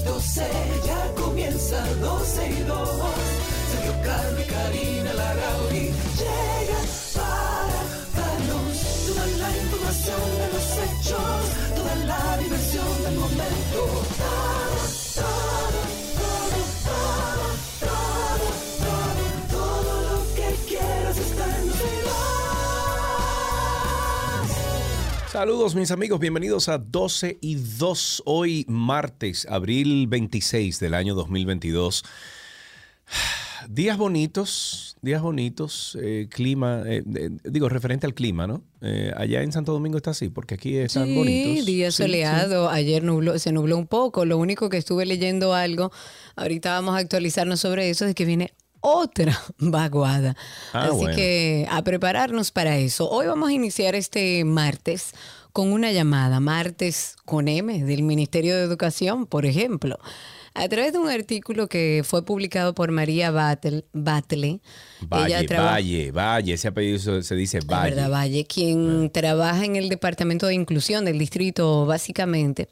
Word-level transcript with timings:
las 0.00 0.04
12, 0.04 0.42
ya 0.86 1.22
comienza 1.22 1.84
12 2.00 2.50
y 2.50 2.62
2. 2.62 2.88
Sergio 3.70 3.92
y 3.92 4.44
Karina 4.50 5.12
Larrauri 5.14 5.92
llegan 6.18 6.86
para 7.14 7.80
darnos 8.16 8.78
toda 9.06 9.26
la 9.26 9.56
información 9.56 10.20
de 10.38 10.46
los 10.52 10.66
hechos, 10.84 11.42
toda 11.76 11.94
la 12.06 12.38
diversión 12.38 13.02
del 13.02 13.14
momento. 13.16 14.49
Saludos 25.30 25.76
mis 25.76 25.92
amigos, 25.92 26.18
bienvenidos 26.18 26.68
a 26.68 26.78
12 26.78 27.38
y 27.40 27.54
2, 27.54 28.24
hoy 28.26 28.64
martes, 28.68 29.46
abril 29.48 30.08
26 30.08 30.80
del 30.80 30.92
año 30.94 31.14
2022. 31.14 32.02
Días 33.68 33.96
bonitos, 33.98 34.96
días 35.02 35.20
bonitos, 35.20 35.96
eh, 36.02 36.28
clima, 36.30 36.82
eh, 36.86 37.04
eh, 37.14 37.30
digo, 37.44 37.68
referente 37.68 38.06
al 38.06 38.14
clima, 38.14 38.46
¿no? 38.46 38.64
Allá 39.14 39.42
en 39.42 39.52
Santo 39.52 39.72
Domingo 39.72 39.98
está 39.98 40.12
así, 40.12 40.30
porque 40.30 40.54
aquí 40.54 40.78
están 40.78 41.04
Sí, 41.06 41.14
bonitos. 41.14 41.66
día 41.66 41.90
Sí, 41.90 42.02
soleado. 42.02 42.70
Ayer 42.70 43.04
nubló, 43.04 43.38
se 43.38 43.52
nubló 43.52 43.76
un 43.76 43.86
poco. 43.86 44.24
Lo 44.24 44.38
único 44.38 44.70
que 44.70 44.78
estuve 44.78 45.04
leyendo 45.04 45.52
algo, 45.52 45.92
ahorita 46.36 46.72
vamos 46.72 46.94
a 46.94 46.98
actualizarnos 46.98 47.60
sobre 47.60 47.90
eso, 47.90 48.06
es 48.06 48.14
que 48.14 48.24
viene 48.24 48.54
otra 48.80 49.38
vaguada. 49.58 50.36
Ah, 50.72 50.84
Así 50.86 50.96
bueno. 50.96 51.16
que 51.16 51.66
a 51.70 51.82
prepararnos 51.82 52.50
para 52.50 52.76
eso. 52.78 53.08
Hoy 53.10 53.26
vamos 53.26 53.48
a 53.50 53.52
iniciar 53.52 53.94
este 53.94 54.44
martes 54.44 55.12
con 55.52 55.72
una 55.72 55.90
llamada, 55.92 56.38
martes 56.40 57.16
con 57.24 57.48
M, 57.48 57.82
del 57.84 58.02
Ministerio 58.02 58.56
de 58.56 58.62
Educación, 58.62 59.26
por 59.26 59.46
ejemplo. 59.46 59.98
A 60.52 60.68
través 60.68 60.92
de 60.92 60.98
un 60.98 61.08
artículo 61.08 61.68
que 61.68 62.02
fue 62.04 62.24
publicado 62.24 62.74
por 62.74 62.90
María 62.90 63.30
Batle, 63.30 63.84
Batle 63.92 64.60
Valle, 65.08 65.46
traba- 65.46 65.70
Valle, 65.72 66.10
Valle, 66.10 66.54
ese 66.54 66.68
apellido 66.68 67.22
se- 67.22 67.34
dice 67.36 67.60
Valle. 67.60 67.94
verdad, 67.94 68.10
Valle, 68.10 68.44
quien 68.46 69.10
trabaja 69.10 69.64
en 69.64 69.76
el 69.76 69.88
Departamento 69.88 70.46
de 70.48 70.54
Inclusión 70.54 71.04
del 71.04 71.18
distrito, 71.20 71.86
básicamente. 71.86 72.68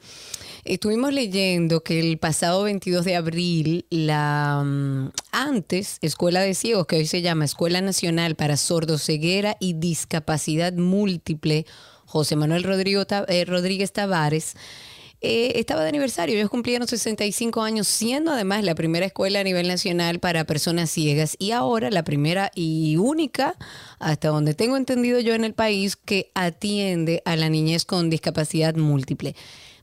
Estuvimos 0.68 1.14
leyendo 1.14 1.82
que 1.82 1.98
el 1.98 2.18
pasado 2.18 2.64
22 2.64 3.02
de 3.06 3.16
abril, 3.16 3.86
la 3.88 4.62
mm, 4.62 5.12
antes 5.32 5.96
Escuela 6.02 6.42
de 6.42 6.52
Ciegos, 6.52 6.86
que 6.86 6.96
hoy 6.96 7.06
se 7.06 7.22
llama 7.22 7.46
Escuela 7.46 7.80
Nacional 7.80 8.34
para 8.34 8.58
Sordoceguera 8.58 9.56
y 9.60 9.72
Discapacidad 9.72 10.74
Múltiple, 10.74 11.64
José 12.04 12.36
Manuel 12.36 12.64
Rodrigo 12.64 13.02
eh, 13.28 13.46
Rodríguez 13.46 13.92
Tavares, 13.92 14.56
eh, 15.22 15.52
estaba 15.54 15.84
de 15.84 15.88
aniversario. 15.88 16.36
Ellos 16.36 16.50
cumplieron 16.50 16.86
65 16.86 17.62
años, 17.62 17.88
siendo 17.88 18.30
además 18.30 18.62
la 18.62 18.74
primera 18.74 19.06
escuela 19.06 19.40
a 19.40 19.44
nivel 19.44 19.68
nacional 19.68 20.20
para 20.20 20.44
personas 20.44 20.90
ciegas 20.90 21.34
y 21.38 21.52
ahora 21.52 21.90
la 21.90 22.04
primera 22.04 22.50
y 22.54 22.96
única, 22.96 23.56
hasta 24.00 24.28
donde 24.28 24.52
tengo 24.52 24.76
entendido 24.76 25.18
yo 25.18 25.34
en 25.34 25.44
el 25.44 25.54
país, 25.54 25.96
que 25.96 26.30
atiende 26.34 27.22
a 27.24 27.36
la 27.36 27.48
niñez 27.48 27.86
con 27.86 28.10
discapacidad 28.10 28.74
múltiple. 28.74 29.34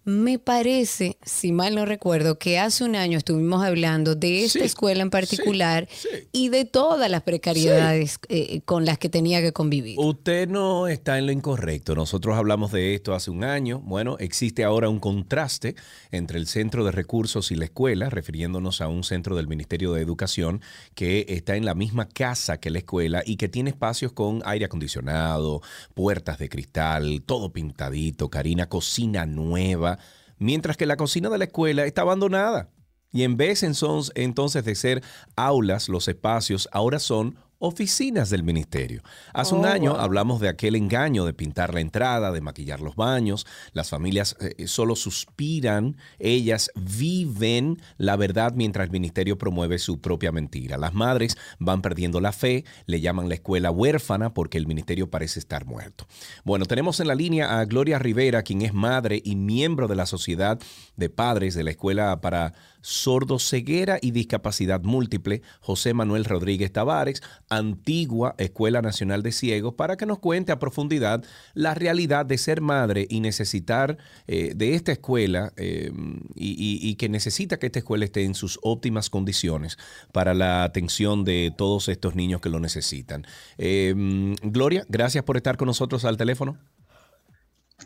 Me 0.08 0.38
parece, 0.38 1.18
si 1.24 1.52
mal 1.52 1.74
no 1.74 1.84
recuerdo, 1.84 2.38
que 2.38 2.60
hace 2.60 2.84
un 2.84 2.96
año 2.96 3.18
estuvimos 3.18 3.64
hablando 3.66 4.14
de 4.14 4.44
esta 4.44 4.60
Sí, 4.60 4.66
escuela 4.66 5.02
en 5.02 5.10
particular 5.10 5.88
sí, 5.92 6.08
sí. 6.14 6.28
y 6.32 6.50
de 6.50 6.64
todas 6.66 7.10
las 7.10 7.24
precariedades 7.24 8.20
eh, 8.30 8.62
con 8.66 8.86
las 8.86 9.00
que 9.00 9.10
tenía 9.10 9.42
que 9.42 9.52
convivir. 9.52 9.98
Usted 9.98 10.48
no 10.48 10.88
está 10.88 11.18
en 11.18 11.26
lo 11.26 11.32
incorrecto. 11.32 11.96
Nosotros 11.96 12.38
hablamos 12.38 12.72
de 12.72 12.94
esto 12.94 13.16
hace 13.16 13.32
un 13.32 13.44
año. 13.44 13.80
Bueno, 13.80 14.18
existe 14.20 14.64
ahora 14.64 14.90
un 14.90 15.00
contraste 15.00 15.74
entre 16.12 16.38
el 16.38 16.46
Centro 16.46 16.86
de 16.86 16.92
Recursos 16.92 17.50
y 17.50 17.56
la 17.56 17.66
escuela, 17.66 18.12
refiriéndonos 18.12 18.82
a 18.82 18.88
un 18.88 19.04
centro 19.04 19.36
del 19.36 19.48
Ministerio 19.48 19.92
de 19.94 20.04
Educación 20.04 20.62
que 20.94 21.26
está 21.30 21.56
en 21.56 21.66
la 21.66 21.74
misma 21.74 22.08
casa 22.08 22.60
que 22.60 22.70
la 22.70 22.78
escuela 22.78 23.24
y 23.26 23.38
que 23.38 23.50
tiene 23.50 23.72
espacios 23.72 24.12
con 24.12 24.44
aire 24.46 24.66
acondicionado, 24.66 25.64
puertas 25.96 26.38
de 26.38 26.48
cristal, 26.48 27.24
todo 27.26 27.52
pintadito, 27.52 28.30
Karina, 28.30 28.70
cocina 28.70 29.26
nueva, 29.26 29.95
mientras 30.38 30.78
que 30.78 30.86
la 30.86 30.98
cocina 30.98 31.30
de 31.30 31.38
la 31.38 31.46
escuela 31.46 31.86
está 31.86 32.02
abandonada. 32.02 32.70
Y 33.12 33.24
en 33.24 33.38
vez 33.38 33.64
entonces 33.64 34.66
de 34.66 34.76
ser 34.76 35.04
aulas, 35.36 35.88
los 35.88 36.08
espacios 36.08 36.68
ahora 36.72 37.00
son 37.00 37.38
oficinas 37.66 38.30
del 38.30 38.44
ministerio. 38.44 39.02
Hace 39.34 39.56
un 39.56 39.66
Oh, 39.66 39.68
año 39.68 39.92
wow. 39.92 40.00
hablamos 40.02 40.40
de 40.40 40.48
aquel 40.50 40.76
engaño 40.76 41.26
de 41.26 41.34
pintar 41.34 41.74
la 41.74 41.82
entrada, 41.82 42.32
de 42.32 42.42
maquillar 42.42 42.80
los 42.82 42.96
baños. 42.96 43.46
Las 43.74 43.90
familias 43.90 44.36
eh, 44.40 44.68
solo 44.68 44.96
suspiran, 44.96 45.98
ellas 46.20 46.72
viven 46.76 47.82
la 47.98 48.16
verdad 48.16 48.54
mientras 48.56 48.86
el 48.86 48.92
ministerio 48.92 49.38
promueve 49.38 49.80
su 49.80 50.00
propia 50.00 50.32
mentira. 50.32 50.78
Las 50.78 50.94
madres 50.94 51.38
van 51.60 51.82
perdiendo 51.82 52.22
la 52.22 52.32
fe, 52.32 52.66
le 52.86 53.02
llaman 53.02 53.30
la 53.30 53.36
escuela 53.36 53.72
huérfana 53.72 54.34
porque 54.34 54.58
el 54.58 54.68
ministerio 54.68 55.10
parece 55.10 55.40
estar 55.40 55.66
muerto. 55.66 56.08
Bueno, 56.44 56.66
tenemos 56.66 57.00
en 57.00 57.08
la 57.08 57.16
línea 57.16 57.60
a 57.60 57.66
Gloria 57.66 58.00
Rivera, 58.00 58.44
quien 58.44 58.62
es 58.62 58.74
madre 58.74 59.22
y 59.24 59.36
miembro 59.36 59.88
de 59.88 59.96
la 59.96 60.06
Sociedad 60.06 60.60
de 60.98 61.10
Padres 61.10 61.54
de 61.56 61.64
la 61.64 61.72
Escuela 61.72 62.22
para 62.22 62.54
Sordoceguera 62.82 63.98
y 64.00 64.12
Discapacidad 64.12 64.84
Múltiple, 64.84 65.42
José 65.60 65.96
Manuel 65.96 66.24
Rodríguez 66.24 66.72
Tavares, 66.72 67.24
antigua 67.50 68.36
Escuela 68.38 68.84
Nacional 68.84 69.24
de 69.24 69.32
Ciegos, 69.32 69.74
para 69.74 69.98
que 69.98 70.06
nos 70.06 70.20
cuente 70.20 70.52
a 70.52 70.60
profundidad 70.60 71.24
la 71.56 71.74
realidad 71.74 72.28
de 72.28 72.38
ser 72.38 72.62
madre 72.62 73.08
y 73.10 73.22
necesitar 73.22 73.98
eh, 74.28 74.54
de 74.56 74.76
esta 74.76 74.92
escuela 74.92 75.52
eh, 75.58 75.92
y, 76.36 76.96
que 76.96 77.10
necesita 77.10 77.58
que 77.58 77.66
esta 77.66 77.80
escuela 77.80 78.06
esté 78.06 78.24
en 78.24 78.36
sus 78.36 78.60
óptimas 78.62 79.10
condiciones 79.10 79.78
para 80.12 80.34
la 80.34 80.64
atención 80.64 81.24
de 81.24 81.52
todos 81.58 81.90
estos 81.90 82.16
niños 82.16 82.40
que 82.40 82.50
lo 82.50 82.60
necesitan. 82.60 83.26
Eh, 83.58 84.36
Gloria, 84.44 84.86
gracias 84.90 85.24
por 85.24 85.38
estar 85.38 85.58
con 85.58 85.66
nosotros 85.66 86.06
al 86.06 86.18
teléfono. 86.18 86.58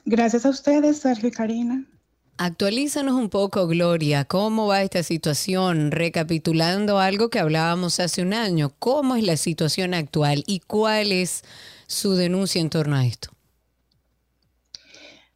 Gracias 0.05 0.45
a 0.45 0.49
ustedes, 0.49 0.99
Sergio 0.99 1.29
y 1.29 1.31
Karina. 1.31 1.85
Actualízanos 2.41 3.15
un 3.15 3.27
poco, 3.27 3.67
Gloria, 3.67 4.23
cómo 4.23 4.67
va 4.67 4.81
esta 4.81 5.03
situación, 5.03 5.91
recapitulando 5.91 6.97
algo 6.97 7.29
que 7.29 7.37
hablábamos 7.37 7.99
hace 7.99 8.21
un 8.21 8.33
año. 8.33 8.71
¿Cómo 8.79 9.17
es 9.17 9.25
la 9.25 9.35
situación 9.35 9.93
actual 9.93 10.45
y 10.47 10.61
cuál 10.61 11.11
es 11.11 11.43
su 11.87 12.13
denuncia 12.13 12.61
en 12.61 12.69
torno 12.69 12.95
a 12.95 13.05
esto? 13.05 13.31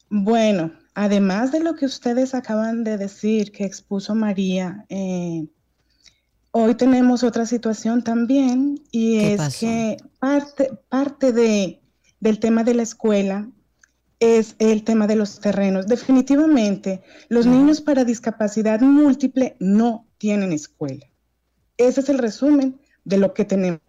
Bueno, 0.09 0.72
además 0.94 1.52
de 1.52 1.59
lo 1.59 1.75
que 1.75 1.88
ustedes 1.88 2.34
acaban 2.34 2.86
de 2.86 2.97
decir 2.97 3.52
que 3.52 3.66
expuso 3.66 4.16
María, 4.16 4.86
eh, 4.88 5.46
hoy 6.52 6.75
tenemos 6.75 7.25
otra 7.25 7.46
situación 7.46 8.06
también 8.06 8.81
y 8.92 9.19
¿Qué 9.19 9.34
es 9.34 9.38
pasó? 9.40 9.59
que 9.59 9.97
parte, 10.19 10.69
parte 10.88 11.34
de, 11.34 11.81
del 12.22 12.40
tema 12.40 12.63
de 12.63 12.75
la 12.75 12.84
escuela 12.84 13.50
es 14.23 14.56
el 14.59 14.84
tema 14.84 15.06
de 15.06 15.16
los 15.16 15.39
terrenos. 15.39 15.88
Definitivamente, 15.88 17.01
los 17.27 17.45
niños 17.45 17.81
para 17.81 18.06
discapacidad 18.06 18.80
múltiple 18.80 19.56
no 19.59 20.07
tienen 20.18 20.53
escuela. 20.53 21.06
Ese 21.77 22.00
es 22.01 22.09
el 22.09 22.19
resumen 22.19 22.80
de 23.03 23.18
lo 23.18 23.33
que 23.33 23.44
tenemos 23.44 23.81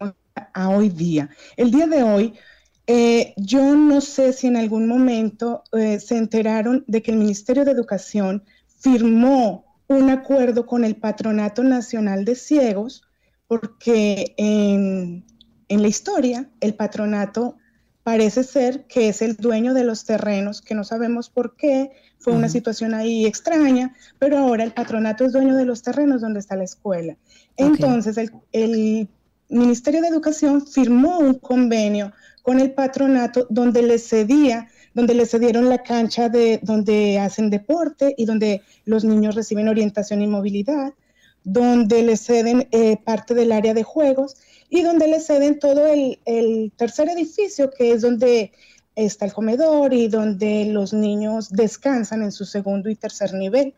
a 0.53 0.69
hoy 0.69 0.89
día. 0.89 1.29
El 1.55 1.71
día 1.71 1.87
de 1.87 2.03
hoy, 2.03 2.33
eh, 2.87 3.33
yo 3.37 3.75
no 3.75 4.01
sé 4.01 4.33
si 4.33 4.47
en 4.47 4.57
algún 4.57 4.87
momento 4.87 5.63
eh, 5.71 5.99
se 5.99 6.17
enteraron 6.17 6.83
de 6.87 7.01
que 7.01 7.11
el 7.11 7.17
Ministerio 7.17 7.63
de 7.63 7.71
Educación 7.71 8.43
firmó 8.79 9.79
un 9.87 10.09
acuerdo 10.09 10.65
con 10.65 10.83
el 10.83 10.97
Patronato 10.97 11.63
Nacional 11.63 12.25
de 12.25 12.35
Ciegos, 12.35 13.03
porque 13.47 14.33
en, 14.37 15.23
en 15.69 15.81
la 15.81 15.87
historia 15.87 16.49
el 16.59 16.73
patronato 16.73 17.57
parece 18.05 18.43
ser 18.43 18.85
que 18.85 19.09
es 19.09 19.23
el 19.23 19.35
dueño 19.35 19.73
de 19.73 19.83
los 19.83 20.05
terrenos, 20.05 20.61
que 20.61 20.75
no 20.75 20.83
sabemos 20.83 21.31
por 21.31 21.55
qué, 21.55 21.89
fue 22.19 22.33
una 22.33 22.49
situación 22.49 22.93
ahí 22.93 23.25
extraña, 23.25 23.95
pero 24.19 24.37
ahora 24.37 24.63
el 24.63 24.73
patronato 24.73 25.25
es 25.25 25.33
dueño 25.33 25.55
de 25.55 25.65
los 25.65 25.81
terrenos 25.81 26.21
donde 26.21 26.39
está 26.39 26.55
la 26.55 26.65
escuela. 26.65 27.17
Entonces, 27.57 28.15
el, 28.17 28.31
el 28.51 29.09
Ministerio 29.49 30.01
de 30.01 30.09
Educación 30.09 30.67
firmó 30.67 31.17
un 31.17 31.33
convenio 31.33 32.13
con 32.43 32.59
el 32.59 32.73
patronato 32.73 33.47
donde 33.49 33.81
le 33.81 33.97
cedía 33.97 34.69
donde 34.93 35.15
les 35.15 35.31
cedieron 35.31 35.67
la 35.67 35.79
cancha 35.79 36.29
de 36.29 36.59
donde 36.61 37.17
hacen 37.19 37.49
deporte 37.49 38.13
y 38.17 38.25
donde 38.25 38.61
los 38.85 39.03
niños 39.03 39.33
reciben 39.33 39.67
orientación 39.67 40.21
y 40.21 40.27
movilidad, 40.27 40.93
donde 41.43 42.01
les 42.03 42.21
ceden 42.21 42.67
eh, 42.71 42.97
parte 43.03 43.33
del 43.33 43.51
área 43.51 43.73
de 43.73 43.83
juegos 43.83 44.37
y 44.69 44.81
donde 44.81 45.07
les 45.07 45.25
ceden 45.25 45.59
todo 45.59 45.87
el, 45.87 46.19
el 46.25 46.71
tercer 46.75 47.09
edificio, 47.09 47.71
que 47.71 47.91
es 47.91 48.01
donde 48.01 48.51
está 48.95 49.25
el 49.25 49.33
comedor 49.33 49.93
y 49.93 50.07
donde 50.07 50.65
los 50.65 50.93
niños 50.93 51.49
descansan 51.49 52.23
en 52.23 52.31
su 52.31 52.45
segundo 52.45 52.89
y 52.89 52.95
tercer 52.95 53.33
nivel. 53.33 53.73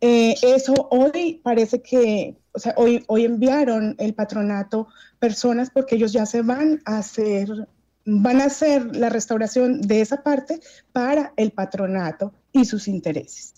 Eh, 0.00 0.34
eso 0.42 0.88
hoy 0.90 1.40
parece 1.42 1.82
que, 1.82 2.36
o 2.52 2.58
sea, 2.58 2.74
hoy, 2.76 3.04
hoy 3.06 3.24
enviaron 3.24 3.94
el 3.98 4.14
patronato 4.14 4.88
personas 5.18 5.70
porque 5.70 5.96
ellos 5.96 6.12
ya 6.12 6.24
se 6.24 6.42
van 6.42 6.80
a 6.86 6.98
hacer, 6.98 7.68
van 8.04 8.40
a 8.40 8.46
hacer 8.46 8.96
la 8.96 9.10
restauración 9.10 9.82
de 9.82 10.00
esa 10.00 10.22
parte 10.22 10.58
para 10.92 11.34
el 11.36 11.50
patronato 11.52 12.32
y 12.50 12.64
sus 12.64 12.88
intereses. 12.88 13.54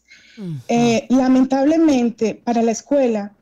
Eh, 0.67 1.07
lamentablemente, 1.11 2.35
para 2.35 2.61
la 2.63 2.73
escuela, 2.73 3.33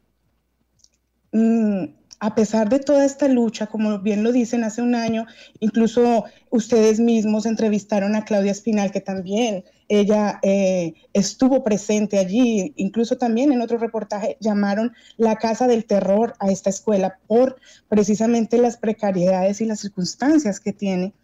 mm, 1.32 1.84
a 2.22 2.36
pesar 2.36 2.68
de 2.68 2.78
toda 2.78 3.04
esta 3.04 3.26
lucha, 3.26 3.66
como 3.66 3.98
bien 3.98 4.22
lo 4.22 4.30
dicen 4.30 4.62
hace 4.62 4.80
un 4.80 4.94
año, 4.94 5.26
incluso 5.58 6.24
ustedes 6.50 7.00
mismos 7.00 7.46
entrevistaron 7.46 8.14
a 8.14 8.24
Claudia 8.24 8.52
Espinal, 8.52 8.92
que 8.92 9.00
también 9.00 9.64
ella 9.88 10.38
eh, 10.44 10.94
estuvo 11.14 11.64
presente 11.64 12.20
allí, 12.20 12.74
incluso 12.76 13.18
también 13.18 13.50
en 13.50 13.60
otro 13.60 13.76
reportaje 13.76 14.36
llamaron 14.38 14.92
la 15.16 15.34
casa 15.34 15.66
del 15.66 15.84
terror 15.84 16.34
a 16.38 16.52
esta 16.52 16.70
escuela 16.70 17.18
por 17.26 17.56
precisamente 17.88 18.56
las 18.56 18.76
precariedades 18.76 19.60
y 19.60 19.64
las 19.64 19.80
circunstancias 19.80 20.60
que 20.60 20.72
tiene. 20.72 21.14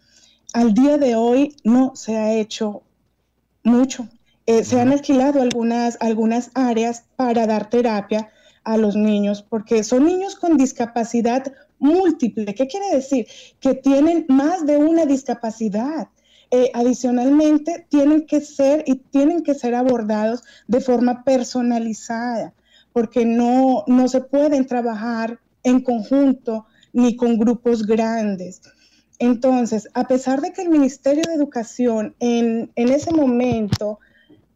Al 0.51 0.73
día 0.73 0.97
de 0.97 1.15
hoy 1.15 1.55
no 1.63 1.95
se 1.95 2.17
ha 2.17 2.33
hecho 2.33 2.83
mucho. 3.63 4.09
Eh, 4.45 4.65
se 4.65 4.81
han 4.81 4.91
alquilado 4.91 5.41
algunas, 5.41 5.95
algunas 6.01 6.51
áreas 6.55 7.05
para 7.15 7.47
dar 7.47 7.69
terapia, 7.69 8.31
a 8.69 8.77
los 8.77 8.95
niños, 8.95 9.41
porque 9.41 9.83
son 9.83 10.05
niños 10.05 10.35
con 10.35 10.55
discapacidad 10.55 11.51
múltiple. 11.79 12.53
¿Qué 12.53 12.67
quiere 12.67 12.95
decir? 12.95 13.25
Que 13.59 13.73
tienen 13.73 14.25
más 14.29 14.63
de 14.67 14.77
una 14.77 15.07
discapacidad. 15.07 16.09
Eh, 16.51 16.69
adicionalmente, 16.75 17.87
tienen 17.89 18.27
que 18.27 18.41
ser 18.41 18.83
y 18.85 18.95
tienen 18.95 19.41
que 19.41 19.55
ser 19.55 19.73
abordados 19.73 20.43
de 20.67 20.81
forma 20.81 21.23
personalizada, 21.23 22.53
porque 22.93 23.25
no, 23.25 23.83
no 23.87 24.07
se 24.07 24.21
pueden 24.21 24.67
trabajar 24.67 25.39
en 25.63 25.81
conjunto 25.81 26.67
ni 26.93 27.15
con 27.15 27.39
grupos 27.39 27.87
grandes. 27.87 28.61
Entonces, 29.17 29.89
a 29.95 30.07
pesar 30.07 30.41
de 30.41 30.53
que 30.53 30.61
el 30.61 30.69
Ministerio 30.69 31.23
de 31.27 31.33
Educación 31.33 32.15
en, 32.19 32.71
en 32.75 32.89
ese 32.89 33.11
momento 33.11 33.99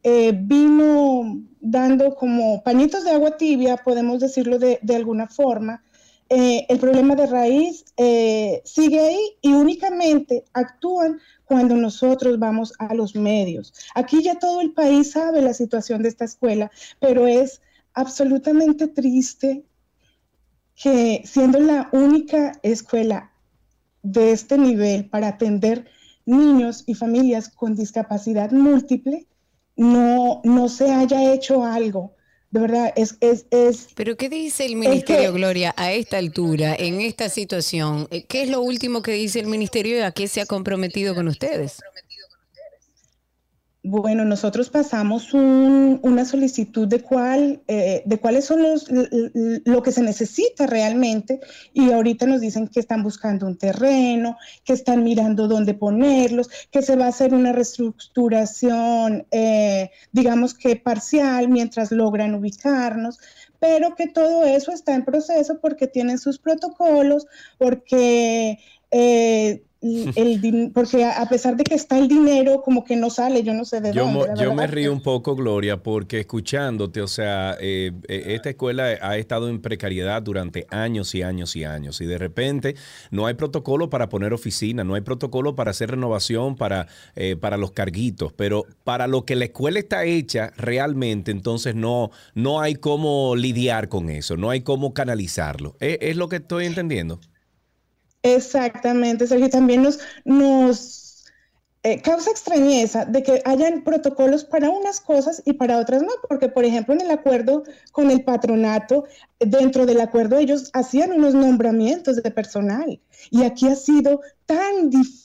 eh, 0.04 0.34
vino 0.36 1.44
dando 1.62 2.16
como 2.16 2.62
pañitos 2.62 3.06
de 3.06 3.12
agua 3.12 3.38
tibia, 3.38 3.78
podemos 3.78 4.20
decirlo 4.20 4.60
de, 4.60 4.80
alguna 4.94 5.28
forma. 5.28 5.82
Eh, 6.30 6.66
el 6.68 6.80
problema 6.80 7.16
de 7.16 7.28
raíz 7.28 7.86
eh, 7.96 8.62
sigue 8.66 9.00
ahí 9.00 9.38
y 9.42 9.54
únicamente 9.54 10.46
actúan 10.54 11.20
cuando 11.46 11.76
nosotros 11.76 12.38
vamos 12.38 12.74
a 12.80 12.94
los 12.94 13.16
medios. 13.16 13.74
Aquí 13.96 14.22
ya 14.22 14.40
todo 14.40 14.60
el 14.62 14.74
país 14.74 15.12
sabe 15.12 15.42
la 15.42 15.54
situación 15.54 16.04
de 16.04 16.10
esta 16.10 16.26
escuela, 16.26 16.70
pero 17.00 17.28
es 17.28 17.62
absolutamente 17.94 18.88
triste 18.88 19.64
que 20.76 21.22
siendo 21.26 21.60
la 21.60 21.90
única 21.94 22.60
escuela 22.64 23.32
de 24.02 24.32
este 24.32 24.58
nivel 24.58 25.10
para 25.10 25.30
atender 25.30 25.86
niños 26.26 26.84
y 26.88 26.96
familias 26.96 27.50
con 27.50 27.76
discapacidad 27.76 28.52
múltiple, 28.52 29.28
no, 29.76 30.42
no 30.44 30.70
se 30.70 30.92
haya 30.92 31.34
hecho 31.34 31.64
algo. 31.64 32.16
De 32.52 32.60
verdad, 32.60 32.94
es... 32.96 33.18
es, 33.20 33.48
es 33.50 33.88
Pero 33.96 34.16
¿qué 34.16 34.30
dice 34.30 34.66
el 34.66 34.76
Ministerio, 34.76 35.34
Gloria, 35.34 35.74
a 35.76 35.92
esta 35.92 36.18
altura, 36.20 36.76
en 36.78 37.02
esta 37.02 37.28
situación? 37.30 38.08
Eh, 38.12 38.26
¿Qué 38.26 38.44
es 38.44 38.50
lo 38.50 38.62
último 38.62 39.02
que 39.02 39.14
dice 39.14 39.40
el 39.40 39.48
Ministerio 39.48 39.98
y 39.98 40.02
a 40.02 40.12
qué 40.12 40.28
se 40.28 40.40
ha 40.40 40.46
comprometido 40.46 41.16
con 41.16 41.28
ustedes? 41.28 41.80
Bueno, 43.86 44.24
nosotros 44.24 44.70
pasamos 44.70 45.34
una 45.34 46.24
solicitud 46.24 46.88
de 46.88 47.02
cuál, 47.02 47.64
eh, 47.68 48.02
de 48.06 48.18
cuáles 48.18 48.46
son 48.46 48.64
los 48.64 48.88
lo 48.90 49.84
que 49.84 49.92
se 49.92 50.02
necesita 50.02 50.68
realmente 50.68 51.42
y 51.74 51.92
ahorita 51.92 52.26
nos 52.26 52.40
dicen 52.40 52.70
que 52.70 52.80
están 52.80 53.04
buscando 53.04 53.46
un 53.46 53.58
terreno, 53.58 54.38
que 54.64 54.72
están 54.72 55.04
mirando 55.04 55.50
dónde 55.50 55.74
ponerlos, 55.74 56.50
que 56.72 56.82
se 56.82 56.96
va 56.96 57.08
a 57.08 57.10
hacer 57.10 57.34
una 57.34 57.52
reestructuración, 57.52 59.28
eh, 59.32 59.92
digamos 60.14 60.54
que 60.54 60.78
parcial 60.78 61.50
mientras 61.50 61.92
logran 61.92 62.36
ubicarnos, 62.36 63.20
pero 63.60 63.96
que 63.96 64.08
todo 64.08 64.46
eso 64.46 64.72
está 64.72 64.96
en 64.96 65.04
proceso 65.04 65.60
porque 65.60 65.88
tienen 65.88 66.20
sus 66.20 66.40
protocolos, 66.40 67.28
porque 67.58 68.60
eh, 68.92 69.66
el, 69.84 70.72
porque 70.74 71.04
a 71.04 71.28
pesar 71.28 71.58
de 71.58 71.64
que 71.64 71.76
está 71.76 71.98
el 72.00 72.08
dinero, 72.08 72.62
como 72.62 72.86
que 72.86 72.96
no 72.96 73.10
sale, 73.10 73.44
yo 73.44 73.54
no 73.54 73.66
sé 73.66 73.82
de 73.82 73.92
yo 73.92 74.06
dónde. 74.06 74.42
yo 74.42 74.54
me 74.54 74.66
río 74.66 74.94
un 74.94 75.02
poco, 75.02 75.36
Gloria, 75.36 75.84
porque 75.84 76.22
escuchándote, 76.22 77.02
o 77.02 77.08
sea, 77.08 77.58
eh, 77.60 77.92
eh, 78.08 78.24
esta 78.28 78.50
escuela 78.50 78.86
ha 79.02 79.18
estado 79.18 79.50
en 79.50 79.62
precariedad 79.62 80.22
durante 80.22 80.66
años 80.70 81.14
y 81.16 81.22
años 81.22 81.56
y 81.56 81.66
años, 81.66 82.00
y 82.00 82.06
de 82.06 82.18
repente 82.18 82.76
no 83.12 83.26
hay 83.26 83.34
protocolo 83.34 83.90
para 83.90 84.08
poner 84.08 84.34
oficina, 84.34 84.84
no 84.84 84.96
hay 84.96 85.02
protocolo 85.02 85.56
para 85.56 85.72
hacer 85.72 85.92
renovación 85.92 86.56
para, 86.56 86.88
eh, 87.16 87.36
para 87.36 87.58
los 87.58 87.72
carguitos, 87.72 88.32
pero 88.34 88.66
para 88.86 89.08
lo 89.08 89.26
que 89.26 89.36
la 89.36 89.46
escuela 89.46 89.80
está 89.80 90.06
hecha 90.06 90.54
realmente, 90.56 91.32
entonces 91.32 91.76
no, 91.76 92.12
no 92.36 92.62
hay 92.62 92.76
cómo 92.76 93.36
lidiar 93.36 93.90
con 93.90 94.10
eso, 94.10 94.38
no 94.38 94.50
hay 94.50 94.62
cómo 94.62 94.94
canalizarlo. 94.94 95.76
es 95.80 96.16
lo 96.16 96.30
que 96.30 96.38
estoy 96.38 96.68
entendiendo? 96.68 97.20
Exactamente, 98.24 99.28
Sergio. 99.28 99.50
También 99.50 99.84
nos, 99.84 100.00
nos 100.26 101.26
eh, 101.84 102.02
causa 102.02 102.32
extrañeza 102.32 103.04
de 103.06 103.22
que 103.24 103.42
hayan 103.46 103.84
protocolos 103.84 104.46
para 104.46 104.70
unas 104.70 105.02
cosas 105.02 105.42
y 105.46 105.54
para 105.54 105.78
otras 105.78 106.02
no, 106.02 106.10
porque 106.30 106.48
por 106.48 106.64
ejemplo 106.64 106.94
en 106.94 107.02
el 107.02 107.12
acuerdo 107.12 107.64
con 107.92 108.10
el 108.10 108.24
patronato, 108.24 109.06
dentro 109.40 109.86
del 109.86 110.00
acuerdo 110.00 110.38
ellos 110.38 110.70
hacían 110.74 111.12
unos 111.12 111.34
nombramientos 111.36 112.16
de 112.24 112.32
personal 112.32 113.02
y 113.30 113.44
aquí 113.44 113.68
ha 113.68 113.76
sido 113.76 114.22
tan 114.46 114.90
difícil 114.90 115.23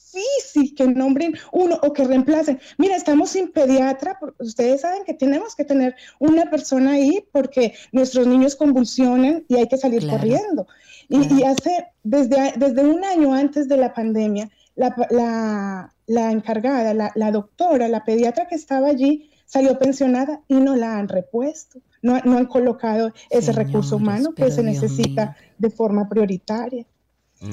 que 0.77 0.87
nombren 0.87 1.35
uno 1.53 1.79
o 1.83 1.93
que 1.93 2.05
reemplacen. 2.05 2.61
Mira, 2.79 2.97
estamos 2.97 3.31
sin 3.31 3.51
pediatra, 3.51 4.19
ustedes 4.39 4.83
saben 4.83 5.05
que 5.05 5.15
tenemos 5.15 5.55
que 5.55 5.65
tener 5.65 5.95
una 6.19 6.51
persona 6.51 6.93
ahí 6.93 7.25
porque 7.33 7.75
nuestros 7.93 8.27
niños 8.27 8.57
convulsionan 8.57 9.45
y 9.49 9.57
hay 9.57 9.69
que 9.69 9.77
salir 9.77 10.09
corriendo. 10.09 10.67
Y, 11.09 11.43
hace, 11.45 11.87
desde, 12.03 12.55
desde 12.57 12.85
un 12.85 13.05
año 13.05 13.33
antes 13.33 13.69
de 13.69 13.77
la 13.79 13.95
pandemia, 13.95 14.51
la, 14.77 15.91
la, 16.07 16.31
encargada, 16.31 16.95
la, 16.95 17.11
la, 17.15 17.31
doctora, 17.33 17.89
la 17.89 18.05
pediatra 18.05 18.47
que 18.47 18.55
estaba 18.55 18.89
allí, 18.89 19.31
salió 19.47 19.79
pensionada 19.79 20.43
y 20.49 20.55
no 20.55 20.77
la 20.77 20.99
han 20.99 21.09
repuesto. 21.09 21.81
No, 22.01 22.21
no 22.25 22.39
han 22.39 22.47
colocado 22.47 23.13
ese 23.29 23.51
recurso 23.53 23.97
humano 23.97 24.33
que 24.33 24.53
se 24.53 24.63
necesita 24.63 25.37
de 25.57 25.71
forma 25.71 26.09
prioritaria. 26.09 26.87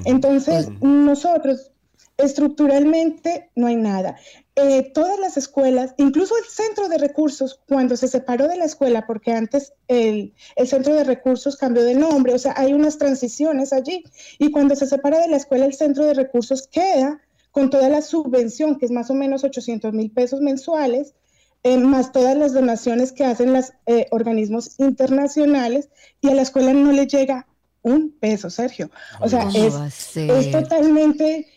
Entonces, 0.04 0.70
nosotros 0.82 1.72
estructuralmente 2.18 3.50
no 3.56 3.68
hay 3.68 3.76
nada. 3.76 4.18
Eh, 4.58 4.92
todas 4.94 5.20
las 5.20 5.36
escuelas, 5.36 5.94
incluso 5.98 6.38
el 6.38 6.46
centro 6.46 6.88
de 6.88 6.98
recursos, 6.98 7.60
cuando 7.68 7.98
se 7.98 8.08
separó 8.08 8.48
de 8.48 8.56
la 8.56 8.64
escuela, 8.64 9.06
porque 9.06 9.34
antes 9.34 9.74
el, 9.90 10.34
centro 10.66 10.94
de 10.94 11.04
recursos 11.04 11.58
cambió 11.58 11.84
de 11.84 11.94
nombre, 11.94 12.34
o 12.34 12.40
sea, 12.40 12.54
hay 12.56 12.72
unas 12.72 12.98
transiciones 12.98 13.74
allí, 13.74 14.06
y 14.40 14.52
cuando 14.52 14.76
se 14.78 14.88
separa 14.88 15.20
de 15.20 15.28
la 15.28 15.38
escuela, 15.38 15.66
el 15.66 15.74
centro 15.74 16.06
de 16.06 16.14
recursos 16.14 16.68
queda 16.68 17.22
con 17.52 17.70
toda 17.70 17.90
la 17.90 18.02
subvención, 18.02 18.78
que 18.78 18.86
es 18.86 18.92
más 18.92 19.10
o 19.10 19.14
menos 19.14 19.44
800 19.44 19.94
mil 19.94 20.10
pesos 20.10 20.40
mensuales, 20.40 21.16
eh, 21.64 21.78
más 21.78 22.14
todas 22.14 22.38
las 22.38 22.54
donaciones 22.54 23.12
que 23.12 23.26
hacen 23.26 23.52
los 23.52 23.74
eh, 23.88 24.08
organismos 24.12 24.80
internacionales, 24.80 25.90
y 26.22 26.30
a 26.30 26.34
la 26.34 26.44
escuela 26.44 26.72
no 26.74 26.94
le 26.94 27.08
llega 27.08 27.46
un 27.82 28.10
peso, 28.10 28.50
Sergio. 28.50 28.90
O 29.20 29.28
sea, 29.28 29.50
es, 29.54 30.16
es 30.16 30.52
totalmente 30.52 31.48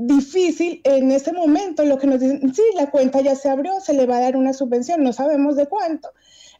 difícil 0.00 0.80
en 0.84 1.10
ese 1.10 1.32
momento 1.32 1.84
lo 1.84 1.98
que 1.98 2.06
nos 2.06 2.20
dicen, 2.20 2.54
sí, 2.54 2.62
la 2.74 2.90
cuenta 2.90 3.20
ya 3.20 3.34
se 3.36 3.48
abrió, 3.48 3.80
se 3.80 3.92
le 3.92 4.06
va 4.06 4.18
a 4.18 4.22
dar 4.22 4.36
una 4.36 4.52
subvención, 4.52 5.02
no 5.02 5.12
sabemos 5.12 5.56
de 5.56 5.66
cuánto, 5.66 6.10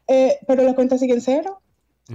eh, 0.09 0.39
pero 0.47 0.63
la 0.63 0.75
cuenta 0.75 0.99
sigue 0.99 1.15
en 1.15 1.21
cero. 1.21 1.61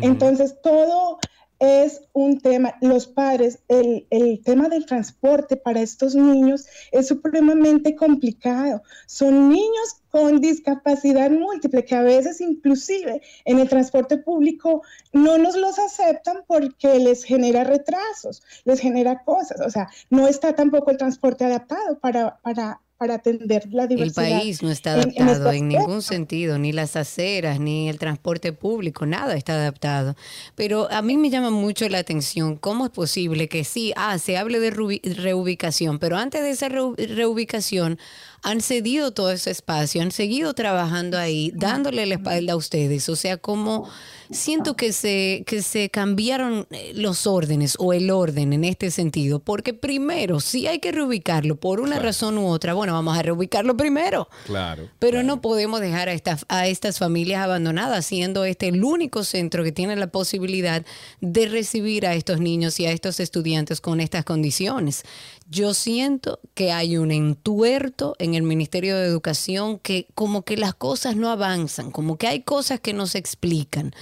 Entonces, 0.02 0.58
todo 0.62 1.20
es 1.60 2.02
un 2.14 2.40
tema, 2.40 2.76
los 2.82 3.08
padres, 3.08 3.60
el, 3.68 4.08
el, 4.10 4.42
tema 4.44 4.68
del 4.68 4.86
transporte 4.86 5.56
para 5.56 5.82
estos 5.82 6.16
niños 6.16 6.66
es 6.92 7.08
supremamente 7.08 7.96
complicado. 7.96 8.82
Son 9.06 9.50
niños 9.50 10.02
con 10.10 10.40
discapacidad 10.40 11.30
múltiple 11.30 11.84
que 11.84 11.96
a 11.96 12.02
veces 12.02 12.40
inclusive 12.40 13.22
en 13.44 13.60
el 13.60 13.68
transporte 13.68 14.18
público 14.18 14.82
no 15.12 15.38
nos 15.38 15.56
los 15.56 15.78
aceptan 15.78 16.44
porque 16.48 17.00
les 17.00 17.24
genera 17.24 17.64
retrasos, 17.64 18.42
les 18.64 18.80
genera 18.80 19.24
cosas. 19.24 19.60
O 19.60 19.70
sea, 19.70 19.90
no 20.10 20.28
está 20.28 20.54
tampoco 20.56 20.92
el 20.92 20.98
transporte 20.98 21.46
adaptado 21.46 22.00
para, 22.00 22.38
para 22.42 22.82
para 22.98 23.16
atender 23.16 23.68
la 23.72 23.88
diversidad. 23.88 24.26
El 24.26 24.40
país 24.40 24.64
no 24.64 24.72
está 24.72 24.94
adaptado 24.94 25.52
en, 25.52 25.68
ningún 25.68 26.02
sentido, 26.02 26.58
ni 26.58 26.72
las 26.72 26.96
aceras, 26.96 27.60
ni 27.60 27.90
el 27.90 28.00
transporte 28.00 28.54
público, 28.54 29.06
nada 29.06 29.36
está 29.36 29.54
adaptado. 29.54 30.16
Pero 30.56 30.90
a 30.92 31.02
mí 31.02 31.18
me 31.18 31.30
llama 31.30 31.50
mucho 31.50 31.88
la 31.90 31.98
atención 31.98 32.56
cómo 32.56 32.86
es 32.86 32.92
posible 32.92 33.50
que 33.50 33.64
sí, 33.64 33.94
ah, 33.96 34.18
se 34.18 34.38
hable 34.38 34.60
de 34.60 34.72
reubicación, 34.72 36.00
pero 36.00 36.18
antes 36.18 36.42
de 36.42 36.52
esa 36.52 36.70
reubicación 36.70 38.00
han 38.46 38.62
cedido 38.62 39.12
todo 39.12 39.32
ese 39.32 39.50
espacio, 39.50 40.04
han 40.04 40.12
seguido 40.12 40.54
trabajando 40.54 41.18
ahí, 41.18 41.52
dándole 41.56 42.06
la 42.06 42.14
espalda 42.14 42.54
a 42.54 42.56
ustedes. 42.56 43.10
O 43.10 43.16
sea, 43.16 43.38
como 43.38 43.90
siento 44.30 44.76
que 44.76 44.94
se, 44.94 45.44
que 45.48 45.64
se 45.64 45.90
cambiaron 45.90 46.68
eh, 46.70 46.92
los 46.94 47.26
órdenes 47.26 47.76
o 47.80 47.92
el 47.92 48.12
orden 48.12 48.54
en 48.54 48.64
este 48.64 48.92
sentido, 48.92 49.40
porque 49.40 49.74
primero, 49.74 50.40
si 50.40 50.68
hay 50.68 50.78
que 50.78 50.92
reubicarlo 50.92 51.56
por 51.56 51.80
una 51.80 51.98
razón 51.98 52.38
u 52.38 52.48
otra, 52.48 52.76
bueno, 52.76 52.94
vamos 52.94 53.18
a 53.18 53.24
reubicarlo 53.24 53.76
primero. 53.76 54.30
Claro. 54.46 54.90
Pero 55.00 55.24
no 55.24 55.42
podemos 55.42 55.82
dejar 55.82 56.10
a, 56.10 56.14
estas 56.14 56.46
a 56.48 56.68
estas 56.68 57.00
familias 57.00 57.44
abandonadas, 57.44 58.06
siendo 58.06 58.46
este 58.46 58.68
el 58.68 58.84
único 58.84 59.24
centro 59.24 59.64
que 59.64 59.72
tiene 59.72 59.96
la 59.96 60.08
posibilidad 60.08 60.86
de 61.20 61.48
recibir 61.48 62.06
a 62.06 62.14
estos 62.14 62.40
niños 62.40 62.80
y 62.80 62.86
a 62.86 62.92
estos 62.92 63.20
estudiantes 63.20 63.82
con 63.82 64.00
estas 64.02 64.24
condiciones. 64.24 65.02
Yo 65.48 65.76
siento 65.76 66.40
que 66.56 66.72
hay 66.72 66.98
un 66.98 67.12
entuerto 67.12 68.16
en 68.18 68.34
el 68.34 68.42
Ministerio 68.42 68.98
de 68.98 69.06
Educación 69.06 69.78
que 69.78 70.08
como 70.16 70.42
que 70.42 70.58
las 70.58 70.74
cosas 70.74 71.16
no 71.16 71.30
avanzan, 71.30 71.92
como 71.92 72.18
que 72.18 72.26
hay 72.26 72.42
cosas 72.42 72.80
que 72.80 72.94
no 72.94 73.06
se 73.06 73.20
explican. 73.20 73.94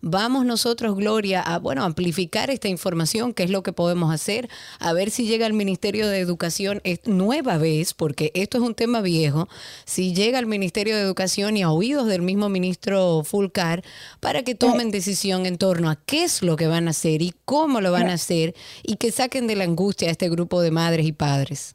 Vamos 0.00 0.46
nosotros, 0.46 0.94
Gloria, 0.94 1.40
a 1.42 1.58
bueno, 1.58 1.82
amplificar 1.82 2.50
esta 2.50 2.68
información, 2.68 3.34
qué 3.34 3.42
es 3.42 3.50
lo 3.50 3.64
que 3.64 3.72
podemos 3.72 4.14
hacer, 4.14 4.48
a 4.78 4.92
ver 4.92 5.10
si 5.10 5.26
llega 5.26 5.44
al 5.44 5.54
Ministerio 5.54 6.06
de 6.06 6.20
Educación 6.20 6.80
nueva 7.04 7.58
vez, 7.58 7.94
porque 7.94 8.30
esto 8.34 8.58
es 8.58 8.62
un 8.62 8.76
tema 8.76 9.00
viejo, 9.00 9.48
si 9.84 10.14
llega 10.14 10.38
al 10.38 10.46
Ministerio 10.46 10.94
de 10.94 11.02
Educación 11.02 11.56
y 11.56 11.62
a 11.62 11.70
oídos 11.72 12.06
del 12.06 12.22
mismo 12.22 12.48
ministro 12.48 13.24
Fulcar, 13.24 13.82
para 14.20 14.44
que 14.44 14.54
tomen 14.54 14.92
decisión 14.92 15.46
en 15.46 15.58
torno 15.58 15.90
a 15.90 15.96
qué 15.96 16.22
es 16.22 16.42
lo 16.42 16.54
que 16.54 16.68
van 16.68 16.86
a 16.86 16.90
hacer 16.90 17.22
y 17.22 17.34
cómo 17.44 17.80
lo 17.80 17.90
van 17.90 18.08
a 18.08 18.14
hacer 18.14 18.54
y 18.84 18.96
que 18.96 19.10
saquen 19.10 19.48
de 19.48 19.56
la 19.56 19.64
angustia 19.64 20.06
a 20.06 20.12
este 20.12 20.28
grupo 20.28 20.60
de 20.60 20.70
madres 20.70 20.91
y 21.00 21.12
padres? 21.12 21.74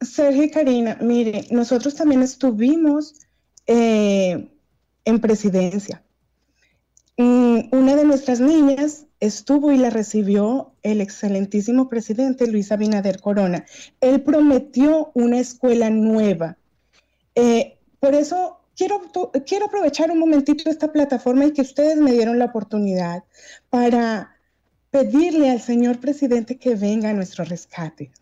Sergio 0.00 0.50
Karina, 0.52 0.98
mire, 1.00 1.46
nosotros 1.50 1.94
también 1.94 2.22
estuvimos 2.22 3.14
eh, 3.66 4.48
en 5.04 5.20
presidencia. 5.20 6.02
una 7.16 7.96
de 7.96 8.04
nuestras 8.04 8.40
niñas 8.40 9.06
estuvo 9.20 9.72
y 9.72 9.78
la 9.78 9.90
recibió 9.90 10.74
el 10.82 11.00
excelentísimo 11.00 11.88
presidente 11.88 12.46
Luis 12.46 12.70
Abinader 12.72 13.20
Corona. 13.20 13.64
Él 14.00 14.22
prometió 14.22 15.10
una 15.14 15.38
escuela 15.38 15.88
nueva. 15.88 16.58
Eh, 17.34 17.78
por 17.98 18.14
eso 18.14 18.60
quiero, 18.76 19.00
quiero 19.46 19.66
aprovechar 19.66 20.10
un 20.10 20.18
momentito 20.18 20.68
esta 20.68 20.92
plataforma 20.92 21.46
y 21.46 21.52
que 21.52 21.62
ustedes 21.62 21.96
me 21.96 22.12
dieron 22.12 22.38
la 22.38 22.46
oportunidad 22.46 23.24
para 23.70 24.36
pedirle 24.90 25.50
al 25.50 25.62
señor 25.62 25.98
presidente 26.00 26.58
que 26.58 26.74
venga 26.74 27.10
a 27.10 27.14
nuestro 27.14 27.44
rescate 27.44 28.12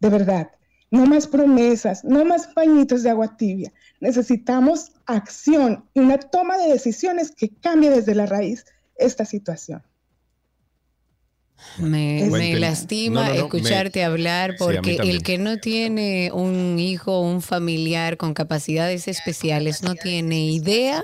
de 0.00 0.08
verdad. 0.08 0.50
No 0.90 1.06
más 1.06 1.26
promesas, 1.26 2.04
no 2.04 2.24
más 2.24 2.46
pañitos 2.48 3.02
de 3.02 3.10
agua 3.10 3.36
tibia. 3.36 3.72
Necesitamos 4.00 4.92
acción 5.06 5.84
y 5.92 6.00
una 6.00 6.18
toma 6.18 6.56
de 6.58 6.72
decisiones 6.72 7.32
que 7.32 7.48
cambie 7.48 7.90
desde 7.90 8.14
la 8.14 8.26
raíz 8.26 8.64
esta 8.96 9.24
situación. 9.24 9.82
Me, 11.78 12.54
lastima 12.58 13.34
escucharte 13.34 14.04
hablar 14.04 14.54
porque 14.58 14.96
el 14.96 15.22
que 15.22 15.38
no 15.38 15.58
tiene 15.58 16.30
un 16.32 16.78
hijo, 16.78 17.20
un 17.20 17.42
familiar 17.42 18.16
con 18.16 18.34
capacidades 18.34 19.08
especiales, 19.08 19.82
no 19.82 19.94
tiene 19.94 20.46
idea 20.46 21.02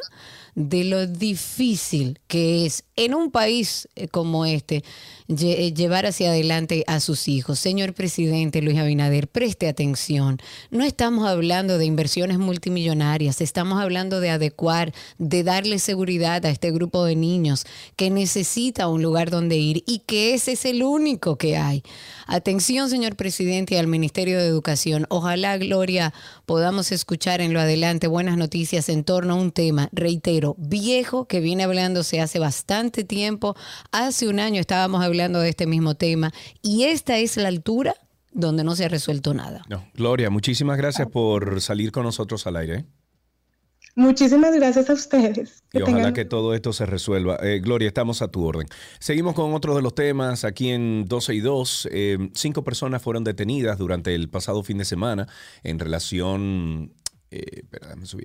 de 0.55 0.85
lo 0.85 1.07
difícil 1.07 2.19
que 2.27 2.67
es 2.67 2.85
en 2.97 3.15
un 3.15 3.31
país 3.31 3.89
eh, 3.97 4.09
como 4.09 4.45
este 4.45 4.85
eh, 5.29 5.73
llevar 5.73 6.07
hacia 6.07 6.31
adelante 6.31 6.85
a 6.87 6.99
sus 7.01 7.29
hijos. 7.29 7.59
Señor 7.59 7.95
presidente 7.95 8.63
Luis 8.63 8.79
Abinader, 8.79 9.29
preste 9.29 9.69
atención. 9.69 10.39
No 10.71 10.85
estamos 10.85 11.29
hablando 11.29 11.79
de 11.79 11.85
inversiones 11.85 12.39
multimillonarias, 12.39 13.41
estamos 13.41 13.81
hablando 13.81 14.21
de 14.21 14.31
adecuar, 14.31 14.93
de 15.19 15.45
darle 15.45 15.79
seguridad 15.79 16.45
a 16.45 16.51
este 16.51 16.73
grupo 16.73 17.05
de 17.05 17.17
niños 17.17 17.65
que 17.97 18.11
necesita 18.11 18.89
un 18.89 19.03
lugar 19.03 19.31
donde 19.31 19.57
ir 19.57 19.85
y 19.87 20.01
que 20.01 20.35
ese 20.35 20.53
es 20.53 20.65
el 20.65 20.83
único 20.83 21.37
que 21.37 21.57
hay. 21.57 21.83
Atención, 22.33 22.89
señor 22.89 23.17
presidente, 23.17 23.77
al 23.77 23.89
Ministerio 23.89 24.39
de 24.39 24.47
Educación. 24.47 25.05
Ojalá, 25.09 25.59
Gloria, 25.59 26.15
podamos 26.47 26.93
escuchar 26.93 27.41
en 27.41 27.53
lo 27.53 27.59
adelante 27.59 28.07
buenas 28.07 28.37
noticias 28.37 28.89
en 28.89 29.03
torno 29.03 29.35
a 29.35 29.37
un 29.37 29.51
tema, 29.51 29.89
reitero, 29.91 30.55
viejo 30.57 31.27
que 31.27 31.41
viene 31.41 31.65
hablándose 31.65 32.21
hace 32.21 32.39
bastante 32.39 33.03
tiempo. 33.03 33.57
Hace 33.91 34.29
un 34.29 34.39
año 34.39 34.61
estábamos 34.61 35.03
hablando 35.03 35.41
de 35.41 35.49
este 35.49 35.67
mismo 35.67 35.97
tema 35.97 36.33
y 36.63 36.85
esta 36.85 37.19
es 37.19 37.37
la 37.37 37.49
altura 37.49 37.97
donde 38.31 38.63
no 38.63 38.77
se 38.77 38.85
ha 38.85 38.89
resuelto 38.89 39.35
nada. 39.35 39.65
Gloria, 39.95 40.31
muchísimas 40.31 40.79
gracias 40.79 41.09
por 41.09 41.61
salir 41.61 41.91
con 41.91 42.05
nosotros 42.05 42.47
al 42.47 42.55
aire. 42.55 42.85
Muchísimas 43.97 44.55
gracias 44.55 44.89
a 44.89 44.93
ustedes. 44.93 45.63
y 45.73 45.83
ojalá 45.83 46.13
que 46.13 46.25
todo 46.25 46.55
esto 46.55 46.73
se 46.73 46.87
resuelva. 46.87 47.39
Eh, 47.43 47.61
Gloria, 47.61 47.89
estamos 47.89 48.23
a 48.23 48.29
tu 48.29 48.45
orden. 48.45 48.67
Seguimos 48.99 49.35
con 49.35 49.53
otro 49.55 49.75
de 49.75 49.83
los 49.83 49.95
temas 49.95 50.45
aquí 50.45 50.71
en 50.71 51.07
12 51.07 51.35
y 51.35 51.41
2. 51.41 51.89
Eh, 51.91 52.31
cinco 52.35 52.63
personas 52.65 53.03
fueron 53.03 53.25
detenidas 53.25 53.79
durante 53.79 54.15
el 54.15 54.29
pasado 54.29 54.63
fin 54.63 54.79
de 54.79 54.85
semana 54.85 55.27
en 55.63 55.79
relación 55.79 56.93
eh, 57.31 57.63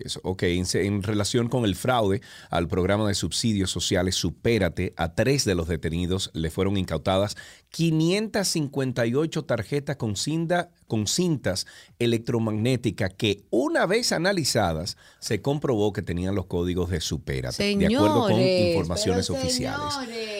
eso. 0.03 0.19
Ok, 0.23 0.43
en, 0.43 1.03
relación 1.03 1.47
con 1.47 1.65
el 1.65 1.75
fraude 1.75 2.21
al 2.49 2.67
programa 2.67 3.07
de 3.07 3.13
subsidios 3.13 3.69
sociales 3.69 4.15
Supérate, 4.15 4.93
a 4.97 5.13
tres 5.13 5.45
de 5.45 5.53
los 5.53 5.67
detenidos 5.67 6.31
le 6.33 6.49
fueron 6.49 6.77
incautadas 6.77 7.37
558 7.69 9.43
tarjetas 9.43 9.97
con, 9.97 10.15
cinta, 10.15 10.71
con 10.87 11.07
cintas 11.07 11.67
electromagnéticas 11.99 13.13
que 13.13 13.43
una 13.49 13.85
vez 13.85 14.11
analizadas 14.11 14.97
se 15.19 15.41
comprobó 15.41 15.93
que 15.93 16.01
tenían 16.01 16.33
los 16.35 16.45
códigos 16.45 16.89
de 16.89 17.01
Supérate, 17.01 17.75
de 17.75 17.85
acuerdo 17.85 18.21
con 18.21 18.39
informaciones 18.41 19.29
oficiales. 19.29 19.93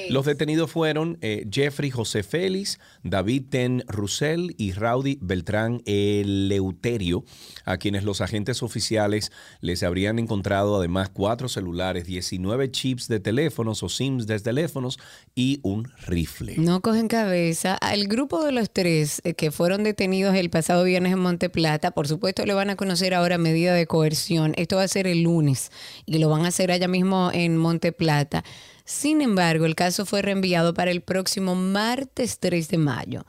Los 0.09 0.25
detenidos 0.25 0.71
fueron 0.71 1.17
eh, 1.21 1.45
Jeffrey 1.51 1.91
José 1.91 2.23
Félix, 2.23 2.79
David 3.03 3.43
Ten 3.49 3.83
Russell 3.87 4.51
y 4.57 4.71
Raudy 4.71 5.17
Beltrán 5.21 5.81
Eleuterio, 5.85 7.25
a 7.65 7.77
quienes 7.77 8.03
los 8.03 8.21
agentes 8.21 8.54
oficiales 8.63 9.31
les 9.61 9.83
habrían 9.83 10.19
encontrado 10.19 10.77
además 10.77 11.09
cuatro 11.09 11.49
celulares, 11.49 12.05
19 12.05 12.71
chips 12.71 13.07
de 13.07 13.19
teléfonos 13.19 13.83
o 13.83 13.89
SIMs 13.89 14.27
de 14.27 14.39
teléfonos 14.39 14.99
y 15.35 15.59
un 15.63 15.91
rifle. 16.05 16.55
No 16.57 16.81
cogen 16.81 17.07
cabeza. 17.07 17.75
Al 17.75 18.07
grupo 18.07 18.43
de 18.43 18.51
los 18.51 18.69
tres 18.69 19.21
eh, 19.23 19.33
que 19.33 19.51
fueron 19.51 19.83
detenidos 19.83 20.35
el 20.35 20.49
pasado 20.49 20.83
viernes 20.83 21.13
en 21.13 21.19
Monteplata, 21.19 21.91
por 21.91 22.07
supuesto 22.07 22.45
le 22.45 22.53
van 22.53 22.69
a 22.69 22.75
conocer 22.75 23.13
ahora 23.13 23.37
medida 23.37 23.73
de 23.73 23.87
coerción. 23.87 24.53
Esto 24.57 24.77
va 24.77 24.83
a 24.83 24.87
ser 24.87 25.07
el 25.07 25.23
lunes 25.23 25.71
y 26.05 26.17
lo 26.19 26.29
van 26.29 26.45
a 26.45 26.49
hacer 26.49 26.71
allá 26.71 26.87
mismo 26.87 27.31
en 27.33 27.57
Monteplata. 27.57 28.43
Sin 28.85 29.21
embargo, 29.21 29.65
el 29.65 29.73
caso 29.73 30.05
fue 30.05 30.21
reenviado 30.21 30.75
para 30.75 30.91
el 30.91 31.01
próximo 31.01 31.55
martes 31.55 32.39
3 32.39 32.67
de 32.69 32.77
mayo. 32.77 33.25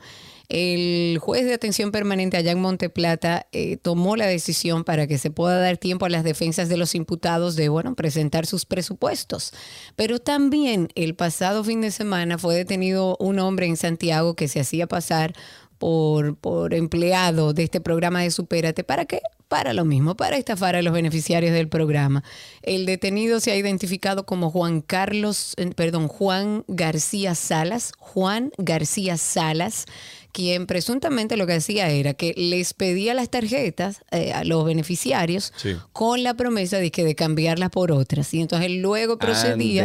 El 0.49 1.17
juez 1.19 1.45
de 1.45 1.53
atención 1.53 1.91
permanente 1.91 2.37
allá 2.37 2.51
en 2.51 2.61
Monteplata 2.61 3.47
eh, 3.51 3.75
tomó 3.77 4.15
la 4.15 4.27
decisión 4.27 4.85
para 4.85 5.05
que 5.05 5.17
se 5.17 5.29
pueda 5.29 5.59
dar 5.59 5.77
tiempo 5.77 6.05
a 6.05 6.09
las 6.09 6.23
defensas 6.23 6.69
de 6.69 6.77
los 6.77 6.95
imputados 6.95 7.57
de, 7.57 7.67
bueno, 7.67 7.95
presentar 7.95 8.45
sus 8.45 8.65
presupuestos. 8.65 9.51
Pero 9.97 10.19
también 10.19 10.87
el 10.95 11.15
pasado 11.15 11.65
fin 11.65 11.81
de 11.81 11.91
semana 11.91 12.37
fue 12.37 12.55
detenido 12.55 13.17
un 13.19 13.39
hombre 13.39 13.65
en 13.67 13.75
Santiago 13.75 14.35
que 14.35 14.47
se 14.47 14.61
hacía 14.61 14.87
pasar 14.87 15.33
por, 15.77 16.37
por 16.37 16.73
empleado 16.73 17.53
de 17.53 17.63
este 17.63 17.81
programa 17.81 18.21
de 18.21 18.31
Supérate. 18.31 18.83
¿Para 18.83 19.05
qué? 19.05 19.21
Para 19.47 19.73
lo 19.73 19.85
mismo, 19.85 20.15
para 20.15 20.37
estafar 20.37 20.75
a 20.75 20.81
los 20.81 20.93
beneficiarios 20.93 21.53
del 21.53 21.69
programa. 21.69 22.23
El 22.63 22.85
detenido 22.85 23.39
se 23.39 23.51
ha 23.51 23.55
identificado 23.55 24.25
como 24.25 24.49
Juan 24.49 24.81
Carlos, 24.81 25.53
eh, 25.57 25.69
perdón, 25.75 26.07
Juan 26.07 26.65
García 26.67 27.35
Salas, 27.35 27.93
Juan 27.97 28.51
García 28.57 29.17
Salas, 29.17 29.85
quien 30.37 30.67
presuntamente 30.67 31.35
lo 31.35 31.47
que 31.47 31.53
hacía 31.53 31.89
era 31.89 32.13
que 32.13 32.35
les 32.37 32.75
pedía 32.75 33.15
las 33.15 33.31
tarjetas 33.31 34.03
eh, 34.11 34.33
a 34.33 34.43
los 34.43 34.65
beneficiarios 34.65 35.51
con 35.93 36.21
la 36.21 36.35
promesa 36.35 36.77
de 36.77 36.91
que 36.91 37.03
de 37.03 37.15
cambiarlas 37.15 37.71
por 37.71 37.91
otras. 37.91 38.31
Y 38.35 38.41
entonces 38.41 38.69
luego 38.69 39.17
procedía 39.17 39.83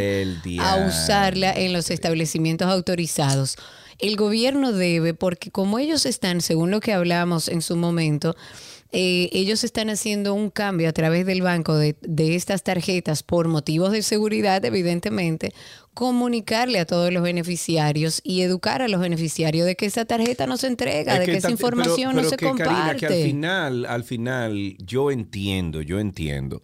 a 0.61 0.87
usarla 0.87 1.54
en 1.54 1.73
los 1.73 1.90
establecimientos 1.90 2.68
autorizados. 2.68 3.56
El 3.99 4.16
gobierno 4.16 4.73
debe, 4.73 5.14
porque 5.14 5.50
como 5.50 5.78
ellos 5.78 6.04
están, 6.04 6.42
según 6.42 6.71
lo 6.71 6.80
que 6.80 6.92
hablamos 6.92 7.49
en 7.49 7.62
su 7.62 7.75
momento, 7.75 8.37
eh, 8.92 9.30
ellos 9.32 9.64
están 9.64 9.88
haciendo 9.90 10.34
un 10.34 10.50
cambio 10.50 10.88
a 10.88 10.92
través 10.92 11.25
del 11.26 11.40
banco 11.42 11.76
de, 11.76 11.96
de 12.02 12.34
estas 12.34 12.62
tarjetas 12.62 13.22
por 13.22 13.49
motivos 13.49 13.90
de 13.92 14.02
seguridad, 14.02 14.62
evidentemente, 14.64 15.54
comunicarle 15.94 16.78
a 16.78 16.87
todos 16.87 17.12
los 17.12 17.22
beneficiarios 17.22 18.20
y 18.25 18.42
educar 18.42 18.82
a 18.82 18.88
los 18.88 19.00
beneficiarios 19.00 19.66
de 19.66 19.76
que 19.76 19.87
esa 19.87 20.04
tarjeta 20.04 20.46
no 20.46 20.56
se 20.56 20.66
entrega, 20.66 21.14
Es 21.14 21.20
de 21.20 21.26
que, 21.26 21.37
esa 21.38 21.50
información 21.50 22.12
pero- 22.12 22.22
no 22.22 22.28
se 22.28 22.37
que, 22.37 22.46
Karina, 22.46 22.64
comparte. 22.66 22.99
que 22.99 23.06
al 23.06 23.22
final, 23.22 23.87
al 23.87 24.04
final, 24.04 24.76
yo 24.78 25.11
entiendo, 25.11 25.82
yo 25.82 25.99
entiendo 26.00 26.62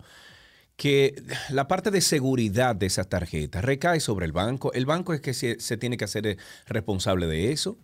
que 0.76 1.14
la 1.50 1.66
parte 1.66 1.90
de 1.90 2.00
seguridad 2.00 2.76
de 2.76 2.86
esas 2.86 3.08
tarjetas 3.08 3.64
recae 3.64 3.98
sobre 4.00 4.26
el 4.26 4.32
banco. 4.32 4.72
El 4.74 4.86
banco 4.86 5.12
es 5.12 5.20
que 5.20 5.34
se, 5.34 5.58
se 5.60 5.76
tiene 5.76 5.96
que 5.96 6.04
hacer 6.04 6.36
responsable 6.66 7.26
de 7.26 7.50
eso. 7.52 7.78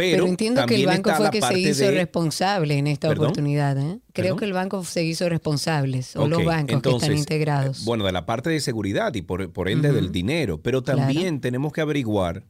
Pero, 0.00 0.16
Pero 0.18 0.26
entiendo 0.28 0.66
que 0.66 0.74
el 0.76 0.86
banco 0.86 1.10
fue 1.14 1.30
que 1.30 1.42
se 1.42 1.58
hizo 1.58 1.84
de- 1.84 1.90
responsable 1.92 2.78
en 2.78 2.86
esta 2.86 3.08
¿Perdón? 3.08 3.26
oportunidad. 3.26 3.78
¿eh? 3.78 4.00
Creo 4.12 4.24
¿Perdón? 4.24 4.38
que 4.38 4.44
el 4.46 4.52
banco 4.52 4.84
se 4.84 5.04
hizo 5.04 5.28
responsable, 5.28 6.00
o 6.16 6.26
los 6.26 6.44
bancos 6.44 6.82
que 6.82 6.90
están 6.90 7.16
integrados. 7.16 7.80
eh, 7.80 7.82
Bueno, 7.84 8.04
de 8.04 8.12
la 8.12 8.26
parte 8.26 8.50
de 8.50 8.60
seguridad 8.60 9.14
y 9.14 9.22
por, 9.22 9.52
por 9.52 9.68
ende 9.68 9.92
del 9.92 10.10
dinero, 10.12 10.60
pero 10.62 10.82
también 10.82 11.40
tenemos 11.40 11.72
que 11.72 11.80
averiguar 11.80 12.44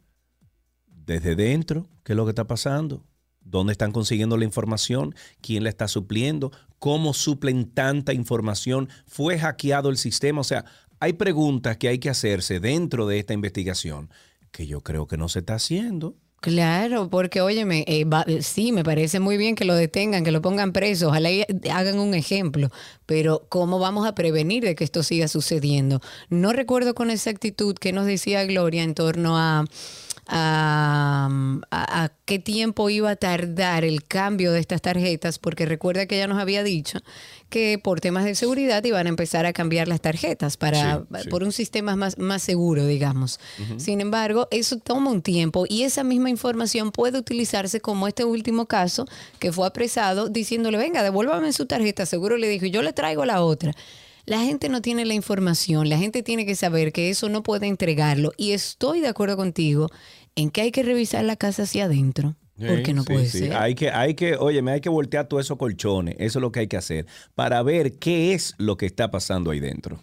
desde 0.87 1.35
dentro 1.35 1.88
qué 2.04 2.12
es 2.12 2.16
lo 2.16 2.25
que 2.25 2.30
está 2.30 2.47
pasando, 2.47 3.04
dónde 3.40 3.73
están 3.73 3.90
consiguiendo 3.92 4.37
la 4.37 4.45
información, 4.45 5.14
quién 5.40 5.64
la 5.64 5.71
está 5.71 5.88
supliendo, 5.88 6.52
cómo 6.78 7.14
suplen 7.14 7.71
tanta 7.71 8.12
información, 8.12 8.88
fue 9.07 9.38
hackeado 9.38 9.90
el 9.90 9.97
sistema, 9.97 10.40
o 10.40 10.45
sea, 10.45 10.64
hay 11.00 11.14
preguntas 11.14 11.76
que 11.78 11.88
hay 11.88 11.99
que 11.99 12.11
hacerse 12.11 12.61
dentro 12.61 13.07
de 13.07 13.19
esta 13.19 13.33
investigación 13.33 14.11
que 14.52 14.66
yo 14.66 14.83
creo 14.83 15.07
que 15.07 15.16
no 15.16 15.28
se 15.28 15.38
está 15.40 15.54
haciendo. 15.54 16.16
Claro, 16.40 17.11
porque 17.11 17.42
óyeme, 17.42 17.85
eh, 17.87 18.04
va- 18.06 18.25
eh, 18.26 18.40
sí, 18.42 18.73
me 18.73 18.82
parece 18.82 19.20
muy 19.20 19.37
bien 19.37 19.54
que 19.54 19.66
lo 19.66 19.75
detengan, 19.75 20.25
que 20.25 20.30
lo 20.30 20.40
pongan 20.40 20.73
preso, 20.73 21.09
ojalá 21.09 21.30
y 21.30 21.44
hagan 21.70 21.99
un 21.99 22.14
ejemplo, 22.14 22.70
pero 23.04 23.44
¿cómo 23.50 23.78
vamos 23.78 24.06
a 24.09 24.14
prevenir 24.14 24.64
de 24.64 24.75
que 24.75 24.82
esto 24.85 25.02
siga 25.02 25.28
sucediendo? 25.28 26.00
No 26.30 26.54
recuerdo 26.54 26.94
con 26.94 27.11
exactitud 27.11 27.75
qué 27.78 27.92
nos 27.92 28.06
decía 28.06 28.42
Gloria 28.47 28.82
en 28.85 28.94
torno 28.94 29.37
a, 29.37 29.66
a, 30.32 31.28
a- 31.70 32.04
a 32.04 32.12
qué 32.25 32.38
tiempo 32.38 32.88
iba 32.90 33.10
a 33.10 33.16
tardar 33.16 33.84
el 33.84 34.04
cambio 34.04 34.52
de 34.52 34.60
estas 34.60 34.80
tarjetas, 34.82 35.38
porque 35.38 35.66
recuerda 35.66 36.06
que 36.06 36.16
ella 36.16 36.26
nos 36.28 36.38
había 36.38 36.62
dicho 36.62 37.00
que 37.49 37.78
por 37.82 38.00
temas 38.00 38.25
de 38.25 38.34
seguridad 38.37 38.84
iban 38.84 39.06
a 39.06 39.08
empezar 39.08 39.44
a 39.44 39.52
cambiar 39.52 39.88
las 39.88 40.00
tarjetas 40.00 40.56
para 40.56 40.99
Sí, 40.99 41.22
sí. 41.25 41.28
por 41.28 41.42
un 41.42 41.50
sistema 41.52 41.96
más, 41.96 42.16
más 42.18 42.42
seguro, 42.42 42.87
digamos. 42.87 43.40
Sin 43.76 44.00
embargo, 44.00 44.46
eso 44.52 44.76
toma 44.78 45.10
un 45.10 45.22
tiempo 45.22 45.64
y 45.68 45.82
esa 45.82 46.04
misma 46.04 46.30
información 46.30 46.92
puede 46.92 47.18
utilizarse 47.18 47.80
como 47.80 48.06
este 48.06 48.25
último 48.25 48.66
caso 48.66 49.06
que 49.40 49.50
fue 49.52 49.66
apresado 49.66 50.28
diciéndole, 50.28 50.78
venga, 50.78 51.02
devuélvame 51.02 51.52
su 51.52 51.66
tarjeta, 51.66 52.06
seguro 52.06 52.37
le 52.37 52.49
dijo, 52.49 52.66
yo 52.66 52.82
le 52.82 52.92
traigo 52.92 53.25
la 53.25 53.42
otra. 53.42 53.72
La 54.26 54.38
gente 54.40 54.68
no 54.68 54.80
tiene 54.80 55.04
la 55.06 55.14
información, 55.14 55.88
la 55.88 55.99
gente 55.99 56.22
tiene 56.22 56.46
que 56.46 56.54
saber 56.54 56.92
que 56.92 57.10
eso 57.10 57.28
no 57.28 57.42
puede 57.42 57.66
entregarlo 57.66 58.32
y 58.37 58.52
estoy 58.52 59.00
de 59.00 59.08
acuerdo 59.08 59.37
contigo 59.37 59.88
en 60.37 60.50
que 60.50 60.62
hay 60.62 60.70
que 60.72 60.82
revisar 60.82 61.25
la 61.25 61.37
casa 61.37 61.62
hacia 61.64 61.84
adentro, 61.87 62.37
porque 62.56 62.92
no 62.92 63.02
Sí, 63.04 63.12
puede 63.12 63.26
sí. 63.26 63.38
ser. 63.40 63.54
Hay 63.56 63.75
que, 63.75 63.90
hay 63.90 64.14
que, 64.14 64.37
oye, 64.37 64.62
hay 64.70 64.80
que 64.80 64.88
voltear 64.88 65.26
todos 65.26 65.46
esos 65.46 65.56
colchones. 65.58 66.14
Eso 66.18 66.38
es 66.38 66.42
lo 66.42 66.52
que 66.52 66.60
hay 66.60 66.66
que 66.68 66.76
hacer 66.76 67.06
para 67.34 67.62
ver 67.62 67.99
qué 67.99 68.34
es 68.34 68.54
lo 68.58 68.76
que 68.76 68.87
está 68.87 69.10
pasando 69.10 69.50
ahí 69.50 69.60
dentro. 69.60 70.00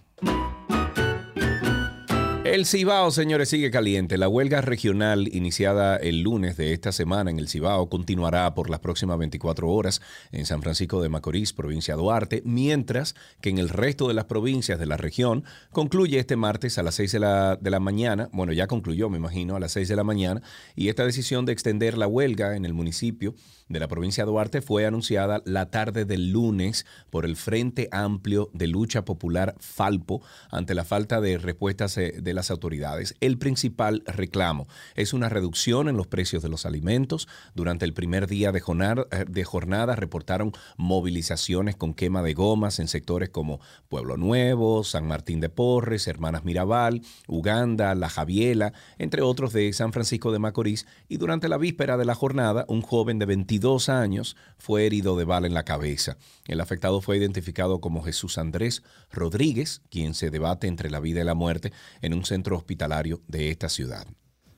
El 2.48 2.66
Cibao, 2.66 3.12
señores, 3.12 3.50
sigue 3.50 3.72
caliente. 3.72 4.18
La 4.18 4.30
huelga 4.30 4.62
regional 4.62 5.28
iniciada 5.36 5.98
el 5.98 6.22
lunes 6.22 6.56
de 6.56 6.72
esta 6.72 6.94
semana 6.94 7.30
en 7.30 7.40
el 7.40 7.50
Cibao 7.50 7.90
continuará 7.90 8.56
por 8.56 8.70
las 8.70 8.80
próximas 8.80 9.18
24 9.18 9.70
horas 9.70 10.02
en 10.32 10.46
San 10.46 10.62
Francisco 10.62 11.02
de 11.02 11.10
Macorís, 11.10 11.52
provincia 11.52 11.96
de 11.96 12.02
Duarte, 12.02 12.42
mientras 12.46 13.16
que 13.42 13.50
en 13.50 13.58
el 13.58 13.68
resto 13.68 14.08
de 14.08 14.14
las 14.14 14.26
provincias 14.26 14.80
de 14.80 14.86
la 14.86 14.96
región 14.96 15.44
concluye 15.74 16.20
este 16.20 16.38
martes 16.38 16.78
a 16.78 16.84
las 16.84 16.96
6 16.96 17.12
de 17.12 17.20
la, 17.20 17.58
de 17.58 17.70
la 17.70 17.82
mañana. 17.82 18.30
Bueno, 18.32 18.54
ya 18.54 18.68
concluyó, 18.68 19.10
me 19.10 19.18
imagino, 19.18 19.58
a 19.58 19.60
las 19.60 19.74
6 19.74 19.90
de 19.90 19.96
la 19.98 20.06
mañana. 20.06 20.42
Y 20.74 20.88
esta 20.88 21.06
decisión 21.06 21.46
de 21.46 21.52
extender 21.52 21.98
la 21.98 22.08
huelga 22.08 22.56
en 22.56 22.64
el 22.64 22.74
municipio 22.74 23.36
de 23.70 23.80
la 23.80 23.88
provincia 23.88 24.24
de 24.24 24.32
Duarte 24.32 24.62
fue 24.62 24.86
anunciada 24.86 25.42
la 25.46 25.70
tarde 25.70 26.06
del 26.06 26.32
lunes 26.32 26.86
por 27.10 27.26
el 27.26 27.36
Frente 27.36 27.90
Amplio 27.92 28.50
de 28.54 28.68
Lucha 28.68 29.04
Popular 29.04 29.56
Falpo 29.60 30.22
ante 30.52 30.74
la 30.74 30.86
falta 30.86 31.20
de 31.22 31.38
respuestas 31.38 31.98
eh, 31.98 32.16
de 32.22 32.34
las 32.34 32.50
autoridades. 32.52 33.16
El 33.20 33.38
principal 33.38 34.04
reclamo 34.06 34.68
es 34.96 35.14
una 35.14 35.30
reducción 35.30 35.90
en 35.90 35.98
los 35.98 36.08
precios 36.08 36.44
de 36.44 36.50
los 36.50 36.66
alimentos. 36.66 37.28
Durante 37.56 37.86
el 37.86 37.94
primer 37.94 38.28
día 38.28 38.52
de 38.52 38.60
jornada, 38.60 39.06
eh, 39.12 39.26
de 39.28 39.44
jornada 39.44 39.96
reportaron 39.96 40.54
movilizaciones 40.78 41.76
con 41.76 41.94
quema 41.94 42.24
de 42.24 42.34
gomas 42.34 42.80
en 42.80 42.88
sectores 42.88 43.30
como 43.30 43.60
Pueblo 43.90 44.18
Nuevo, 44.18 44.84
San 44.84 45.08
Martín 45.08 45.42
de 45.42 45.50
Porres, 45.50 46.08
Hermanas 46.08 46.46
Mirabal, 46.46 47.02
Uganda, 47.28 47.96
La 47.96 48.10
Javiela, 48.10 48.74
entre 48.98 49.22
otros 49.22 49.54
de 49.54 49.72
San 49.74 49.92
Francisco 49.92 50.32
de 50.32 50.40
Macorís. 50.40 50.86
Y 51.10 51.18
durante 51.18 51.50
la 51.50 51.58
víspera 51.58 51.98
de 51.98 52.06
la 52.06 52.16
jornada, 52.16 52.66
un 52.68 52.82
joven 52.82 53.20
de 53.20 53.26
22 53.58 53.90
años 53.90 54.36
fue 54.60 54.86
herido 54.86 55.18
de 55.18 55.26
bala 55.26 55.48
en 55.48 55.56
la 55.56 55.64
cabeza. 55.64 56.18
El 56.48 56.62
afectado 56.62 57.02
fue 57.02 57.18
identificado 57.18 57.82
como 57.82 58.04
Jesús 58.04 58.38
Andrés 58.38 58.84
Rodríguez, 59.12 59.82
quien 59.90 60.14
se 60.14 60.30
debate 60.30 60.68
entre 60.68 60.92
la 60.92 61.00
vida 61.00 61.22
y 61.22 61.24
la 61.24 61.34
muerte 61.34 61.74
en 62.02 62.14
un 62.14 62.24
centro 62.24 62.56
hospitalario 62.56 63.22
de 63.28 63.50
esta 63.50 63.68
ciudad. 63.68 64.06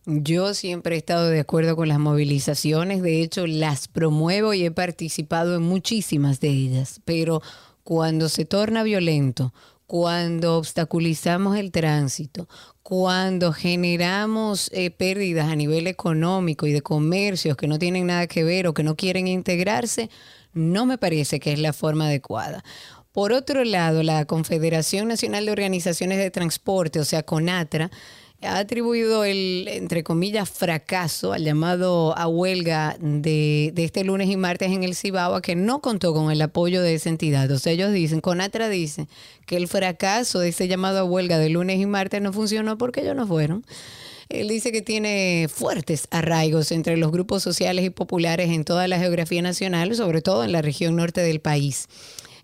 Yo 0.06 0.54
siempre 0.54 0.96
he 0.96 0.98
estado 0.98 1.30
de 1.30 1.40
acuerdo 1.40 1.78
con 1.78 1.88
las 1.88 2.00
movilizaciones, 2.00 3.02
de 3.02 3.22
hecho 3.22 3.48
las 3.48 3.88
promuevo 3.88 4.54
y 4.54 4.66
he 4.66 4.72
participado 4.72 5.56
en 5.56 5.62
muchísimas 5.62 6.42
de 6.42 6.50
ellas, 6.50 7.00
pero 7.06 7.42
cuando 7.84 8.28
se 8.28 8.44
torna 8.44 8.84
violento, 8.84 9.54
cuando 9.90 10.56
obstaculizamos 10.56 11.58
el 11.58 11.72
tránsito, 11.72 12.48
cuando 12.84 13.52
generamos 13.52 14.70
eh, 14.72 14.92
pérdidas 14.92 15.50
a 15.50 15.56
nivel 15.56 15.88
económico 15.88 16.68
y 16.68 16.74
de 16.74 16.84
comercios 16.84 17.58
que 17.58 17.66
no 17.66 17.80
tienen 17.80 18.06
nada 18.06 18.28
que 18.28 18.44
ver 18.44 18.68
o 18.68 18.76
que 18.76 18.84
no 18.84 18.96
quieren 18.96 19.28
integrarse, 19.28 20.12
no 20.54 20.86
me 20.86 21.00
parece 21.00 21.40
que 21.40 21.54
es 21.54 21.58
la 21.58 21.74
forma 21.74 22.06
adecuada. 22.06 22.64
Por 23.12 23.34
otro 23.34 23.64
lado, 23.64 24.04
la 24.04 24.26
Confederación 24.26 25.08
Nacional 25.08 25.48
de 25.48 25.54
Organizaciones 25.54 26.20
de 26.20 26.30
Transporte, 26.30 27.00
o 27.00 27.04
sea, 27.04 27.24
CONATRA, 27.24 27.90
ha 28.42 28.58
atribuido 28.58 29.26
el, 29.26 29.68
entre 29.68 30.04
comillas, 30.04 30.50
fracaso 30.50 31.34
al 31.34 31.44
llamado 31.44 32.18
a 32.18 32.28
huelga 32.28 32.96
de, 33.00 33.74
este 33.76 34.04
lunes 34.04 34.30
y 34.30 34.38
martes 34.38 34.72
en 34.72 34.84
el 34.84 34.96
Cibao, 34.96 35.42
que 35.42 35.56
no 35.56 35.82
contó 35.82 36.14
con 36.14 36.32
el 36.32 36.42
apoyo 36.42 36.82
de 36.82 36.94
esa 36.94 37.10
entidad. 37.10 37.52
O 37.52 37.60
sea, 37.60 37.74
ellos 37.74 37.92
dicen, 37.92 38.22
Conatra 38.22 38.70
dice 38.70 39.08
que 39.46 39.58
el 39.58 39.68
fracaso 39.68 40.40
de 40.40 40.50
ese 40.50 40.68
llamado 40.68 41.00
a 41.00 41.04
huelga 41.04 41.38
de 41.38 41.50
lunes 41.50 41.80
y 41.80 41.86
martes 41.86 42.22
no 42.22 42.32
funcionó 42.32 42.78
porque 42.78 43.02
ellos 43.02 43.16
no 43.16 43.28
fueron. 43.28 43.66
Él 44.30 44.48
dice 44.48 44.72
que 44.72 44.84
tiene 44.84 45.48
fuertes 45.52 46.08
arraigos 46.12 46.72
entre 46.72 46.98
los 46.98 47.12
grupos 47.12 47.42
sociales 47.42 47.84
y 47.84 47.90
populares 47.90 48.52
en 48.52 48.64
toda 48.64 48.88
la 48.88 49.00
geografía 49.00 49.42
nacional, 49.42 49.96
sobre 49.96 50.22
todo 50.22 50.44
en 50.44 50.52
la 50.52 50.62
región 50.62 50.96
norte 50.96 51.22
del 51.22 51.42
país. 51.42 51.88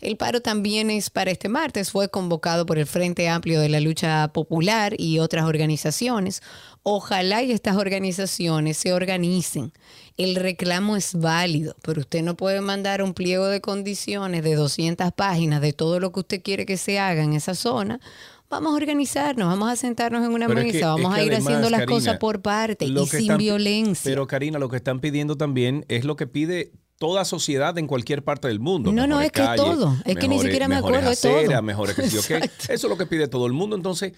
El 0.05 0.17
paro 0.17 0.39
también 0.39 0.91
es 0.91 1.09
para 1.09 1.31
este 1.31 1.49
martes, 1.49 1.89
fue 1.89 2.09
convocado 2.09 2.67
por 2.67 2.77
el 2.77 2.85
Frente 2.85 3.27
Amplio 3.27 3.59
de 3.59 3.69
la 3.69 3.79
Lucha 3.79 4.27
Popular 4.33 4.93
y 4.99 5.17
otras 5.17 5.45
organizaciones. 5.45 6.43
Ojalá 6.83 7.41
y 7.41 7.51
estas 7.51 7.75
organizaciones 7.75 8.77
se 8.77 8.93
organicen. 8.93 9.73
El 10.15 10.35
reclamo 10.35 10.95
es 10.95 11.15
válido, 11.15 11.75
pero 11.81 12.01
usted 12.01 12.21
no 12.21 12.37
puede 12.37 12.61
mandar 12.61 13.01
un 13.01 13.15
pliego 13.15 13.47
de 13.47 13.61
condiciones 13.61 14.43
de 14.43 14.53
200 14.53 15.11
páginas 15.13 15.59
de 15.61 15.73
todo 15.73 15.99
lo 15.99 16.11
que 16.11 16.19
usted 16.19 16.41
quiere 16.43 16.67
que 16.67 16.77
se 16.77 16.99
haga 16.99 17.23
en 17.23 17.33
esa 17.33 17.55
zona. 17.55 17.99
Vamos 18.47 18.73
a 18.73 18.75
organizarnos, 18.75 19.47
vamos 19.47 19.71
a 19.71 19.75
sentarnos 19.75 20.23
en 20.23 20.31
una 20.31 20.45
Pero 20.45 20.59
es 20.59 20.67
mesa, 20.67 20.77
que- 20.79 20.85
vamos 20.85 21.13
es 21.13 21.19
a 21.19 21.23
ir 21.23 21.31
además, 21.31 21.47
haciendo 21.47 21.69
las 21.71 21.79
Karina, 21.79 21.95
cosas 21.97 22.17
por 22.19 22.43
parte 22.43 22.85
y 22.85 23.05
sin 23.07 23.21
están- 23.21 23.37
violencia. 23.39 24.07
Pero 24.11 24.27
Karina, 24.27 24.59
lo 24.59 24.69
que 24.69 24.75
están 24.77 24.99
pidiendo 24.99 25.35
también 25.35 25.83
es 25.87 26.05
lo 26.05 26.15
que 26.15 26.27
pide 26.27 26.71
toda 26.97 27.25
sociedad 27.25 27.77
en 27.77 27.87
cualquier 27.87 28.23
parte 28.23 28.47
del 28.47 28.59
mundo. 28.59 28.91
No, 28.91 29.07
no, 29.07 29.21
es 29.21 29.31
que 29.31 29.45
todo. 29.55 29.95
Es 30.05 30.15
que 30.15 30.27
ni 30.27 30.39
siquiera 30.39 30.67
me 30.67 30.75
acuerdo 30.75 31.09
de 31.09 31.15
todo. 31.15 31.37
aceras, 31.37 31.63
mejores 31.63 31.95
que 31.95 32.09
sí 32.09 32.17
o 32.17 32.21
qué. 32.23 32.35
Exacto. 32.37 32.73
Eso 32.73 32.87
es 32.87 32.89
lo 32.89 32.97
que 32.97 33.05
pide 33.05 33.27
todo 33.27 33.45
el 33.47 33.53
mundo. 33.53 33.75
Entonces, 33.75 34.13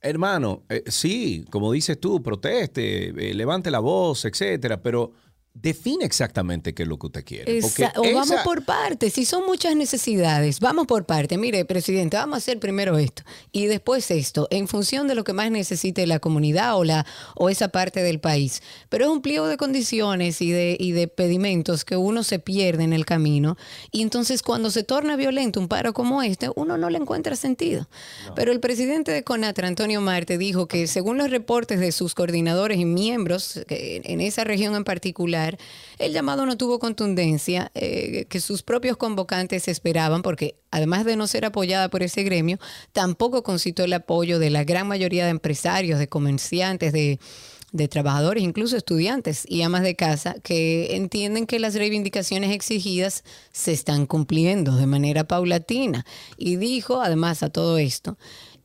hermano, 0.00 0.64
eh, 0.68 0.84
sí, 0.86 1.44
como 1.50 1.72
dices 1.72 2.00
tú, 2.00 2.22
proteste, 2.22 3.30
eh, 3.30 3.34
levante 3.34 3.70
la 3.70 3.78
voz, 3.78 4.24
etcétera, 4.24 4.82
pero 4.82 5.12
define 5.60 6.04
exactamente 6.04 6.74
qué 6.74 6.82
es 6.84 6.88
lo 6.88 6.98
que 6.98 7.06
usted 7.06 7.24
quiere. 7.24 7.60
porque 7.60 7.84
Esa- 7.84 7.92
o 7.96 8.02
vamos 8.14 8.40
por 8.44 8.64
partes. 8.64 9.12
Si 9.12 9.24
son 9.24 9.44
muchas 9.46 9.74
necesidades, 9.76 10.60
vamos 10.60 10.86
por 10.86 11.04
partes. 11.06 11.38
Mire, 11.38 11.64
presidente, 11.64 12.16
vamos 12.16 12.34
a 12.34 12.38
hacer 12.38 12.58
primero 12.58 12.98
esto 12.98 13.22
y 13.52 13.66
después 13.66 14.10
esto, 14.10 14.46
en 14.50 14.68
función 14.68 15.08
de 15.08 15.14
lo 15.14 15.24
que 15.24 15.32
más 15.32 15.50
necesite 15.50 16.06
la 16.06 16.18
comunidad 16.18 16.76
o, 16.76 16.84
la, 16.84 17.06
o 17.34 17.48
esa 17.48 17.68
parte 17.68 18.02
del 18.02 18.20
país. 18.20 18.62
Pero 18.88 19.06
es 19.06 19.10
un 19.10 19.22
pliego 19.22 19.46
de 19.46 19.56
condiciones 19.56 20.40
y 20.42 20.50
de, 20.50 20.76
y 20.78 20.92
de 20.92 21.08
pedimentos 21.08 21.84
que 21.84 21.96
uno 21.96 22.22
se 22.22 22.38
pierde 22.38 22.84
en 22.84 22.92
el 22.92 23.06
camino. 23.06 23.56
Y 23.90 24.02
entonces 24.02 24.42
cuando 24.42 24.70
se 24.70 24.82
torna 24.82 25.16
violento 25.16 25.60
un 25.60 25.68
paro 25.68 25.92
como 25.92 26.22
este, 26.22 26.50
uno 26.56 26.76
no 26.76 26.90
le 26.90 26.98
encuentra 26.98 27.34
sentido. 27.36 27.88
Pero 28.36 28.52
el 28.52 28.60
presidente 28.60 29.12
de 29.12 29.24
CONATRA, 29.24 29.66
Antonio 29.68 30.00
Marte, 30.00 30.36
dijo 30.38 30.66
que 30.68 30.86
según 30.86 31.16
los 31.18 31.30
reportes 31.30 31.80
de 31.80 31.92
sus 31.92 32.14
coordinadores 32.14 32.78
y 32.78 32.84
miembros 32.84 33.60
en 33.68 34.20
esa 34.20 34.44
región 34.44 34.74
en 34.74 34.84
particular, 34.84 35.47
el 35.98 36.12
llamado 36.12 36.44
no 36.44 36.56
tuvo 36.56 36.78
contundencia 36.78 37.70
eh, 37.74 38.26
que 38.28 38.40
sus 38.40 38.62
propios 38.62 38.96
convocantes 38.96 39.68
esperaban, 39.68 40.22
porque 40.22 40.56
además 40.70 41.04
de 41.04 41.16
no 41.16 41.26
ser 41.26 41.44
apoyada 41.44 41.88
por 41.88 42.02
ese 42.02 42.24
gremio, 42.24 42.58
tampoco 42.92 43.42
concitó 43.42 43.84
el 43.84 43.92
apoyo 43.92 44.38
de 44.38 44.50
la 44.50 44.64
gran 44.64 44.88
mayoría 44.88 45.24
de 45.24 45.30
empresarios, 45.30 45.98
de 45.98 46.08
comerciantes, 46.08 46.92
de 46.92 47.18
de 47.72 47.88
trabajadores, 47.88 48.42
incluso 48.42 48.76
estudiantes 48.76 49.44
y 49.46 49.62
amas 49.62 49.82
de 49.82 49.94
casa, 49.94 50.36
que 50.42 50.96
entienden 50.96 51.46
que 51.46 51.58
las 51.58 51.74
reivindicaciones 51.74 52.52
exigidas 52.52 53.24
se 53.52 53.72
están 53.72 54.06
cumpliendo 54.06 54.76
de 54.76 54.86
manera 54.86 55.24
paulatina. 55.24 56.06
Y 56.36 56.56
dijo, 56.56 57.02
además 57.02 57.42
a 57.42 57.50
todo 57.50 57.78
esto, 57.78 58.16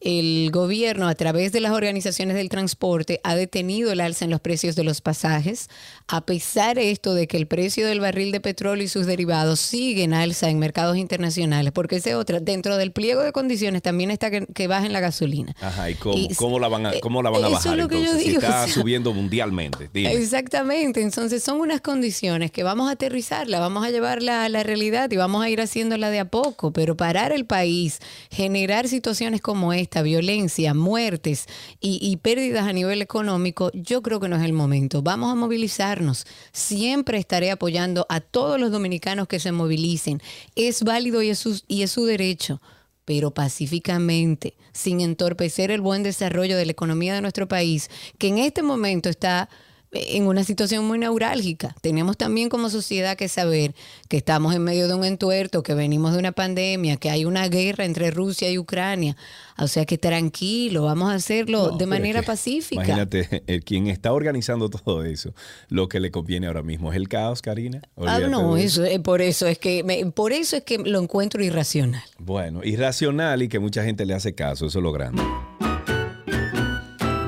el 0.03 0.51
gobierno, 0.51 1.07
a 1.07 1.15
través 1.15 1.51
de 1.51 1.61
las 1.61 1.71
organizaciones 1.71 2.35
del 2.35 2.49
transporte, 2.49 3.21
ha 3.23 3.35
detenido 3.35 3.91
el 3.91 4.01
alza 4.01 4.25
en 4.25 4.31
los 4.31 4.41
precios 4.41 4.75
de 4.75 4.83
los 4.83 5.01
pasajes, 5.01 5.69
a 6.07 6.25
pesar 6.25 6.75
de 6.75 6.91
esto 6.91 7.13
de 7.13 7.27
que 7.27 7.37
el 7.37 7.47
precio 7.47 7.87
del 7.87 8.01
barril 8.01 8.31
de 8.31 8.41
petróleo 8.41 8.83
y 8.83 8.87
sus 8.87 9.05
derivados 9.05 9.59
siguen 9.59 10.13
alza 10.13 10.49
en 10.49 10.59
mercados 10.59 10.97
internacionales, 10.97 11.71
porque 11.71 11.97
ese 11.97 12.15
otra, 12.15 12.39
dentro 12.39 12.77
del 12.77 12.91
pliego 12.91 13.21
de 13.21 13.31
condiciones 13.31 13.81
también 13.81 14.11
está 14.11 14.29
que, 14.29 14.45
que 14.47 14.67
bajen 14.67 14.91
la 14.91 14.99
gasolina. 14.99 15.55
Ajá, 15.61 15.89
¿y 15.89 15.95
cómo, 15.95 16.59
la 16.59 16.67
van 16.67 16.85
a, 16.87 16.99
cómo 16.99 17.23
la 17.23 17.29
van 17.29 17.45
a 17.45 17.49
bajar 17.49 17.73
es 17.73 17.79
lo 17.79 17.87
que 17.87 17.95
yo 17.95 18.01
entonces? 18.01 18.23
Si 18.23 18.29
digo, 18.29 18.41
está 18.41 18.63
o 18.63 18.65
sea, 18.65 18.73
subiendo 18.73 19.13
mundialmente. 19.13 19.89
Dime. 19.93 20.13
Exactamente, 20.13 21.01
entonces 21.01 21.43
son 21.43 21.61
unas 21.61 21.81
condiciones 21.81 22.51
que 22.51 22.63
vamos 22.63 22.89
a 22.89 22.93
aterrizarla, 22.93 23.59
vamos 23.59 23.85
a 23.85 23.89
llevarla 23.89 24.43
a 24.43 24.49
la 24.49 24.63
realidad 24.63 25.09
y 25.11 25.15
vamos 25.15 25.43
a 25.43 25.49
ir 25.49 25.61
haciéndola 25.61 26.09
de 26.09 26.19
a 26.19 26.25
poco, 26.25 26.71
pero 26.71 26.97
parar 26.97 27.31
el 27.31 27.45
país, 27.45 27.99
generar 28.29 28.87
situaciones 28.87 29.41
como 29.41 29.71
esta, 29.71 29.92
violencia, 30.01 30.73
muertes 30.73 31.45
y, 31.79 32.17
pérdidas 32.17 32.67
a 32.67 32.73
nivel 32.73 33.01
económico, 33.01 33.71
yo 33.73 34.01
creo 34.01 34.19
que 34.19 34.29
no 34.29 34.35
es 34.35 34.43
el 34.43 34.53
momento. 34.53 35.01
Vamos 35.01 35.31
a 35.31 35.35
movilizarnos. 35.35 36.25
Siempre 36.51 37.17
estaré 37.17 37.51
apoyando 37.51 38.05
a 38.09 38.19
todos 38.21 38.59
los 38.59 38.71
dominicanos 38.71 39.27
que 39.27 39.39
se 39.39 39.51
movilicen. 39.51 40.21
Es 40.55 40.83
válido 40.83 41.21
y 41.21 41.29
es 41.29 41.91
su 41.91 42.05
derecho 42.05 42.61
pero 43.05 43.31
pacíficamente, 43.31 44.55
sin 44.71 45.01
entorpecer 45.01 45.71
el 45.71 45.81
buen 45.81 46.03
desarrollo 46.03 46.57
de 46.57 46.65
la 46.65 46.71
economía 46.71 47.13
de 47.13 47.21
nuestro 47.21 47.47
país, 47.47 47.89
que 48.17 48.29
en 48.29 48.37
este 48.37 48.63
momento 48.63 49.09
está 49.09 49.49
en 49.93 50.27
una 50.27 50.43
situación 50.43 50.85
muy 50.85 50.97
neurálgica. 50.99 51.75
Tenemos 51.81 52.17
también 52.17 52.49
como 52.49 52.69
sociedad 52.69 53.15
que 53.15 53.27
saber 53.27 53.73
que 54.09 54.17
estamos 54.17 54.53
en 54.55 54.63
medio 54.63 54.87
de 54.87 54.93
un 54.95 55.05
entuerto, 55.05 55.63
que 55.63 55.73
venimos 55.73 56.13
de 56.13 56.19
una 56.19 56.31
pandemia, 56.31 56.97
que 56.97 57.09
hay 57.09 57.25
una 57.25 57.47
guerra 57.47 57.85
entre 57.85 58.11
Rusia 58.11 58.49
y 58.51 58.57
Ucrania. 58.57 59.15
O 59.57 59.67
sea 59.67 59.85
que 59.85 59.97
tranquilo, 59.99 60.83
vamos 60.83 61.11
a 61.11 61.15
hacerlo 61.15 61.71
No, 61.71 61.77
de 61.77 61.85
manera 61.85 62.19
es 62.19 62.25
que, 62.25 62.27
pacífica. 62.31 62.83
Imagínate, 62.83 63.43
el 63.47 63.63
quien 63.63 63.87
está 63.87 64.11
organizando 64.13 64.69
todo 64.69 65.03
eso, 65.05 65.33
lo 65.69 65.87
que 65.87 65.99
le 65.99 66.09
conviene 66.11 66.47
ahora 66.47 66.63
mismo 66.63 66.91
es 66.91 66.97
el 66.97 67.07
caos, 67.07 67.41
Karina. 67.41 67.81
Ah, 67.97 68.19
no, 68.19 68.57
eso, 68.57 68.83
eh, 68.83 68.99
por 68.99 69.21
eso 69.21 69.45
es 69.47 69.59
que 69.59 69.83
me- 69.83 70.05
por 70.11 70.31
eso 70.33 70.55
es 70.57 70.63
que 70.63 70.77
lo 70.79 70.99
encuentro 70.99 71.43
irracional. 71.43 72.03
Bueno, 72.17 72.63
irracional 72.63 73.43
y 73.43 73.47
que 73.49 73.59
mucha 73.59 73.83
gente 73.83 74.05
le 74.05 74.13
hace 74.15 74.33
caso, 74.33 74.65
eso 74.65 74.79
es 74.79 74.83
lo 74.83 74.91
grande. 74.91 75.21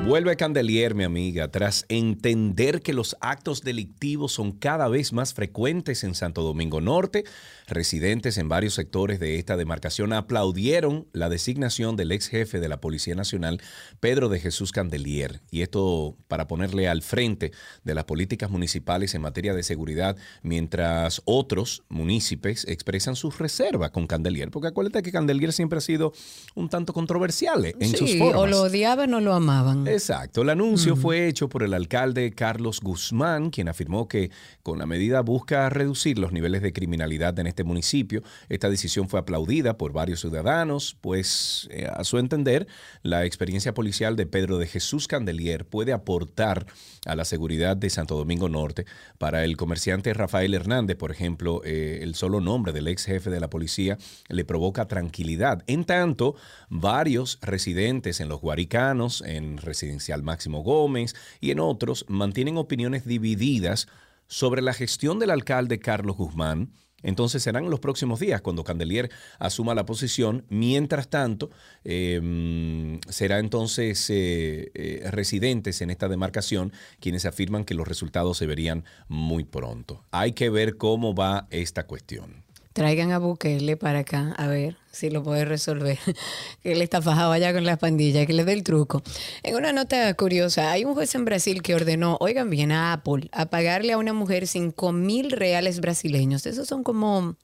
Vuelve 0.06 0.36
Candelier, 0.36 0.94
mi 0.94 1.02
amiga, 1.02 1.50
tras 1.50 1.84
entender 1.88 2.80
que 2.80 2.92
los 2.94 3.16
actos 3.20 3.62
delictivos 3.62 4.30
son 4.30 4.52
cada 4.52 4.86
vez 4.86 5.12
más 5.12 5.34
frecuentes 5.34 6.04
en 6.04 6.14
Santo 6.14 6.42
Domingo 6.42 6.80
Norte. 6.80 7.24
Residentes 7.66 8.38
en 8.38 8.48
varios 8.48 8.74
sectores 8.74 9.18
de 9.18 9.36
esta 9.40 9.56
demarcación 9.56 10.12
aplaudieron 10.12 11.08
la 11.12 11.28
designación 11.28 11.96
del 11.96 12.12
ex 12.12 12.28
jefe 12.28 12.60
de 12.60 12.68
la 12.68 12.80
Policía 12.80 13.16
Nacional, 13.16 13.60
Pedro 13.98 14.28
de 14.28 14.38
Jesús 14.38 14.70
Candelier. 14.70 15.40
Y 15.50 15.62
esto 15.62 16.16
para 16.28 16.46
ponerle 16.46 16.88
al 16.88 17.02
frente 17.02 17.50
de 17.82 17.94
las 17.96 18.04
políticas 18.04 18.48
municipales 18.48 19.12
en 19.16 19.22
materia 19.22 19.54
de 19.54 19.64
seguridad, 19.64 20.16
mientras 20.42 21.20
otros 21.24 21.82
municipios 21.88 22.64
expresan 22.68 23.16
sus 23.16 23.38
reservas 23.38 23.90
con 23.90 24.06
Candelier. 24.06 24.52
Porque 24.52 24.68
acuérdate 24.68 25.02
que 25.02 25.10
Candelier 25.10 25.52
siempre 25.52 25.78
ha 25.78 25.82
sido 25.82 26.12
un 26.54 26.68
tanto 26.68 26.92
controversial 26.92 27.64
en 27.66 27.96
sus 27.96 28.08
Sí, 28.08 28.18
formas. 28.20 28.40
o 28.40 28.46
lo 28.46 28.62
odiaban 28.62 29.12
o 29.12 29.20
lo 29.20 29.34
amaban. 29.34 29.95
Exacto. 29.96 30.42
El 30.42 30.50
anuncio 30.50 30.94
fue 30.94 31.26
hecho 31.26 31.48
por 31.48 31.62
el 31.62 31.72
alcalde 31.72 32.30
Carlos 32.32 32.80
Guzmán, 32.80 33.48
quien 33.48 33.68
afirmó 33.68 34.08
que 34.08 34.30
con 34.62 34.78
la 34.78 34.84
medida 34.84 35.22
busca 35.22 35.70
reducir 35.70 36.18
los 36.18 36.32
niveles 36.32 36.60
de 36.60 36.74
criminalidad 36.74 37.38
en 37.38 37.46
este 37.46 37.64
municipio. 37.64 38.22
Esta 38.50 38.68
decisión 38.68 39.08
fue 39.08 39.20
aplaudida 39.20 39.78
por 39.78 39.94
varios 39.94 40.20
ciudadanos, 40.20 40.98
pues 41.00 41.66
eh, 41.70 41.86
a 41.90 42.04
su 42.04 42.18
entender, 42.18 42.66
la 43.02 43.24
experiencia 43.24 43.72
policial 43.72 44.16
de 44.16 44.26
Pedro 44.26 44.58
de 44.58 44.66
Jesús 44.66 45.08
Candelier 45.08 45.64
puede 45.64 45.94
aportar 45.94 46.66
a 47.06 47.14
la 47.14 47.24
seguridad 47.24 47.76
de 47.76 47.88
Santo 47.88 48.16
Domingo 48.16 48.50
Norte. 48.50 48.84
Para 49.16 49.44
el 49.44 49.56
comerciante 49.56 50.12
Rafael 50.12 50.52
Hernández, 50.52 50.96
por 50.96 51.10
ejemplo, 51.10 51.62
eh, 51.64 52.00
el 52.02 52.14
solo 52.14 52.40
nombre 52.40 52.74
del 52.74 52.88
ex 52.88 53.06
jefe 53.06 53.30
de 53.30 53.40
la 53.40 53.48
policía 53.48 53.96
le 54.28 54.44
provoca 54.44 54.88
tranquilidad. 54.88 55.62
En 55.66 55.84
tanto, 55.84 56.34
varios 56.68 57.38
residentes 57.40 58.20
en 58.20 58.28
los 58.28 58.40
Guaricanos, 58.40 59.22
en 59.22 59.56
Residencial 59.86 60.22
Máximo 60.22 60.62
Gómez 60.62 61.14
y 61.40 61.52
en 61.52 61.60
otros 61.60 62.04
mantienen 62.08 62.56
opiniones 62.56 63.06
divididas 63.06 63.86
sobre 64.26 64.60
la 64.60 64.74
gestión 64.74 65.18
del 65.20 65.30
alcalde 65.30 65.78
Carlos 65.78 66.16
Guzmán. 66.16 66.72
Entonces 67.02 67.42
serán 67.42 67.70
los 67.70 67.78
próximos 67.78 68.18
días 68.18 68.40
cuando 68.40 68.64
Candelier 68.64 69.10
asuma 69.38 69.76
la 69.76 69.86
posición. 69.86 70.44
Mientras 70.48 71.08
tanto, 71.08 71.50
eh, 71.84 72.98
será 73.08 73.38
entonces 73.38 74.10
eh, 74.10 74.72
eh, 74.74 75.08
residentes 75.12 75.80
en 75.82 75.90
esta 75.90 76.08
demarcación 76.08 76.72
quienes 76.98 77.24
afirman 77.24 77.64
que 77.64 77.74
los 77.74 77.86
resultados 77.86 78.38
se 78.38 78.46
verían 78.46 78.84
muy 79.06 79.44
pronto. 79.44 80.02
Hay 80.10 80.32
que 80.32 80.50
ver 80.50 80.78
cómo 80.78 81.14
va 81.14 81.46
esta 81.50 81.86
cuestión. 81.86 82.45
Traigan 82.76 83.10
a 83.10 83.18
Bukele 83.18 83.78
para 83.78 84.00
acá, 84.00 84.34
a 84.36 84.48
ver 84.48 84.76
si 84.92 85.08
lo 85.08 85.22
puede 85.22 85.46
resolver. 85.46 85.98
que 86.62 86.72
él 86.72 86.82
está 86.82 87.00
fajado 87.00 87.32
allá 87.32 87.54
con 87.54 87.64
las 87.64 87.78
pandillas, 87.78 88.26
que 88.26 88.34
le 88.34 88.44
dé 88.44 88.52
el 88.52 88.64
truco. 88.64 89.02
En 89.42 89.56
una 89.56 89.72
nota 89.72 90.12
curiosa, 90.12 90.72
hay 90.72 90.84
un 90.84 90.92
juez 90.92 91.14
en 91.14 91.24
Brasil 91.24 91.62
que 91.62 91.74
ordenó, 91.74 92.18
oigan 92.20 92.50
bien, 92.50 92.72
a 92.72 92.92
Apple, 92.92 93.30
a 93.32 93.46
pagarle 93.46 93.94
a 93.94 93.96
una 93.96 94.12
mujer 94.12 94.46
5 94.46 94.92
mil 94.92 95.30
reales 95.30 95.80
brasileños. 95.80 96.44
Esos 96.44 96.68
son 96.68 96.82
como 96.84 97.38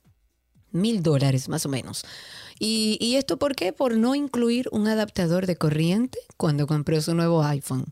mil 0.71 1.03
dólares 1.03 1.49
más 1.49 1.65
o 1.65 1.71
menos. 1.71 2.05
¿Y, 2.59 2.99
¿Y 3.01 3.17
esto 3.17 3.39
por 3.39 3.55
qué? 3.57 3.73
Por 3.73 3.97
no 3.97 4.15
incluir 4.15 4.69
un 4.71 4.87
adaptador 4.87 5.47
de 5.47 5.57
corriente 5.57 6.19
cuando 6.37 6.67
compró 6.67 7.01
su 7.01 7.15
nuevo 7.15 7.43
iPhone. 7.43 7.87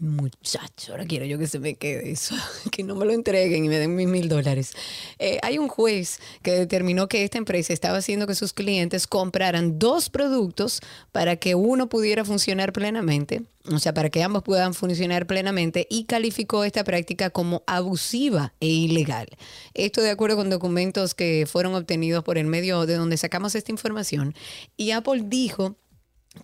Muchacho, 0.00 0.92
ahora 0.92 1.06
quiero 1.06 1.24
yo 1.24 1.38
que 1.38 1.48
se 1.48 1.58
me 1.58 1.74
quede 1.74 2.12
eso, 2.12 2.36
que 2.70 2.84
no 2.84 2.94
me 2.94 3.04
lo 3.04 3.12
entreguen 3.12 3.64
y 3.64 3.68
me 3.68 3.78
den 3.78 3.96
mis 3.96 4.06
mil 4.06 4.28
dólares. 4.28 4.72
Eh, 5.18 5.38
hay 5.42 5.58
un 5.58 5.68
juez 5.68 6.20
que 6.42 6.52
determinó 6.52 7.08
que 7.08 7.24
esta 7.24 7.38
empresa 7.38 7.72
estaba 7.72 7.98
haciendo 7.98 8.28
que 8.28 8.36
sus 8.36 8.52
clientes 8.52 9.08
compraran 9.08 9.80
dos 9.80 10.08
productos 10.08 10.80
para 11.10 11.34
que 11.36 11.56
uno 11.56 11.88
pudiera 11.88 12.24
funcionar 12.24 12.72
plenamente, 12.72 13.42
o 13.72 13.80
sea, 13.80 13.92
para 13.92 14.08
que 14.08 14.22
ambos 14.22 14.44
puedan 14.44 14.72
funcionar 14.72 15.26
plenamente 15.26 15.88
y 15.90 16.04
calificó 16.04 16.62
esta 16.62 16.84
práctica 16.84 17.30
como 17.30 17.64
abusiva 17.66 18.54
e 18.60 18.68
ilegal. 18.68 19.26
Esto 19.74 20.00
de 20.00 20.10
acuerdo 20.10 20.36
con 20.36 20.48
documentos 20.48 21.16
que 21.16 21.44
fueron 21.50 21.74
obtenidos 21.74 22.22
por 22.22 22.38
el 22.38 22.46
medio 22.46 22.86
de 22.86 22.94
donde 22.94 23.16
sacamos 23.16 23.56
esta 23.56 23.72
información. 23.72 24.34
Y 24.76 24.92
Apple 24.92 25.24
dijo 25.26 25.76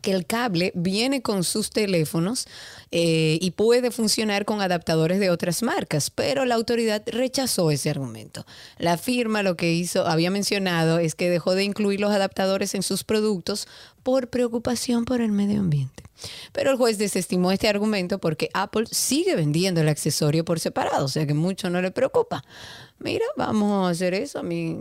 que 0.01 0.13
el 0.13 0.27
cable 0.27 0.73
viene 0.75 1.23
con 1.23 1.45
sus 1.45 1.71
teléfonos 1.71 2.47
eh, 2.91 3.39
y 3.41 3.53
puede 3.53 3.91
funcionar 3.91 4.45
con 4.45 4.61
adaptadores 4.61 5.19
de 5.21 5.31
otras 5.31 5.63
marcas, 5.63 6.11
pero 6.11 6.45
la 6.45 6.55
autoridad 6.55 7.03
rechazó 7.07 7.71
ese 7.71 7.91
argumento. 7.91 8.47
La 8.79 8.99
firma 8.99 9.43
lo 9.43 9.57
que 9.57 9.73
hizo, 9.73 10.07
había 10.07 10.31
mencionado, 10.31 10.99
es 10.99 11.15
que 11.15 11.31
dejó 11.31 11.55
de 11.55 11.65
incluir 11.65 12.01
los 12.01 12.13
adaptadores 12.13 12.75
en 12.75 12.83
sus 12.83 13.05
productos 13.05 13.67
por 14.03 14.29
preocupación 14.29 15.05
por 15.05 15.21
el 15.21 15.33
medio 15.33 15.61
ambiente. 15.61 16.05
Pero 16.53 16.71
el 16.71 16.77
juez 16.77 16.99
desestimó 16.99 17.51
este 17.53 17.69
argumento 17.69 18.19
porque 18.19 18.49
Apple 18.55 18.85
sigue 18.91 19.35
vendiendo 19.35 19.81
el 19.81 19.89
accesorio 19.89 20.45
por 20.45 20.61
separado, 20.61 21.05
o 21.05 21.09
sea 21.09 21.27
que 21.27 21.35
mucho 21.35 21.71
no 21.71 21.83
le 21.83 21.91
preocupa. 21.91 22.45
Mira, 22.99 23.25
vamos 23.37 23.87
a 23.87 23.91
hacer 23.91 24.15
eso 24.15 24.39
a 24.41 24.43
mí. 24.43 24.79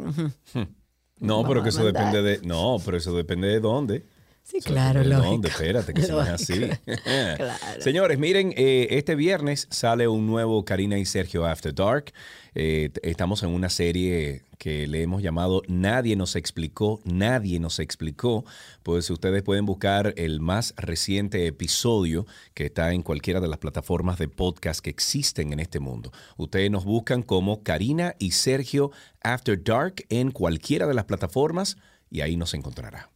No, 1.20 1.38
Vamos 1.38 1.48
pero 1.50 1.64
que 1.64 1.70
eso 1.70 1.84
mandar. 1.84 2.12
depende 2.14 2.22
de. 2.40 2.48
No, 2.48 2.78
pero 2.84 2.98
eso 2.98 3.16
depende 3.16 3.48
de 3.48 3.60
dónde. 3.60 4.06
Sí, 4.44 4.60
claro, 4.60 5.00
de 5.00 5.06
lógico. 5.10 5.32
dónde. 5.32 5.48
Espérate, 5.50 5.94
que 5.94 6.02
no 6.08 6.22
es 6.22 6.30
así. 6.30 6.70
Claro. 7.06 7.82
Señores, 7.82 8.20
miren, 8.20 8.54
eh, 8.58 8.88
este 8.92 9.16
viernes 9.16 9.68
sale 9.72 10.08
un 10.08 10.28
nuevo 10.28 10.64
Karina 10.66 10.98
y 11.00 11.06
Sergio 11.06 11.46
After 11.46 11.74
Dark. 11.74 12.14
Eh, 12.56 12.92
estamos 13.02 13.42
en 13.42 13.50
una 13.50 13.70
serie 13.70 14.44
que 14.60 14.86
le 14.86 15.02
hemos 15.02 15.24
llamado 15.24 15.64
Nadie 15.68 16.16
nos 16.16 16.36
explicó, 16.36 17.00
nadie 17.04 17.60
nos 17.60 17.80
explicó. 17.80 18.46
Pues 18.84 19.10
ustedes 19.10 19.44
pueden 19.44 19.66
buscar 19.66 20.14
el 20.18 20.40
más 20.40 20.74
reciente 20.78 21.48
episodio 21.48 22.28
que 22.54 22.66
está 22.66 22.92
en 22.94 23.02
cualquiera 23.02 23.40
de 23.40 23.48
las 23.48 23.58
plataformas 23.58 24.20
de 24.20 24.28
podcast 24.28 24.82
que 24.82 24.90
existen 24.90 25.52
en 25.54 25.60
este 25.62 25.80
mundo. 25.80 26.12
Ustedes 26.38 26.70
nos 26.70 26.86
buscan 26.86 27.24
como 27.24 27.64
Karina 27.64 28.16
y 28.20 28.32
Sergio 28.32 28.92
After 29.22 29.62
Dark 29.64 30.06
en 30.10 30.32
cualquiera 30.32 30.86
de 30.86 30.94
las 30.94 31.06
plataformas 31.06 31.78
y 32.12 32.22
ahí 32.22 32.38
nos 32.38 32.54
encontrará. 32.54 33.13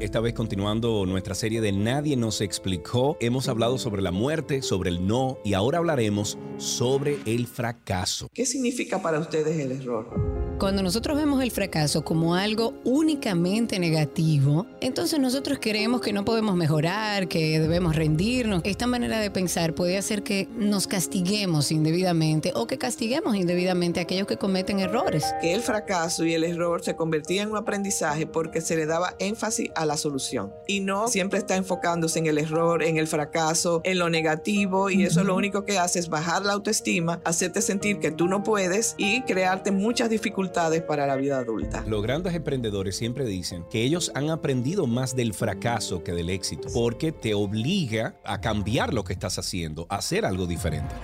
Esta 0.00 0.20
vez 0.20 0.32
continuando 0.32 1.04
nuestra 1.06 1.34
serie 1.34 1.60
de 1.60 1.72
Nadie 1.72 2.16
nos 2.16 2.40
explicó, 2.40 3.16
hemos 3.20 3.48
hablado 3.48 3.78
sobre 3.78 4.00
la 4.00 4.12
muerte, 4.12 4.62
sobre 4.62 4.90
el 4.90 5.06
no 5.06 5.38
y 5.44 5.54
ahora 5.54 5.78
hablaremos 5.78 6.38
sobre 6.56 7.18
el 7.26 7.48
fracaso. 7.48 8.28
¿Qué 8.32 8.46
significa 8.46 9.02
para 9.02 9.18
ustedes 9.18 9.58
el 9.58 9.72
error? 9.72 10.38
Cuando 10.58 10.82
nosotros 10.82 11.16
vemos 11.16 11.40
el 11.40 11.52
fracaso 11.52 12.02
como 12.02 12.34
algo 12.34 12.74
únicamente 12.82 13.78
negativo, 13.78 14.66
entonces 14.80 15.20
nosotros 15.20 15.58
creemos 15.60 16.00
que 16.00 16.12
no 16.12 16.24
podemos 16.24 16.56
mejorar, 16.56 17.28
que 17.28 17.60
debemos 17.60 17.94
rendirnos. 17.94 18.62
Esta 18.64 18.88
manera 18.88 19.20
de 19.20 19.30
pensar 19.30 19.76
puede 19.76 19.96
hacer 19.96 20.24
que 20.24 20.48
nos 20.56 20.88
castiguemos 20.88 21.70
indebidamente 21.70 22.50
o 22.56 22.66
que 22.66 22.76
castiguemos 22.76 23.36
indebidamente 23.36 24.00
a 24.00 24.02
aquellos 24.02 24.26
que 24.26 24.36
cometen 24.36 24.80
errores. 24.80 25.24
Que 25.40 25.54
el 25.54 25.60
fracaso 25.60 26.24
y 26.24 26.34
el 26.34 26.42
error 26.42 26.82
se 26.82 26.96
convertían 26.96 27.46
en 27.46 27.52
un 27.52 27.58
aprendizaje 27.58 28.26
porque 28.26 28.60
se 28.60 28.74
le 28.74 28.86
daba 28.86 29.14
énfasis 29.20 29.57
a 29.74 29.86
la 29.86 29.96
solución 29.96 30.52
y 30.66 30.80
no 30.80 31.08
siempre 31.08 31.38
está 31.38 31.56
enfocándose 31.56 32.18
en 32.18 32.26
el 32.26 32.38
error, 32.38 32.82
en 32.82 32.96
el 32.96 33.06
fracaso, 33.06 33.80
en 33.84 33.98
lo 33.98 34.10
negativo 34.10 34.90
y 34.90 35.04
eso 35.04 35.24
lo 35.24 35.34
único 35.36 35.64
que 35.64 35.78
hace 35.78 35.98
es 35.98 36.08
bajar 36.08 36.44
la 36.44 36.52
autoestima, 36.52 37.20
hacerte 37.24 37.62
sentir 37.62 37.98
que 37.98 38.10
tú 38.10 38.28
no 38.28 38.42
puedes 38.42 38.94
y 38.98 39.22
crearte 39.22 39.70
muchas 39.70 40.10
dificultades 40.10 40.82
para 40.82 41.06
la 41.06 41.16
vida 41.16 41.38
adulta. 41.38 41.84
Los 41.86 42.02
grandes 42.02 42.34
emprendedores 42.34 42.96
siempre 42.96 43.24
dicen 43.24 43.64
que 43.70 43.82
ellos 43.82 44.12
han 44.14 44.30
aprendido 44.30 44.86
más 44.86 45.16
del 45.16 45.34
fracaso 45.34 46.02
que 46.02 46.12
del 46.12 46.30
éxito, 46.30 46.68
porque 46.72 47.12
te 47.12 47.34
obliga 47.34 48.16
a 48.24 48.40
cambiar 48.40 48.94
lo 48.94 49.04
que 49.04 49.12
estás 49.12 49.38
haciendo, 49.38 49.86
a 49.88 49.96
hacer 49.96 50.24
algo 50.24 50.46
diferente. 50.46 50.94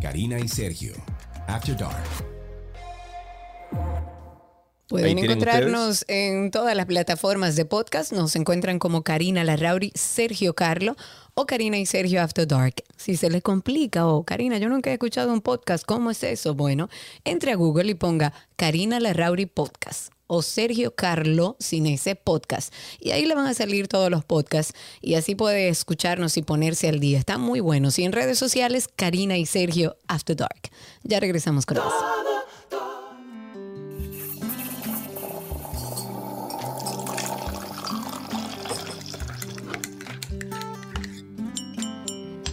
Karina 0.00 0.38
y 0.38 0.48
Sergio, 0.48 0.94
After 1.46 1.76
Dark. 1.76 2.32
Pueden 4.92 5.18
encontrarnos 5.18 6.04
en 6.06 6.50
todas 6.50 6.76
las 6.76 6.84
plataformas 6.84 7.56
de 7.56 7.64
podcast. 7.64 8.12
Nos 8.12 8.36
encuentran 8.36 8.78
como 8.78 9.02
Karina 9.02 9.42
Larrauri, 9.42 9.90
Sergio 9.94 10.54
Carlo 10.54 10.96
o 11.32 11.46
Karina 11.46 11.78
y 11.78 11.86
Sergio 11.86 12.20
After 12.20 12.46
Dark. 12.46 12.84
Si 12.98 13.16
se 13.16 13.30
les 13.30 13.40
complica 13.40 14.06
o 14.06 14.22
Karina, 14.24 14.58
yo 14.58 14.68
nunca 14.68 14.90
he 14.90 14.92
escuchado 14.92 15.32
un 15.32 15.40
podcast, 15.40 15.86
¿cómo 15.86 16.10
es 16.10 16.22
eso? 16.22 16.54
Bueno, 16.54 16.90
entre 17.24 17.52
a 17.52 17.56
Google 17.56 17.90
y 17.90 17.94
ponga 17.94 18.34
Karina 18.56 19.00
Larrauri 19.00 19.46
Podcast 19.46 20.12
o 20.26 20.42
Sergio 20.42 20.94
Carlo 20.94 21.56
sin 21.58 21.86
ese 21.86 22.14
podcast. 22.14 22.70
Y 23.00 23.12
ahí 23.12 23.24
le 23.24 23.34
van 23.34 23.46
a 23.46 23.54
salir 23.54 23.88
todos 23.88 24.10
los 24.10 24.26
podcasts 24.26 24.74
y 25.00 25.14
así 25.14 25.34
puede 25.34 25.70
escucharnos 25.70 26.36
y 26.36 26.42
ponerse 26.42 26.90
al 26.90 27.00
día. 27.00 27.18
Está 27.18 27.38
muy 27.38 27.60
bueno. 27.60 27.88
Y 27.96 28.04
en 28.04 28.12
redes 28.12 28.38
sociales, 28.38 28.90
Karina 28.94 29.38
y 29.38 29.46
Sergio 29.46 29.96
After 30.06 30.36
Dark. 30.36 30.70
Ya 31.02 31.18
regresamos 31.18 31.64
con 31.64 31.78
eso. 31.78 31.90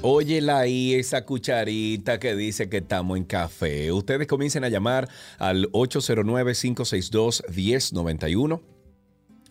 Óyela 0.02 0.60
ahí 0.60 0.94
esa 0.94 1.26
cucharita 1.26 2.20
que 2.20 2.34
dice 2.34 2.70
que 2.70 2.78
estamos 2.78 3.18
en 3.18 3.26
café. 3.26 3.92
Ustedes 3.92 4.28
comiencen 4.28 4.64
a 4.64 4.70
llamar 4.70 5.10
al 5.38 5.70
809-562-1091. 5.74 8.62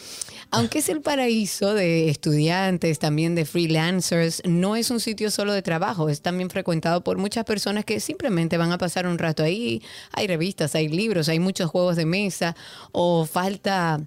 Aunque 0.50 0.80
es 0.80 0.90
el 0.90 1.02
paraíso 1.02 1.74
de 1.74 2.10
estudiantes, 2.10 3.00
también 3.00 3.36
de 3.36 3.46
freelancers, 3.46 4.42
no 4.46 4.76
es 4.76 4.90
un 4.92 5.00
sitio 5.00 5.32
solo 5.32 5.54
de 5.54 5.62
trabajo, 5.62 6.10
es 6.10 6.22
también 6.22 6.50
frecuentado 6.50 7.04
por 7.04 7.18
muchas 7.18 7.46
personas 7.46 7.86
que 7.86 8.00
simplemente 8.00 8.58
van 8.58 8.72
a 8.72 8.78
pasar 8.78 9.08
un 9.08 9.18
rato 9.18 9.44
ahí. 9.44 9.82
Hay 10.12 10.28
revistas, 10.28 10.76
hay 10.76 10.88
libros, 10.90 11.30
hay 11.30 11.40
muchos 11.40 11.70
juegos 11.70 11.96
de 11.96 12.06
mesa 12.06 12.56
o 12.92 13.26
falta 13.26 14.02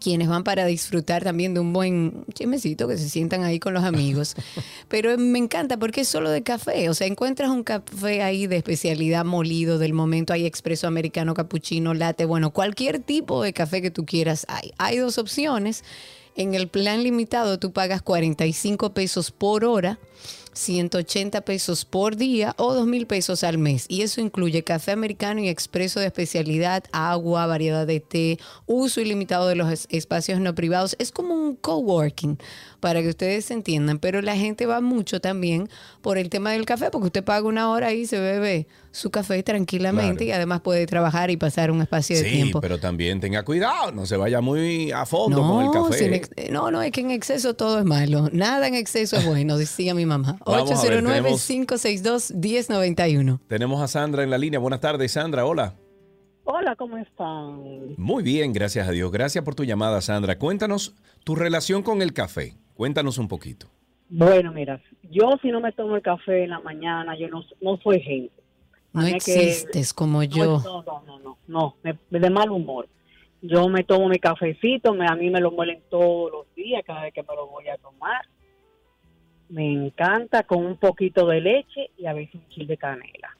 quienes 0.00 0.28
van 0.28 0.44
para 0.44 0.66
disfrutar 0.66 1.24
también 1.24 1.54
de 1.54 1.60
un 1.60 1.72
buen 1.72 2.24
chismecito, 2.34 2.86
que 2.88 2.98
se 2.98 3.08
sientan 3.08 3.44
ahí 3.44 3.58
con 3.58 3.74
los 3.74 3.84
amigos. 3.84 4.34
Pero 4.88 5.16
me 5.16 5.38
encanta 5.38 5.78
porque 5.78 6.02
es 6.02 6.08
solo 6.08 6.30
de 6.30 6.42
café, 6.42 6.88
o 6.90 6.94
sea, 6.94 7.06
encuentras 7.06 7.50
un 7.50 7.64
café 7.64 8.22
ahí 8.22 8.46
de 8.46 8.56
especialidad 8.56 9.24
molido 9.24 9.78
del 9.78 9.94
momento, 9.94 10.32
hay 10.32 10.46
expreso 10.46 10.86
americano, 10.86 11.34
cappuccino, 11.34 11.94
latte, 11.94 12.24
bueno, 12.24 12.50
cualquier 12.50 13.00
tipo 13.00 13.42
de 13.42 13.52
café 13.52 13.80
que 13.80 13.90
tú 13.90 14.04
quieras 14.04 14.44
hay. 14.48 14.72
Hay 14.78 14.98
dos 14.98 15.18
opciones. 15.18 15.84
En 16.36 16.54
el 16.54 16.68
plan 16.68 17.02
limitado 17.02 17.58
tú 17.58 17.72
pagas 17.72 18.00
45 18.00 18.94
pesos 18.94 19.32
por 19.32 19.64
hora 19.64 19.98
180 20.58 21.40
pesos 21.42 21.84
por 21.84 22.16
día 22.16 22.54
o 22.58 22.74
2 22.74 22.86
mil 22.86 23.06
pesos 23.06 23.44
al 23.44 23.58
mes. 23.58 23.86
Y 23.88 24.02
eso 24.02 24.20
incluye 24.20 24.64
café 24.64 24.90
americano 24.90 25.40
y 25.40 25.48
expreso 25.48 26.00
de 26.00 26.06
especialidad, 26.06 26.84
agua, 26.92 27.46
variedad 27.46 27.86
de 27.86 28.00
té, 28.00 28.38
uso 28.66 29.00
ilimitado 29.00 29.48
de 29.48 29.54
los 29.54 29.86
espacios 29.88 30.40
no 30.40 30.54
privados. 30.54 30.96
Es 30.98 31.12
como 31.12 31.34
un 31.34 31.54
coworking 31.54 32.38
para 32.80 33.02
que 33.02 33.08
ustedes 33.08 33.50
entiendan. 33.50 33.98
Pero 33.98 34.20
la 34.20 34.36
gente 34.36 34.66
va 34.66 34.80
mucho 34.80 35.20
también 35.20 35.68
por 36.02 36.18
el 36.18 36.28
tema 36.28 36.52
del 36.52 36.66
café, 36.66 36.90
porque 36.90 37.06
usted 37.06 37.24
paga 37.24 37.46
una 37.46 37.70
hora 37.70 37.92
y 37.92 38.06
se 38.06 38.18
bebe 38.18 38.66
su 38.98 39.10
café 39.10 39.42
tranquilamente 39.42 40.24
y 40.24 40.32
además 40.32 40.60
puede 40.60 40.86
trabajar 40.86 41.30
y 41.30 41.36
pasar 41.36 41.70
un 41.70 41.80
espacio 41.80 42.16
de 42.16 42.24
tiempo. 42.24 42.60
pero 42.60 42.78
también 42.78 43.20
tenga 43.20 43.44
cuidado, 43.44 43.92
no 43.92 44.06
se 44.06 44.16
vaya 44.16 44.40
muy 44.40 44.90
a 44.92 45.06
fondo 45.06 45.42
con 45.42 45.64
el 45.64 45.70
café. 45.70 46.22
no, 46.50 46.70
no, 46.70 46.82
es 46.82 46.92
que 46.92 47.00
en 47.00 47.10
exceso 47.10 47.54
todo 47.54 47.78
es 47.78 47.84
malo. 47.84 48.28
Nada 48.32 48.66
en 48.66 48.74
exceso 48.74 49.16
es 49.16 49.24
bueno, 49.24 49.56
decía 49.56 49.94
mi 49.94 50.06
mamá. 50.06 50.38
809-562-1091. 50.44 53.40
Tenemos 53.46 53.80
a 53.80 53.88
Sandra 53.88 54.22
en 54.22 54.30
la 54.30 54.38
línea. 54.38 54.58
Buenas 54.58 54.80
tardes, 54.80 55.12
Sandra. 55.12 55.46
Hola. 55.46 55.74
Hola, 56.44 56.76
¿cómo 56.76 56.96
están? 56.96 57.94
Muy 57.96 58.22
bien, 58.22 58.54
gracias 58.54 58.88
a 58.88 58.90
Dios. 58.90 59.12
Gracias 59.12 59.44
por 59.44 59.54
tu 59.54 59.64
llamada, 59.64 60.00
Sandra. 60.00 60.38
Cuéntanos 60.38 60.94
tu 61.22 61.34
relación 61.34 61.82
con 61.82 62.00
el 62.00 62.14
café. 62.14 62.54
Cuéntanos 62.74 63.18
un 63.18 63.28
poquito. 63.28 63.68
Bueno, 64.08 64.50
mira, 64.52 64.80
yo 65.02 65.32
si 65.42 65.50
no 65.50 65.60
me 65.60 65.72
tomo 65.72 65.96
el 65.96 66.02
café 66.02 66.44
en 66.44 66.50
la 66.50 66.60
mañana, 66.60 67.18
yo 67.18 67.28
no, 67.28 67.44
no 67.60 67.76
soy 67.82 68.00
gente. 68.00 68.32
No 68.92 69.06
existes 69.06 69.92
como 69.92 70.22
yo. 70.22 70.60
No, 70.64 70.82
no, 70.82 71.02
no, 71.06 71.18
no, 71.18 71.38
no, 71.46 71.76
de 72.10 72.30
mal 72.30 72.50
humor. 72.50 72.88
Yo 73.40 73.68
me 73.68 73.84
tomo 73.84 74.08
mi 74.08 74.18
cafecito, 74.18 74.94
me, 74.94 75.06
a 75.06 75.14
mí 75.14 75.30
me 75.30 75.40
lo 75.40 75.52
muelen 75.52 75.80
todos 75.88 76.32
los 76.32 76.54
días, 76.56 76.82
cada 76.84 77.02
vez 77.02 77.14
que 77.14 77.22
me 77.22 77.34
lo 77.36 77.46
voy 77.46 77.68
a 77.68 77.76
tomar. 77.76 78.22
Me 79.48 79.72
encanta 79.72 80.42
con 80.42 80.66
un 80.66 80.76
poquito 80.76 81.26
de 81.26 81.40
leche 81.40 81.90
y 81.96 82.06
a 82.06 82.12
veces 82.12 82.34
un 82.34 82.48
chile 82.48 82.66
de 82.66 82.76
canela. 82.76 83.36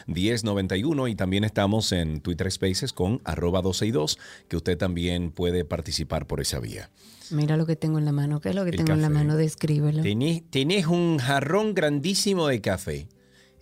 809-562-1091 0.07 1.09
y 1.09 1.15
también 1.15 1.43
estamos 1.45 1.91
en 1.93 2.19
Twitter 2.21 2.51
Spaces 2.51 2.91
con 2.93 3.21
arroba 3.23 3.61
262, 3.61 4.19
que 4.49 4.57
usted 4.57 4.77
también 4.77 5.31
puede 5.31 5.63
participar 5.65 6.27
por 6.27 6.41
esa 6.41 6.59
vía. 6.59 6.89
Mira 7.31 7.55
lo 7.57 7.65
que 7.65 7.75
tengo 7.75 7.97
en 7.97 8.05
la 8.05 8.11
mano. 8.11 8.39
¿Qué 8.41 8.49
es 8.49 8.55
lo 8.55 8.63
que 8.65 8.69
El 8.71 8.77
tengo 8.77 8.93
en 8.93 9.01
la 9.01 9.09
mano? 9.09 9.35
Descríbelo. 9.37 10.03
Tenés, 10.03 10.43
tenés 10.49 10.85
un 10.87 11.17
jarrón 11.19 11.73
grandísimo 11.73 12.47
de 12.47 12.59
café. 12.61 13.07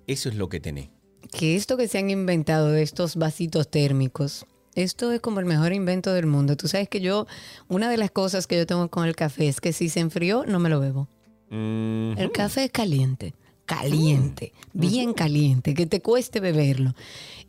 Eso 0.08 0.30
es 0.30 0.36
lo 0.36 0.50
que 0.50 0.60
tenés. 0.60 0.89
que 1.32 1.56
esto 1.56 1.78
que 1.78 1.88
se 1.88 1.98
han 1.98 2.10
inventado 2.10 2.70
de 2.72 2.84
estos 2.84 3.16
vasitos 3.16 3.70
térmicos, 3.70 4.46
esto 4.76 5.12
es 5.12 5.22
como 5.22 5.39
el 5.39 5.46
mejor 5.46 5.72
invento 5.74 6.13
del 6.13 6.26
mundo. 6.28 6.58
Tú 6.58 6.68
sabes 6.68 6.89
que 6.89 7.00
yo, 7.02 7.28
una 7.70 7.89
de 7.89 7.98
las 7.98 8.12
cosas 8.12 8.46
que 8.48 8.58
yo 8.58 8.66
tengo 8.68 8.89
con 8.89 9.06
el 9.08 9.16
café 9.16 9.48
es 9.48 9.62
que 9.62 9.72
si 9.74 9.89
se 9.89 10.00
enfrió, 10.00 10.46
no 10.48 10.60
me 10.60 10.70
lo 10.70 10.80
bebo. 10.80 11.08
Mm, 11.50 12.18
El 12.18 12.32
café 12.32 12.66
es 12.66 12.72
caliente, 12.72 13.34
caliente, 13.79 14.53
bien 14.73 15.13
caliente, 15.13 15.73
que 15.73 15.86
te 15.86 16.01
cueste 16.01 16.39
beberlo. 16.39 16.93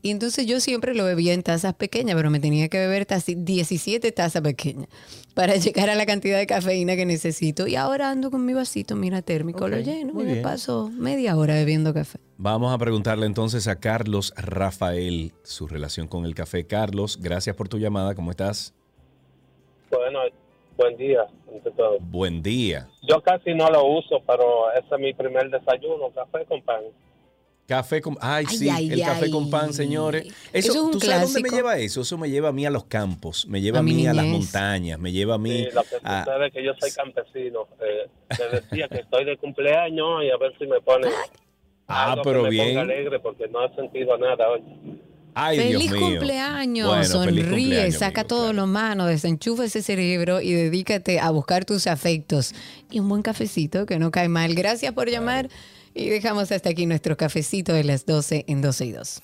Y 0.02 0.10
entonces 0.10 0.46
yo 0.46 0.60
siempre 0.60 0.94
lo 0.94 1.04
bebía 1.04 1.32
en 1.32 1.42
tazas 1.42 1.72
pequeñas, 1.74 2.14
pero 2.16 2.30
me 2.30 2.38
tenía 2.38 2.68
que 2.68 2.78
beber 2.78 3.06
tazi- 3.06 3.36
17 3.42 4.12
tazas 4.12 4.42
pequeñas 4.42 4.88
para 5.32 5.56
llegar 5.56 5.88
a 5.88 5.94
la 5.94 6.04
cantidad 6.04 6.36
de 6.38 6.46
cafeína 6.46 6.94
que 6.94 7.06
necesito. 7.06 7.66
Y 7.66 7.76
ahora 7.76 8.10
ando 8.10 8.30
con 8.30 8.44
mi 8.44 8.52
vasito, 8.52 8.96
mira, 8.96 9.22
térmico, 9.22 9.66
lo 9.66 9.78
lleno 9.80 10.12
y 10.20 10.24
me 10.26 10.36
paso 10.36 10.90
media 10.92 11.36
hora 11.36 11.54
bebiendo 11.54 11.94
café. 11.94 12.18
Vamos 12.36 12.74
a 12.74 12.76
preguntarle 12.78 13.24
entonces 13.24 13.66
a 13.66 13.76
Carlos 13.76 14.34
Rafael 14.36 15.32
su 15.42 15.66
relación 15.66 16.06
con 16.06 16.26
el 16.26 16.34
café. 16.34 16.66
Carlos, 16.66 17.18
gracias 17.22 17.56
por 17.56 17.68
tu 17.70 17.78
llamada. 17.78 18.14
¿Cómo 18.14 18.30
estás? 18.30 18.74
Bueno, 19.90 20.18
buen 20.76 20.96
día, 20.96 21.26
ante 21.52 21.70
todo. 21.72 21.98
Buen 22.00 22.42
día. 22.42 22.88
Yo 23.02 23.20
casi 23.22 23.54
no 23.54 23.68
lo 23.70 23.84
uso, 23.84 24.20
pero 24.26 24.70
ese 24.72 24.94
es 24.94 25.00
mi 25.00 25.12
primer 25.14 25.50
desayuno, 25.50 26.10
café 26.14 26.44
con 26.46 26.62
pan. 26.62 26.82
Café 27.66 28.02
con... 28.02 28.18
Ay, 28.20 28.44
Ay, 28.46 28.56
sí, 28.58 28.68
ay, 28.68 28.92
el 28.92 29.00
café 29.00 29.24
ay. 29.24 29.30
con 29.30 29.48
pan, 29.50 29.72
señores. 29.72 30.26
Eso, 30.26 30.34
Eso 30.52 30.70
es 30.72 30.76
un 30.76 30.90
¿Tú 30.90 31.00
sabes 31.00 31.22
dónde 31.22 31.40
me 31.40 31.48
clásico. 31.48 31.56
lleva 31.56 31.78
eso? 31.78 32.00
Eso 32.02 32.18
me 32.18 32.28
lleva 32.28 32.50
a 32.50 32.52
mí 32.52 32.66
a 32.66 32.70
los 32.70 32.84
campos, 32.84 33.46
me 33.48 33.62
lleva 33.62 33.78
A 33.78 33.80
a 33.80 33.82
mi 33.82 33.94
mí 33.94 34.06
a 34.06 34.12
las 34.12 34.24
niñez. 34.26 34.38
montañas, 34.52 34.98
me 34.98 35.12
lleva 35.12 35.36
a 35.36 35.38
mí 35.38 35.50
Sí, 35.64 35.68
lo 35.72 35.82
que 35.82 35.96
a... 36.04 36.50
que 36.52 36.62
yo 36.62 36.72
soy 36.78 36.90
campesino. 36.92 37.66
Eh, 37.80 38.08
te 38.36 38.48
decía 38.50 38.86
que 38.88 38.98
estoy 38.98 39.24
de 39.24 39.38
cumpleaños 39.38 40.24
y 40.24 40.30
a 40.30 40.36
ver 40.36 40.52
si 40.58 40.66
me 40.66 40.78
ponen 40.82 41.10
Ah, 41.86 42.12
algo 42.12 42.22
pero 42.22 42.38
que 42.40 42.44
me 42.44 42.50
bien. 42.50 42.68
ponga 42.68 42.80
alegre 42.82 43.18
porque 43.20 43.48
no 43.48 43.64
he 43.64 43.74
sentido 43.74 44.16
nada 44.18 44.46
hoy. 44.50 44.62
Ay, 45.34 45.58
feliz 45.58 45.78
Dios 45.90 45.92
mío. 45.92 46.06
cumpleaños, 46.10 46.88
Bueno, 46.88 47.04
sonríe, 47.04 47.44
cumpleaños, 47.44 47.94
saca 47.94 48.20
amigo, 48.22 48.28
todo 48.28 48.42
claro. 48.44 48.52
lo 48.56 48.66
mano, 48.66 49.06
desenchufa 49.06 49.64
ese 49.64 49.82
cerebro 49.82 50.40
y 50.40 50.52
dedícate 50.52 51.18
a 51.20 51.30
buscar 51.30 51.64
tus 51.64 51.86
afectos. 51.86 52.54
Y 52.90 53.00
un 53.00 53.08
buen 53.08 53.22
cafecito 53.22 53.86
que 53.86 53.98
no 53.98 54.10
cae 54.10 54.28
mal. 54.28 54.54
Gracias 54.54 54.92
por 54.92 55.10
llamar 55.10 55.48
y 55.94 56.08
dejamos 56.08 56.50
hasta 56.52 56.70
aquí 56.70 56.86
nuestro 56.86 57.16
cafecito 57.16 57.72
de 57.72 57.84
las 57.84 58.06
12 58.06 58.44
en 58.48 58.62
12 58.62 58.84
y 58.86 58.92
2. 58.92 59.22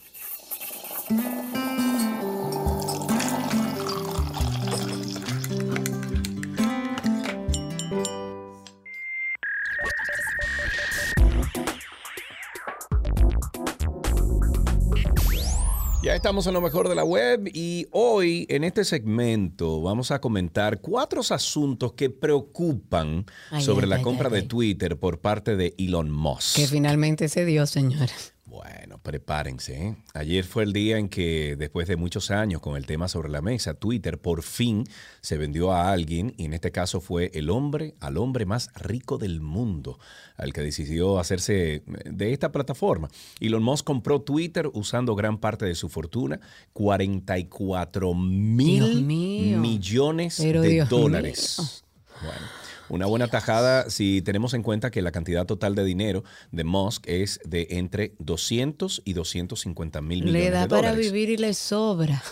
Ya 16.10 16.16
estamos 16.16 16.44
en 16.48 16.54
lo 16.54 16.60
mejor 16.60 16.88
de 16.88 16.96
la 16.96 17.04
web 17.04 17.48
y 17.54 17.86
hoy 17.92 18.44
en 18.48 18.64
este 18.64 18.84
segmento 18.84 19.80
vamos 19.80 20.10
a 20.10 20.20
comentar 20.20 20.80
cuatro 20.80 21.20
asuntos 21.20 21.92
que 21.92 22.10
preocupan 22.10 23.26
Ay, 23.52 23.62
sobre 23.62 23.84
ay, 23.84 23.90
la 23.90 23.96
ay, 23.98 24.02
compra 24.02 24.28
de. 24.28 24.42
Twitter 24.42 24.98
por 24.98 25.20
parte 25.20 25.54
de 25.54 25.72
Elon 25.78 26.10
Musk. 26.10 26.56
Que 26.56 26.66
finalmente 26.66 27.28
se 27.28 27.44
dio, 27.44 27.64
señores. 27.64 28.34
Bueno, 28.50 28.98
prepárense. 28.98 29.80
¿eh? 29.80 29.96
Ayer 30.12 30.44
fue 30.44 30.64
el 30.64 30.72
día 30.72 30.98
en 30.98 31.08
que, 31.08 31.54
después 31.56 31.86
de 31.86 31.94
muchos 31.94 32.32
años 32.32 32.60
con 32.60 32.76
el 32.76 32.84
tema 32.84 33.06
sobre 33.06 33.28
la 33.28 33.40
mesa, 33.40 33.74
Twitter 33.74 34.20
por 34.20 34.42
fin 34.42 34.82
se 35.20 35.38
vendió 35.38 35.70
a 35.70 35.92
alguien, 35.92 36.34
y 36.36 36.46
en 36.46 36.54
este 36.54 36.72
caso 36.72 37.00
fue 37.00 37.30
el 37.34 37.48
hombre, 37.48 37.94
al 38.00 38.16
hombre 38.16 38.46
más 38.46 38.72
rico 38.74 39.18
del 39.18 39.40
mundo, 39.40 40.00
al 40.36 40.52
que 40.52 40.62
decidió 40.62 41.20
hacerse 41.20 41.84
de 41.86 42.32
esta 42.32 42.50
plataforma. 42.50 43.08
Elon 43.38 43.62
Musk 43.62 43.86
compró 43.86 44.20
Twitter 44.22 44.68
usando 44.72 45.14
gran 45.14 45.38
parte 45.38 45.64
de 45.64 45.76
su 45.76 45.88
fortuna, 45.88 46.40
44 46.72 48.14
mil 48.14 49.04
millones 49.04 50.38
Pero 50.42 50.62
de 50.62 50.68
Dios 50.70 50.88
dólares. 50.88 51.84
Bueno, 52.20 52.59
una 52.90 53.06
buena 53.06 53.28
tajada 53.28 53.88
si 53.88 54.20
tenemos 54.22 54.54
en 54.54 54.62
cuenta 54.62 54.90
que 54.90 55.00
la 55.02 55.12
cantidad 55.12 55.46
total 55.46 55.74
de 55.74 55.84
dinero 55.84 56.24
de 56.50 56.64
Musk 56.64 57.06
es 57.06 57.40
de 57.44 57.66
entre 57.70 58.14
200 58.18 59.02
y 59.04 59.12
250 59.12 60.00
mil 60.02 60.24
millones 60.24 60.42
Le 60.42 60.50
da 60.50 60.62
de 60.62 60.68
para 60.68 60.88
dólares. 60.90 61.12
vivir 61.12 61.30
y 61.30 61.36
le 61.36 61.54
sobra. 61.54 62.22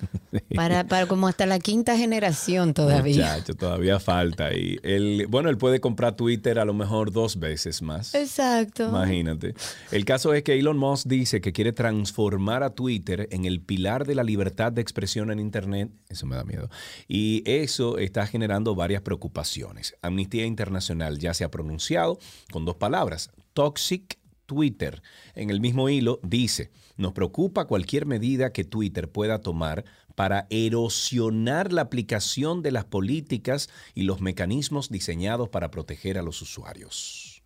para, 0.54 0.84
para 0.84 1.06
como 1.06 1.28
hasta 1.28 1.46
la 1.46 1.58
quinta 1.58 1.96
generación 1.96 2.74
todavía. 2.74 3.16
Muchacho, 3.16 3.54
todavía 3.54 4.00
falta. 4.00 4.52
Y 4.54 4.78
él, 4.82 5.26
bueno, 5.28 5.48
él 5.50 5.58
puede 5.58 5.80
comprar 5.80 6.16
Twitter 6.16 6.58
a 6.58 6.64
lo 6.64 6.74
mejor 6.74 7.12
dos 7.12 7.38
veces 7.38 7.82
más. 7.82 8.14
Exacto. 8.14 8.88
Imagínate. 8.88 9.54
El 9.90 10.04
caso 10.04 10.34
es 10.34 10.42
que 10.42 10.58
Elon 10.58 10.78
Musk 10.78 11.06
dice 11.06 11.40
que 11.40 11.52
quiere 11.52 11.72
transformar 11.72 12.62
a 12.62 12.70
Twitter 12.70 13.28
en 13.30 13.44
el 13.44 13.60
pilar 13.60 14.06
de 14.06 14.14
la 14.14 14.24
libertad 14.24 14.72
de 14.72 14.82
expresión 14.82 15.30
en 15.30 15.38
Internet. 15.38 15.90
Eso 16.08 16.26
me 16.26 16.36
da 16.36 16.44
miedo. 16.44 16.68
Y 17.08 17.42
eso 17.46 17.98
está 17.98 18.26
generando 18.26 18.74
varias 18.74 19.02
preocupaciones. 19.02 19.94
Amnistía 20.02 20.44
Internacional 20.44 21.18
ya 21.18 21.32
se 21.32 21.44
ha 21.44 21.50
pronunciado 21.50 22.18
con 22.50 22.64
dos 22.64 22.76
palabras. 22.76 23.30
Toxic 23.54 24.18
Twitter. 24.46 25.02
En 25.34 25.50
el 25.50 25.60
mismo 25.60 25.88
hilo 25.88 26.20
dice, 26.22 26.70
nos 26.96 27.12
preocupa 27.12 27.66
cualquier 27.66 28.04
medida 28.04 28.52
que 28.52 28.64
Twitter 28.64 29.10
pueda 29.10 29.40
tomar 29.40 29.84
para 30.14 30.46
erosionar 30.50 31.72
la 31.72 31.82
aplicación 31.82 32.62
de 32.62 32.72
las 32.72 32.84
políticas 32.84 33.70
y 33.94 34.02
los 34.02 34.20
mecanismos 34.20 34.90
diseñados 34.90 35.48
para 35.48 35.70
proteger 35.70 36.18
a 36.18 36.22
los 36.22 36.42
usuarios. 36.42 37.42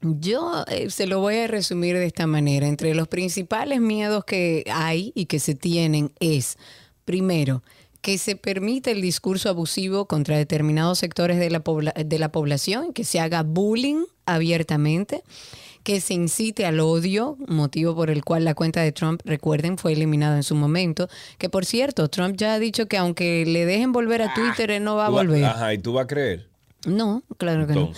Yo 0.00 0.64
eh, 0.68 0.90
se 0.90 1.06
lo 1.06 1.20
voy 1.20 1.36
a 1.36 1.46
resumir 1.46 1.96
de 1.96 2.06
esta 2.06 2.26
manera. 2.26 2.66
Entre 2.66 2.94
los 2.94 3.08
principales 3.08 3.80
miedos 3.80 4.24
que 4.24 4.64
hay 4.72 5.12
y 5.14 5.26
que 5.26 5.40
se 5.40 5.54
tienen 5.54 6.12
es, 6.20 6.56
primero, 7.04 7.62
que 8.06 8.18
se 8.18 8.36
permita 8.36 8.92
el 8.92 9.00
discurso 9.02 9.48
abusivo 9.48 10.06
contra 10.06 10.38
determinados 10.38 11.00
sectores 11.00 11.40
de 11.40 11.50
la, 11.50 11.60
de 12.04 12.18
la 12.20 12.30
población, 12.30 12.92
que 12.92 13.02
se 13.02 13.18
haga 13.18 13.42
bullying 13.42 14.04
abiertamente, 14.26 15.24
que 15.82 16.00
se 16.00 16.14
incite 16.14 16.66
al 16.66 16.78
odio, 16.78 17.36
motivo 17.48 17.96
por 17.96 18.10
el 18.10 18.22
cual 18.24 18.44
la 18.44 18.54
cuenta 18.54 18.80
de 18.80 18.92
Trump, 18.92 19.22
recuerden, 19.24 19.76
fue 19.76 19.92
eliminada 19.92 20.36
en 20.36 20.44
su 20.44 20.54
momento, 20.54 21.08
que 21.38 21.48
por 21.48 21.64
cierto, 21.64 22.06
Trump 22.08 22.36
ya 22.36 22.54
ha 22.54 22.60
dicho 22.60 22.86
que 22.86 22.96
aunque 22.96 23.44
le 23.44 23.66
dejen 23.66 23.90
volver 23.90 24.22
a 24.22 24.32
Twitter, 24.34 24.70
él 24.70 24.84
no 24.84 24.94
va 24.94 25.06
a 25.06 25.10
volver. 25.10 25.44
Ajá, 25.44 25.74
¿y 25.74 25.78
tú 25.78 25.92
vas 25.94 26.04
a 26.04 26.06
creer? 26.06 26.48
No, 26.86 27.24
claro 27.38 27.66
que 27.66 27.74
no. 27.74 27.90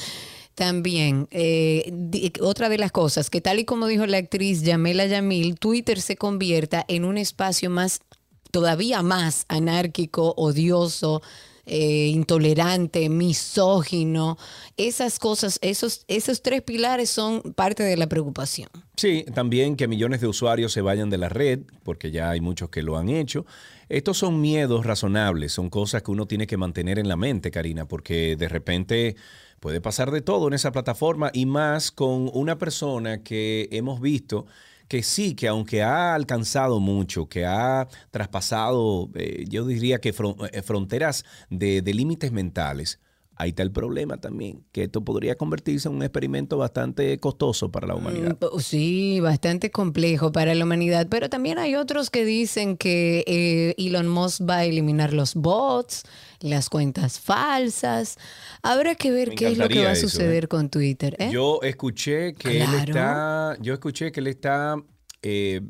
También, 0.55 1.29
eh, 1.31 1.89
di- 1.93 2.33
otra 2.41 2.71
de 2.71 2.79
las 2.79 2.93
cosas, 2.93 3.29
que 3.29 3.43
tal 3.43 3.59
y 3.59 3.67
como 3.67 3.87
dijo 3.87 4.07
la 4.07 4.17
actriz 4.17 4.63
Yamela 4.63 5.05
Yamil, 5.05 5.59
Twitter 5.59 6.01
se 6.01 6.17
convierta 6.17 6.83
en 6.89 7.05
un 7.05 7.19
espacio 7.19 7.69
más, 7.69 8.01
todavía 8.51 9.03
más 9.03 9.45
anárquico, 9.49 10.35
odioso, 10.37 11.23
eh, 11.71 12.07
intolerante, 12.07 13.11
misógino. 13.11 14.39
Esas 14.79 15.19
cosas, 15.19 15.59
esos, 15.61 16.05
esos 16.09 16.41
tres 16.41 16.63
pilares 16.63 17.11
son 17.11 17.43
parte 17.55 17.83
de 17.83 17.99
la 17.99 18.07
preocupación. 18.07 18.71
Sí, 18.97 19.27
también 19.35 19.77
que 19.77 19.87
millones 19.87 20.23
de 20.23 20.29
usuarios 20.29 20.73
se 20.73 20.81
vayan 20.81 21.11
de 21.11 21.19
la 21.19 21.29
red, 21.29 21.61
porque 21.83 22.11
ya 22.11 22.31
hay 22.31 22.41
muchos 22.41 22.71
que 22.71 22.83
lo 22.83 22.97
han 22.97 23.11
hecho. 23.11 23.45
Estos 23.91 24.17
son 24.17 24.41
miedos 24.41 24.87
razonables, 24.87 25.53
son 25.53 25.69
cosas 25.69 26.03
que 26.03 26.11
uno 26.11 26.27
tiene 26.27 26.47
que 26.47 26.57
mantener 26.57 26.99
en 26.99 27.07
la 27.07 27.17
mente, 27.17 27.51
Karina, 27.51 27.87
porque 27.87 28.37
de 28.37 28.49
repente 28.49 29.17
puede 29.61 29.83
pasar 29.83 30.11
de 30.11 30.23
todo 30.23 30.49
en 30.49 30.55
esa 30.55 30.73
plataforma 30.73 31.31
y 31.35 31.45
más 31.45 31.91
con 31.91 32.31
una 32.33 32.57
persona 32.57 33.23
que 33.23 33.69
hemos 33.73 34.01
visto 34.01 34.47
que 34.89 35.03
sí, 35.03 35.35
que 35.35 35.49
aunque 35.49 35.83
ha 35.83 36.15
alcanzado 36.15 36.81
mucho, 36.81 37.29
que 37.29 37.45
ha 37.45 37.87
traspasado, 38.11 39.11
eh, 39.15 39.45
yo 39.49 39.67
diría 39.67 40.01
que 40.01 40.15
fron- 40.15 40.49
eh, 40.53 40.63
fronteras 40.63 41.25
de, 41.51 41.83
de 41.83 41.95
límites 41.95 42.33
mentales, 42.33 42.99
ahí 43.37 43.51
está 43.51 43.63
el 43.63 43.71
problema 43.71 44.17
también, 44.17 44.65
que 44.73 44.85
esto 44.85 45.05
podría 45.05 45.37
convertirse 45.37 45.89
en 45.89 45.95
un 45.95 46.03
experimento 46.03 46.57
bastante 46.59 47.19
costoso 47.21 47.71
para 47.71 47.87
la 47.87 47.95
humanidad. 47.95 48.33
Mm, 48.33 48.37
po- 48.37 48.61
Sí, 48.61 49.21
bastante 49.21 49.71
complejo 49.71 50.33
para 50.33 50.55
la 50.55 50.65
humanidad, 50.65 51.07
pero 51.09 51.29
también 51.29 51.59
hay 51.59 51.75
otros 51.77 52.11
que 52.11 52.25
dicen 52.25 52.77
que 52.77 53.25
eh, 53.27 53.75
Elon 53.79 54.09
Musk 54.09 54.43
va 54.49 54.57
a 54.59 54.65
eliminar 54.65 55.13
los 55.13 55.35
bots, 55.35 56.03
las 56.41 56.69
cuentas 56.71 57.21
falsas. 57.21 58.17
Habrá 58.63 58.95
que 58.95 59.11
ver 59.11 59.31
Me 59.31 59.35
qué 59.35 59.49
es 59.49 59.59
lo 59.59 59.69
que 59.69 59.83
va 59.85 59.91
a 59.91 59.93
eso, 59.93 60.09
suceder 60.09 60.45
¿eh? 60.45 60.49
con 60.49 60.71
Twitter. 60.71 61.17
¿eh? 61.19 61.31
Yo 61.33 61.61
escuché 61.63 62.35
que 62.35 62.61
él 62.63 62.67
Claro. 62.69 62.89
está, 62.93 63.57
yo 63.61 63.75
escuché 63.75 64.13
que 64.13 64.21
él 64.21 64.27
está 64.29 64.77
eh, 65.23 65.61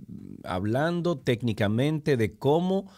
hablando 0.44 1.18
técnicamente 1.18 2.16
de 2.16 2.36
cómo 2.36 2.90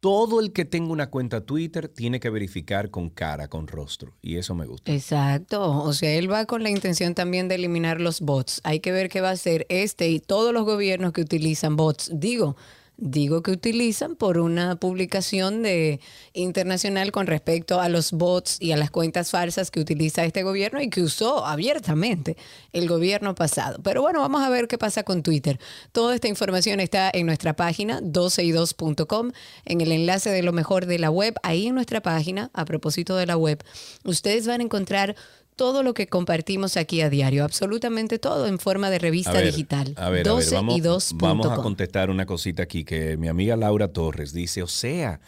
todo 0.00 0.40
el 0.40 0.52
que 0.52 0.64
tenga 0.64 0.92
una 0.92 1.10
cuenta 1.10 1.40
Twitter 1.40 1.88
tiene 1.88 2.20
que 2.20 2.30
verificar 2.30 2.90
con 2.90 3.08
cara, 3.10 3.48
con 3.48 3.66
rostro. 3.66 4.14
Y 4.22 4.36
eso 4.36 4.54
me 4.54 4.66
gusta. 4.66 4.92
Exacto. 4.92 5.82
O 5.82 5.92
sea, 5.92 6.12
él 6.12 6.30
va 6.30 6.44
con 6.46 6.62
la 6.62 6.70
intención 6.70 7.14
también 7.14 7.48
de 7.48 7.56
eliminar 7.56 8.00
los 8.00 8.20
bots. 8.20 8.60
Hay 8.62 8.80
que 8.80 8.92
ver 8.92 9.08
qué 9.08 9.20
va 9.20 9.30
a 9.30 9.32
hacer 9.32 9.66
este 9.68 10.08
y 10.10 10.20
todos 10.20 10.52
los 10.52 10.64
gobiernos 10.64 11.12
que 11.12 11.22
utilizan 11.22 11.76
bots. 11.76 12.10
Digo, 12.14 12.56
digo 12.98 13.42
que 13.42 13.50
utilizan 13.50 14.16
por 14.16 14.38
una 14.38 14.76
publicación 14.76 15.62
de 15.62 16.00
internacional 16.32 17.12
con 17.12 17.26
respecto 17.26 17.80
a 17.80 17.88
los 17.88 18.12
bots 18.12 18.56
y 18.60 18.72
a 18.72 18.76
las 18.76 18.90
cuentas 18.90 19.30
falsas 19.30 19.70
que 19.70 19.80
utiliza 19.80 20.24
este 20.24 20.42
gobierno 20.42 20.80
y 20.80 20.88
que 20.88 21.02
usó 21.02 21.44
abiertamente 21.44 22.36
el 22.72 22.88
gobierno 22.88 23.34
pasado. 23.34 23.80
Pero 23.82 24.02
bueno, 24.02 24.20
vamos 24.20 24.42
a 24.42 24.48
ver 24.48 24.66
qué 24.66 24.78
pasa 24.78 25.02
con 25.02 25.22
Twitter. 25.22 25.60
Toda 25.92 26.14
esta 26.14 26.28
información 26.28 26.80
está 26.80 27.10
en 27.12 27.26
nuestra 27.26 27.54
página 27.54 28.00
12y2.com, 28.00 29.32
en 29.64 29.80
el 29.80 29.92
enlace 29.92 30.30
de 30.30 30.42
lo 30.42 30.52
mejor 30.52 30.86
de 30.86 30.98
la 30.98 31.10
web. 31.10 31.34
Ahí 31.42 31.66
en 31.66 31.74
nuestra 31.74 32.00
página, 32.00 32.50
a 32.54 32.64
propósito 32.64 33.16
de 33.16 33.26
la 33.26 33.36
web, 33.36 33.62
ustedes 34.04 34.46
van 34.46 34.60
a 34.60 34.64
encontrar 34.64 35.16
todo 35.56 35.82
lo 35.82 35.94
que 35.94 36.06
compartimos 36.06 36.76
aquí 36.76 37.00
a 37.00 37.10
diario, 37.10 37.42
absolutamente 37.42 38.18
todo 38.18 38.46
en 38.46 38.58
forma 38.58 38.90
de 38.90 38.98
revista 38.98 39.30
A 39.30 39.34
ver, 39.34 39.46
digital. 39.46 39.94
A 39.96 40.08
ver, 40.08 40.08
a 40.08 40.10
ver, 40.10 40.26
12 40.26 40.54
vamos, 40.54 40.76
y 40.76 40.80
2 40.80 41.12
vamos 41.14 41.46
a 41.46 41.56
contestar 41.56 42.10
una 42.10 42.26
cosita 42.26 42.62
aquí 42.62 42.84
que 42.84 43.16
mi 43.16 43.28
amiga 43.28 43.56
Laura 43.56 43.88
Torres 43.88 44.32
dice, 44.32 44.62
o 44.62 44.66
sea, 44.66 45.20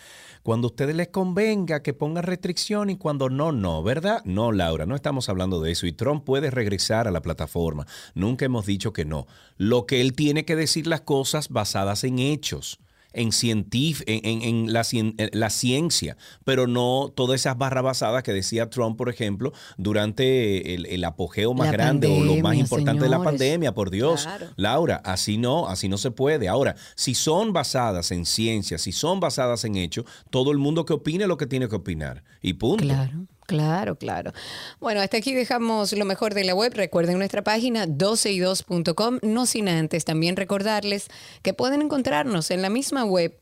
cuando 0.42 0.68
a 0.68 0.70
ustedes 0.70 0.94
les 0.94 1.08
convenga 1.08 1.82
que 1.82 1.94
pongan 1.94 2.22
restricción 2.22 2.90
y 2.90 2.96
cuando 2.96 3.28
no, 3.28 3.52
no, 3.52 3.82
¿verdad? 3.82 4.22
No, 4.24 4.52
Laura, 4.52 4.86
no 4.86 4.94
estamos 4.94 5.28
hablando 5.28 5.60
de 5.60 5.72
eso 5.72 5.86
y 5.86 5.92
Trump 5.92 6.24
puede 6.24 6.50
regresar 6.50 7.08
a 7.08 7.10
la 7.10 7.22
plataforma. 7.22 7.86
Nunca 8.14 8.44
hemos 8.44 8.66
dicho 8.66 8.92
que 8.92 9.04
no. 9.04 9.26
Lo 9.56 9.86
que 9.86 10.00
él 10.00 10.12
tiene 10.12 10.44
que 10.44 10.56
decir 10.56 10.86
las 10.86 11.00
cosas 11.00 11.48
basadas 11.48 12.04
en 12.04 12.18
hechos. 12.18 12.78
En, 13.14 13.30
cientif- 13.30 14.04
en, 14.06 14.42
en- 14.42 14.72
la, 14.72 14.82
cien- 14.82 15.14
en 15.16 15.30
la 15.32 15.48
ciencia, 15.50 16.16
pero 16.44 16.66
no 16.66 17.10
todas 17.14 17.40
esas 17.40 17.56
barras 17.56 17.82
basadas 17.82 18.22
que 18.22 18.32
decía 18.34 18.68
Trump, 18.68 18.98
por 18.98 19.08
ejemplo, 19.08 19.52
durante 19.78 20.74
el, 20.74 20.84
el 20.86 21.02
apogeo 21.04 21.54
más 21.54 21.68
La 21.68 21.72
grande 21.72 22.06
o 22.08 22.22
lo 22.22 22.36
más 22.42 22.56
importante 22.56 23.02
de 23.02 23.08
la 23.08 23.22
pandemia, 23.22 23.74
por 23.74 23.90
Dios. 23.90 24.24
Claro. 24.24 24.46
Laura, 24.56 24.96
así 25.04 25.38
no, 25.38 25.68
así 25.68 25.88
no 25.88 25.96
se 25.98 26.10
puede. 26.10 26.48
Ahora, 26.48 26.76
si 26.96 27.14
son 27.14 27.52
basadas 27.52 28.10
en 28.12 28.26
ciencia, 28.26 28.76
si 28.78 28.92
son 28.92 29.20
basadas 29.20 29.64
en 29.64 29.76
hechos, 29.76 30.04
todo 30.30 30.52
el 30.52 30.58
mundo 30.58 30.84
que 30.84 30.92
opine 30.92 31.26
lo 31.26 31.36
que 31.38 31.46
tiene 31.46 31.68
que 31.68 31.76
opinar. 31.76 32.22
Y 32.42 32.52
punto. 32.54 32.84
Claro. 32.84 33.26
Claro, 33.48 33.96
claro. 33.96 34.34
Bueno, 34.78 35.00
hasta 35.00 35.16
aquí 35.16 35.32
dejamos 35.32 35.94
lo 35.94 36.04
mejor 36.04 36.34
de 36.34 36.44
la 36.44 36.54
web. 36.54 36.74
Recuerden 36.74 37.16
nuestra 37.16 37.42
página 37.42 37.86
12y2.com. 37.86 39.20
No 39.22 39.46
sin 39.46 39.70
antes 39.70 40.04
también 40.04 40.36
recordarles 40.36 41.08
que 41.40 41.54
pueden 41.54 41.80
encontrarnos 41.80 42.50
en 42.50 42.60
la 42.60 42.68
misma 42.68 43.06
web. 43.06 43.34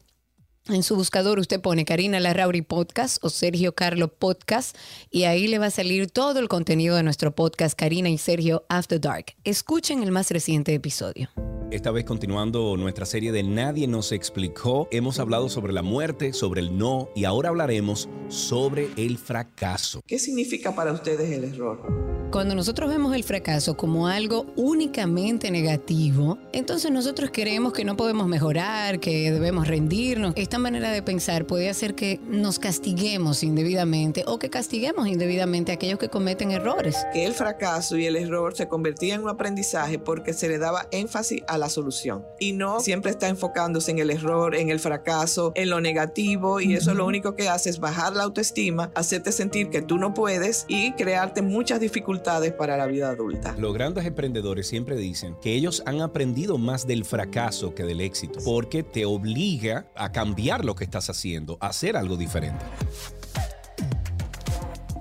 En 0.69 0.83
su 0.83 0.97
buscador 0.97 1.39
usted 1.39 1.61
pone 1.61 1.85
Karina 1.85 2.19
Larrauri 2.19 2.61
Podcast 2.61 3.25
o 3.25 3.31
Sergio 3.31 3.77
Carlo 3.77 4.09
Podcast 4.09 4.77
y 5.13 5.23
ahí 5.23 5.47
le 5.47 5.61
va 5.61 5.67
a 5.67 5.71
salir 5.71 6.11
todo 6.11 6.41
el 6.41 6.49
contenido 6.49 6.97
de 6.97 7.05
nuestro 7.05 7.33
podcast 7.33 7.79
Karina 7.79 8.09
y 8.09 8.19
Sergio 8.19 8.65
After 8.69 9.01
Dark. 9.01 9.27
Escuchen 9.45 10.03
el 10.03 10.11
más 10.11 10.29
reciente 10.33 10.75
episodio. 10.75 11.31
Esta 11.71 11.93
vez 11.93 12.05
continuando 12.05 12.77
nuestra 12.77 13.07
serie 13.07 13.31
de 13.31 13.45
Nadie 13.45 13.87
nos 13.87 14.11
explicó, 14.11 14.89
hemos 14.91 15.21
hablado 15.21 15.49
sobre 15.49 15.73
la 15.73 15.83
muerte, 15.83 16.33
sobre 16.33 16.61
el 16.61 16.77
no 16.77 17.11
y 17.15 17.25
ahora 17.25 17.51
hablaremos 17.51 18.09
sobre 18.29 18.89
el 18.97 19.19
fracaso. 19.19 20.01
¿Qué 20.05 20.19
significa 20.19 20.75
para 20.75 20.93
ustedes 20.93 21.31
el 21.31 21.45
error? 21.45 22.17
Cuando 22.31 22.55
nosotros 22.55 22.91
vemos 22.91 23.15
el 23.15 23.23
fracaso 23.25 23.77
como 23.77 24.09
algo 24.09 24.47
únicamente 24.57 25.51
negativo, 25.51 26.39
entonces 26.53 26.91
nosotros 26.91 27.31
creemos 27.33 27.73
que 27.73 27.85
no 27.85 27.97
podemos 27.97 28.27
mejorar, 28.27 29.01
que 29.01 29.31
debemos 29.31 29.69
rendirnos. 29.69 30.35
Esta 30.57 30.63
manera 30.63 30.91
de 30.91 31.03
pensar 31.03 31.47
puede 31.47 31.69
hacer 31.69 31.95
que 31.95 32.19
nos 32.27 32.59
castiguemos 32.59 33.43
indebidamente 33.43 34.25
o 34.27 34.39
que 34.39 34.49
castiguemos 34.49 35.07
indebidamente 35.07 35.71
a 35.71 35.75
aquellos 35.75 35.99
que 35.99 36.09
cometen 36.09 36.51
errores. 36.51 36.97
Que 37.13 37.27
el 37.27 37.35
fracaso 37.35 37.99
y 37.99 38.07
el 38.07 38.17
error 38.17 38.57
se 38.57 38.67
convertían 38.67 39.19
en 39.19 39.25
un 39.25 39.29
aprendizaje 39.29 39.99
porque 39.99 40.33
se 40.33 40.49
le 40.49 40.57
daba 40.57 40.89
énfasis 40.93 41.43
a 41.47 41.59
la 41.59 41.69
solución 41.69 42.25
y 42.41 42.55
no 42.55 42.81
siempre 42.81 43.11
está 43.11 43.29
enfocándose 43.29 43.91
en 43.91 43.99
el 43.99 44.09
error, 44.09 44.55
en 44.55 44.71
el 44.71 44.81
fracaso, 44.81 45.53
en 45.57 45.69
lo 45.69 45.83
negativo 45.83 46.59
y 46.63 46.73
eso 46.73 46.95
lo 46.95 47.05
único 47.05 47.35
que 47.35 47.51
hace 47.51 47.69
es 47.69 47.79
bajar 47.79 48.17
la 48.17 48.23
autoestima, 48.23 48.91
hacerte 48.95 49.33
sentir 49.33 49.69
que 49.69 49.83
tú 49.83 49.99
no 49.99 50.15
puedes 50.15 50.65
y 50.69 50.93
crearte 50.93 51.43
muchas 51.43 51.81
dificultades 51.81 52.55
para 52.55 52.79
la 52.79 52.87
vida 52.87 53.11
adulta. 53.11 53.55
Los 53.59 53.75
grandes 53.75 54.07
emprendedores 54.07 54.67
siempre 54.67 54.97
dicen 54.97 55.37
que 55.43 55.53
ellos 55.53 55.83
han 55.85 56.01
aprendido 56.01 56.57
más 56.57 56.87
del 56.87 57.05
fracaso 57.05 57.75
que 57.75 57.83
del 57.83 58.01
éxito, 58.01 58.39
porque 58.43 58.83
te 58.83 59.05
obliga 59.05 59.93
a 59.95 60.13
cambiar 60.13 60.46
lo 60.47 60.77
que 60.77 60.85
estás 60.85 61.11
haciendo, 61.11 61.59
hacer 61.61 61.97
algo 61.97 62.17
diferente. 62.17 62.65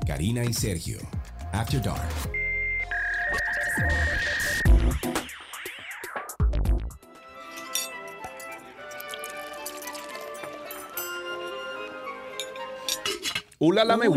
Karina 0.07 0.43
y 0.43 0.53
Sergio. 0.53 0.97
After 1.51 1.81
Dark. 1.81 2.01
Hola 13.59 13.85
la 13.85 13.97
me 13.97 14.07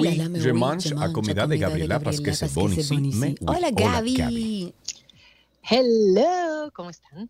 je 0.41 0.95
a 0.99 1.13
comida 1.13 1.47
de 1.47 1.59
Gabriela 1.59 2.01
parce 2.01 2.21
que 2.21 2.33
c'est 2.33 2.53
bon 2.55 2.73
ici. 2.73 2.97
mais 3.15 3.35
oui. 3.41 3.47
Hola 3.47 3.71
Gaby. 3.71 4.75
Hello, 5.63 6.71
¿cómo 6.73 6.91
están? 6.91 7.29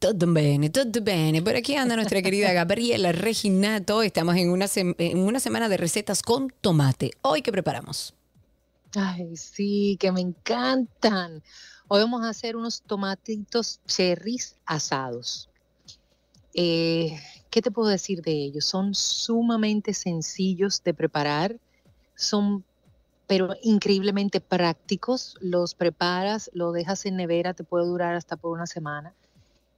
Todo 0.00 0.32
bene, 0.32 0.70
todo 0.70 1.02
bene. 1.02 1.42
Por 1.42 1.56
aquí 1.56 1.76
anda 1.76 1.94
nuestra 1.94 2.22
querida 2.22 2.50
Gabriela 2.54 3.12
Reginato. 3.12 4.02
Estamos 4.02 4.34
en 4.36 4.50
una, 4.50 4.64
en 4.74 5.18
una 5.18 5.40
semana 5.40 5.68
de 5.68 5.76
recetas 5.76 6.22
con 6.22 6.50
tomate. 6.62 7.10
Hoy, 7.20 7.42
¿qué 7.42 7.52
preparamos? 7.52 8.14
Ay, 8.96 9.36
sí, 9.36 9.98
que 10.00 10.10
me 10.10 10.22
encantan. 10.22 11.42
Hoy 11.86 12.00
vamos 12.00 12.24
a 12.24 12.30
hacer 12.30 12.56
unos 12.56 12.80
tomatitos 12.80 13.78
cherries 13.86 14.56
asados. 14.64 15.50
Eh, 16.54 17.20
¿Qué 17.50 17.60
te 17.60 17.70
puedo 17.70 17.90
decir 17.90 18.22
de 18.22 18.32
ellos? 18.32 18.64
Son 18.64 18.94
sumamente 18.94 19.92
sencillos 19.92 20.82
de 20.82 20.94
preparar, 20.94 21.56
son 22.14 22.64
pero 23.26 23.54
increíblemente 23.62 24.40
prácticos. 24.40 25.36
Los 25.40 25.74
preparas, 25.74 26.50
lo 26.54 26.72
dejas 26.72 27.04
en 27.04 27.16
nevera, 27.16 27.52
te 27.52 27.64
puede 27.64 27.84
durar 27.84 28.14
hasta 28.14 28.38
por 28.38 28.52
una 28.52 28.66
semana 28.66 29.12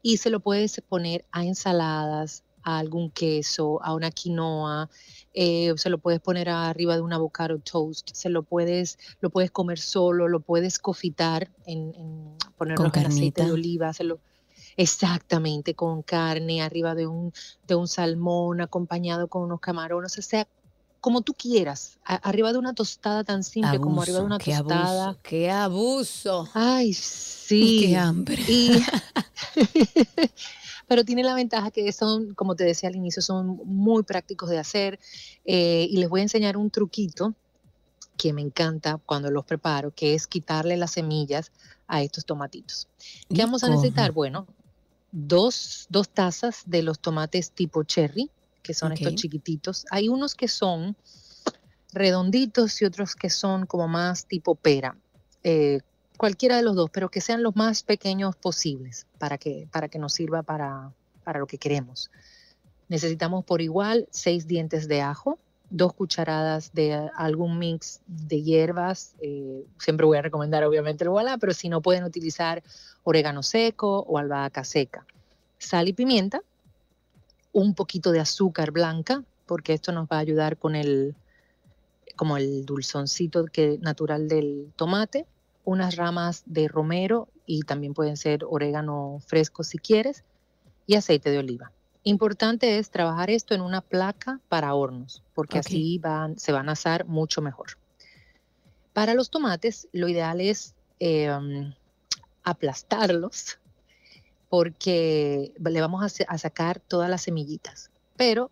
y 0.03 0.17
se 0.19 0.31
lo 0.31 0.41
puedes 0.41 0.81
poner 0.89 1.25
a 1.31 1.45
ensaladas, 1.45 2.45
a 2.65 2.79
algún 2.79 3.11
queso, 3.11 3.83
a 3.83 3.95
una 3.95 4.11
quinoa, 4.11 4.89
eh, 5.35 5.73
se 5.77 5.91
lo 5.91 5.99
puedes 5.99 6.21
poner 6.21 6.49
arriba 6.49 6.95
de 6.95 7.03
un 7.03 7.13
avocado 7.13 7.59
toast, 7.59 8.11
se 8.13 8.29
lo 8.29 8.43
puedes, 8.43 8.99
lo 9.21 9.31
puedes 9.31 9.51
comer 9.51 9.79
solo, 9.79 10.29
lo 10.29 10.41
puedes 10.41 10.79
cofitar 10.79 11.51
en, 11.67 11.95
en 11.95 12.37
ponerlo 12.57 12.91
Con 12.91 13.01
en 13.01 13.07
aceite 13.07 13.45
de 13.45 13.53
oliva, 13.53 13.89
hacerlo 13.89 14.21
exactamente 14.77 15.75
con 15.75 16.03
carne, 16.03 16.63
arriba 16.63 16.95
de 16.95 17.07
un, 17.07 17.33
de 17.67 17.75
un 17.75 17.89
salmón, 17.89 18.61
acompañado 18.61 19.29
con 19.29 19.43
unos 19.43 19.61
camarones, 19.61 20.17
o 20.19 20.23
sea, 20.23 20.47
como 21.03 21.21
tú 21.21 21.35
quieras, 21.35 21.99
a- 22.05 22.15
arriba 22.15 22.53
de 22.53 22.59
una 22.59 22.73
tostada 22.75 23.25
tan 23.25 23.45
simple 23.45 23.79
como 23.81 24.01
arriba 24.01 24.21
de 24.21 24.25
una 24.25 24.39
qué 24.39 24.53
tostada. 24.53 25.05
abuso, 25.09 25.21
qué 25.23 25.51
abuso. 25.51 26.49
Ay, 26.55 26.95
sí. 26.95 27.77
Qué 27.81 27.97
hambre. 27.99 28.43
Y- 28.49 28.81
pero 30.89 31.05
tiene 31.05 31.23
la 31.23 31.35
ventaja 31.35 31.71
que 31.71 31.93
son, 31.93 32.35
como 32.35 32.55
te 32.55 32.65
decía 32.65 32.89
al 32.89 32.97
inicio, 32.97 33.23
son 33.23 33.61
muy 33.65 34.03
prácticos 34.03 34.49
de 34.51 34.59
hacer. 34.59 34.99
eh, 35.45 35.87
y 35.91 35.97
les 35.99 36.09
voy 36.09 36.21
a 36.21 36.23
enseñar 36.25 36.57
un 36.57 36.71
truquito 36.71 37.35
que 38.17 38.33
me 38.33 38.43
encanta 38.43 38.99
cuando 39.05 39.31
los 39.31 39.45
preparo, 39.45 39.91
que 39.93 40.15
es 40.15 40.27
quitarle 40.27 40.77
las 40.77 40.93
semillas 40.93 41.51
a 41.89 42.03
estos 42.03 42.25
tomatitos. 42.25 42.87
¿Y 43.29 43.35
¿Qué 43.35 43.43
vamos 43.43 43.65
a 43.65 43.69
necesitar? 43.69 44.13
Bueno, 44.13 44.47
dos, 45.11 45.87
dos 45.89 46.09
tazas 46.09 46.63
de 46.67 46.83
los 46.83 47.01
tomates 47.01 47.51
tipo 47.51 47.83
cherry, 47.83 48.31
que 48.63 48.75
son 48.75 48.93
estos 48.93 49.13
Ok. 49.13 49.19
chiquititos. 49.19 49.85
Hay 49.91 50.09
unos 50.09 50.35
que 50.35 50.49
son 50.49 50.97
redonditos 51.93 52.81
y 52.81 52.85
otros 52.85 53.15
que 53.15 53.31
son 53.31 53.67
como 53.67 53.89
más 53.89 54.27
tipo 54.27 54.55
pera. 54.55 54.97
Eh, 55.45 55.81
cualquiera 56.17 56.57
de 56.57 56.63
los 56.63 56.77
dos, 56.77 56.91
pero 56.91 57.11
que 57.11 57.21
sean 57.21 57.43
los 57.43 57.57
más 57.57 57.83
pequeños 57.83 58.37
posibles 58.37 59.07
para 59.19 59.39
que, 59.39 59.69
para 59.73 59.89
que 59.89 59.99
nos 59.99 60.15
sirva 60.15 60.43
para, 60.43 60.93
para 61.25 61.41
lo 61.41 61.47
que 61.47 61.59
queremos. 61.59 62.11
Necesitamos 62.89 63.45
por 63.45 63.61
igual 63.61 64.07
seis 64.11 64.47
dientes 64.47 64.87
de 64.87 65.01
ajo, 65.01 65.39
dos 65.71 65.95
cucharadas 65.95 66.73
de 66.73 67.11
algún 67.17 67.59
mix 67.59 68.01
de 68.07 68.43
hierbas. 68.43 69.15
eh, 69.21 69.65
siempre 69.79 70.07
voy 70.07 70.19
a 70.19 70.23
recomendar 70.23 70.63
obviamente 70.65 71.05
el 71.05 71.11
voilà, 71.11 71.39
pero 71.39 71.55
si 71.55 71.69
no 71.69 71.81
pueden 71.81 72.05
utilizar 72.05 72.63
orégano 73.03 73.43
seco 73.43 74.01
o 74.01 74.19
albahaca 74.19 74.65
seca. 74.65 75.07
Sal 75.59 75.89
y 75.89 75.93
pimienta, 75.93 76.43
un 77.53 77.75
poquito 77.75 78.13
de 78.13 78.21
azúcar 78.21 78.71
blanca, 78.71 79.25
porque 79.47 79.75
esto 79.75 79.93
nos 79.93 80.07
va 80.07 80.17
a 80.17 80.21
ayudar 80.21 80.57
con 80.57 80.75
el, 80.75 81.15
como 82.17 82.37
el 82.37 82.65
dulzoncito 82.65 83.45
que, 83.47 83.79
natural 83.81 84.29
del 84.29 84.73
tomate, 84.77 85.27
unas 85.65 85.97
ramas 85.97 86.43
de 86.47 86.69
romero 86.69 87.29
y 87.47 87.63
también 87.63 87.95
pueden 87.95 88.17
ser 88.17 88.45
orégano 88.45 89.19
fresco 89.27 89.63
si 89.63 89.79
quieres, 89.79 90.25
y 90.87 90.97
aceite 90.97 91.31
de 91.31 91.39
oliva. 91.39 91.71
Importante 92.05 92.79
es 92.79 92.91
trabajar 92.91 93.31
esto 93.31 93.55
en 93.55 93.61
una 93.61 93.81
placa 93.81 94.41
para 94.49 94.75
hornos, 94.75 95.23
porque 95.35 95.59
así 95.59 95.99
van, 95.99 96.39
se 96.39 96.51
van 96.51 96.69
a 96.69 96.73
asar 96.73 97.07
mucho 97.07 97.41
mejor. 97.43 97.79
Para 98.93 99.15
los 99.15 99.31
tomates, 99.31 99.89
lo 99.93 100.09
ideal 100.09 100.41
es 100.41 100.75
eh, 100.99 101.33
um, 101.33 101.73
aplastarlos, 102.43 103.59
porque 104.53 105.51
le 105.59 105.81
vamos 105.81 106.05
a, 106.05 106.11
sa- 106.11 106.25
a 106.29 106.37
sacar 106.37 106.79
todas 106.79 107.09
las 107.09 107.23
semillitas. 107.23 107.89
Pero 108.19 108.51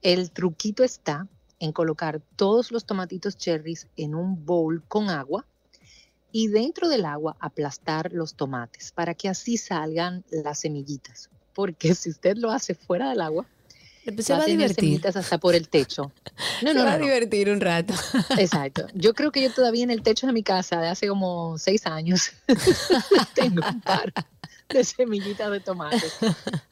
el 0.00 0.30
truquito 0.30 0.84
está 0.84 1.26
en 1.58 1.72
colocar 1.72 2.20
todos 2.36 2.70
los 2.70 2.84
tomatitos 2.84 3.36
cherries 3.36 3.88
en 3.96 4.14
un 4.14 4.46
bowl 4.46 4.80
con 4.86 5.10
agua 5.10 5.44
y 6.30 6.46
dentro 6.46 6.88
del 6.88 7.04
agua 7.04 7.34
aplastar 7.40 8.12
los 8.12 8.34
tomates 8.34 8.92
para 8.92 9.12
que 9.14 9.28
así 9.28 9.56
salgan 9.56 10.22
las 10.30 10.60
semillitas. 10.60 11.30
Porque 11.52 11.94
si 11.96 12.10
usted 12.10 12.36
lo 12.36 12.52
hace 12.52 12.76
fuera 12.76 13.08
del 13.10 13.20
agua, 13.20 13.44
Se 14.18 14.32
va 14.34 14.38
a 14.42 14.44
tener 14.44 14.56
divertir. 14.58 14.74
semillitas 14.76 15.16
hasta 15.16 15.38
por 15.38 15.56
el 15.56 15.68
techo. 15.68 16.12
No, 16.62 16.68
Se 16.72 16.74
no, 16.78 16.84
va 16.84 16.90
no, 16.90 16.96
a 16.96 16.98
divertir 16.98 17.50
un 17.50 17.60
rato. 17.60 17.92
Exacto. 18.38 18.86
Yo 18.94 19.14
creo 19.14 19.30
que 19.32 19.42
yo 19.42 19.52
todavía 19.52 19.82
en 19.84 19.90
el 19.90 20.02
techo 20.02 20.26
de 20.28 20.32
mi 20.32 20.42
casa 20.44 20.80
de 20.80 20.88
hace 20.88 21.06
como 21.08 21.56
seis 21.58 21.86
años 21.86 22.30
tengo 23.34 23.62
un 23.68 23.80
par 23.80 24.12
de 24.72 24.84
semillitas 24.84 25.50
de 25.50 25.60
tomates. 25.60 26.12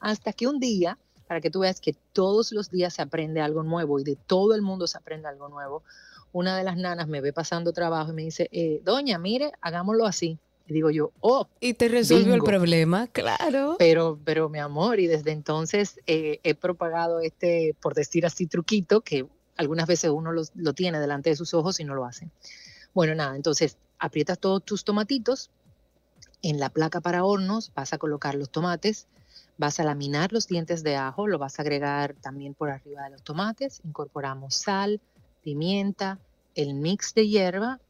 Hasta 0.01 0.33
que 0.33 0.47
un 0.47 0.59
día, 0.61 0.99
para 1.27 1.41
que 1.41 1.51
tú 1.51 1.61
veas 1.61 1.81
que 1.81 1.95
todos 2.13 2.53
los 2.53 2.71
días 2.71 2.95
se 2.95 3.03
aprende 3.03 3.41
algo 3.41 3.63
nuevo 3.63 3.99
y 3.99 4.05
de 4.05 4.17
todo 4.27 4.55
el 4.55 4.63
mundo 4.63 4.87
se 4.87 4.99
aprende 4.99 5.29
algo 5.29 5.49
nuevo, 5.49 5.83
una 6.33 6.57
de 6.57 6.65
las 6.65 6.77
nanas 6.77 7.09
me 7.09 7.21
ve 7.21 7.33
pasando 7.33 7.73
trabajo 7.73 8.13
y 8.13 8.15
me 8.15 8.23
dice, 8.23 8.49
eh, 8.53 8.81
doña, 8.85 9.19
mire, 9.19 9.53
hagámoslo 9.61 10.07
así. 10.07 10.39
Y 10.69 10.73
digo 10.73 10.91
yo, 10.91 11.13
oh, 11.21 11.47
Y 11.61 11.75
te 11.75 11.89
resolvió 11.89 12.35
el 12.35 12.43
problema, 12.43 13.07
claro. 13.07 13.77
pero, 13.79 14.19
pero 14.25 14.49
mi 14.49 14.59
amor, 14.59 14.99
y 14.99 15.07
desde 15.07 15.31
entonces 15.31 16.01
eh, 16.07 16.41
he 16.43 16.55
propagado 16.57 17.21
este, 17.21 17.75
por 17.81 17.95
decir 17.95 18.27
así, 18.27 18.47
truquito 18.47 19.01
que 19.01 19.27
algunas 19.57 19.87
veces 19.87 20.11
uno 20.11 20.33
los- 20.33 20.51
lo 20.57 20.73
tiene 20.75 20.99
delante 21.01 21.31
de 21.31 21.37
sus 21.37 21.55
ojos 21.55 21.79
y 21.81 21.85
no 21.85 21.95
lo 21.95 22.05
hace. 22.05 22.29
Bueno, 22.93 23.15
nada, 23.15 23.37
entonces 23.37 23.79
aprietas 23.99 24.39
todos 24.41 24.63
tus 24.65 24.85
tomatitos 24.85 25.51
en 26.49 26.61
la 26.61 26.71
placa 26.71 27.01
para 27.01 27.25
hornos, 27.25 27.73
vas 27.75 27.93
a 27.93 27.99
colocar 27.99 28.37
los 28.37 28.51
tomates, 28.51 29.09
vas 29.59 29.81
a 29.81 29.85
laminar 29.85 30.33
los 30.33 30.47
dientes 30.47 30.85
de 30.85 30.95
ajo, 30.95 31.27
lo 31.27 31.39
vas 31.39 31.59
a 31.59 31.63
agregar 31.63 32.15
también 32.21 32.55
por 32.55 32.71
arriba 32.71 33.03
de 33.03 33.11
los 33.11 33.25
tomates, 33.25 33.81
incorporamos 33.85 34.55
sal, 34.55 35.01
pimienta, 35.43 36.21
el 36.55 36.75
mix 36.75 37.15
de 37.15 37.27
hierba, 37.27 37.81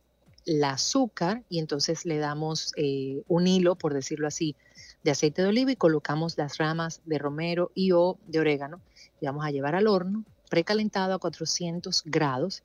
el 0.46 0.64
azúcar 0.64 1.42
y 1.50 1.59
entonces 1.59 2.07
le 2.07 2.16
damos 2.16 2.72
eh, 2.76 3.22
un 3.28 3.46
hilo, 3.46 3.74
por 3.74 3.92
decirlo 3.92 4.26
así, 4.26 4.57
de 5.04 5.11
aceite 5.11 5.42
de 5.42 5.48
oliva 5.48 5.72
y 5.72 5.76
colocamos 5.76 6.38
las 6.38 6.57
ramas 6.57 7.02
de 7.04 7.18
romero 7.18 7.70
y 7.74 7.92
o 7.92 8.16
de 8.26 8.40
orégano 8.40 8.80
y 9.20 9.26
vamos 9.26 9.44
a 9.44 9.50
llevar 9.50 9.74
al 9.74 9.86
horno 9.86 10.24
precalentado 10.48 11.12
a 11.12 11.18
400 11.18 12.04
grados 12.07 12.62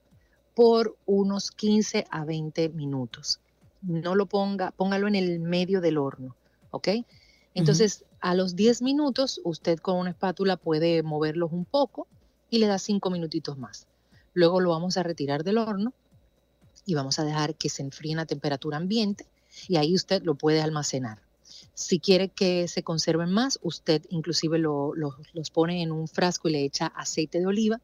por 0.56 0.96
unos 1.06 1.52
15 1.52 2.06
a 2.10 2.24
20 2.24 2.70
minutos. 2.70 3.42
No 3.82 4.16
lo 4.16 4.26
ponga, 4.28 4.72
póngalo 4.72 5.08
en 5.08 5.16
el 5.16 5.40
medio 5.40 5.82
del 5.82 5.98
horno, 5.98 6.36
¿ok? 6.72 6.88
Entonces, 7.54 8.06
a 8.22 8.36
los 8.36 8.56
10 8.56 8.82
minutos, 8.82 9.42
usted 9.44 9.80
con 9.80 9.98
una 9.98 10.12
espátula 10.12 10.56
puede 10.58 11.04
moverlos 11.04 11.52
un 11.52 11.66
poco 11.66 12.08
y 12.50 12.60
le 12.60 12.68
da 12.68 12.78
5 12.80 13.10
minutitos 13.10 13.58
más. 13.58 13.88
Luego 14.34 14.60
lo 14.62 14.70
vamos 14.70 14.98
a 14.98 15.04
retirar 15.04 15.44
del 15.44 15.58
horno 15.58 15.94
y 16.86 16.94
vamos 16.94 17.20
a 17.20 17.26
dejar 17.26 17.56
que 17.56 17.70
se 17.70 17.82
enfríen 17.82 18.20
a 18.20 18.26
temperatura 18.26 18.78
ambiente 18.78 19.26
y 19.68 19.76
ahí 19.78 19.94
usted 19.96 20.22
lo 20.24 20.36
puede 20.36 20.62
almacenar. 20.62 21.20
Si 21.74 22.00
quiere 22.00 22.30
que 22.30 22.68
se 22.68 22.84
conserven 22.84 23.32
más, 23.32 23.60
usted 23.62 24.04
inclusive 24.10 24.58
lo- 24.58 24.94
lo- 24.96 25.18
los 25.34 25.50
pone 25.52 25.82
en 25.82 25.92
un 25.92 26.08
frasco 26.08 26.48
y 26.48 26.52
le 26.54 26.64
echa 26.64 26.88
aceite 26.88 27.40
de 27.40 27.48
oliva. 27.48 27.82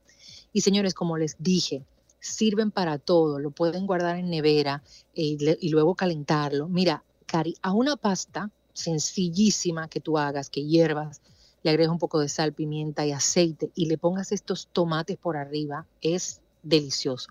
Y 0.53 0.61
señores, 0.61 0.93
como 0.93 1.17
les 1.17 1.35
dije, 1.39 1.83
sirven 2.27 2.71
para 2.71 2.97
todo, 2.97 3.39
lo 3.39 3.51
pueden 3.51 3.85
guardar 3.85 4.17
en 4.17 4.29
nevera 4.29 4.83
eh, 5.15 5.37
y, 5.59 5.69
luego 5.69 5.95
calentarlo. 5.95 6.67
Mira, 6.67 7.03
Cari, 7.25 7.55
a 7.61 7.73
una 7.73 7.95
pasta 7.95 8.51
sencillísima 8.73 9.87
que 9.87 9.99
tú 9.99 10.17
hagas, 10.17 10.49
que 10.49 10.65
hiervas, 10.65 11.21
le 11.63 11.71
agregas 11.71 11.91
un 11.91 11.99
poco 11.99 12.19
de 12.19 12.29
sal, 12.29 12.53
pimienta 12.53 13.05
y 13.05 13.11
aceite 13.11 13.71
y 13.75 13.87
le 13.87 13.97
pongas 13.97 14.31
estos 14.31 14.67
tomates 14.71 15.17
por 15.17 15.37
arriba, 15.37 15.85
es 16.01 16.41
delicioso. 16.63 17.29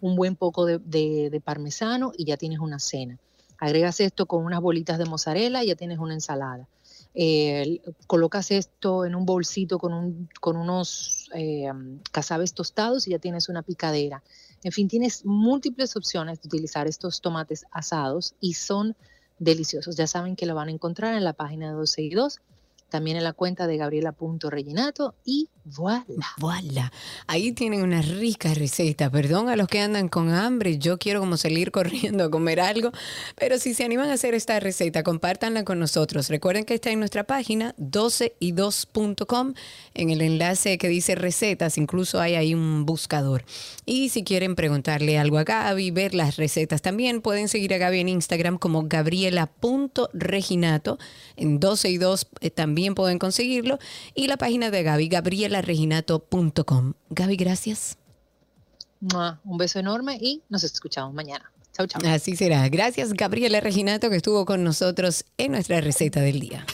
Un 0.00 0.16
buen 0.16 0.36
poco 0.36 0.66
de- 0.66 0.78
de 0.78 1.40
parmesano 1.40 2.12
y 2.16 2.24
ya 2.24 2.36
tienes 2.36 2.58
una 2.58 2.78
cena. 2.78 3.18
Agregas 3.58 4.00
esto 4.00 4.26
con 4.26 4.44
unas 4.44 4.60
bolitas 4.60 4.98
de 4.98 5.04
mozzarella 5.04 5.64
y 5.64 5.68
ya 5.68 5.74
tienes 5.74 5.98
una 5.98 6.14
ensalada. 6.14 6.68
Eh, 7.14 7.80
colocas 8.06 8.50
esto 8.50 9.04
en 9.04 9.14
un 9.14 9.26
bolsito 9.26 9.78
con, 9.78 9.92
un- 9.92 10.28
con 10.40 10.56
unos 10.56 11.28
eh, 11.34 11.68
cazabes 12.12 12.54
tostados 12.54 13.06
y 13.08 13.10
ya 13.10 13.18
tienes 13.18 13.48
una 13.48 13.62
picadera. 13.62 14.22
En 14.62 14.72
fin, 14.72 14.88
tienes 14.88 15.24
múltiples 15.24 15.96
opciones 15.96 16.40
de 16.42 16.48
utilizar 16.48 16.86
estos 16.86 17.20
tomates 17.20 17.64
asados 17.70 18.34
y 18.40 18.54
son 18.54 18.96
deliciosos. 19.38 19.96
Ya 19.96 20.06
saben 20.06 20.36
que 20.36 20.46
lo 20.46 20.54
van 20.54 20.68
a 20.68 20.72
encontrar 20.72 21.14
en 21.14 21.24
la 21.24 21.32
página 21.32 21.68
de 21.68 21.74
12 21.74 22.02
y 22.02 22.10
2, 22.10 22.40
también 22.88 23.16
en 23.16 23.24
la 23.24 23.32
cuenta 23.32 23.66
de 23.66 23.76
gabriela.reginato 23.76 25.16
y 25.24 25.48
voilà. 25.76 26.04
Voilà. 26.38 26.92
Ahí 27.26 27.52
tienen 27.52 27.82
una 27.82 28.00
rica 28.00 28.54
receta. 28.54 29.10
Perdón 29.10 29.50
a 29.50 29.56
los 29.56 29.68
que 29.68 29.80
andan 29.80 30.08
con 30.08 30.30
hambre. 30.30 30.78
Yo 30.78 30.96
quiero 30.98 31.20
como 31.20 31.36
salir 31.36 31.70
corriendo 31.72 32.24
a 32.24 32.30
comer 32.30 32.58
algo. 32.60 32.90
Pero 33.36 33.58
si 33.58 33.74
se 33.74 33.84
animan 33.84 34.08
a 34.08 34.14
hacer 34.14 34.32
esta 34.34 34.58
receta, 34.60 35.02
compártanla 35.02 35.64
con 35.64 35.78
nosotros. 35.78 36.30
Recuerden 36.30 36.64
que 36.64 36.72
está 36.74 36.90
en 36.90 37.00
nuestra 37.00 37.24
página 37.24 37.74
12y2.com. 37.76 39.52
En 39.94 40.10
el 40.10 40.22
enlace 40.22 40.78
que 40.78 40.88
dice 40.88 41.14
recetas, 41.14 41.76
incluso 41.76 42.18
hay 42.20 42.34
ahí 42.34 42.54
un 42.54 42.86
buscador. 42.86 43.44
Y 43.84 44.08
si 44.08 44.24
quieren 44.24 44.54
preguntarle 44.54 45.18
algo 45.18 45.36
a 45.38 45.44
Gaby, 45.44 45.90
ver 45.90 46.14
las 46.14 46.36
recetas 46.36 46.80
también, 46.80 47.20
pueden 47.20 47.48
seguir 47.48 47.74
a 47.74 47.78
Gaby 47.78 48.00
en 48.00 48.08
Instagram 48.08 48.56
como 48.58 48.84
gabriela.reginato. 48.84 50.98
En 51.36 51.60
12 51.60 51.90
y 51.90 51.98
2 51.98 52.26
eh, 52.40 52.50
también 52.50 52.77
pueden 52.94 53.18
conseguirlo. 53.18 53.78
Y 54.14 54.26
la 54.26 54.36
página 54.36 54.70
de 54.70 54.82
Gaby, 54.82 55.08
gabrielareginato.com. 55.08 56.94
Gaby, 57.10 57.36
gracias. 57.36 57.98
Un 59.44 59.58
beso 59.58 59.78
enorme 59.78 60.18
y 60.20 60.42
nos 60.48 60.64
escuchamos 60.64 61.14
mañana. 61.14 61.50
Chau, 61.72 61.86
chau. 61.86 62.02
Así 62.06 62.34
será. 62.36 62.68
Gracias, 62.68 63.12
Gabriela 63.12 63.60
Reginato, 63.60 64.10
que 64.10 64.16
estuvo 64.16 64.44
con 64.44 64.64
nosotros 64.64 65.24
en 65.36 65.52
nuestra 65.52 65.80
receta 65.80 66.20
del 66.20 66.40
día. 66.40 66.66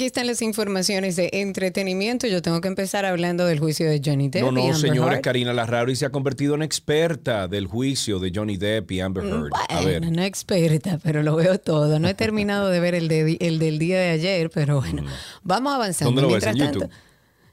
Aquí 0.00 0.06
están 0.06 0.26
las 0.26 0.40
informaciones 0.40 1.14
de 1.16 1.28
entretenimiento. 1.30 2.26
Yo 2.26 2.40
tengo 2.40 2.62
que 2.62 2.68
empezar 2.68 3.04
hablando 3.04 3.44
del 3.44 3.58
juicio 3.60 3.86
de 3.86 4.00
Johnny 4.02 4.30
Depp. 4.30 4.44
No, 4.44 4.48
y 4.48 4.54
no, 4.54 4.60
Amber 4.62 4.76
señores, 4.76 5.12
Heard. 5.16 5.20
Karina 5.22 5.52
Larrauri 5.52 5.94
se 5.94 6.06
ha 6.06 6.10
convertido 6.10 6.54
en 6.54 6.62
experta 6.62 7.48
del 7.48 7.66
juicio 7.66 8.18
de 8.18 8.32
Johnny 8.34 8.56
Depp 8.56 8.90
y 8.92 9.00
Amber 9.00 9.24
Heard. 9.26 9.50
A 9.68 9.84
ver, 9.84 10.00
Bueno, 10.00 10.16
no 10.16 10.22
experta, 10.22 10.98
pero 11.02 11.22
lo 11.22 11.36
veo 11.36 11.60
todo. 11.60 11.98
No 11.98 12.08
he 12.08 12.14
terminado 12.14 12.70
de 12.70 12.80
ver 12.80 12.94
el, 12.94 13.08
de- 13.08 13.36
el 13.42 13.58
del 13.58 13.78
día 13.78 14.00
de 14.00 14.08
ayer, 14.08 14.48
pero 14.48 14.80
bueno, 14.80 15.04
vamos 15.42 15.74
avanzando. 15.74 16.12
¿Dónde 16.14 16.22
lo 16.22 16.28
ves? 16.34 16.44
Mientras 16.46 16.54
¿En 16.54 16.60
tanto, 16.72 16.78
YouTube? 16.86 17.09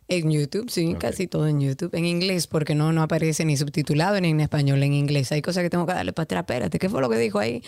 En 0.09 0.31
YouTube, 0.31 0.69
sí, 0.69 0.95
casi 0.97 1.27
todo 1.27 1.47
en 1.47 1.59
YouTube. 1.59 1.93
En 1.93 2.05
inglés, 2.05 2.47
porque 2.47 2.75
no, 2.75 2.93
no 2.93 3.01
aparece 3.01 3.43
ni 3.43 3.57
subtitulado 3.57 4.19
ni 4.21 4.29
en 4.29 4.39
español, 4.39 4.81
en 4.83 4.93
inglés. 4.93 5.33
Hay 5.33 5.41
cosas 5.41 5.63
que 5.63 5.69
tengo 5.69 5.85
que 5.85 5.93
darle 5.93 6.13
para 6.13 6.23
atrás. 6.23 6.41
Espérate, 6.43 6.79
¿qué 6.79 6.87
fue 6.87 7.01
lo 7.01 7.09
que 7.09 7.17
dijo 7.17 7.39
ahí? 7.39 7.61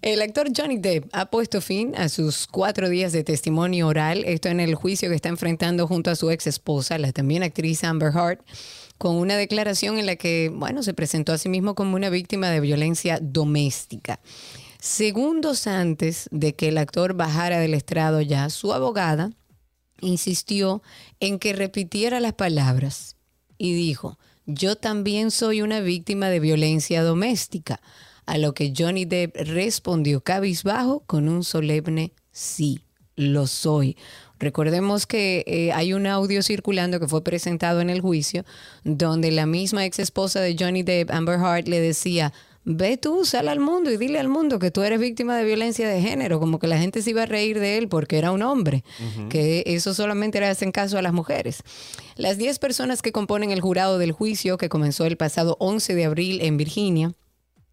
El 0.00 0.22
actor 0.22 0.46
Johnny 0.56 0.78
Depp 0.78 1.08
ha 1.12 1.26
puesto 1.26 1.60
fin 1.60 1.96
a 1.96 2.08
sus 2.08 2.46
cuatro 2.46 2.88
días 2.88 3.12
de 3.12 3.24
testimonio 3.24 3.88
oral, 3.88 4.24
esto 4.26 4.48
en 4.48 4.60
el 4.60 4.76
juicio 4.76 5.08
que 5.08 5.16
está 5.16 5.28
enfrentando 5.28 5.88
junto 5.88 6.10
a 6.10 6.14
su 6.14 6.30
ex 6.30 6.46
esposa, 6.46 6.98
la 6.98 7.10
también 7.10 7.42
actriz 7.42 7.82
Amber 7.82 8.12
Heard, 8.14 8.38
con 8.96 9.16
una 9.16 9.36
declaración 9.36 9.98
en 9.98 10.06
la 10.06 10.14
que, 10.14 10.52
bueno, 10.54 10.84
se 10.84 10.94
presentó 10.94 11.32
a 11.32 11.38
sí 11.38 11.48
mismo 11.48 11.74
como 11.74 11.96
una 11.96 12.10
víctima 12.10 12.48
de 12.48 12.60
violencia 12.60 13.18
doméstica. 13.20 14.20
Segundos 14.78 15.66
antes 15.66 16.28
de 16.30 16.54
que 16.54 16.68
el 16.68 16.78
actor 16.78 17.14
bajara 17.14 17.58
del 17.58 17.74
estrado 17.74 18.20
ya, 18.20 18.50
su 18.50 18.72
abogada 18.72 19.32
insistió 20.00 20.82
en 21.20 21.38
que 21.38 21.52
repitiera 21.52 22.20
las 22.20 22.34
palabras 22.34 23.16
y 23.58 23.74
dijo, 23.74 24.18
yo 24.46 24.76
también 24.76 25.30
soy 25.30 25.62
una 25.62 25.80
víctima 25.80 26.28
de 26.28 26.40
violencia 26.40 27.02
doméstica, 27.02 27.80
a 28.26 28.38
lo 28.38 28.54
que 28.54 28.72
Johnny 28.76 29.04
Depp 29.04 29.36
respondió 29.36 30.20
cabizbajo 30.20 31.00
con 31.06 31.28
un 31.28 31.44
solemne 31.44 32.12
sí, 32.32 32.80
lo 33.14 33.46
soy. 33.46 33.96
Recordemos 34.38 35.06
que 35.06 35.44
eh, 35.46 35.72
hay 35.72 35.94
un 35.94 36.06
audio 36.06 36.42
circulando 36.42 37.00
que 37.00 37.08
fue 37.08 37.24
presentado 37.24 37.80
en 37.80 37.88
el 37.88 38.02
juicio 38.02 38.44
donde 38.84 39.30
la 39.30 39.46
misma 39.46 39.86
ex 39.86 39.98
esposa 39.98 40.40
de 40.40 40.56
Johnny 40.58 40.82
Depp, 40.82 41.10
Amber 41.10 41.38
Heard, 41.38 41.68
le 41.68 41.80
decía, 41.80 42.32
Ve 42.68 42.96
tú, 42.96 43.24
sal 43.24 43.46
al 43.46 43.60
mundo 43.60 43.92
y 43.92 43.96
dile 43.96 44.18
al 44.18 44.28
mundo 44.28 44.58
que 44.58 44.72
tú 44.72 44.82
eres 44.82 44.98
víctima 44.98 45.36
de 45.36 45.44
violencia 45.44 45.88
de 45.88 46.02
género, 46.02 46.40
como 46.40 46.58
que 46.58 46.66
la 46.66 46.78
gente 46.78 47.00
se 47.00 47.10
iba 47.10 47.22
a 47.22 47.26
reír 47.26 47.60
de 47.60 47.78
él 47.78 47.86
porque 47.88 48.18
era 48.18 48.32
un 48.32 48.42
hombre, 48.42 48.82
que 49.30 49.62
eso 49.66 49.94
solamente 49.94 50.40
le 50.40 50.46
hacen 50.46 50.72
caso 50.72 50.98
a 50.98 51.02
las 51.02 51.12
mujeres. 51.12 51.62
Las 52.16 52.38
10 52.38 52.58
personas 52.58 53.02
que 53.02 53.12
componen 53.12 53.52
el 53.52 53.60
jurado 53.60 53.98
del 53.98 54.10
juicio 54.10 54.58
que 54.58 54.68
comenzó 54.68 55.06
el 55.06 55.16
pasado 55.16 55.56
11 55.60 55.94
de 55.94 56.04
abril 56.06 56.40
en 56.42 56.56
Virginia 56.56 57.14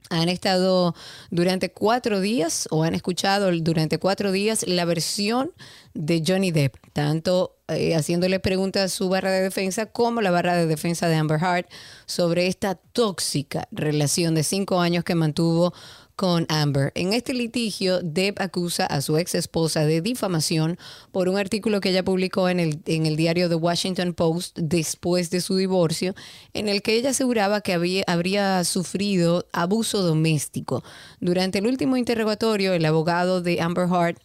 han 0.10 0.30
estado 0.30 0.96
durante 1.32 1.72
cuatro 1.72 2.20
días 2.20 2.68
o 2.72 2.84
han 2.84 2.96
escuchado 2.96 3.52
durante 3.62 3.98
cuatro 3.98 4.32
días 4.32 4.66
la 4.68 4.86
versión 4.86 5.52
de 5.94 6.24
Johnny 6.26 6.52
Depp, 6.52 6.76
tanto 6.94 7.56
eh, 7.68 7.96
haciéndole 7.96 8.40
preguntas 8.40 8.84
a 8.84 8.96
su 8.96 9.10
barra 9.10 9.32
de 9.32 9.42
defensa 9.42 9.86
como 9.86 10.22
la 10.22 10.32
barra 10.32 10.56
de 10.56 10.66
defensa 10.66 11.08
de 11.08 11.16
Amber 11.16 11.40
Heard 11.42 11.66
sobre 12.06 12.48
esta 12.48 12.76
tóxica 12.76 13.68
relación 13.72 14.36
de 14.36 14.44
cinco 14.44 14.80
años 14.80 15.04
que 15.04 15.16
mantuvo 15.16 15.74
con 16.16 16.46
Amber. 16.50 16.92
En 16.96 17.14
este 17.14 17.34
litigio, 17.34 18.02
Deb 18.02 18.36
acusa 18.40 18.86
a 18.86 19.02
su 19.02 19.18
ex 19.18 19.36
esposa 19.36 19.86
de 19.86 20.02
difamación 20.02 20.78
por 21.12 21.30
un 21.30 21.38
artículo 21.38 21.82
que 21.82 21.90
ella 21.90 22.04
publicó 22.04 22.50
en 22.50 22.60
el, 22.60 22.80
en 22.86 23.06
el 23.06 23.16
diario 23.16 23.50
The 23.50 23.56
Washington 23.56 24.14
Post 24.14 24.58
después 24.60 25.30
de 25.30 25.42
su 25.42 25.56
divorcio, 25.56 26.14
en 26.54 26.70
el 26.70 26.82
que 26.82 26.96
ella 26.96 27.12
aseguraba 27.12 27.62
que 27.62 27.74
había, 27.74 28.04
habría 28.08 28.64
sufrido 28.64 29.48
abuso 29.54 30.02
doméstico. 30.02 30.84
Durante 31.20 31.60
el 31.60 31.68
último 31.68 31.98
interrogatorio, 31.98 32.74
el 32.74 32.86
abogado 32.86 33.42
de 33.42 33.62
Amber 33.62 33.88
Heard 33.88 34.18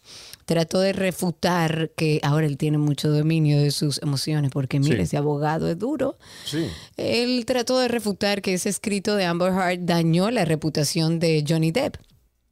trató 0.49 0.79
de 0.79 0.93
refutar 0.93 1.91
que 1.95 2.19
ahora 2.23 2.47
él 2.47 2.57
tiene 2.57 2.79
mucho 2.79 3.07
dominio 3.09 3.61
de 3.61 3.69
sus 3.69 4.01
emociones, 4.01 4.49
porque 4.51 4.79
mire, 4.79 4.95
Sí. 4.97 5.01
ese 5.03 5.17
abogado 5.17 5.69
es 5.69 5.77
duro. 5.77 6.17
Sí. 6.43 6.65
Él 6.97 7.45
trató 7.45 7.77
de 7.77 7.87
refutar 7.87 8.41
que 8.41 8.55
ese 8.55 8.67
escrito 8.69 9.15
de 9.15 9.25
Amber 9.25 9.53
Heard 9.53 9.81
dañó 9.85 10.31
la 10.31 10.45
reputación 10.45 11.19
de 11.19 11.45
Johnny 11.47 11.69
Depp. 11.71 11.97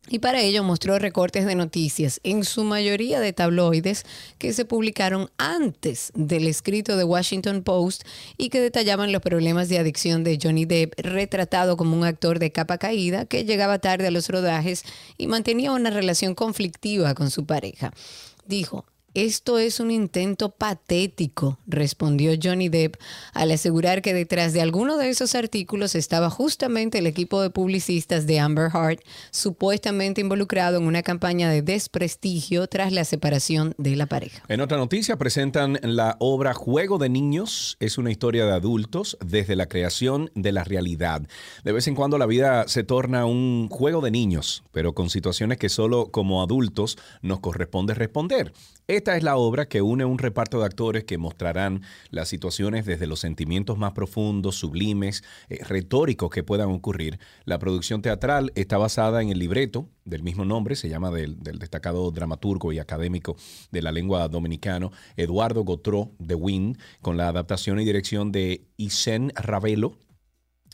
Y 0.10 0.20
para 0.20 0.42
ello 0.42 0.64
mostró 0.64 1.00
recortes 1.00 1.46
de 1.46 1.56
noticias, 1.56 2.22
en 2.24 2.46
su 2.46 2.64
mayoría 2.64 3.20
de 3.20 3.34
tabloides, 3.34 4.06
que 4.38 4.54
se 4.54 4.64
publicaron 4.64 5.30
antes 5.38 6.12
del 6.16 6.48
escrito 6.48 6.96
de 6.96 7.04
Washington 7.04 7.62
Post 7.64 8.04
y 8.38 8.50
que 8.50 8.62
detallaban 8.62 9.12
los 9.12 9.22
problemas 9.22 9.68
de 9.68 9.80
adicción 9.80 10.24
de 10.24 10.40
Johnny 10.42 10.66
Depp, 10.66 10.94
retratado 10.98 11.76
como 11.76 11.98
un 11.98 12.06
actor 12.06 12.40
de 12.40 12.52
capa 12.52 12.78
caída 12.78 13.26
que 13.26 13.44
llegaba 13.44 13.80
tarde 13.80 14.08
a 14.08 14.12
los 14.12 14.30
rodajes 14.30 14.84
y 15.18 15.28
mantenía 15.28 15.72
una 15.72 15.90
relación 15.90 16.36
conflictiva 16.36 17.14
con 17.14 17.30
su 17.30 17.46
pareja. 17.46 17.92
Dijo, 18.46 18.86
esto 19.18 19.58
es 19.58 19.80
un 19.80 19.90
intento 19.90 20.52
patético, 20.52 21.58
respondió 21.66 22.34
Johnny 22.40 22.70
Depp 22.70 22.98
al 23.34 23.50
asegurar 23.50 24.04
que 24.04 24.14
detrás 24.14 24.54
de 24.54 24.62
alguno 24.62 24.96
de 24.98 25.10
esos 25.10 25.34
artículos 25.34 25.96
estaba 25.96 26.30
justamente 26.30 27.00
el 27.00 27.08
equipo 27.08 27.42
de 27.42 27.50
publicistas 27.50 28.28
de 28.28 28.40
Amber 28.40 28.70
Heard, 28.72 29.00
supuestamente 29.32 30.22
involucrado 30.22 30.78
en 30.78 30.84
una 30.84 31.02
campaña 31.02 31.50
de 31.50 31.64
desprestigio 31.64 32.68
tras 32.68 32.94
la 32.94 33.06
separación 33.06 33.74
de 33.80 33.96
la 33.96 34.06
pareja. 34.06 34.44
En 34.50 34.62
otra 34.62 34.78
noticia 34.78 35.18
presentan 35.18 35.80
la 35.82 36.16
obra 36.20 36.54
Juego 36.54 37.00
de 37.00 37.10
Niños. 37.10 37.76
Es 37.80 37.98
una 37.98 38.12
historia 38.12 38.46
de 38.46 38.54
adultos 38.54 39.18
desde 39.26 39.56
la 39.56 39.66
creación 39.66 40.30
de 40.36 40.52
la 40.52 40.64
realidad. 40.64 41.24
De 41.64 41.72
vez 41.72 41.88
en 41.88 41.96
cuando 41.96 42.20
la 42.20 42.28
vida 42.28 42.68
se 42.68 42.84
torna 42.84 43.26
un 43.26 43.68
juego 43.70 44.02
de 44.02 44.12
niños, 44.12 44.64
pero 44.72 44.94
con 44.94 45.10
situaciones 45.10 45.58
que 45.58 45.70
solo 45.70 46.12
como 46.12 46.44
adultos 46.44 47.00
nos 47.24 47.40
corresponde 47.40 47.96
responder. 47.96 48.54
Esta 49.08 49.16
es 49.16 49.24
la 49.24 49.38
obra 49.38 49.70
que 49.70 49.82
une 49.82 50.04
un 50.04 50.18
reparto 50.18 50.60
de 50.60 50.66
actores 50.66 51.06
que 51.06 51.18
mostrarán 51.18 51.82
las 52.10 52.28
situaciones 52.28 52.86
desde 52.86 53.08
los 53.08 53.22
sentimientos 53.22 53.78
más 53.78 53.94
profundos, 53.94 54.58
sublimes, 54.58 55.24
eh, 55.48 55.64
retóricos 55.64 56.30
que 56.30 56.44
puedan 56.44 56.72
ocurrir. 56.72 57.18
La 57.46 57.58
producción 57.58 58.02
teatral 58.02 58.52
está 58.56 58.78
basada 58.78 59.22
en 59.22 59.30
el 59.30 59.40
libreto 59.40 59.88
del 60.04 60.24
mismo 60.24 60.44
nombre, 60.44 60.76
se 60.76 60.90
llama 60.90 61.10
del, 61.10 61.40
destacado 61.40 62.12
dramaturgo 62.12 62.74
y 62.74 62.80
académico 62.80 63.38
de 63.72 63.82
la 63.82 63.94
lengua 63.94 64.28
dominicano, 64.28 64.92
Eduardo 65.16 65.64
Gotró 65.64 66.12
de 66.20 66.36
Win, 66.36 66.78
con 67.02 67.16
la 67.16 67.30
adaptación 67.30 67.80
y 67.80 67.86
dirección 67.86 68.34
de 68.34 68.68
Isen 68.76 69.32
Ravelo. 69.36 69.96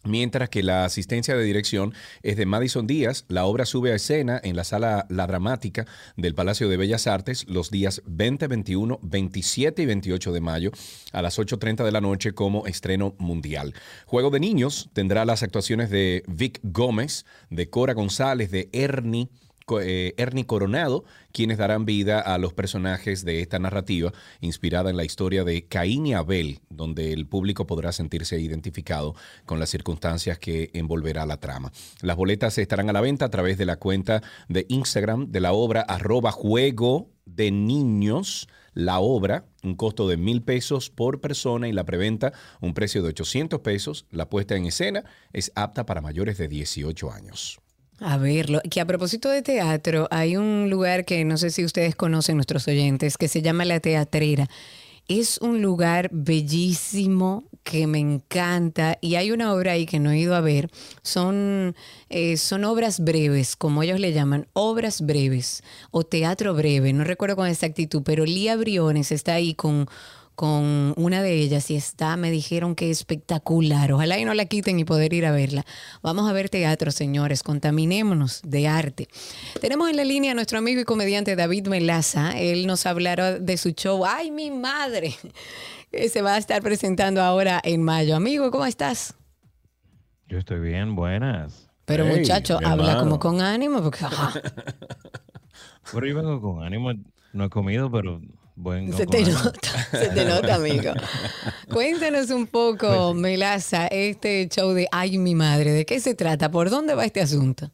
Mientras 0.05 0.49
que 0.49 0.63
la 0.63 0.83
asistencia 0.83 1.35
de 1.35 1.43
dirección 1.43 1.93
es 2.23 2.35
de 2.35 2.45
Madison 2.45 2.85
Díaz, 2.87 3.23
la 3.29 3.45
obra 3.45 3.65
sube 3.65 3.93
a 3.93 3.95
escena 3.95 4.39
en 4.43 4.57
la 4.57 4.65
sala 4.65 5.05
La 5.09 5.27
Dramática 5.27 5.85
del 6.17 6.35
Palacio 6.35 6.67
de 6.67 6.75
Bellas 6.75 7.07
Artes 7.07 7.45
los 7.47 7.71
días 7.71 8.01
20, 8.05 8.47
21, 8.47 8.99
27 9.01 9.81
y 9.81 9.85
28 9.85 10.33
de 10.33 10.41
mayo 10.41 10.71
a 11.13 11.21
las 11.21 11.39
8.30 11.39 11.85
de 11.85 11.91
la 11.93 12.01
noche 12.01 12.33
como 12.33 12.67
estreno 12.67 13.15
mundial. 13.17 13.73
Juego 14.05 14.29
de 14.29 14.41
Niños 14.41 14.89
tendrá 14.91 15.23
las 15.23 15.41
actuaciones 15.41 15.89
de 15.89 16.23
Vic 16.27 16.59
Gómez, 16.63 17.25
de 17.49 17.69
Cora 17.69 17.93
González, 17.93 18.51
de 18.51 18.69
Ernie 18.73 19.29
eh, 19.81 20.13
Ernie 20.17 20.45
Coronado, 20.45 21.03
quienes 21.31 21.57
darán 21.57 21.85
vida 21.85 22.19
a 22.19 22.37
los 22.37 22.53
personajes 22.53 23.25
de 23.25 23.41
esta 23.41 23.59
narrativa 23.59 24.11
inspirada 24.41 24.89
en 24.89 24.97
la 24.97 25.03
historia 25.03 25.43
de 25.43 25.65
Caín 25.65 26.05
y 26.05 26.13
Abel, 26.13 26.59
donde 26.69 27.13
el 27.13 27.25
público 27.27 27.65
podrá 27.65 27.91
sentirse 27.91 28.39
identificado 28.39 29.15
con 29.45 29.59
las 29.59 29.69
circunstancias 29.69 30.37
que 30.39 30.69
envolverá 30.73 31.25
la 31.25 31.37
trama. 31.37 31.71
Las 32.01 32.17
boletas 32.17 32.57
estarán 32.57 32.89
a 32.89 32.93
la 32.93 33.01
venta 33.01 33.25
a 33.25 33.29
través 33.29 33.57
de 33.57 33.65
la 33.65 33.77
cuenta 33.77 34.21
de 34.47 34.65
Instagram 34.69 35.31
de 35.31 35.39
la 35.39 35.53
obra 35.53 35.81
arroba 35.81 36.31
juego 36.31 37.09
de 37.25 37.51
niños. 37.51 38.47
La 38.73 38.99
obra, 38.99 39.45
un 39.61 39.75
costo 39.75 40.07
de 40.07 40.17
mil 40.17 40.41
pesos 40.41 40.89
por 40.89 41.21
persona 41.21 41.67
y 41.67 41.73
la 41.73 41.85
preventa, 41.85 42.33
un 42.59 42.73
precio 42.73 43.03
de 43.03 43.09
800 43.09 43.59
pesos. 43.59 44.05
La 44.09 44.29
puesta 44.29 44.55
en 44.55 44.65
escena 44.65 45.03
es 45.31 45.51
apta 45.55 45.85
para 45.85 46.01
mayores 46.01 46.37
de 46.39 46.47
18 46.47 47.11
años. 47.11 47.62
A 48.05 48.17
verlo, 48.17 48.59
que 48.69 48.81
a 48.81 48.85
propósito 48.85 49.29
de 49.29 49.41
teatro, 49.41 50.09
hay 50.11 50.35
un 50.35 50.69
lugar 50.69 51.05
que 51.05 51.23
no 51.23 51.37
sé 51.37 51.51
si 51.51 51.63
ustedes 51.63 51.95
conocen, 51.95 52.35
nuestros 52.35 52.67
oyentes, 52.67 53.15
que 53.15 53.29
se 53.29 53.41
llama 53.41 53.63
La 53.63 53.79
Teatrera. 53.79 54.49
Es 55.07 55.37
un 55.37 55.61
lugar 55.61 56.09
bellísimo 56.11 57.45
que 57.63 57.87
me 57.87 57.99
encanta 57.99 58.97
y 58.99 59.15
hay 59.15 59.31
una 59.31 59.53
obra 59.53 59.71
ahí 59.71 59.85
que 59.85 59.99
no 59.99 60.11
he 60.11 60.19
ido 60.19 60.35
a 60.35 60.41
ver. 60.41 60.69
Son, 61.01 61.77
eh, 62.09 62.35
son 62.35 62.65
obras 62.65 62.99
breves, 62.99 63.55
como 63.55 63.83
ellos 63.83 64.01
le 64.01 64.11
llaman, 64.11 64.47
obras 64.51 64.99
breves 64.99 65.63
o 65.89 66.03
teatro 66.03 66.53
breve, 66.53 66.91
no 66.91 67.05
recuerdo 67.05 67.37
con 67.37 67.47
exactitud, 67.47 68.01
pero 68.03 68.25
Lía 68.25 68.57
Briones 68.57 69.13
está 69.13 69.35
ahí 69.35 69.53
con 69.53 69.87
con 70.35 70.93
una 70.97 71.21
de 71.21 71.33
ellas 71.39 71.69
y 71.71 71.75
está, 71.75 72.17
me 72.17 72.31
dijeron 72.31 72.75
que 72.75 72.89
espectacular. 72.89 73.91
Ojalá 73.91 74.17
y 74.19 74.25
no 74.25 74.33
la 74.33 74.45
quiten 74.45 74.79
y 74.79 74.85
poder 74.85 75.13
ir 75.13 75.25
a 75.25 75.31
verla. 75.31 75.65
Vamos 76.01 76.29
a 76.29 76.33
ver 76.33 76.49
teatro, 76.49 76.91
señores. 76.91 77.43
Contaminémonos 77.43 78.41
de 78.43 78.67
arte. 78.67 79.07
Tenemos 79.61 79.89
en 79.89 79.97
la 79.97 80.03
línea 80.03 80.31
a 80.31 80.35
nuestro 80.35 80.57
amigo 80.57 80.81
y 80.81 80.85
comediante 80.85 81.35
David 81.35 81.67
Melaza. 81.67 82.37
Él 82.39 82.67
nos 82.67 82.85
hablará 82.85 83.39
de 83.39 83.57
su 83.57 83.71
show. 83.71 84.05
¡Ay, 84.05 84.31
mi 84.31 84.51
madre! 84.51 85.15
Que 85.91 86.09
se 86.09 86.23
va 86.23 86.33
a 86.33 86.37
estar 86.39 86.63
presentando 86.63 87.21
ahora 87.21 87.61
en 87.63 87.83
mayo. 87.83 88.15
Amigo, 88.15 88.49
¿cómo 88.49 88.65
estás? 88.65 89.13
Yo 90.27 90.39
estoy 90.39 90.59
bien, 90.59 90.95
buenas. 90.95 91.69
Pero 91.85 92.05
Hey, 92.07 92.17
muchacho, 92.17 92.55
habla 92.65 92.93
hermano. 92.93 92.99
como 93.01 93.19
con 93.19 93.41
ánimo 93.41 93.83
porque 93.83 94.03
ajá, 94.03 94.33
Pero 95.93 96.07
yo 96.07 96.15
vengo 96.15 96.41
con 96.41 96.63
ánimo, 96.63 96.93
no 97.33 97.43
he 97.45 97.49
comido, 97.49 97.91
pero 97.91 98.21
vengo 98.55 98.95
se 98.97 99.05
te 99.07 99.23
nota, 99.23 99.59
se 99.91 100.09
te 100.09 100.25
nota, 100.25 100.55
amigo. 100.55 100.93
Cuéntanos 101.71 102.29
un 102.29 102.47
poco, 102.47 103.11
Pues 103.11 103.15
Melaza, 103.21 103.87
este 103.87 104.47
show 104.49 104.71
de 104.73 104.87
Ay, 104.91 105.17
mi 105.17 105.35
madre, 105.35 105.71
¿de 105.71 105.85
qué 105.85 105.99
se 105.99 106.15
trata? 106.15 106.49
¿Por 106.51 106.69
dónde 106.69 106.95
va 106.95 107.05
este 107.05 107.21
asunto? 107.21 107.71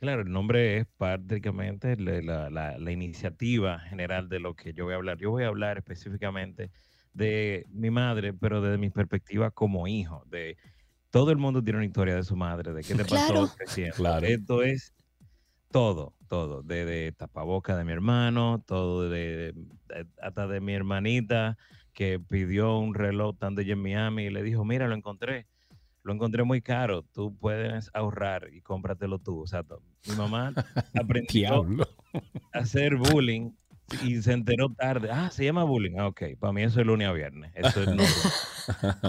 Claro, 0.00 0.22
el 0.22 0.30
nombre 0.30 0.78
es 0.78 0.86
prácticamente 0.98 1.96
la, 1.96 2.20
la- 2.20 2.50
la- 2.50 2.78
la 2.78 2.90
iniciativa 2.92 3.78
general 3.80 4.28
de 4.28 4.38
lo 4.38 4.54
que 4.54 4.74
yo 4.74 4.84
voy 4.84 4.92
a 4.92 4.96
hablar. 4.96 5.16
Yo 5.18 5.30
voy 5.30 5.44
a 5.44 5.48
hablar 5.48 5.78
específicamente 5.78 6.70
de 7.14 7.64
mi 7.70 7.90
madre, 7.90 8.34
pero 8.34 8.60
desde 8.60 8.76
mi 8.76 8.90
perspectiva 8.90 9.50
como 9.50 9.86
hijo, 9.88 10.22
de 10.26 10.56
todo 11.10 11.30
el 11.30 11.38
mundo 11.38 11.62
tiene 11.62 11.78
una 11.78 11.86
historia 11.86 12.16
de 12.16 12.24
su 12.24 12.36
madre, 12.36 12.72
de 12.74 12.82
qué 12.82 12.94
le 12.94 13.04
Claro. 13.04 13.42
pasó 13.42 13.56
creciendo. 13.56 13.94
Claro. 13.96 14.26
Esto 14.26 14.62
es 14.62 14.92
todo, 15.74 16.12
todo, 16.28 16.62
de, 16.62 16.84
de 16.84 17.10
tapaboca 17.10 17.76
de 17.76 17.82
mi 17.84 17.90
hermano, 17.90 18.62
todo 18.64 19.10
de, 19.10 19.52
de- 19.88 20.06
hasta 20.22 20.46
de 20.46 20.60
mi 20.60 20.72
hermanita 20.72 21.58
que 21.92 22.20
pidió 22.20 22.78
un 22.78 22.94
reloj 22.94 23.34
ella 23.62 23.72
en 23.72 23.82
Miami 23.82 24.26
y 24.26 24.30
le 24.30 24.44
dijo, 24.44 24.64
mira, 24.64 24.86
lo 24.86 24.94
encontré, 24.94 25.48
lo 26.04 26.12
encontré 26.12 26.44
muy 26.44 26.62
caro, 26.62 27.02
tú 27.02 27.36
puedes 27.36 27.90
ahorrar 27.92 28.50
y 28.52 28.60
cómpratelo 28.60 29.18
tú. 29.18 29.40
O 29.40 29.48
sea, 29.48 29.64
mi 30.08 30.14
mamá 30.14 30.52
aprendió 30.94 31.66
a 32.52 32.58
hacer 32.60 32.94
bullying 32.94 33.50
y 34.02 34.20
se 34.22 34.32
enteró 34.32 34.68
tarde. 34.70 35.08
Ah, 35.12 35.30
se 35.30 35.44
llama 35.44 35.64
bullying. 35.64 35.96
Ah, 35.98 36.08
ok, 36.08 36.22
para 36.38 36.52
mí 36.52 36.62
eso 36.62 36.80
es 36.80 36.86
lunes 36.86 37.08
a 37.08 37.12
viernes. 37.12 37.52
Eso 37.54 37.82
es 37.82 37.88
normal. 37.88 38.06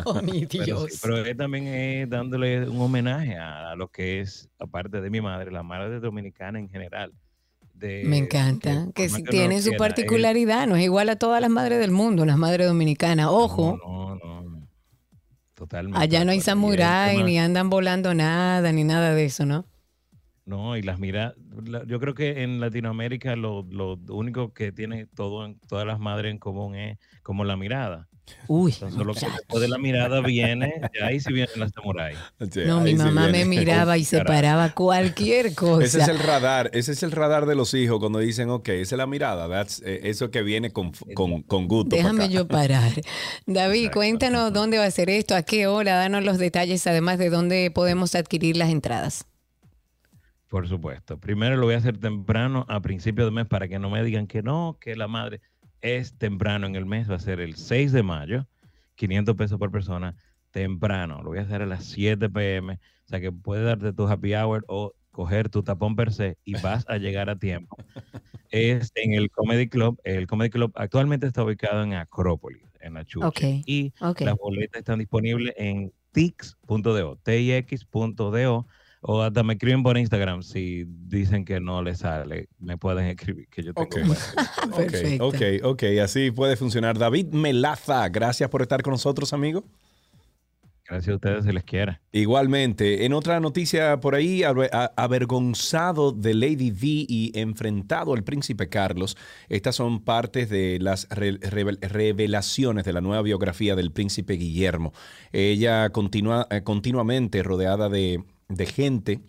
Oh, 0.06 0.22
mi 0.22 0.46
Pero, 0.52 0.66
Dios. 0.66 0.92
sí, 0.92 1.00
pero 1.02 1.18
él 1.26 1.38
también 1.38 1.66
es 1.68 2.10
dándole 2.10 2.68
un 2.68 2.82
homenaje 2.82 3.38
a, 3.38 3.72
a 3.72 3.76
lo 3.78 3.88
que 3.88 4.20
es, 4.20 4.50
aparte 4.60 5.00
de 5.00 5.10
mi 5.10 5.22
madre, 5.22 5.50
la 5.50 5.64
madre 5.64 6.02
dominicana 6.02 6.60
en 6.60 6.68
general. 6.70 7.14
De, 7.74 8.04
Me 8.06 8.18
encanta, 8.18 8.86
de 8.88 8.92
que 8.94 9.08
uno 9.08 9.18
tiene 9.30 9.62
su 9.62 9.70
quiera, 9.70 9.76
es- 9.76 9.80
particularidad, 9.80 10.68
no 10.68 10.76
es 10.76 10.84
igual 10.84 11.08
a 11.08 11.16
todas 11.16 11.40
las 11.40 11.50
madres 11.50 11.80
del 11.80 11.92
mundo, 11.92 12.26
las 12.26 12.38
madres 12.38 12.68
dominicanas. 12.68 13.28
Ojo, 13.30 13.78
No, 13.82 14.16
no, 14.16 14.42
no. 14.44 14.68
totalmente. 15.54 16.00
Allá 16.00 16.26
no 16.26 16.32
hay 16.32 16.42
samurái, 16.42 17.24
ni 17.24 17.40
andan 17.40 17.70
volando 17.70 18.14
nada, 18.14 18.74
ni 18.74 18.84
nada 18.84 19.14
de 19.14 19.24
eso, 19.26 19.46
¿no? 19.46 19.66
No, 20.46 20.78
y 20.78 20.84
las 20.84 21.00
miradas, 21.00 21.34
yo 21.88 22.00
creo 22.00 22.14
que 22.14 22.44
en 22.44 22.60
Latinoamérica 22.60 23.36
lo, 23.36 23.64
lo 23.70 23.98
único 24.10 24.54
que 24.54 24.72
tiene 24.72 25.08
todo, 25.08 25.44
en- 25.46 25.60
todas 25.68 25.88
las 25.88 26.00
madres 26.00 26.32
en 26.32 26.38
común 26.38 26.76
es 26.76 27.00
como 27.24 27.44
la 27.46 27.58
mirada. 27.58 28.08
Uy, 28.48 28.72
Entonces, 28.74 29.06
lo 29.06 29.14
que 29.14 29.26
después 29.26 29.62
de 29.62 29.68
la 29.68 29.78
mirada 29.78 30.20
viene, 30.22 30.82
de 30.94 31.04
ahí 31.04 31.20
sí 31.20 31.32
vienen 31.32 31.60
las 31.60 31.72
samuráis. 31.72 32.18
Sí, 32.52 32.62
No, 32.66 32.80
mi 32.82 32.96
mamá 32.96 33.28
me 33.28 33.46
miraba 33.46 33.98
y 34.00 34.04
se 34.04 34.24
paraba 34.24 34.72
cualquier 34.74 35.54
cosa. 35.54 35.84
Ese 35.86 36.00
es 36.02 36.08
el 36.08 36.18
radar, 36.20 36.70
ese 36.74 36.92
es 36.94 37.04
el 37.04 37.12
radar 37.12 37.46
de 37.46 37.54
los 37.56 37.74
hijos 37.76 38.00
cuando 38.00 38.18
dicen, 38.20 38.50
ok, 38.50 38.70
esa 38.70 38.96
es 38.96 38.98
la 38.98 39.06
mirada, 39.08 39.48
that's, 39.48 39.82
eh, 39.86 40.02
eso 40.04 40.32
que 40.32 40.42
viene 40.42 40.72
con, 40.72 40.92
con, 41.14 41.42
con 41.44 41.68
gusto. 41.68 41.96
Déjame 41.96 42.30
yo 42.30 42.48
parar. 42.48 42.92
David, 43.46 43.78
Exacto. 43.78 43.96
cuéntanos 44.00 44.54
dónde 44.54 44.78
va 44.80 44.86
a 44.86 44.92
ser 44.92 45.10
esto, 45.12 45.36
a 45.36 45.44
qué 45.44 45.68
hora, 45.68 45.96
danos 45.96 46.24
los 46.24 46.38
detalles, 46.40 46.86
además 46.88 47.20
de 47.20 47.30
dónde 47.30 47.70
podemos 47.72 48.16
adquirir 48.16 48.58
las 48.58 48.70
entradas. 48.70 49.26
Por 50.48 50.68
supuesto. 50.68 51.20
Primero 51.20 51.58
lo 51.58 51.66
voy 51.66 51.76
a 51.76 51.80
hacer 51.80 51.98
temprano, 51.98 52.66
a 52.70 52.82
principio 52.82 53.26
de 53.26 53.32
mes, 53.32 53.48
para 53.48 53.68
que 53.68 53.80
no 53.80 53.90
me 53.90 54.04
digan 54.04 54.28
que 54.28 54.44
no, 54.44 54.78
que 54.80 54.96
la 54.96 55.08
madre 55.08 55.42
es 55.82 56.18
temprano 56.18 56.68
en 56.68 56.76
el 56.76 56.86
mes. 56.86 57.10
Va 57.10 57.16
a 57.16 57.20
ser 57.20 57.40
el 57.40 57.56
6 57.56 57.92
de 57.92 58.04
mayo, 58.04 58.48
500 58.96 59.36
pesos 59.36 59.58
por 59.60 59.72
persona, 59.72 60.16
temprano. 60.52 61.22
Lo 61.24 61.30
voy 61.30 61.40
a 61.40 61.42
hacer 61.42 61.62
a 61.62 61.66
las 61.66 61.86
7 61.86 62.30
pm. 62.30 62.74
O 62.74 63.08
sea 63.08 63.20
que 63.20 63.32
puedes 63.32 63.66
darte 63.66 63.94
tu 63.94 64.08
happy 64.08 64.34
hour 64.36 64.64
o 64.68 64.94
coger 65.12 65.50
tu 65.50 65.64
tapón 65.64 65.96
per 65.96 66.12
se 66.12 66.38
y 66.44 66.54
vas 66.60 66.86
a 66.90 66.98
llegar 66.98 67.30
a 67.30 67.38
tiempo. 67.38 67.78
Es 68.52 68.92
en 68.96 69.14
el 69.14 69.32
Comedy 69.32 69.68
Club. 69.68 70.00
El 70.06 70.28
Comedy 70.28 70.50
Club 70.50 70.72
actualmente 70.76 71.28
está 71.28 71.44
ubicado 71.44 71.84
en 71.84 71.94
Acrópolis, 71.94 72.64
en 72.80 72.94
la 72.94 73.04
Chucha. 73.04 73.28
Ok, 73.28 73.42
Y 73.66 73.92
ok. 74.00 74.22
las 74.22 74.36
boletas 74.38 74.80
están 74.80 75.00
disponibles 75.00 75.54
en 75.58 75.92
tix.do, 76.14 77.20
tix.do, 77.24 78.68
o 79.08 79.22
hasta 79.22 79.44
me 79.44 79.54
escriben 79.54 79.84
por 79.84 79.98
Instagram 79.98 80.42
si 80.42 80.86
dicen 80.88 81.46
que 81.46 81.60
no 81.60 81.84
les 81.84 82.00
sale. 82.00 82.48
Me 82.60 82.78
pueden 82.78 83.06
escribir, 83.06 83.48
que 83.50 83.62
yo 83.64 83.74
tengo 83.74 83.86
Ok. 83.88 83.96
cuenta. 84.06 85.22
Ok, 85.22 85.22
ok, 85.22 85.42
ok, 85.64 85.84
así 86.04 86.32
puede 86.32 86.56
funcionar. 86.56 86.98
David 86.98 87.28
Melaza, 87.34 88.10
gracias 88.10 88.50
por 88.50 88.62
estar 88.64 88.82
con 88.82 88.92
nosotros, 88.92 89.32
amigo. 89.34 89.64
Gracias 90.88 91.14
a 91.14 91.16
ustedes, 91.16 91.46
si 91.46 91.52
les 91.52 91.64
quiera. 91.64 92.00
Igualmente, 92.12 93.06
en 93.06 93.14
otra 93.14 93.40
noticia 93.40 94.00
por 94.00 94.14
ahí, 94.14 94.44
avergonzado 94.44 96.12
de 96.12 96.34
Lady 96.36 96.70
D 96.72 97.06
y 97.08 97.32
enfrentado 97.34 98.14
al 98.14 98.24
príncipe 98.24 98.70
Carlos, 98.70 99.18
estas 99.50 99.76
son 99.76 100.04
partes 100.04 100.50
de 100.50 100.78
las 100.80 101.08
re- 101.10 101.40
revel- 101.40 101.80
revelaciones 101.82 102.86
de 102.86 102.94
la 102.94 103.02
nueva 103.02 103.24
biografía 103.24 103.76
del 103.76 103.92
príncipe 103.92 104.34
Guillermo. 104.34 104.94
Ella 105.32 105.90
continúa 105.90 106.46
eh, 106.52 106.62
continuamente 106.64 107.42
rodeada 107.42 107.90
de, 107.90 108.24
de 108.48 108.66
gente 108.66 109.22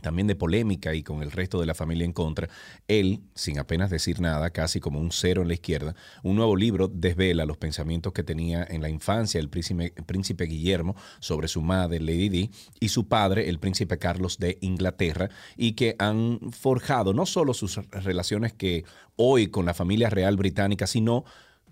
también 0.00 0.26
de 0.26 0.34
polémica 0.34 0.94
y 0.94 1.02
con 1.02 1.22
el 1.22 1.30
resto 1.30 1.60
de 1.60 1.66
la 1.66 1.74
familia 1.74 2.04
en 2.04 2.12
contra, 2.12 2.48
él, 2.88 3.20
sin 3.34 3.58
apenas 3.58 3.90
decir 3.90 4.20
nada, 4.20 4.50
casi 4.50 4.80
como 4.80 4.98
un 4.98 5.12
cero 5.12 5.42
en 5.42 5.48
la 5.48 5.54
izquierda, 5.54 5.94
un 6.22 6.36
nuevo 6.36 6.56
libro 6.56 6.88
desvela 6.88 7.44
los 7.44 7.58
pensamientos 7.58 8.12
que 8.12 8.22
tenía 8.22 8.64
en 8.68 8.80
la 8.80 8.88
infancia 8.88 9.38
el 9.38 9.50
príncipe, 9.50 10.44
Guillermo 10.46 10.96
sobre 11.20 11.48
su 11.48 11.60
madre, 11.60 12.00
Lady 12.00 12.28
Di, 12.28 12.50
y 12.80 12.88
su 12.88 13.06
padre, 13.06 13.48
el 13.48 13.58
príncipe 13.58 13.98
Carlos 13.98 14.38
de 14.38 14.58
Inglaterra, 14.62 15.28
y 15.56 15.72
que 15.72 15.94
han 15.98 16.40
forjado 16.52 17.12
no 17.12 17.26
solo 17.26 17.52
sus 17.52 17.76
relaciones 17.90 18.54
que 18.54 18.84
hoy 19.16 19.48
con 19.48 19.66
la 19.66 19.74
familia 19.74 20.08
real 20.08 20.36
británica, 20.36 20.86
sino 20.86 21.24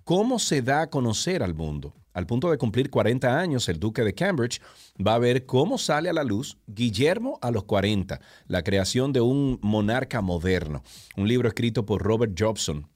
cómo 0.04 0.38
se 0.38 0.62
da 0.62 0.82
a 0.82 0.90
conocer 0.90 1.42
al 1.42 1.54
mundo. 1.54 1.94
Al 2.12 2.26
punto 2.26 2.50
de 2.50 2.58
cumplir 2.58 2.90
40 2.90 3.38
años, 3.38 3.68
el 3.68 3.78
duque 3.78 4.02
de 4.02 4.14
Cambridge 4.14 4.60
va 5.04 5.14
a 5.14 5.18
ver 5.18 5.46
cómo 5.46 5.78
sale 5.78 6.08
a 6.08 6.12
la 6.12 6.24
luz 6.24 6.58
Guillermo 6.66 7.38
a 7.40 7.50
los 7.50 7.64
40, 7.64 8.20
la 8.46 8.62
creación 8.62 9.12
de 9.12 9.20
un 9.20 9.58
monarca 9.62 10.20
moderno, 10.20 10.82
un 11.16 11.28
libro 11.28 11.48
escrito 11.48 11.86
por 11.86 12.02
Robert 12.02 12.34
Jobson, 12.36 12.88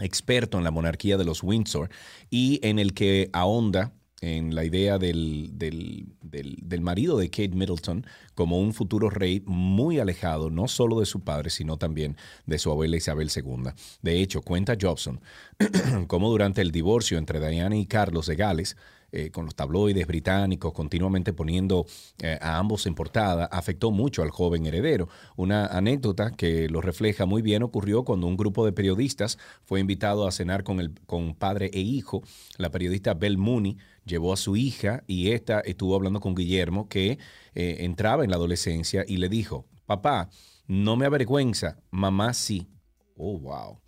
experto 0.00 0.58
en 0.58 0.64
la 0.64 0.70
monarquía 0.70 1.16
de 1.16 1.24
los 1.24 1.42
Windsor, 1.42 1.88
y 2.28 2.60
en 2.62 2.78
el 2.78 2.92
que 2.92 3.30
ahonda 3.32 3.94
en 4.26 4.54
la 4.54 4.64
idea 4.64 4.98
del, 4.98 5.50
del- 5.52 6.06
del- 6.22 6.80
marido 6.80 7.16
de 7.18 7.30
Kate 7.30 7.48
Middleton 7.54 8.04
como 8.34 8.58
un 8.60 8.72
futuro 8.74 9.08
rey 9.10 9.42
muy 9.46 9.98
alejado, 9.98 10.50
no 10.50 10.68
solo 10.68 11.00
de 11.00 11.06
su 11.06 11.20
padre, 11.24 11.50
sino 11.50 11.76
también 11.78 12.16
de 12.46 12.58
su 12.58 12.70
abuela 12.70 12.96
Isabel 12.96 13.30
II. 13.34 13.70
De 14.02 14.20
hecho, 14.20 14.42
cuenta 14.42 14.76
Jobson 14.80 15.20
cómo 16.06 16.30
durante 16.30 16.60
el 16.60 16.70
divorcio 16.72 17.18
entre 17.18 17.40
Diana 17.40 17.76
y 17.76 17.86
Carlos 17.86 18.26
de 18.26 18.36
Gales, 18.36 18.76
eh, 19.12 19.30
con 19.30 19.44
los 19.44 19.54
tabloides 19.54 20.06
británicos 20.06 20.72
continuamente 20.72 21.32
poniendo 21.32 21.86
eh, 22.22 22.38
a 22.42 22.58
ambos 22.58 22.86
en 22.86 22.94
portada, 22.96 23.44
afectó 23.46 23.90
mucho 23.92 24.22
al 24.22 24.30
joven 24.30 24.66
heredero. 24.66 25.08
Una 25.36 25.66
anécdota 25.66 26.32
que 26.32 26.68
lo 26.68 26.80
refleja 26.80 27.24
muy 27.24 27.40
bien 27.40 27.62
ocurrió 27.62 28.04
cuando 28.04 28.26
un 28.26 28.36
grupo 28.36 28.64
de 28.66 28.72
periodistas 28.72 29.38
fue 29.64 29.78
invitado 29.80 30.26
a 30.26 30.32
cenar 30.32 30.64
con, 30.64 30.80
el, 30.80 30.90
con 31.06 31.34
padre 31.34 31.70
e 31.72 31.80
hijo. 31.80 32.22
La 32.58 32.70
periodista 32.70 33.14
Belle 33.14 33.36
Mooney 33.38 33.78
llevó 34.06 34.32
a 34.32 34.36
su 34.36 34.56
hija 34.56 35.04
y 35.06 35.32
esta 35.32 35.60
estuvo 35.60 35.94
hablando 35.94 36.20
con 36.20 36.34
Guillermo 36.34 36.88
que 36.88 37.18
eh, 37.54 37.76
entraba 37.80 38.24
en 38.24 38.30
la 38.30 38.36
adolescencia 38.36 39.04
y 39.06 39.18
le 39.18 39.28
dijo, 39.28 39.66
papá, 39.84 40.30
no 40.66 40.96
me 40.96 41.06
avergüenza, 41.06 41.78
mamá 41.90 42.32
sí. 42.32 42.68
Oh, 43.16 43.38
wow. 43.38 43.80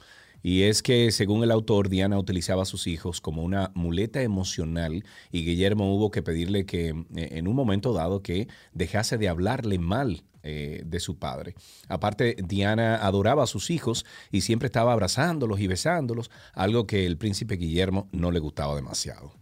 Y 0.43 0.63
es 0.63 0.83
que, 0.83 1.11
según 1.11 1.43
el 1.43 1.51
autor, 1.51 1.89
Diana 1.89 2.19
utilizaba 2.19 2.63
a 2.63 2.67
sus 2.67 2.87
hijos 2.87 3.21
como 3.21 3.43
una 3.43 3.73
muleta 3.75 4.23
emocional 4.23 5.05
y 5.33 5.45
Guillermo 5.45 5.95
hubo 5.95 6.11
que 6.11 6.23
pedirle 6.23 6.65
que, 6.65 6.91
eh, 7.17 7.29
en 7.33 7.49
un 7.49 7.57
momento 7.57 7.93
dado, 7.93 8.23
que 8.23 8.49
dejase 8.73 9.19
de 9.19 9.29
hablarle 9.29 9.79
mal 9.79 10.25
eh, 10.45 10.83
de 10.87 11.01
su 11.01 11.19
padre. 11.19 11.55
Aparte, 11.89 12.37
Diana 12.39 12.97
adoraba 12.97 13.43
a 13.43 13.49
sus 13.49 13.71
hijos 13.71 14.07
y 14.31 14.43
siempre 14.43 14.67
estaba 14.67 14.93
abrazándolos 14.93 15.59
y 15.59 15.67
besándolos, 15.67 16.31
algo 16.55 16.87
que 16.87 17.05
el 17.05 17.19
príncipe 17.19 17.57
Guillermo 17.57 18.09
no 18.13 18.31
le 18.31 18.39
gustaba 18.39 18.77
demasiado. 18.77 19.33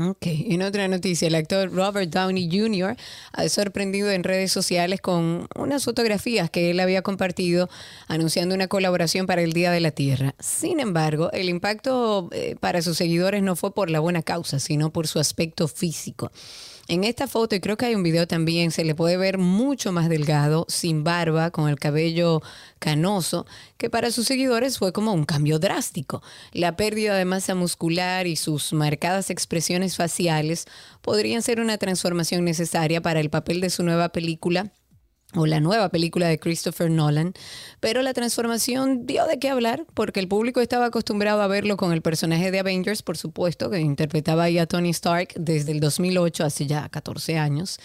Ok, 0.00 0.26
en 0.26 0.62
otra 0.62 0.86
noticia, 0.86 1.26
el 1.26 1.34
actor 1.34 1.72
Robert 1.72 2.08
Downey 2.08 2.48
Jr. 2.48 2.96
ha 3.32 3.48
sorprendido 3.48 4.12
en 4.12 4.22
redes 4.22 4.52
sociales 4.52 5.00
con 5.00 5.48
unas 5.56 5.84
fotografías 5.84 6.50
que 6.50 6.70
él 6.70 6.78
había 6.78 7.02
compartido 7.02 7.68
anunciando 8.06 8.54
una 8.54 8.68
colaboración 8.68 9.26
para 9.26 9.42
el 9.42 9.52
Día 9.52 9.72
de 9.72 9.80
la 9.80 9.90
Tierra. 9.90 10.36
Sin 10.38 10.78
embargo, 10.78 11.32
el 11.32 11.48
impacto 11.48 12.28
eh, 12.30 12.54
para 12.60 12.80
sus 12.80 12.96
seguidores 12.96 13.42
no 13.42 13.56
fue 13.56 13.74
por 13.74 13.90
la 13.90 13.98
buena 13.98 14.22
causa, 14.22 14.60
sino 14.60 14.92
por 14.92 15.08
su 15.08 15.18
aspecto 15.18 15.66
físico. 15.66 16.30
En 16.90 17.04
esta 17.04 17.26
foto, 17.28 17.54
y 17.54 17.60
creo 17.60 17.76
que 17.76 17.84
hay 17.84 17.94
un 17.94 18.02
video 18.02 18.26
también, 18.26 18.70
se 18.70 18.82
le 18.82 18.94
puede 18.94 19.18
ver 19.18 19.36
mucho 19.36 19.92
más 19.92 20.08
delgado, 20.08 20.64
sin 20.70 21.04
barba, 21.04 21.50
con 21.50 21.68
el 21.68 21.78
cabello 21.78 22.40
canoso, 22.78 23.44
que 23.76 23.90
para 23.90 24.10
sus 24.10 24.26
seguidores 24.26 24.78
fue 24.78 24.94
como 24.94 25.12
un 25.12 25.26
cambio 25.26 25.58
drástico. 25.58 26.22
La 26.52 26.76
pérdida 26.76 27.14
de 27.14 27.26
masa 27.26 27.54
muscular 27.54 28.26
y 28.26 28.36
sus 28.36 28.72
marcadas 28.72 29.28
expresiones 29.28 29.96
faciales 29.96 30.64
podrían 31.02 31.42
ser 31.42 31.60
una 31.60 31.76
transformación 31.76 32.42
necesaria 32.46 33.02
para 33.02 33.20
el 33.20 33.28
papel 33.28 33.60
de 33.60 33.68
su 33.68 33.82
nueva 33.82 34.08
película 34.08 34.72
o 35.34 35.44
la 35.44 35.60
nueva 35.60 35.90
película 35.90 36.26
de 36.26 36.38
Christopher 36.38 36.90
Nolan, 36.90 37.34
pero 37.80 38.00
la 38.00 38.14
transformación 38.14 39.06
dio 39.06 39.26
de 39.26 39.38
qué 39.38 39.50
hablar 39.50 39.84
porque 39.92 40.20
el 40.20 40.28
público 40.28 40.62
estaba 40.62 40.86
acostumbrado 40.86 41.42
a 41.42 41.46
verlo 41.46 41.76
con 41.76 41.92
el 41.92 42.00
personaje 42.00 42.50
de 42.50 42.60
Avengers, 42.60 43.02
por 43.02 43.18
supuesto, 43.18 43.68
que 43.68 43.78
interpretaba 43.78 44.44
ahí 44.44 44.58
a 44.58 44.64
Tony 44.66 44.88
Stark 44.90 45.34
desde 45.36 45.72
el 45.72 45.80
2008, 45.80 46.44
hace 46.44 46.66
ya 46.66 46.88
14 46.88 47.36
años. 47.36 47.78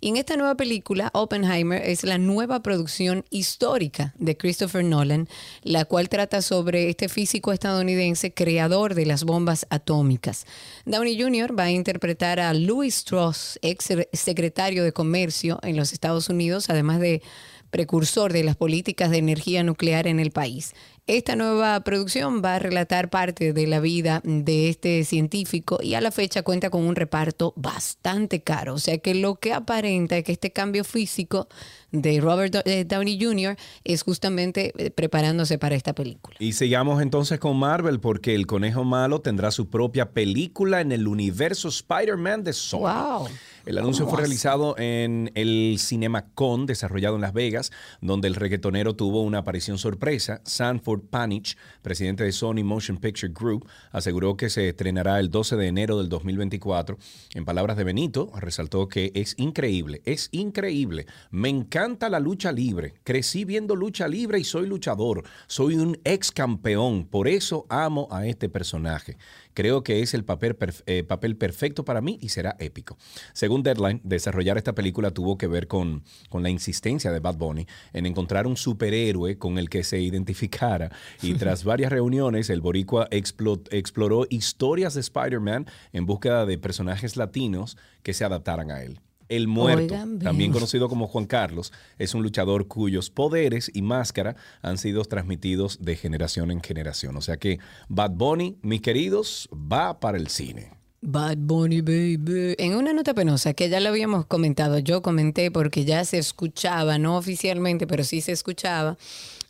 Y 0.00 0.10
en 0.10 0.18
esta 0.18 0.36
nueva 0.36 0.56
película, 0.56 1.10
Oppenheimer 1.14 1.80
es 1.82 2.04
la 2.04 2.18
nueva 2.18 2.62
producción 2.62 3.24
histórica 3.30 4.12
de 4.18 4.36
Christopher 4.36 4.84
Nolan, 4.84 5.26
la 5.62 5.86
cual 5.86 6.10
trata 6.10 6.42
sobre 6.42 6.90
este 6.90 7.08
físico 7.08 7.52
estadounidense 7.52 8.34
creador 8.34 8.94
de 8.94 9.06
las 9.06 9.24
bombas 9.24 9.66
atómicas. 9.70 10.44
Downey 10.84 11.18
Jr. 11.18 11.58
va 11.58 11.64
a 11.64 11.70
interpretar 11.70 12.40
a 12.40 12.52
Louis 12.52 12.94
Strauss, 12.94 13.58
ex 13.62 13.88
secretario 14.12 14.84
de 14.84 14.92
Comercio 14.92 15.58
en 15.62 15.76
los 15.76 15.94
Estados 15.94 16.28
Unidos, 16.28 16.68
además 16.68 16.89
de 16.98 17.22
precursor 17.70 18.32
de 18.32 18.44
las 18.44 18.56
políticas 18.56 19.10
de 19.10 19.18
energía 19.18 19.62
nuclear 19.62 20.06
en 20.06 20.20
el 20.20 20.30
país. 20.30 20.74
Esta 21.06 21.34
nueva 21.34 21.80
producción 21.80 22.40
va 22.44 22.56
a 22.56 22.58
relatar 22.60 23.10
parte 23.10 23.52
de 23.52 23.66
la 23.66 23.80
vida 23.80 24.20
de 24.22 24.68
este 24.68 25.02
científico 25.02 25.80
y 25.82 25.94
a 25.94 26.00
la 26.00 26.12
fecha 26.12 26.42
cuenta 26.42 26.70
con 26.70 26.84
un 26.84 26.94
reparto 26.94 27.52
bastante 27.56 28.42
caro. 28.42 28.74
O 28.74 28.78
sea 28.78 28.98
que 28.98 29.14
lo 29.16 29.34
que 29.36 29.52
aparenta 29.52 30.18
es 30.18 30.24
que 30.24 30.30
este 30.30 30.52
cambio 30.52 30.84
físico 30.84 31.48
de 31.90 32.20
Robert 32.20 32.54
eh, 32.64 32.84
Downey 32.84 33.18
Jr. 33.20 33.56
es 33.82 34.04
justamente 34.04 34.72
eh, 34.76 34.90
preparándose 34.90 35.58
para 35.58 35.74
esta 35.74 35.94
película. 35.94 36.36
Y 36.38 36.52
sigamos 36.52 37.02
entonces 37.02 37.40
con 37.40 37.56
Marvel 37.56 37.98
porque 37.98 38.36
el 38.36 38.46
conejo 38.46 38.84
malo 38.84 39.20
tendrá 39.20 39.50
su 39.50 39.68
propia 39.68 40.12
película 40.12 40.80
en 40.80 40.92
el 40.92 41.08
universo 41.08 41.68
Spider-Man 41.68 42.44
de 42.44 42.52
Sony. 42.52 42.80
Wow. 42.80 43.28
El 43.66 43.76
anuncio 43.76 44.06
fue 44.06 44.18
realizado 44.18 44.74
en 44.78 45.30
el 45.34 45.76
CinemaCon 45.78 46.64
desarrollado 46.64 47.16
en 47.16 47.20
Las 47.20 47.34
Vegas, 47.34 47.70
donde 48.00 48.26
el 48.26 48.34
reggaetonero 48.34 48.96
tuvo 48.96 49.22
una 49.22 49.38
aparición 49.38 49.76
sorpresa. 49.76 50.40
Sanford 50.44 51.02
Panich, 51.10 51.58
presidente 51.82 52.24
de 52.24 52.32
Sony 52.32 52.64
Motion 52.64 52.96
Picture 52.96 53.32
Group, 53.32 53.68
aseguró 53.92 54.36
que 54.36 54.48
se 54.48 54.70
estrenará 54.70 55.20
el 55.20 55.30
12 55.30 55.56
de 55.56 55.66
enero 55.66 55.98
del 55.98 56.08
2024. 56.08 56.96
En 57.34 57.44
palabras 57.44 57.76
de 57.76 57.84
Benito, 57.84 58.30
resaltó 58.34 58.88
que 58.88 59.12
es 59.14 59.34
increíble, 59.36 60.00
es 60.06 60.30
increíble. 60.32 61.06
Me 61.30 61.50
encanta 61.50 62.08
la 62.08 62.18
lucha 62.18 62.52
libre. 62.52 62.94
Crecí 63.04 63.44
viendo 63.44 63.76
lucha 63.76 64.08
libre 64.08 64.38
y 64.38 64.44
soy 64.44 64.66
luchador. 64.66 65.22
Soy 65.46 65.76
un 65.76 65.98
ex 66.04 66.32
campeón. 66.32 67.04
Por 67.04 67.28
eso 67.28 67.66
amo 67.68 68.08
a 68.10 68.26
este 68.26 68.48
personaje. 68.48 69.18
Creo 69.60 69.82
que 69.84 70.00
es 70.00 70.14
el 70.14 70.24
papel, 70.24 70.58
perf- 70.58 70.82
eh, 70.86 71.02
papel 71.04 71.36
perfecto 71.36 71.84
para 71.84 72.00
mí 72.00 72.16
y 72.22 72.30
será 72.30 72.56
épico. 72.58 72.96
Según 73.34 73.62
Deadline, 73.62 74.00
desarrollar 74.04 74.56
esta 74.56 74.74
película 74.74 75.10
tuvo 75.10 75.36
que 75.36 75.46
ver 75.46 75.66
con, 75.66 76.02
con 76.30 76.42
la 76.42 76.48
insistencia 76.48 77.12
de 77.12 77.20
Bad 77.20 77.36
Bunny 77.36 77.66
en 77.92 78.06
encontrar 78.06 78.46
un 78.46 78.56
superhéroe 78.56 79.36
con 79.36 79.58
el 79.58 79.68
que 79.68 79.84
se 79.84 80.00
identificara. 80.00 80.90
Y 81.20 81.34
tras 81.40 81.62
varias 81.64 81.92
reuniones, 81.92 82.48
el 82.48 82.62
boricua 82.62 83.06
explo- 83.10 83.60
exploró 83.70 84.26
historias 84.30 84.94
de 84.94 85.00
Spider-Man 85.02 85.66
en 85.92 86.06
búsqueda 86.06 86.46
de 86.46 86.56
personajes 86.56 87.18
latinos 87.18 87.76
que 88.02 88.14
se 88.14 88.24
adaptaran 88.24 88.70
a 88.70 88.82
él. 88.82 88.98
El 89.30 89.46
Muerto, 89.46 89.94
Oigan 89.94 90.18
también 90.18 90.50
conocido 90.50 90.88
como 90.88 91.06
Juan 91.06 91.24
Carlos, 91.24 91.72
es 91.98 92.14
un 92.14 92.22
luchador 92.22 92.66
cuyos 92.66 93.10
poderes 93.10 93.70
y 93.72 93.80
máscara 93.80 94.34
han 94.60 94.76
sido 94.76 95.04
transmitidos 95.04 95.78
de 95.80 95.94
generación 95.94 96.50
en 96.50 96.60
generación. 96.60 97.16
O 97.16 97.20
sea 97.20 97.36
que 97.36 97.60
Bad 97.88 98.10
Bunny, 98.10 98.58
mis 98.62 98.82
queridos, 98.82 99.48
va 99.52 100.00
para 100.00 100.18
el 100.18 100.26
cine. 100.26 100.72
Bad 101.00 101.38
Bunny 101.38 101.80
Baby. 101.80 102.56
En 102.58 102.74
una 102.74 102.92
nota 102.92 103.14
penosa 103.14 103.54
que 103.54 103.68
ya 103.68 103.78
lo 103.78 103.90
habíamos 103.90 104.26
comentado, 104.26 104.80
yo 104.80 105.00
comenté 105.00 105.52
porque 105.52 105.84
ya 105.84 106.04
se 106.04 106.18
escuchaba, 106.18 106.98
no 106.98 107.16
oficialmente, 107.16 107.86
pero 107.86 108.02
sí 108.02 108.20
se 108.20 108.32
escuchaba, 108.32 108.98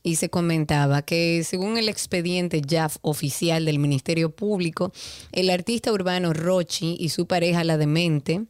y 0.03 0.17
se 0.17 0.29
comentaba 0.29 1.03
que 1.03 1.43
según 1.43 1.79
el 1.79 1.89
expediente 1.89 2.61
JAF 2.67 2.99
oficial 3.01 3.65
del 3.65 3.79
Ministerio 3.79 4.31
Público, 4.31 4.93
el 5.33 5.49
artista 5.49 5.91
urbano 5.91 6.35
Rochi 6.35 6.97
y 7.01 7.09
su 7.09 7.27
pareja 7.27 7.65
La 7.65 7.79
Demente 7.79 8.45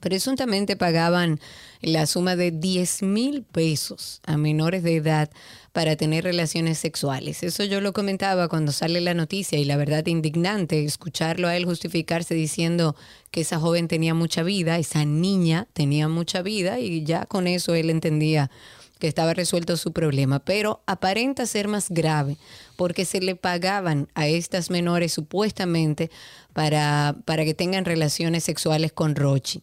presuntamente 0.00 0.76
pagaban 0.76 1.40
la 1.80 2.06
suma 2.06 2.36
de 2.36 2.50
10 2.50 3.02
mil 3.02 3.42
pesos 3.42 4.20
a 4.26 4.36
menores 4.36 4.82
de 4.82 4.96
edad 4.96 5.30
para 5.72 5.96
tener 5.96 6.24
relaciones 6.24 6.78
sexuales. 6.78 7.42
Eso 7.42 7.62
yo 7.64 7.80
lo 7.80 7.92
comentaba 7.92 8.48
cuando 8.48 8.72
sale 8.72 9.00
la 9.00 9.14
noticia 9.14 9.58
y 9.58 9.64
la 9.64 9.76
verdad 9.76 10.06
indignante 10.06 10.84
escucharlo 10.84 11.46
a 11.46 11.56
él 11.56 11.66
justificarse 11.66 12.34
diciendo 12.34 12.96
que 13.30 13.42
esa 13.42 13.60
joven 13.60 13.86
tenía 13.86 14.14
mucha 14.14 14.42
vida, 14.42 14.78
esa 14.78 15.04
niña 15.04 15.68
tenía 15.72 16.08
mucha 16.08 16.42
vida 16.42 16.80
y 16.80 17.04
ya 17.04 17.26
con 17.26 17.46
eso 17.46 17.74
él 17.74 17.90
entendía 17.90 18.50
que 18.98 19.08
estaba 19.08 19.34
resuelto 19.34 19.76
su 19.76 19.92
problema, 19.92 20.38
pero 20.40 20.82
aparenta 20.86 21.46
ser 21.46 21.68
más 21.68 21.88
grave 21.90 22.36
porque 22.76 23.04
se 23.04 23.20
le 23.20 23.36
pagaban 23.36 24.08
a 24.14 24.28
estas 24.28 24.70
menores 24.70 25.12
supuestamente 25.12 26.10
para, 26.52 27.16
para 27.24 27.44
que 27.44 27.54
tengan 27.54 27.84
relaciones 27.84 28.44
sexuales 28.44 28.92
con 28.92 29.16
Rochi. 29.16 29.62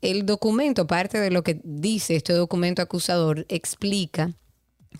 El 0.00 0.26
documento, 0.26 0.86
parte 0.86 1.18
de 1.18 1.30
lo 1.30 1.42
que 1.42 1.60
dice 1.64 2.16
este 2.16 2.32
documento 2.32 2.82
acusador, 2.82 3.46
explica 3.48 4.32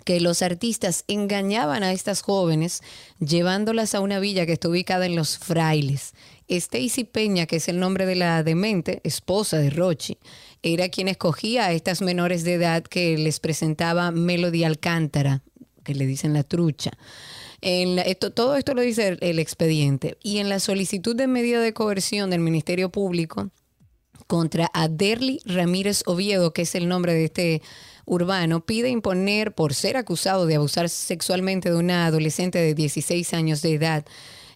que 0.04 0.20
los 0.20 0.42
artistas 0.42 1.04
engañaban 1.08 1.82
a 1.82 1.92
estas 1.92 2.22
jóvenes 2.22 2.82
llevándolas 3.20 3.94
a 3.94 4.00
una 4.00 4.20
villa 4.20 4.46
que 4.46 4.52
está 4.52 4.68
ubicada 4.68 5.06
en 5.06 5.16
Los 5.16 5.38
Frailes. 5.38 6.14
Stacy 6.48 7.04
Peña, 7.04 7.46
que 7.46 7.56
es 7.56 7.68
el 7.68 7.78
nombre 7.78 8.06
de 8.06 8.14
la 8.14 8.42
demente, 8.42 9.00
esposa 9.04 9.58
de 9.58 9.70
Rochi, 9.70 10.18
era 10.62 10.88
quien 10.88 11.08
escogía 11.08 11.66
a 11.66 11.72
estas 11.72 12.02
menores 12.02 12.44
de 12.44 12.54
edad 12.54 12.82
que 12.82 13.16
les 13.16 13.40
presentaba 13.40 14.10
Melody 14.10 14.64
Alcántara, 14.64 15.42
que 15.84 15.94
le 15.94 16.06
dicen 16.06 16.32
la 16.32 16.42
trucha. 16.42 16.90
En 17.60 17.96
la- 17.96 18.02
esto, 18.02 18.32
todo 18.32 18.56
esto 18.56 18.74
lo 18.74 18.82
dice 18.82 19.16
el, 19.20 19.38
expediente. 19.38 20.16
Y 20.22 20.38
en 20.38 20.48
la 20.48 20.60
solicitud 20.60 21.16
de 21.16 21.26
medida 21.26 21.60
de 21.60 21.72
coerción 21.72 22.30
del 22.30 22.40
Ministerio 22.40 22.90
Público, 22.90 23.50
contra 24.26 24.70
Aderly 24.74 25.40
Ramírez 25.44 26.02
Oviedo, 26.06 26.52
que 26.52 26.62
es 26.62 26.74
el 26.74 26.86
nombre 26.86 27.14
de 27.14 27.24
este 27.24 27.62
urbano, 28.04 28.64
pide 28.64 28.90
imponer 28.90 29.54
por 29.54 29.74
ser 29.74 29.96
acusado 29.96 30.46
de 30.46 30.56
abusar 30.56 30.88
sexualmente 30.88 31.70
de 31.70 31.76
una 31.76 32.06
adolescente 32.06 32.58
de 32.58 32.74
16 32.74 33.32
años 33.32 33.62
de 33.62 33.74
edad. 33.74 34.04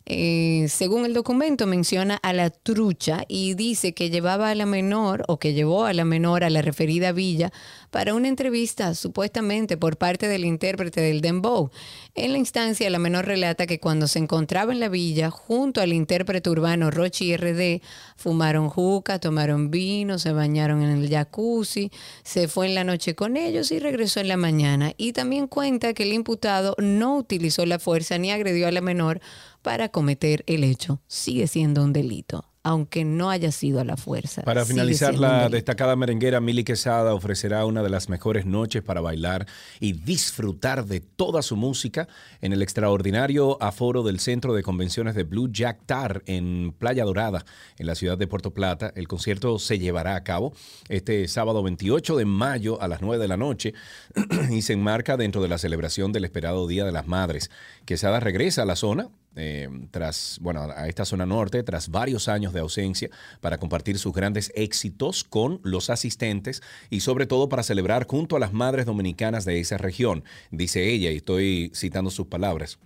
Eh, 0.05 0.67
según 0.69 1.05
el 1.07 1.15
documento 1.15 1.67
menciona 1.67 2.17
a 2.17 2.33
la 2.33 2.51
trucha 2.51 3.25
y 3.29 3.55
dice 3.55 3.95
que 3.95 4.11
llevaba 4.11 4.51
a 4.51 4.55
la 4.55 4.67
menor 4.67 5.25
o 5.29 5.39
que 5.39 5.55
llevó 5.55 5.85
a 5.85 5.93
la 5.93 6.05
menor 6.05 6.43
a 6.43 6.51
la 6.51 6.61
referida 6.61 7.13
villa 7.13 7.53
para 7.93 8.15
una 8.15 8.29
entrevista 8.29 8.95
supuestamente 8.95 9.77
por 9.77 9.99
parte 9.99 10.27
del 10.27 10.47
intérprete 10.47 11.03
del 11.03 11.21
Dembow. 11.21 11.71
En 12.15 12.33
la 12.33 12.39
instancia 12.39 12.89
la 12.89 12.99
menor 12.99 13.27
relata 13.27 13.67
que 13.67 13.79
cuando 13.79 14.09
se 14.09 14.19
encontraba 14.19 14.73
en 14.73 14.81
la 14.81 14.89
villa 14.89 15.31
junto 15.31 15.83
al 15.83 15.93
intérprete 15.93 16.49
urbano 16.49 16.91
Rochi 16.91 17.37
RD 17.37 17.83
fumaron 18.17 18.71
juca, 18.71 19.19
tomaron 19.19 19.71
vino, 19.71 20.19
se 20.19 20.33
bañaron 20.33 20.83
en 20.83 21.03
el 21.03 21.11
jacuzzi, 21.11 21.91
se 22.25 22.49
fue 22.49 22.67
en 22.67 22.75
la 22.75 22.83
noche 22.83 23.15
con 23.15 23.37
ellos 23.37 23.71
y 23.71 23.79
regresó 23.79 24.21
en 24.21 24.29
la 24.29 24.39
mañana. 24.39 24.95
Y 24.97 25.13
también 25.13 25.47
cuenta 25.47 25.93
que 25.93 26.05
el 26.05 26.15
imputado 26.15 26.75
no 26.79 27.19
utilizó 27.19 27.67
la 27.67 27.79
fuerza 27.79 28.17
ni 28.17 28.31
agredió 28.33 28.69
a 28.69 28.73
la 28.73 28.81
menor 28.81 29.21
para 29.61 29.91
cometer 29.91 30.45
el 30.47 30.65
hecho. 30.65 31.03
Sigue 31.09 31.47
siendo 31.47 31.85
un 31.85 31.93
delito, 31.93 32.47
aunque 32.65 33.05
no 33.05 33.31
haya 33.31 33.51
sido 33.51 33.81
a 33.81 33.85
la 33.85 33.97
fuerza. 33.97 34.43
Para 34.43 34.65
finalizar, 34.65 35.19
la 35.19 35.49
destacada 35.49 35.97
merenguera 35.97 36.41
Mili 36.41 36.65
Quesada 36.65 37.15
ofrecerá 37.15 37.65
una 37.67 37.83
de 37.83 37.91
las 37.91 38.09
mejores 38.09 38.47
noches 38.47 38.83
para 38.83 39.01
bailar 39.01 39.47
y 39.81 39.93
disfrutar 39.93 40.87
de 40.87 41.01
toda 41.01 41.43
su 41.43 41.57
música 41.57 42.09
en 42.41 42.53
el 42.53 42.63
extraordinario 42.63 43.61
aforo 43.61 44.03
del 44.03 44.21
Centro 44.21 44.55
de 44.55 44.63
Convenciones 44.63 45.15
de 45.15 45.25
Blue 45.25 45.51
Jack 45.51 45.81
Tar 45.87 46.23
en 46.27 46.73
Playa 46.79 47.05
Dorada, 47.05 47.45
en 47.79 47.87
la 47.87 47.97
ciudad 47.97 48.17
de 48.17 48.29
Puerto 48.29 48.53
Plata. 48.53 48.93
El 48.95 49.09
concierto 49.09 49.59
se 49.59 49.79
llevará 49.79 50.15
a 50.15 50.23
cabo 50.23 50.53
este 50.89 51.27
sábado 51.27 51.63
28 51.63 52.17
de 52.17 52.25
mayo 52.25 52.81
a 52.81 52.87
las 52.87 53.03
9 53.03 53.21
de 53.21 53.29
la 53.29 53.37
noche 53.37 53.75
y 54.51 54.63
se 54.63 54.75
enmarca 54.75 55.17
dentro 55.17 55.43
de 55.43 55.49
la 55.49 55.59
celebración 55.59 56.13
del 56.13 56.25
esperado 56.25 56.69
Día 56.69 56.85
de 56.85 56.93
las 56.93 57.09
Madres. 57.09 57.51
Quesada 57.85 58.21
regresa 58.21 58.63
a 58.63 58.67
la 58.67 58.77
zona 58.77 59.09
eh, 59.37 59.69
tras, 59.91 60.39
bueno, 60.41 60.63
a 60.63 60.89
esta 60.89 61.05
zona 61.05 61.27
norte, 61.27 61.63
tras 61.63 61.89
varios 61.89 62.29
años 62.29 62.53
de 62.53 62.61
ausencia, 62.61 63.11
para 63.41 63.59
compartir 63.59 63.99
sus 63.99 64.13
grandes 64.13 64.53
éxitos 64.55 65.25
con 65.25 65.61
los 65.63 65.91
asistentes 65.91 66.63
y 66.91 67.01
sobre 67.01 67.27
todo 67.27 67.49
para 67.49 67.63
celebrar 67.63 68.07
junto 68.07 68.37
a 68.37 68.41
las 68.41 68.53
madres 68.53 68.87
dominicanas 68.87 69.45
de 69.45 69.61
esa 69.61 69.79
región. 69.79 70.25
Dice 70.51 70.91
ella, 70.91 71.11
y 71.11 71.17
estoy 71.17 71.73
citando 71.75 72.11
sus 72.11 72.27
palabras. 72.27 72.79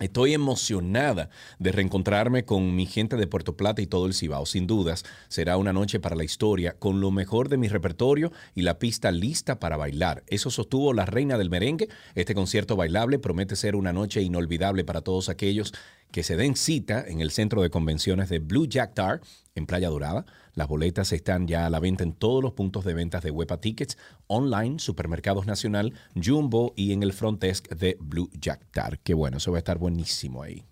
Estoy 0.00 0.32
emocionada 0.32 1.28
de 1.58 1.72
reencontrarme 1.72 2.46
con 2.46 2.74
mi 2.74 2.86
gente 2.86 3.16
de 3.16 3.26
Puerto 3.26 3.54
Plata 3.54 3.82
y 3.82 3.86
todo 3.86 4.06
el 4.06 4.14
Cibao. 4.14 4.46
Sin 4.46 4.66
dudas, 4.66 5.04
será 5.28 5.58
una 5.58 5.74
noche 5.74 6.00
para 6.00 6.16
la 6.16 6.24
historia, 6.24 6.74
con 6.78 7.02
lo 7.02 7.10
mejor 7.10 7.50
de 7.50 7.58
mi 7.58 7.68
repertorio 7.68 8.32
y 8.54 8.62
la 8.62 8.78
pista 8.78 9.10
lista 9.10 9.60
para 9.60 9.76
bailar. 9.76 10.24
Eso 10.26 10.50
sostuvo 10.50 10.94
la 10.94 11.04
reina 11.04 11.36
del 11.36 11.50
merengue. 11.50 11.90
Este 12.14 12.34
concierto 12.34 12.76
bailable 12.76 13.18
promete 13.18 13.56
ser 13.56 13.76
una 13.76 13.92
noche 13.92 14.22
inolvidable 14.22 14.84
para 14.84 15.02
todos 15.02 15.28
aquellos 15.28 15.74
que 16.12 16.22
se 16.22 16.36
den 16.36 16.56
cita 16.56 17.04
en 17.06 17.20
el 17.20 17.30
centro 17.30 17.62
de 17.62 17.70
convenciones 17.70 18.28
de 18.28 18.38
Blue 18.38 18.66
Jack 18.66 18.94
Tar 18.94 19.20
en 19.54 19.66
Playa 19.66 19.88
Dorada. 19.88 20.26
Las 20.54 20.68
boletas 20.68 21.12
están 21.12 21.46
ya 21.46 21.66
a 21.66 21.70
la 21.70 21.80
venta 21.80 22.04
en 22.04 22.12
todos 22.12 22.42
los 22.42 22.52
puntos 22.52 22.84
de 22.84 22.94
ventas 22.94 23.22
de 23.22 23.30
Huepa 23.30 23.60
Tickets, 23.60 23.96
online, 24.26 24.78
Supermercados 24.78 25.46
Nacional, 25.46 25.94
Jumbo 26.14 26.72
y 26.76 26.92
en 26.92 27.02
el 27.02 27.12
front 27.12 27.40
desk 27.40 27.68
de 27.68 27.96
Blue 28.00 28.30
Jack 28.32 28.66
Tar. 28.72 28.98
Qué 29.00 29.14
bueno, 29.14 29.38
eso 29.38 29.52
va 29.52 29.58
a 29.58 29.60
estar 29.60 29.78
buenísimo 29.78 30.42
ahí. 30.42 30.64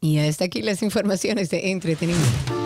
Y 0.00 0.18
hasta 0.18 0.44
aquí 0.44 0.62
las 0.62 0.82
informaciones 0.82 1.50
de 1.50 1.70
entretenimiento. 1.70 2.65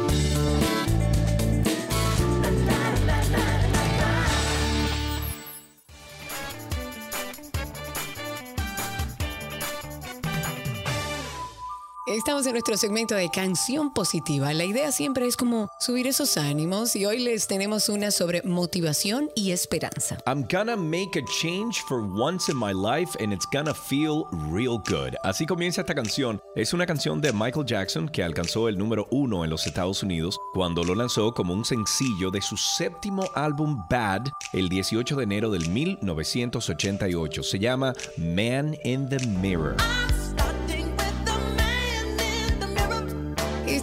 Estamos 12.21 12.45
en 12.45 12.53
nuestro 12.53 12.77
segmento 12.77 13.15
de 13.15 13.31
canción 13.31 13.95
positiva. 13.95 14.53
La 14.53 14.67
idea 14.67 14.93
siempre 14.93 15.27
es 15.27 15.39
como 15.39 15.71
subir 15.81 16.07
esos 16.07 16.37
ánimos 16.37 16.95
y 16.95 17.07
hoy 17.07 17.19
les 17.19 17.47
tenemos 17.47 17.89
una 17.89 18.11
sobre 18.11 18.43
motivación 18.43 19.31
y 19.35 19.53
esperanza. 19.53 20.19
I'm 20.27 20.47
gonna 20.53 20.77
make 20.77 21.19
a 21.19 21.25
change 21.41 21.81
for 21.89 22.03
once 22.03 22.53
in 22.53 22.59
my 22.59 22.75
life 22.75 23.17
and 23.25 23.33
it's 23.33 23.47
gonna 23.51 23.73
feel 23.73 24.25
real 24.53 24.77
good. 24.87 25.15
Así 25.25 25.47
comienza 25.47 25.81
esta 25.81 25.95
canción. 25.95 26.43
Es 26.55 26.75
una 26.75 26.85
canción 26.85 27.23
de 27.23 27.33
Michael 27.33 27.65
Jackson 27.65 28.07
que 28.07 28.23
alcanzó 28.23 28.69
el 28.69 28.77
número 28.77 29.07
uno 29.11 29.43
en 29.43 29.49
los 29.49 29.67
Estados 29.67 30.03
Unidos 30.03 30.39
cuando 30.53 30.85
lo 30.85 30.95
lanzó 30.95 31.33
como 31.33 31.55
un 31.55 31.65
sencillo 31.65 32.31
de 32.31 32.43
su 32.43 32.59
séptimo 32.59 33.25
álbum 33.35 33.83
Bad 33.89 34.29
el 34.53 34.69
18 34.69 35.17
de 35.17 35.25
enero 35.25 35.51
del 35.51 35.67
1988. 35.71 37.43
Se 37.43 37.59
llama 37.59 37.95
Man 38.19 38.77
in 38.85 39.09
the 39.09 39.27
Mirror. 39.27 39.77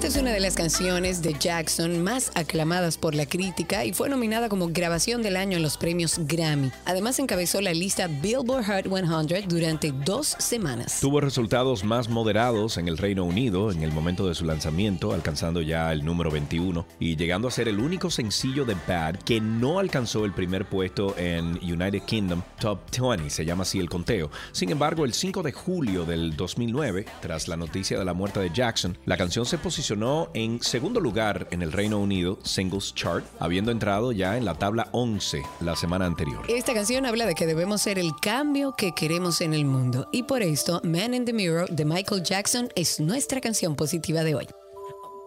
Es 0.07 0.15
una 0.15 0.31
de 0.31 0.39
las 0.39 0.55
canciones 0.55 1.21
de 1.21 1.33
Jackson 1.37 2.01
más 2.01 2.31
aclamadas 2.33 2.97
por 2.97 3.13
la 3.13 3.25
crítica 3.25 3.83
y 3.83 3.91
fue 3.91 4.07
nominada 4.07 4.47
como 4.47 4.69
grabación 4.69 5.21
del 5.21 5.35
año 5.35 5.57
en 5.57 5.63
los 5.63 5.75
premios 5.75 6.17
Grammy. 6.19 6.71
Además 6.85 7.19
encabezó 7.19 7.59
la 7.59 7.73
lista 7.73 8.07
Billboard 8.07 8.63
Hot 8.67 8.87
100 8.87 9.49
durante 9.49 9.91
dos 9.91 10.37
semanas. 10.39 11.01
Tuvo 11.01 11.19
resultados 11.19 11.83
más 11.83 12.07
moderados 12.07 12.77
en 12.77 12.87
el 12.87 12.97
Reino 12.97 13.25
Unido 13.25 13.69
en 13.69 13.83
el 13.83 13.91
momento 13.91 14.25
de 14.29 14.33
su 14.33 14.45
lanzamiento, 14.45 15.11
alcanzando 15.11 15.61
ya 15.61 15.91
el 15.91 16.05
número 16.05 16.31
21 16.31 16.87
y 17.01 17.17
llegando 17.17 17.49
a 17.49 17.51
ser 17.51 17.67
el 17.67 17.77
único 17.77 18.09
sencillo 18.09 18.63
de 18.63 18.77
Bad 18.87 19.17
que 19.25 19.41
no 19.41 19.77
alcanzó 19.77 20.23
el 20.23 20.31
primer 20.31 20.69
puesto 20.69 21.17
en 21.17 21.57
United 21.61 22.03
Kingdom 22.03 22.43
Top 22.61 22.79
20, 22.97 23.29
se 23.29 23.43
llama 23.43 23.63
así 23.63 23.77
el 23.77 23.89
conteo. 23.89 24.31
Sin 24.53 24.69
embargo, 24.69 25.03
el 25.03 25.11
5 25.11 25.43
de 25.43 25.51
julio 25.51 26.05
del 26.05 26.37
2009, 26.37 27.05
tras 27.19 27.49
la 27.49 27.57
noticia 27.57 27.99
de 27.99 28.05
la 28.05 28.13
muerte 28.13 28.39
de 28.39 28.51
Jackson, 28.53 28.97
la 29.03 29.17
canción 29.17 29.45
se 29.45 29.57
posicionó 29.57 29.96
en 30.33 30.61
segundo 30.61 30.99
lugar 30.99 31.47
en 31.49 31.61
el 31.63 31.71
Reino 31.71 31.99
Unido 31.99 32.37
Singles 32.43 32.93
Chart, 32.93 33.25
habiendo 33.39 33.71
entrado 33.71 34.11
ya 34.11 34.37
en 34.37 34.45
la 34.45 34.53
tabla 34.53 34.89
11 34.91 35.41
la 35.61 35.75
semana 35.75 36.05
anterior. 36.05 36.43
Esta 36.47 36.73
canción 36.73 37.05
habla 37.05 37.25
de 37.25 37.33
que 37.33 37.47
debemos 37.47 37.81
ser 37.81 37.97
el 37.97 38.11
cambio 38.21 38.75
que 38.77 38.93
queremos 38.93 39.41
en 39.41 39.53
el 39.53 39.65
mundo 39.65 40.07
y 40.11 40.23
por 40.23 40.43
esto 40.43 40.81
Man 40.83 41.15
in 41.15 41.25
the 41.25 41.33
Mirror 41.33 41.69
de 41.69 41.85
Michael 41.85 42.21
Jackson 42.23 42.69
es 42.75 42.99
nuestra 42.99 43.41
canción 43.41 43.75
positiva 43.75 44.23
de 44.23 44.35
hoy. 44.35 44.47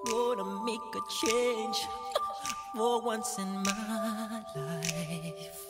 gonna 0.05 0.45
make 0.65 0.81
a 0.95 1.01
change 1.21 1.77
for 2.77 3.03
once 3.03 3.39
in 3.39 3.49
my 3.63 4.43
life. 4.55 5.70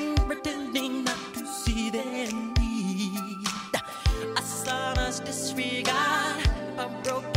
must 5.11 5.25
disregard. 5.25 6.47
I'm 6.77 7.01
broken. 7.03 7.30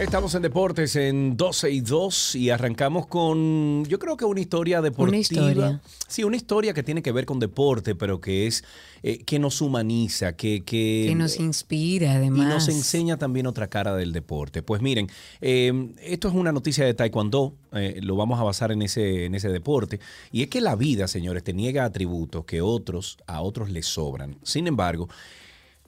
Estamos 0.00 0.32
en 0.36 0.42
deportes 0.42 0.94
en 0.94 1.36
12 1.36 1.70
y 1.72 1.80
2 1.80 2.36
y 2.36 2.50
arrancamos 2.50 3.08
con, 3.08 3.84
yo 3.86 3.98
creo 3.98 4.16
que 4.16 4.24
una 4.24 4.40
historia 4.40 4.80
deportiva. 4.80 5.16
historia. 5.18 5.80
Sí, 6.06 6.22
una 6.22 6.36
historia 6.36 6.72
que 6.72 6.84
tiene 6.84 7.02
que 7.02 7.10
ver 7.10 7.26
con 7.26 7.40
deporte, 7.40 7.96
pero 7.96 8.20
que 8.20 8.46
es, 8.46 8.62
eh, 9.02 9.18
que 9.24 9.40
nos 9.40 9.60
humaniza, 9.60 10.34
que... 10.34 10.62
Que, 10.62 11.06
Que 11.08 11.14
nos 11.16 11.40
inspira, 11.40 12.12
y 12.12 12.16
además. 12.16 12.46
nos 12.48 12.68
enseña 12.68 13.16
también 13.16 13.48
otra 13.48 13.66
cara 13.66 13.96
del 13.96 14.12
deporte. 14.12 14.62
Pues 14.62 14.80
miren, 14.80 15.08
eh, 15.40 15.72
esto 16.00 16.28
es 16.28 16.34
una 16.34 16.52
noticia 16.52 16.84
de 16.84 16.94
Taekwondo, 16.94 17.56
eh, 17.72 17.98
lo 18.00 18.14
vamos 18.14 18.38
a 18.38 18.44
basar 18.44 18.70
en 18.70 18.82
ese, 18.82 19.24
en 19.24 19.34
ese 19.34 19.48
deporte, 19.48 19.98
y 20.30 20.42
es 20.42 20.48
que 20.48 20.60
la 20.60 20.76
vida, 20.76 21.08
señores, 21.08 21.42
te 21.42 21.52
niega 21.52 21.84
atributos 21.84 22.44
que 22.44 22.62
otros, 22.62 23.18
a 23.26 23.40
otros 23.40 23.68
les 23.68 23.86
sobran. 23.86 24.36
Sin 24.44 24.68
embargo, 24.68 25.08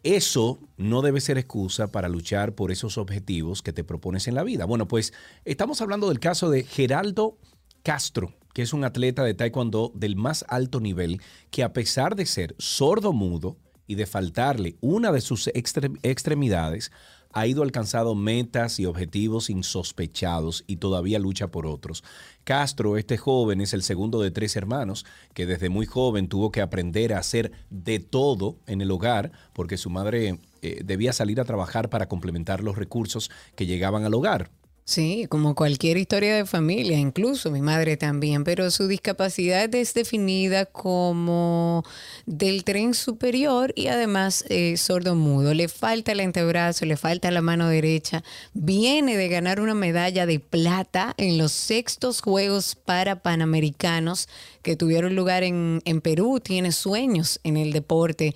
eso 0.02 0.58
no 0.76 1.02
debe 1.02 1.20
ser 1.20 1.38
excusa 1.38 1.92
para 1.92 2.08
luchar 2.08 2.54
por 2.54 2.70
esos 2.70 2.98
objetivos 2.98 3.62
que 3.62 3.72
te 3.72 3.84
propones 3.84 4.28
en 4.28 4.34
la 4.34 4.42
vida. 4.42 4.64
Bueno, 4.64 4.88
pues 4.88 5.12
estamos 5.44 5.80
hablando 5.80 6.08
del 6.08 6.20
caso 6.20 6.50
de 6.50 6.64
Geraldo 6.64 7.38
Castro, 7.82 8.34
que 8.54 8.62
es 8.62 8.72
un 8.72 8.84
atleta 8.84 9.24
de 9.24 9.34
taekwondo 9.34 9.92
del 9.94 10.16
más 10.16 10.44
alto 10.48 10.80
nivel, 10.80 11.20
que 11.50 11.62
a 11.62 11.72
pesar 11.72 12.16
de 12.16 12.26
ser 12.26 12.54
sordo 12.58 13.12
mudo 13.12 13.56
y 13.86 13.94
de 13.94 14.06
faltarle 14.06 14.76
una 14.80 15.12
de 15.12 15.20
sus 15.20 15.48
extre- 15.48 15.98
extremidades, 16.02 16.92
ha 17.32 17.46
ido 17.46 17.62
alcanzando 17.62 18.14
metas 18.14 18.80
y 18.80 18.86
objetivos 18.86 19.50
insospechados 19.50 20.64
y 20.66 20.76
todavía 20.76 21.18
lucha 21.18 21.48
por 21.48 21.66
otros. 21.66 22.02
Castro, 22.44 22.96
este 22.96 23.16
joven, 23.16 23.60
es 23.60 23.72
el 23.72 23.82
segundo 23.82 24.20
de 24.20 24.30
tres 24.30 24.56
hermanos 24.56 25.06
que 25.34 25.46
desde 25.46 25.68
muy 25.68 25.86
joven 25.86 26.28
tuvo 26.28 26.50
que 26.50 26.60
aprender 26.60 27.12
a 27.12 27.18
hacer 27.18 27.52
de 27.70 28.00
todo 28.00 28.56
en 28.66 28.80
el 28.80 28.90
hogar 28.90 29.30
porque 29.52 29.76
su 29.76 29.90
madre 29.90 30.38
eh, 30.62 30.82
debía 30.84 31.12
salir 31.12 31.40
a 31.40 31.44
trabajar 31.44 31.88
para 31.88 32.08
complementar 32.08 32.62
los 32.62 32.76
recursos 32.76 33.30
que 33.54 33.66
llegaban 33.66 34.04
al 34.04 34.14
hogar. 34.14 34.50
Sí, 34.84 35.26
como 35.28 35.54
cualquier 35.54 35.98
historia 35.98 36.34
de 36.34 36.46
familia, 36.46 36.98
incluso 36.98 37.52
mi 37.52 37.60
madre 37.60 37.96
también, 37.96 38.42
pero 38.42 38.72
su 38.72 38.88
discapacidad 38.88 39.72
es 39.72 39.94
definida 39.94 40.66
como 40.66 41.84
del 42.26 42.64
tren 42.64 42.94
superior 42.94 43.72
y 43.76 43.86
además 43.86 44.44
eh, 44.48 44.76
sordo 44.76 45.14
mudo. 45.14 45.54
Le 45.54 45.68
falta 45.68 46.10
el 46.10 46.18
antebrazo, 46.18 46.86
le 46.86 46.96
falta 46.96 47.30
la 47.30 47.40
mano 47.40 47.68
derecha. 47.68 48.24
Viene 48.52 49.16
de 49.16 49.28
ganar 49.28 49.60
una 49.60 49.74
medalla 49.74 50.26
de 50.26 50.40
plata 50.40 51.14
en 51.18 51.38
los 51.38 51.52
sextos 51.52 52.20
Juegos 52.20 52.74
para 52.74 53.22
Panamericanos 53.22 54.28
que 54.62 54.74
tuvieron 54.74 55.14
lugar 55.14 55.44
en, 55.44 55.82
en 55.84 56.00
Perú. 56.00 56.40
Tiene 56.42 56.72
sueños 56.72 57.38
en 57.44 57.56
el 57.56 57.72
deporte 57.72 58.34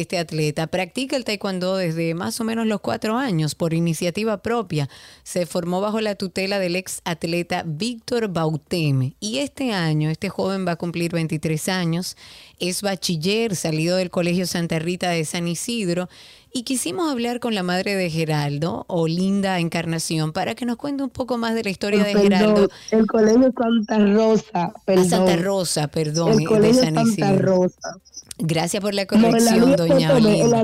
este 0.00 0.18
atleta. 0.18 0.66
Practica 0.66 1.16
el 1.16 1.24
taekwondo 1.24 1.76
desde 1.76 2.14
más 2.14 2.40
o 2.40 2.44
menos 2.44 2.66
los 2.66 2.80
cuatro 2.80 3.16
años 3.16 3.54
por 3.54 3.74
iniciativa 3.74 4.42
propia. 4.42 4.88
Se 5.22 5.46
formó 5.46 5.80
bajo 5.80 6.00
la 6.00 6.14
tutela 6.14 6.58
del 6.58 6.76
ex 6.76 7.00
atleta 7.04 7.62
Víctor 7.66 8.28
Bauteme. 8.28 9.14
Y 9.20 9.38
este 9.38 9.72
año, 9.72 10.10
este 10.10 10.28
joven 10.28 10.66
va 10.66 10.72
a 10.72 10.76
cumplir 10.76 11.12
23 11.12 11.68
años. 11.68 12.16
Es 12.58 12.82
bachiller, 12.82 13.56
salido 13.56 13.96
del 13.96 14.10
Colegio 14.10 14.46
Santa 14.46 14.78
Rita 14.78 15.10
de 15.10 15.24
San 15.24 15.48
Isidro. 15.48 16.08
Y 16.56 16.62
quisimos 16.62 17.10
hablar 17.10 17.40
con 17.40 17.56
la 17.56 17.64
madre 17.64 17.96
de 17.96 18.08
Geraldo, 18.10 18.84
Olinda 18.86 19.58
Encarnación, 19.58 20.32
para 20.32 20.54
que 20.54 20.64
nos 20.64 20.76
cuente 20.76 21.02
un 21.02 21.10
poco 21.10 21.36
más 21.36 21.52
de 21.56 21.64
la 21.64 21.70
historia 21.70 22.04
de 22.04 22.12
Perdón, 22.12 22.22
Geraldo. 22.22 22.68
El 22.92 23.06
colegio 23.08 23.52
Santa 23.58 23.98
Rosa, 23.98 24.62
A 24.62 24.72
perdón. 24.84 25.10
Santa 25.10 25.36
Rosa, 25.36 25.88
perdón, 25.88 26.30
El 26.30 26.38
de 26.38 26.44
colegio 26.44 26.82
San 26.84 26.94
Santa. 26.94 27.32
Rosa. 27.38 27.96
Gracias 28.38 28.80
por 28.80 28.94
la 28.94 29.04
corrección, 29.04 29.74
doña 29.74 30.14
Olinda. 30.14 30.62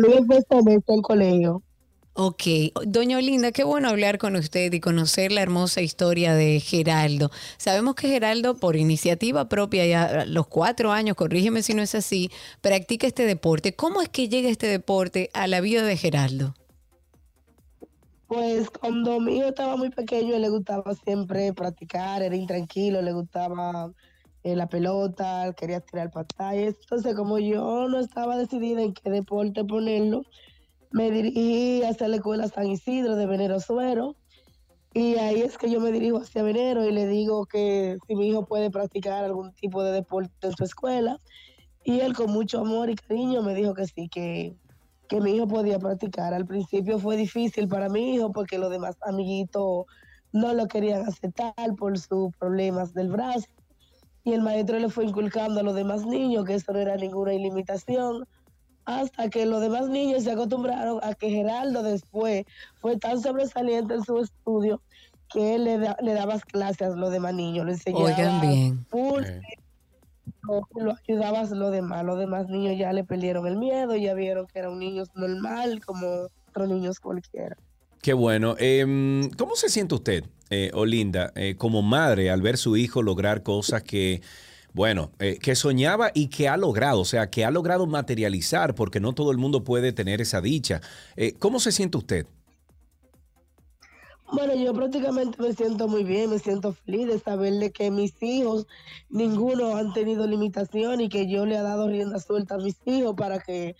Fue 0.63 0.75
el 0.95 1.03
colegio. 1.03 1.63
Ok, 2.13 2.43
doña 2.87 3.19
Olinda, 3.19 3.53
qué 3.53 3.63
bueno 3.63 3.89
hablar 3.89 4.19
con 4.19 4.35
usted 4.35 4.73
y 4.73 4.81
conocer 4.81 5.31
la 5.31 5.43
hermosa 5.43 5.81
historia 5.81 6.35
de 6.35 6.59
Geraldo. 6.59 7.31
Sabemos 7.57 7.95
que 7.95 8.09
Geraldo, 8.09 8.57
por 8.57 8.75
iniciativa 8.75 9.49
propia, 9.49 9.87
ya 9.87 10.05
a 10.23 10.27
los 10.27 10.49
cuatro 10.49 10.91
años, 10.91 11.17
corrígeme 11.17 11.63
si 11.63 11.73
no 11.73 11.83
es 11.83 11.95
así, 11.95 12.31
practica 12.61 13.07
este 13.07 13.27
deporte. 13.27 13.77
¿Cómo 13.77 14.03
es 14.03 14.09
que 14.09 14.29
llega 14.29 14.49
este 14.51 14.67
deporte 14.67 15.31
a 15.35 15.47
la 15.47 15.61
vida 15.61 15.85
de 15.85 15.97
Geraldo? 15.97 16.55
Pues 18.27 18.69
cuando 18.71 19.21
mi 19.21 19.39
hijo 19.39 19.49
estaba 19.49 19.77
muy 19.77 19.91
pequeño, 19.91 20.37
le 20.37 20.49
gustaba 20.49 20.95
siempre 20.95 21.53
practicar, 21.53 22.23
era 22.23 22.35
intranquilo, 22.35 23.03
le 23.03 23.13
gustaba 23.13 23.93
eh, 24.43 24.57
la 24.57 24.69
pelota, 24.69 25.53
quería 25.57 25.81
tirar 25.81 26.11
pantallas. 26.11 26.75
Entonces, 26.81 27.15
como 27.15 27.39
yo 27.39 27.89
no 27.89 28.01
estaba 28.01 28.37
decidida 28.37 28.83
en 28.83 28.95
qué 28.95 29.11
deporte 29.11 29.65
ponerlo, 29.65 30.23
me 30.91 31.11
dirigí 31.11 31.83
hacia 31.85 32.09
la 32.09 32.17
escuela 32.17 32.49
San 32.49 32.67
Isidro 32.67 33.17
de 33.17 33.27
Venero 33.27 33.61
Suero. 33.61 34.17
Y 34.93 35.17
ahí 35.17 35.41
es 35.41 35.57
que 35.57 35.71
yo 35.71 35.81
me 35.81 35.93
dirijo 35.93 36.19
hacia 36.19 36.43
Venero 36.43 36.85
y 36.85 36.93
le 36.93 37.07
digo 37.07 37.47
que 37.47 37.97
si 38.07 38.17
mi 38.17 38.29
hijo 38.29 38.45
puede 38.45 38.71
practicar 38.71 39.25
algún 39.25 39.53
tipo 39.53 39.85
de 39.85 39.93
deporte 39.93 40.33
en 40.43 40.57
su 40.57 40.65
escuela. 40.65 41.21
Y 41.85 42.01
él 42.01 42.15
con 42.15 42.31
mucho 42.33 42.61
amor 42.61 42.91
y 42.91 42.97
cariño 42.97 43.43
me 43.43 43.55
dijo 43.55 43.73
que 43.73 43.87
sí, 43.87 44.09
que, 44.09 44.57
que 45.09 45.21
mi 45.21 45.33
hijo 45.33 45.47
podía 45.47 45.79
practicar. 45.79 46.35
Al 46.35 46.45
principio 46.45 46.99
fue 46.99 47.17
difícil 47.17 47.69
para 47.69 47.89
mi 47.89 48.15
hijo 48.15 48.33
porque 48.33 48.59
los 48.59 48.71
demás 48.71 48.97
amiguitos 49.03 49.87
no 50.33 50.55
lo 50.55 50.67
querían 50.67 51.07
aceptar 51.07 51.75
por 51.79 51.97
sus 51.99 52.35
problemas 52.37 52.93
del 52.95 53.11
brazo. 53.11 53.47
Y 54.25 54.33
el 54.33 54.43
maestro 54.43 54.79
le 54.79 54.89
fue 54.89 55.05
inculcando 55.05 55.61
a 55.61 55.63
los 55.63 55.75
demás 55.75 56.05
niños 56.05 56.45
que 56.45 56.55
eso 56.55 56.73
no 56.73 56.81
era 56.81 56.97
ninguna 56.97 57.33
limitación. 57.33 58.27
Hasta 58.85 59.29
que 59.29 59.47
los 59.47 59.61
demás 59.61 59.89
niños 59.89 60.25
se 60.25 60.33
acostumbraron 60.33 60.99
a 61.03 61.15
que 61.15 61.31
Geraldo 61.31 61.83
después 61.83 62.45
fue 62.81 62.97
tan 62.97 63.21
sobresaliente 63.21 63.95
en 63.95 64.05
su 64.05 64.19
estudio 64.19 64.81
que 65.33 65.55
él 65.55 65.65
le, 65.65 65.79
da- 65.79 65.97
le 66.03 66.13
daba 66.15 66.39
clases 66.41 66.89
a 66.89 66.97
los 66.97 67.11
demás 67.13 67.35
niños, 67.35 67.65
le 67.67 67.73
enseñaba 67.73 68.05
Oigan 68.07 68.41
bien. 68.41 68.87
full, 68.89 69.23
lo, 70.43 70.67
lo 70.75 70.97
ayudaba 71.09 71.41
a 71.41 71.45
los 71.55 71.71
demás. 71.73 72.05
Los 72.05 72.19
demás 72.19 72.49
niños 72.49 72.77
ya 72.79 72.93
le 72.93 73.05
perdieron 73.05 73.47
el 73.47 73.57
miedo, 73.57 73.95
ya 73.97 74.15
vieron 74.15 74.47
que 74.47 74.59
era 74.59 74.71
un 74.71 74.79
niño 74.79 75.05
normal 75.15 75.85
como 75.85 76.29
otros 76.49 76.69
niños 76.69 76.99
cualquiera. 76.99 77.57
Qué 78.03 78.13
bueno. 78.13 78.57
Em, 78.59 79.31
¿Cómo 79.37 79.55
se 79.57 79.69
siente 79.69 79.95
usted, 79.95 80.25
eh, 80.49 80.71
Olinda, 80.75 81.33
eh, 81.37 81.55
como 81.57 81.83
madre 81.83 82.31
al 82.31 82.41
ver 82.43 82.57
su 82.57 82.77
hijo 82.77 83.03
lograr 83.03 83.43
cosas 83.43 83.83
que, 83.83 84.23
bueno, 84.73 85.11
eh, 85.19 85.39
que 85.41 85.55
soñaba 85.55 86.11
y 86.15 86.29
que 86.29 86.49
ha 86.49 86.57
logrado, 86.57 87.01
o 87.01 87.05
sea, 87.05 87.31
que 87.31 87.45
ha 87.45 87.51
logrado 87.51 87.87
materializar, 87.87 88.75
porque 88.75 89.01
no 89.01 89.13
todo 89.15 89.31
el 89.31 89.39
mundo 89.39 89.65
puede 89.65 89.93
tener 89.93 90.21
esa 90.21 90.41
dicha? 90.41 90.81
Eh, 91.17 91.35
¿Cómo 91.39 91.61
se 91.61 91.73
siente 91.73 91.99
usted? 91.99 92.27
Bueno, 94.33 94.55
yo 94.55 94.73
prácticamente 94.73 95.43
me 95.43 95.53
siento 95.55 95.89
muy 95.89 96.05
bien, 96.05 96.31
me 96.31 96.39
siento 96.39 96.73
feliz 96.73 97.09
de 97.09 97.19
saber 97.19 97.55
de 97.55 97.73
que 97.73 97.91
mis 97.91 98.15
hijos, 98.23 98.69
ninguno 99.09 99.77
han 99.77 99.93
tenido 99.93 100.25
limitación 100.27 101.01
y 101.01 101.09
que 101.09 101.29
yo 101.29 101.47
le 101.47 101.57
he 101.57 101.63
dado 101.63 101.89
rienda 101.89 102.21
suelta 102.21 102.55
a 102.55 102.59
mis 102.59 102.77
hijos 102.85 103.17
para 103.17 103.41
que 103.41 103.75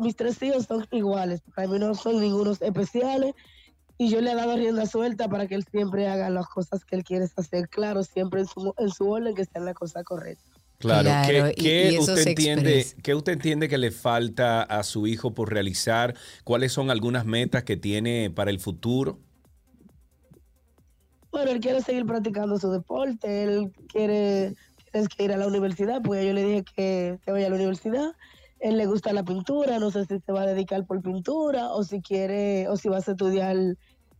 mis 0.00 0.14
tres 0.14 0.40
hijos 0.42 0.66
son 0.66 0.86
iguales, 0.92 1.42
para 1.54 1.66
mí 1.66 1.78
no 1.80 1.94
son 1.94 2.20
ningunos 2.20 2.62
especiales 2.62 3.34
y 4.02 4.08
yo 4.08 4.22
le 4.22 4.32
he 4.32 4.34
dado 4.34 4.56
rienda 4.56 4.86
suelta 4.86 5.28
para 5.28 5.46
que 5.46 5.54
él 5.54 5.64
siempre 5.70 6.08
haga 6.08 6.30
las 6.30 6.46
cosas 6.48 6.86
que 6.86 6.96
él 6.96 7.04
quiere 7.04 7.26
hacer, 7.36 7.68
claro, 7.68 8.02
siempre 8.02 8.40
en 8.40 8.46
su, 8.46 8.72
en 8.78 8.88
su 8.90 9.10
orden, 9.10 9.34
que 9.34 9.44
sea 9.44 9.60
la 9.60 9.74
cosa 9.74 10.02
correcta. 10.02 10.42
Claro, 10.78 11.10
Claro, 11.10 11.48
¿qué, 11.48 11.54
y- 11.56 11.62
qué 11.64 11.92
y 11.92 11.98
usted 11.98 12.26
entiende, 12.28 12.86
qué 13.02 13.14
usted 13.14 13.32
entiende 13.34 13.68
que 13.68 13.76
le 13.76 13.90
falta 13.90 14.62
a 14.62 14.82
su 14.84 15.06
hijo 15.06 15.34
por 15.34 15.52
realizar? 15.52 16.14
¿Cuáles 16.44 16.72
son 16.72 16.90
algunas 16.90 17.26
metas 17.26 17.64
que 17.64 17.76
tiene 17.76 18.30
para 18.30 18.50
el 18.50 18.58
futuro? 18.58 19.18
Bueno, 21.30 21.50
él 21.50 21.60
quiere 21.60 21.82
seguir 21.82 22.06
practicando 22.06 22.58
su 22.58 22.70
deporte, 22.70 23.42
él 23.44 23.70
quiere, 23.86 24.54
quiere 24.90 25.08
que 25.08 25.24
ir 25.24 25.32
a 25.32 25.36
la 25.36 25.46
universidad, 25.46 26.00
pues 26.02 26.24
yo 26.26 26.32
le 26.32 26.42
dije 26.42 26.64
que, 26.74 27.18
que 27.22 27.32
vaya 27.32 27.46
a 27.46 27.50
la 27.50 27.56
universidad. 27.56 28.12
Él 28.58 28.76
le 28.76 28.84
gusta 28.86 29.12
la 29.12 29.22
pintura, 29.24 29.78
no 29.78 29.90
sé 29.90 30.04
si 30.04 30.18
se 30.20 30.32
va 30.32 30.42
a 30.42 30.46
dedicar 30.46 30.84
por 30.86 31.00
pintura 31.02 31.70
o 31.70 31.82
si 31.82 32.02
quiere, 32.02 32.68
o 32.68 32.76
si 32.76 32.88
vas 32.88 33.08
a 33.08 33.12
estudiar 33.12 33.56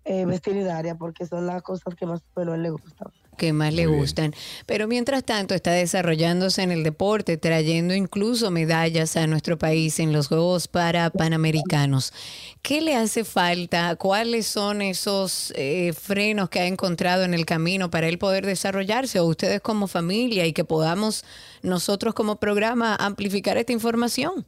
eh, 0.05 0.25
veterinaria, 0.25 0.95
porque 0.95 1.27
son 1.27 1.47
las 1.47 1.63
cosas 1.63 1.95
que 1.95 2.07
más 2.07 2.23
bueno, 2.35 2.53
a 2.53 2.55
él 2.55 2.63
le 2.63 2.71
gustan. 2.71 3.09
que 3.37 3.53
más 3.53 3.75
le 3.75 3.87
gustan. 3.87 4.35
Pero 4.65 4.89
mientras 4.89 5.25
tanto 5.25 5.55
está 5.55 5.73
desarrollándose 5.73 6.63
en 6.63 6.71
el 6.71 6.83
deporte, 6.83 7.37
trayendo 7.37 7.95
incluso 7.95 8.51
medallas 8.51 9.17
a 9.17 9.27
nuestro 9.27 9.59
país 9.59 10.01
en 10.01 10.13
los 10.13 10.29
Juegos 10.29 10.69
para 10.69 11.11
Panamericanos. 11.11 12.15
¿Qué 12.63 12.81
le 12.81 12.97
hace 12.97 13.25
falta? 13.25 13.95
¿Cuáles 13.97 14.47
son 14.47 14.81
esos 14.81 15.53
eh, 15.55 15.93
frenos 15.93 16.49
que 16.49 16.61
ha 16.61 16.67
encontrado 16.67 17.25
en 17.25 17.35
el 17.35 17.45
camino 17.45 17.91
para 17.91 18.09
él 18.09 18.19
poder 18.19 18.47
desarrollarse? 18.47 19.21
O 19.21 19.27
ustedes 19.27 19.61
como 19.61 19.87
familia 19.87 20.47
y 20.47 20.55
que 20.55 20.65
podamos 20.65 21.25
nosotros 21.63 22.15
como 22.15 22.37
programa 22.37 22.97
amplificar 22.97 23.59
esta 23.59 23.73
información. 23.73 24.47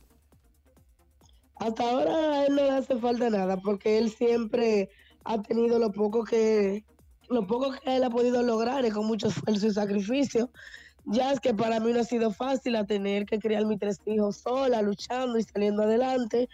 Hasta 1.56 1.90
ahora 1.90 2.40
a 2.40 2.46
él 2.46 2.56
no 2.56 2.62
le 2.62 2.70
hace 2.70 2.96
falta 2.96 3.30
nada, 3.30 3.56
porque 3.58 3.98
él 3.98 4.10
siempre 4.10 4.90
ha 5.24 5.40
tenido 5.43 5.78
lo 5.78 5.93
poco 5.93 6.24
que 6.24 6.85
lo 7.28 7.47
poco 7.47 7.73
que 7.73 7.97
él 7.97 8.05
ha 8.05 8.11
podido 8.11 8.43
lograr 8.43 8.85
es 8.85 8.93
con 8.93 9.07
mucho 9.07 9.28
esfuerzo 9.28 9.66
y 9.66 9.70
sacrificio. 9.73 10.51
Ya 11.05 11.32
es 11.32 11.40
que 11.40 11.53
para 11.55 11.81
mí 11.81 11.93
no 11.93 12.01
ha 12.01 12.05
sido 12.05 12.31
fácil 12.31 12.77
a 12.77 12.85
tener 12.86 13.27
que 13.27 13.39
criar 13.39 13.65
mis 13.66 13.78
tres 13.78 13.99
hijos 14.07 14.36
sola, 14.36 14.82
luchando 14.82 15.39
y 15.39 15.43
saliendo 15.43 15.82
adelante. 15.82 16.49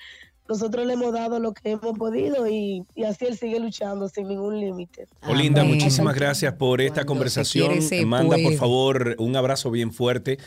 Nosotros 0.49 0.87
le 0.87 0.95
hemos 0.95 1.13
dado 1.13 1.39
lo 1.41 1.53
que 1.53 1.73
hemos 1.73 1.99
podido 1.99 2.49
y, 2.49 2.83
y 2.95 3.05
así 3.05 3.27
él 3.27 3.37
sigue 3.37 3.61
luchando 3.61 4.09
sin 4.09 4.29
ningún 4.29 4.59
límite. 4.59 5.07
Olinda, 5.29 5.61
Amén. 5.61 5.75
muchísimas 5.75 6.15
gracias 6.15 6.55
por 6.55 6.81
esta 6.81 7.05
conversación. 7.05 7.67
quiere, 7.67 7.83
se 7.83 8.07
Manda 8.07 8.37
por 8.37 8.45
puede. 8.45 8.57
favor 8.57 9.17
un 9.19 9.37
abrazo 9.37 9.71
bien 9.71 9.93
fuerte 9.93 10.39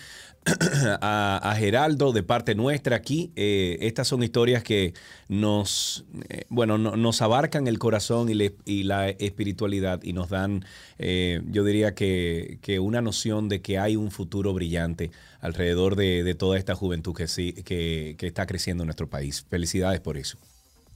a, 1.01 1.39
a 1.43 1.55
Geraldo 1.55 2.11
de 2.13 2.23
parte 2.23 2.55
nuestra 2.55 2.95
aquí. 2.95 3.31
Eh, 3.35 3.77
estas 3.81 4.07
son 4.07 4.23
historias 4.23 4.63
que 4.63 4.93
nos, 5.29 6.05
eh, 6.29 6.45
bueno, 6.49 6.77
no- 6.77 6.95
nos 6.95 7.21
abarcan 7.21 7.67
el 7.67 7.77
corazón 7.79 8.29
y, 8.29 8.51
y 8.65 8.83
la 8.83 9.09
espiritualidad 9.09 10.01
y 10.03 10.13
nos 10.13 10.29
dan, 10.29 10.65
eh, 10.97 11.41
yo 11.51 11.63
diría 11.63 11.93
que, 11.93 12.57
que 12.61 12.79
una 12.79 13.01
noción 13.01 13.49
de 13.49 13.61
que 13.61 13.77
hay 13.77 13.95
un 13.95 14.11
futuro 14.11 14.53
brillante 14.53 15.11
alrededor 15.41 15.95
de, 15.95 16.35
toda 16.35 16.57
esta 16.57 16.75
juventud 16.75 17.13
que, 17.15 17.27
sí, 17.27 17.53
que 17.53 18.15
está 18.21 18.45
creciendo 18.45 18.83
en 18.83 18.87
nuestro 18.87 19.09
país. 19.09 19.45
Felicidades 19.49 19.99
por 19.99 20.17
eso. 20.17 20.37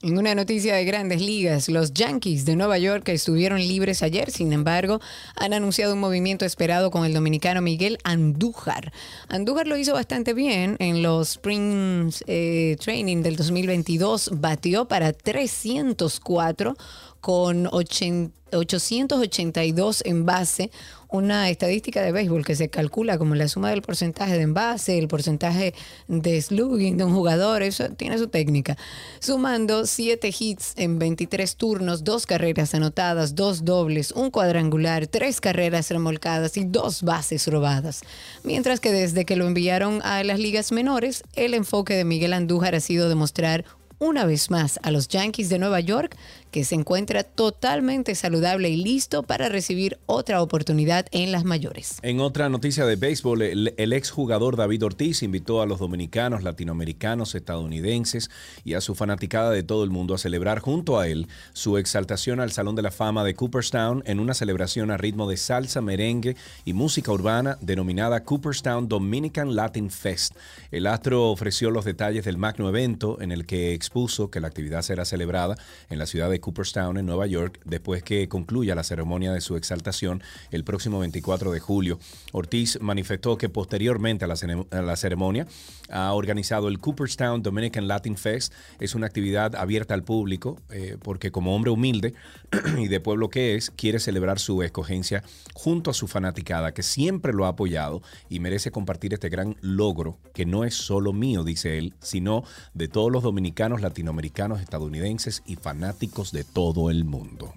En 0.06 0.20
una 0.20 0.36
noticia 0.36 0.76
de 0.76 0.86
grandes 0.86 1.20
ligas, 1.20 1.68
los 1.68 1.92
Yankees 1.92 2.46
de 2.46 2.56
Nueva 2.56 2.78
York 2.78 3.10
estuvieron 3.10 3.58
libres 3.58 4.04
ayer, 4.04 4.30
sin 4.30 4.54
embargo, 4.54 5.02
han 5.36 5.52
anunciado 5.52 5.96
un 5.96 6.00
movimiento 6.00 6.46
esperado 6.46 6.92
con 6.92 7.06
el 7.06 7.14
dominicano 7.16 7.60
Miguel 7.60 7.98
Andújar. 8.04 8.94
Andújar 9.30 9.66
lo 9.66 9.78
hizo 9.78 9.94
bastante 9.94 10.36
bien 10.36 10.76
en 10.78 11.02
los 11.02 11.32
Spring 11.32 12.14
eh, 12.28 12.78
Training 12.80 13.24
del 13.24 13.36
2022, 13.36 14.30
batió 14.34 14.88
para 14.88 15.12
304 15.12 16.78
con 17.20 17.66
80 17.72 18.46
882 18.56 20.04
en 20.06 20.26
base, 20.26 20.72
una 21.10 21.50
estadística 21.50 22.02
de 22.02 22.12
béisbol 22.12 22.46
que 22.46 22.56
se 22.56 22.70
calcula 22.70 23.18
como 23.18 23.36
la 23.36 23.48
suma 23.48 23.70
del 23.70 23.82
porcentaje 23.82 24.34
de 24.34 24.42
envase, 24.42 24.98
el 24.98 25.08
porcentaje 25.08 25.74
de 26.08 26.42
slugging 26.42 26.98
de 26.98 27.04
un 27.04 27.14
jugador, 27.14 27.64
eso 27.64 27.90
tiene 27.90 28.18
su 28.18 28.28
técnica. 28.28 28.78
Sumando 29.20 29.86
7 29.86 30.34
hits 30.38 30.74
en 30.78 31.00
23 31.00 31.56
turnos, 31.56 32.04
dos 32.04 32.26
carreras 32.26 32.74
anotadas, 32.74 33.36
dos 33.36 33.66
dobles, 33.66 34.12
un 34.12 34.32
cuadrangular, 34.32 35.08
tres 35.08 35.42
carreras 35.42 35.90
remolcadas 35.90 36.58
y 36.58 36.66
dos 36.66 37.04
bases 37.04 37.48
robadas. 37.48 38.02
Mientras 38.44 38.80
que 38.80 38.92
desde 38.92 39.26
que 39.26 39.36
lo 39.36 39.48
enviaron 39.48 40.02
a 40.04 40.24
las 40.24 40.40
ligas 40.40 40.72
menores, 40.72 41.24
el 41.34 41.54
enfoque 41.54 41.96
de 41.96 42.06
Miguel 42.06 42.34
Andújar 42.34 42.76
ha 42.76 42.80
sido 42.80 43.10
demostrar 43.10 43.66
una 44.00 44.26
vez 44.26 44.52
más 44.52 44.80
a 44.84 44.92
los 44.92 45.08
Yankees 45.08 45.50
de 45.50 45.60
Nueva 45.60 45.80
York 45.80 46.16
que 46.56 46.64
se 46.64 46.76
encuentra 46.76 47.26
totalmente 47.26 48.16
saludable 48.16 48.70
y 48.70 48.78
listo 48.78 49.24
para 49.24 49.50
recibir 49.50 50.00
otra 50.06 50.42
oportunidad 50.42 51.06
en 51.12 51.34
las 51.34 51.44
mayores. 51.44 51.98
En 52.02 52.22
otra 52.22 52.48
noticia 52.48 52.86
de 52.86 52.96
béisbol, 52.96 53.42
el, 53.42 53.92
exjugador 53.92 54.56
David 54.56 54.86
Ortiz 54.86 55.22
invitó 55.22 55.62
a 55.62 55.66
los 55.66 55.80
dominicanos, 55.80 56.44
latinoamericanos, 56.44 57.36
estadounidenses 57.36 58.30
y 58.64 58.76
a 58.76 58.80
su 58.80 58.96
fanaticada 58.96 59.52
de 59.52 59.64
todo 59.64 59.84
el 59.84 59.90
mundo 59.90 60.14
a 60.14 60.18
celebrar 60.18 60.60
junto 60.60 60.98
a 60.98 61.10
él 61.10 61.28
su 61.52 61.78
exaltación 61.78 62.40
al 62.40 62.54
Salón 62.54 62.78
de 62.78 62.84
la 62.84 62.92
Fama 62.92 63.26
de 63.26 63.34
Cooperstown 63.34 64.02
en 64.06 64.22
una 64.22 64.34
celebración 64.34 64.92
a 64.92 64.98
ritmo 64.98 65.30
de 65.30 65.36
salsa, 65.36 65.82
merengue 65.82 66.38
y 66.64 66.72
música 66.72 67.12
urbana 67.12 67.58
denominada 67.60 68.24
Cooperstown 68.24 68.88
Dominican 68.88 69.58
Latin 69.58 69.90
Fest. 69.90 70.38
El 70.72 70.88
astro 70.88 71.32
ofreció 71.32 71.70
los 71.70 71.84
detalles 71.84 72.24
del 72.24 72.38
magno 72.38 72.70
evento 72.70 73.20
en 73.20 73.34
el 73.34 73.46
que 73.46 73.74
expuso 73.74 74.32
que 74.32 74.40
la 74.40 74.48
actividad 74.48 74.84
será 74.84 75.04
celebrada 75.04 75.58
en 75.90 76.00
la 76.00 76.06
ciudad 76.06 76.30
de 76.30 76.45
Cooperstown, 76.46 77.00
en 77.00 77.08
Nueva 77.08 77.26
York, 77.26 77.60
después 77.66 78.04
que 78.04 78.30
concluya 78.30 78.76
la 78.76 78.84
ceremonia 78.84 79.34
de 79.34 79.42
su 79.42 79.58
exaltación 79.58 80.22
el 80.52 80.64
próximo 80.64 81.00
24 81.00 81.52
de 81.52 81.60
julio. 81.60 81.98
Ortiz 82.34 82.80
manifestó 82.82 83.36
que 83.40 83.50
posteriormente 83.50 84.26
a 84.26 84.28
la, 84.28 84.96
ceremonia 84.96 85.48
ha 85.90 86.14
organizado 86.14 86.68
el 86.68 86.80
Cooperstown 86.80 87.42
Dominican 87.42 87.88
Latin 87.88 88.16
Fest. 88.16 88.54
Es 88.80 88.94
una 88.94 89.08
actividad 89.08 89.56
abierta 89.56 89.96
al 89.96 90.04
público 90.04 90.62
eh, 90.70 90.98
porque 91.02 91.32
como 91.32 91.56
hombre 91.56 91.72
humilde 91.72 92.14
y 92.78 92.90
de 92.90 93.00
pueblo 93.00 93.30
que 93.30 93.56
es, 93.56 93.72
quiere 93.72 94.00
celebrar 94.00 94.38
su 94.38 94.62
escogencia 94.62 95.24
junto 95.56 95.90
a 95.90 95.96
su 95.96 96.08
fanaticada 96.08 96.76
que 96.76 96.84
siempre 96.84 97.34
lo 97.34 97.46
ha 97.46 97.50
apoyado 97.50 98.04
y 98.30 98.40
merece 98.40 98.70
compartir 98.70 99.16
este 99.16 99.30
gran 99.30 99.56
logro 99.62 100.20
que 100.36 100.46
no 100.46 100.64
es 100.64 100.76
solo 100.76 101.12
mío, 101.12 101.44
dice 101.44 101.80
él, 101.80 101.96
sino 102.02 102.44
de 102.76 102.88
todos 102.88 103.12
los 103.12 103.24
dominicanos, 103.24 103.82
latinoamericanos, 103.82 104.62
estadounidenses 104.62 105.42
y 105.48 105.56
fanáticos 105.56 106.25
de 106.32 106.44
todo 106.44 106.90
el 106.90 107.06
mundo. 107.06 107.54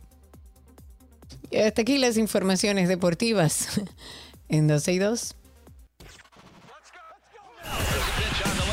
Y 1.51 1.59
hasta 1.59 1.83
aquí 1.83 1.99
las 1.99 2.17
informaciones 2.17 2.89
deportivas 2.89 3.81
en 4.49 4.67
12 4.67 4.93
y 4.93 4.99
2. 4.99 5.35
Let's 7.65 8.68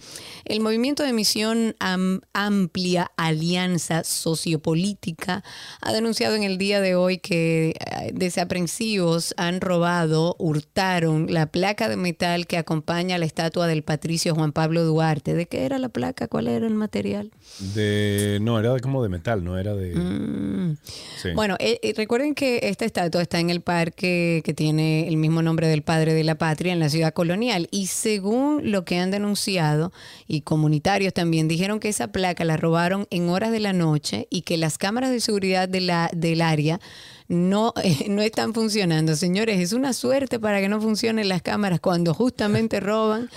El 0.46 0.60
movimiento 0.62 1.04
de 1.04 1.14
misión 1.14 1.76
Am- 1.80 2.22
Amplia 2.34 3.12
Alianza 3.18 4.04
Sociopolítica 4.04 5.44
ha 5.82 5.94
denunciado 5.94 6.36
en 6.36 6.44
el 6.44 6.58
día 6.58 6.82
de 6.82 6.96
hoy 6.96 7.18
que 7.20 7.76
eh, 7.80 8.12
desaprensivos 8.14 9.34
han 9.38 9.62
robado, 9.62 10.36
hurtaron 10.40 11.34
la 11.34 11.48
placa 11.48 11.90
de 11.90 11.98
metal 11.98 12.48
que 12.48 12.58
acompaña 12.58 13.16
a 13.16 13.20
la 13.20 13.26
estatua 13.26 13.68
del 13.68 13.84
patricio 13.84 14.36
Juan 14.36 14.52
Pablo 14.52 14.84
Duarte. 14.84 15.34
¿De 15.34 15.48
qué 15.48 15.66
era 15.66 15.80
la 15.80 15.90
placa? 15.90 16.28
¿Cuál 16.28 16.48
era 16.48 16.68
el 16.68 16.76
material? 16.76 17.03
Material? 17.04 17.32
De, 17.76 18.40
no, 18.42 18.60
era 18.60 18.74
de- 18.74 18.80
como 18.82 19.04
de 19.04 19.10
metal, 19.10 19.44
no 19.44 19.58
era 19.58 19.76
de... 19.76 19.96
Mm. 19.96 20.78
Sí. 21.22 21.30
Bueno, 21.36 21.56
eh, 21.60 21.80
eh, 21.84 21.94
recuerden 21.96 22.34
que 22.36 22.60
esta 22.64 22.86
estatua 22.86 23.22
está 23.22 23.40
en 23.40 23.50
el 23.50 23.62
parque 23.62 24.42
que 24.44 24.54
tiene 24.54 25.08
el 25.08 25.18
mismo 25.18 25.42
nombre 25.42 25.68
del 25.68 25.82
padre 25.82 26.14
de 26.14 26.24
la 26.24 26.36
patria 26.36 26.74
en 26.74 26.80
la 26.80 26.90
ciudad 26.90 27.14
colonial. 27.14 27.68
Y 27.72 27.88
según 27.88 28.72
lo 28.72 28.86
que 28.86 28.98
han 29.00 29.12
denunciado, 29.12 29.92
y 30.28 30.42
comunitarios 30.42 31.14
también 31.14 31.48
dijeron 31.48 31.80
que 31.80 31.90
esa 31.90 32.08
placa 32.10 32.44
la 32.46 32.58
robaron 32.58 33.08
en 33.10 33.30
horas 33.30 33.52
de 33.52 33.60
la 33.60 33.74
noche 33.74 34.28
y 34.30 34.42
que 34.42 34.58
las 34.58 34.78
cámaras 34.78 35.12
de 35.12 35.20
seguridad 35.20 35.70
de 35.70 35.82
la, 35.82 36.10
del 36.14 36.42
área 36.42 36.80
no, 37.28 37.74
eh, 37.84 38.06
no 38.10 38.22
están 38.22 38.54
funcionando. 38.54 39.16
Señores, 39.16 39.60
es 39.60 39.74
una 39.74 39.94
suerte 39.94 40.40
para 40.40 40.60
que 40.62 40.70
no 40.70 40.82
funcionen 40.82 41.30
las 41.30 41.42
cámaras 41.42 41.80
cuando 41.80 42.14
justamente 42.14 42.80
roban. 42.80 43.30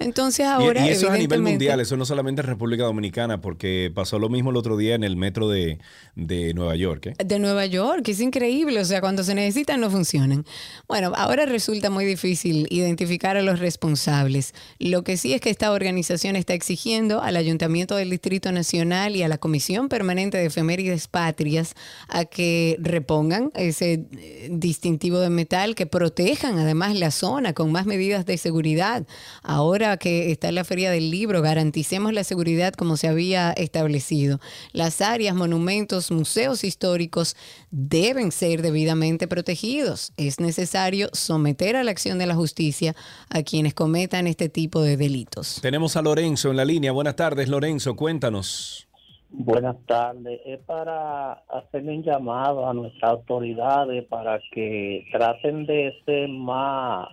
Entonces 0.00 0.46
ahora, 0.46 0.86
y, 0.86 0.90
eso 0.90 1.08
es 1.08 1.12
a 1.12 1.18
nivel 1.18 1.42
mundial, 1.42 1.78
eso 1.78 1.96
no 1.96 2.06
solamente 2.06 2.40
en 2.40 2.46
República 2.46 2.84
Dominicana, 2.84 3.40
porque 3.40 3.92
pasó 3.94 4.18
lo 4.18 4.30
mismo 4.30 4.50
el 4.50 4.56
otro 4.56 4.76
día 4.76 4.94
en 4.94 5.04
el 5.04 5.16
metro 5.16 5.48
de, 5.48 5.78
de 6.16 6.54
Nueva 6.54 6.74
York. 6.74 7.06
¿eh? 7.06 7.14
de 7.24 7.38
Nueva 7.38 7.66
York, 7.66 8.08
es 8.08 8.20
increíble, 8.20 8.80
o 8.80 8.84
sea, 8.84 9.00
cuando 9.00 9.22
se 9.22 9.34
necesitan 9.34 9.80
no 9.80 9.90
funcionan. 9.90 10.44
Bueno, 10.88 11.12
ahora 11.14 11.46
resulta 11.46 11.90
muy 11.90 12.04
difícil 12.04 12.66
identificar 12.70 13.36
a 13.36 13.42
los 13.42 13.58
responsables. 13.58 14.54
Lo 14.78 15.04
que 15.04 15.16
sí 15.16 15.34
es 15.34 15.40
que 15.40 15.50
esta 15.50 15.70
organización 15.72 16.34
está 16.34 16.54
exigiendo 16.54 17.22
al 17.22 17.36
Ayuntamiento 17.36 17.94
del 17.96 18.10
Distrito 18.10 18.52
Nacional 18.52 19.16
y 19.16 19.22
a 19.22 19.28
la 19.28 19.38
Comisión 19.38 19.88
Permanente 19.88 20.38
de 20.38 20.46
Efemérides 20.46 21.08
Patrias 21.08 21.74
a 22.08 22.24
que 22.24 22.76
repongan 22.80 23.52
ese 23.54 24.06
eh, 24.12 24.48
distintivo 24.50 25.20
de 25.20 25.30
metal, 25.30 25.74
que 25.74 25.86
protejan 25.86 26.58
además 26.58 26.94
la 26.96 27.10
zona 27.10 27.52
con 27.52 27.70
más 27.70 27.86
medidas 27.86 28.26
de 28.26 28.38
seguridad. 28.38 29.06
Ahora 29.42 29.89
que 29.96 30.30
está 30.30 30.52
la 30.52 30.64
Feria 30.64 30.90
del 30.90 31.10
Libro, 31.10 31.42
garanticemos 31.42 32.12
la 32.12 32.24
seguridad 32.24 32.72
como 32.74 32.96
se 32.96 33.08
había 33.08 33.52
establecido. 33.52 34.40
Las 34.72 35.00
áreas, 35.00 35.34
monumentos, 35.34 36.10
museos 36.10 36.64
históricos 36.64 37.36
deben 37.70 38.32
ser 38.32 38.62
debidamente 38.62 39.28
protegidos. 39.28 40.12
Es 40.16 40.40
necesario 40.40 41.08
someter 41.12 41.76
a 41.76 41.84
la 41.84 41.90
acción 41.90 42.18
de 42.18 42.26
la 42.26 42.34
justicia 42.34 42.94
a 43.28 43.42
quienes 43.42 43.74
cometan 43.74 44.26
este 44.26 44.48
tipo 44.48 44.82
de 44.82 44.96
delitos. 44.96 45.60
Tenemos 45.62 45.96
a 45.96 46.02
Lorenzo 46.02 46.50
en 46.50 46.56
la 46.56 46.64
línea. 46.64 46.92
Buenas 46.92 47.16
tardes, 47.16 47.48
Lorenzo, 47.48 47.96
cuéntanos. 47.96 48.86
Buenas 49.32 49.76
tardes. 49.86 50.40
Es 50.44 50.58
para 50.60 51.32
hacerle 51.48 51.92
un 51.98 52.02
llamado 52.02 52.68
a 52.68 52.74
nuestras 52.74 53.12
autoridades 53.12 54.04
para 54.06 54.40
que 54.52 55.06
traten 55.12 55.66
de 55.66 55.94
ser 56.04 56.28
más 56.28 57.08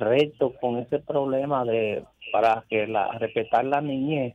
rectos 0.00 0.52
con 0.60 0.78
ese 0.78 0.98
problema 0.98 1.64
de 1.64 2.04
para 2.32 2.64
que 2.68 2.86
la 2.86 3.18
respetar 3.18 3.64
la 3.64 3.80
niñez, 3.80 4.34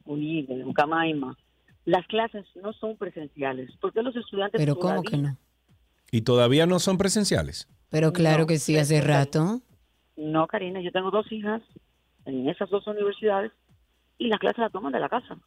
UNIDE, 0.05 0.63
Ucamaima, 0.65 1.37
las 1.85 2.05
clases 2.07 2.45
no 2.61 2.73
son 2.73 2.97
presenciales? 2.97 3.69
¿Por 3.77 3.93
qué 3.93 4.01
los 4.01 4.15
estudiantes 4.15 4.59
Pero 4.59 4.75
¿cómo 4.77 5.01
que 5.03 5.11
todavía- 5.11 5.31
no? 5.31 5.37
¿Y 6.11 6.21
todavía 6.21 6.65
no 6.65 6.79
son 6.79 6.97
presenciales? 6.97 7.67
Pero 7.89 8.13
claro 8.13 8.41
No, 8.41 8.47
que 8.47 8.57
sí, 8.57 8.77
hace 8.77 9.01
rato. 9.01 9.61
No, 10.17 10.47
Karina, 10.47 10.81
yo 10.81 10.91
tengo 10.91 11.11
dos 11.11 11.31
hijas 11.31 11.61
en 12.25 12.49
esas 12.49 12.69
dos 12.69 12.85
universidades 12.87 13.51
y 14.17 14.27
las 14.27 14.39
clases 14.39 14.59
las 14.59 14.71
toman 14.71 14.91
de 14.91 14.99
la 14.99 15.09
casa. 15.09 15.37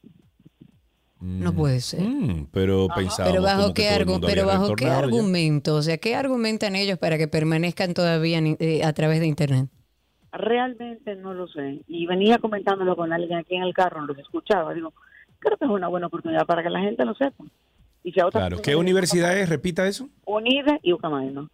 No 1.24 1.53
puede 1.53 1.81
ser. 1.81 2.01
Mm, 2.03 2.49
pero 2.51 2.89
pensábamos 2.94 3.32
Pero 3.32 3.43
bajo 3.43 3.62
como 3.62 3.74
que 3.74 3.82
qué, 3.82 3.90
argu- 3.90 4.07
mundo 4.12 4.27
pero 4.27 4.44
bajo 4.47 4.74
qué 4.74 4.85
ya. 4.86 4.99
argumento, 4.99 5.77
o 5.77 5.82
sea, 5.82 5.97
¿qué 5.99 6.16
argumentan 6.16 6.74
ellos 6.74 6.99
para 6.99 7.16
que 7.16 7.28
permanezcan 7.28 7.94
todavía 7.94 8.39
en- 8.39 8.57
eh, 8.59 8.82
a 8.85 8.93
través 8.93 9.20
de 9.20 9.27
internet? 9.28 9.69
Realmente 10.32 11.15
no 11.16 11.35
lo 11.35 11.47
sé. 11.49 11.82
Y 11.89 12.07
venía 12.07 12.39
comentándolo 12.39 12.97
con 12.97 13.12
alguien 13.12 13.39
aquí 13.39 13.55
en 13.55 13.62
el 13.62 13.74
carro, 13.74 14.01
los 14.07 14.19
escuchaba. 14.19 14.73
Digo, 14.73 14.93
creo 15.39 15.57
que 15.59 15.65
es 15.66 15.70
una 15.70 15.89
buena 15.89 16.07
oportunidad 16.07 16.47
para 16.47 16.62
que 16.62 16.70
la 16.70 16.81
gente 16.81 17.05
lo 17.05 17.15
sepa. 17.15 17.44
Y 18.03 18.12
si 18.12 18.20
Claro. 18.31 18.61
¿Qué 18.62 18.74
universidad 18.74 19.36
es? 19.39 19.49
Repita 19.49 19.86
eso. 19.86 20.09
UNIDE 20.27 20.81
y 20.82 20.93
Ucamaima. 20.93 21.49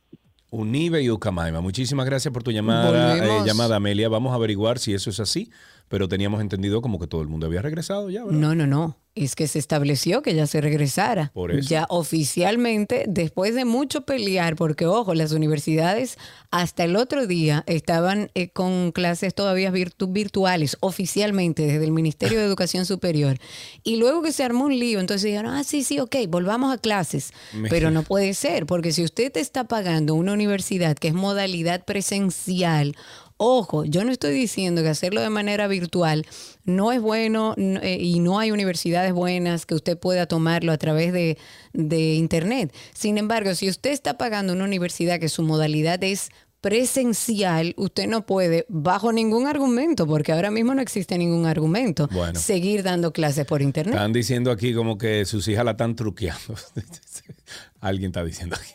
Unive 0.50 1.02
y 1.02 1.10
Ucamaima. 1.10 1.60
Muchísimas 1.60 2.06
gracias 2.06 2.32
por 2.32 2.42
tu 2.42 2.50
llamada, 2.50 3.18
eh, 3.18 3.42
llamada 3.44 3.76
Amelia. 3.76 4.08
Vamos 4.08 4.32
a 4.32 4.36
averiguar 4.36 4.78
si 4.78 4.94
eso 4.94 5.10
es 5.10 5.20
así, 5.20 5.50
pero 5.88 6.08
teníamos 6.08 6.40
entendido 6.40 6.80
como 6.82 6.98
que 6.98 7.06
todo 7.06 7.22
el 7.22 7.28
mundo 7.28 7.46
había 7.46 7.62
regresado 7.62 8.10
ya. 8.10 8.24
¿verdad? 8.24 8.38
No, 8.38 8.54
no, 8.54 8.66
no. 8.66 8.96
Es 9.14 9.34
que 9.34 9.48
se 9.48 9.58
estableció 9.58 10.22
que 10.22 10.32
ya 10.32 10.46
se 10.46 10.60
regresara. 10.60 11.32
Por 11.34 11.50
eso. 11.50 11.68
Ya 11.68 11.86
oficialmente, 11.88 13.04
después 13.08 13.52
de 13.54 13.64
mucho 13.64 14.02
pelear, 14.02 14.54
porque 14.54 14.86
ojo, 14.86 15.12
las 15.14 15.32
universidades 15.32 16.18
hasta 16.52 16.84
el 16.84 16.94
otro 16.94 17.26
día 17.26 17.64
estaban 17.66 18.30
eh, 18.36 18.50
con 18.50 18.92
clases 18.92 19.34
todavía 19.34 19.72
virtu- 19.72 20.12
virtuales, 20.12 20.76
oficialmente, 20.80 21.66
desde 21.66 21.84
el 21.84 21.90
Ministerio 21.90 22.38
de 22.38 22.44
Educación 22.46 22.86
Superior. 22.86 23.38
Y 23.82 23.96
luego 23.96 24.22
que 24.22 24.30
se 24.30 24.44
armó 24.44 24.66
un 24.66 24.78
lío, 24.78 25.00
entonces 25.00 25.24
dijeron, 25.24 25.52
ah, 25.52 25.64
sí, 25.64 25.82
sí, 25.82 25.98
ok, 25.98 26.14
volvamos 26.28 26.72
a 26.72 26.78
clases. 26.78 27.32
Me- 27.54 27.68
Pero 27.70 27.90
no 27.90 28.02
puede 28.04 28.34
ser, 28.34 28.66
porque 28.66 28.92
si 28.92 29.02
usted 29.02 29.36
está 29.36 29.64
pagando 29.64 30.14
una 30.14 30.32
universidad 30.32 30.96
que 30.96 31.08
es 31.08 31.14
modalidad 31.14 31.84
presencial, 31.84 32.94
Ojo, 33.40 33.84
yo 33.84 34.04
no 34.04 34.10
estoy 34.10 34.34
diciendo 34.34 34.82
que 34.82 34.88
hacerlo 34.88 35.20
de 35.20 35.30
manera 35.30 35.68
virtual 35.68 36.26
no 36.64 36.90
es 36.92 37.00
bueno 37.00 37.54
eh, 37.56 37.96
y 38.00 38.18
no 38.18 38.38
hay 38.40 38.50
universidades 38.50 39.12
buenas 39.12 39.64
que 39.64 39.76
usted 39.76 39.96
pueda 39.96 40.26
tomarlo 40.26 40.72
a 40.72 40.76
través 40.76 41.12
de, 41.12 41.38
de 41.72 42.14
Internet. 42.14 42.74
Sin 42.94 43.16
embargo, 43.16 43.54
si 43.54 43.68
usted 43.68 43.90
está 43.92 44.18
pagando 44.18 44.52
una 44.52 44.64
universidad 44.64 45.20
que 45.20 45.28
su 45.28 45.42
modalidad 45.42 46.02
es 46.02 46.30
presencial, 46.60 47.74
usted 47.76 48.08
no 48.08 48.26
puede, 48.26 48.66
bajo 48.68 49.12
ningún 49.12 49.46
argumento, 49.46 50.06
porque 50.08 50.32
ahora 50.32 50.50
mismo 50.50 50.74
no 50.74 50.82
existe 50.82 51.16
ningún 51.16 51.46
argumento, 51.46 52.08
Bueno. 52.10 52.38
seguir 52.40 52.82
dando 52.82 53.12
clases 53.12 53.46
por 53.46 53.62
Internet. 53.62 53.94
Están 53.94 54.12
diciendo 54.12 54.50
aquí 54.50 54.74
como 54.74 54.98
que 54.98 55.24
sus 55.24 55.46
hijas 55.46 55.64
la 55.64 55.70
están 55.72 55.94
truqueando. 55.94 56.56
Alguien 57.80 58.10
está 58.10 58.24
diciendo 58.24 58.56
aquí. 58.56 58.72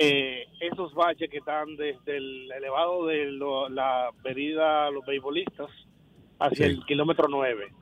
eh, 0.00 0.46
esos 0.60 0.94
baches 0.94 1.28
que 1.28 1.38
están 1.38 1.76
desde 1.76 2.16
el 2.16 2.50
elevado 2.52 3.06
de 3.06 3.26
lo- 3.32 3.68
la 3.68 4.08
avenida 4.08 4.90
Los 4.90 5.04
Beisbolistas 5.04 5.70
hacia 6.38 6.66
Sí. 6.66 6.72
el 6.74 6.84
kilómetro 6.86 7.26
9? 7.28 7.72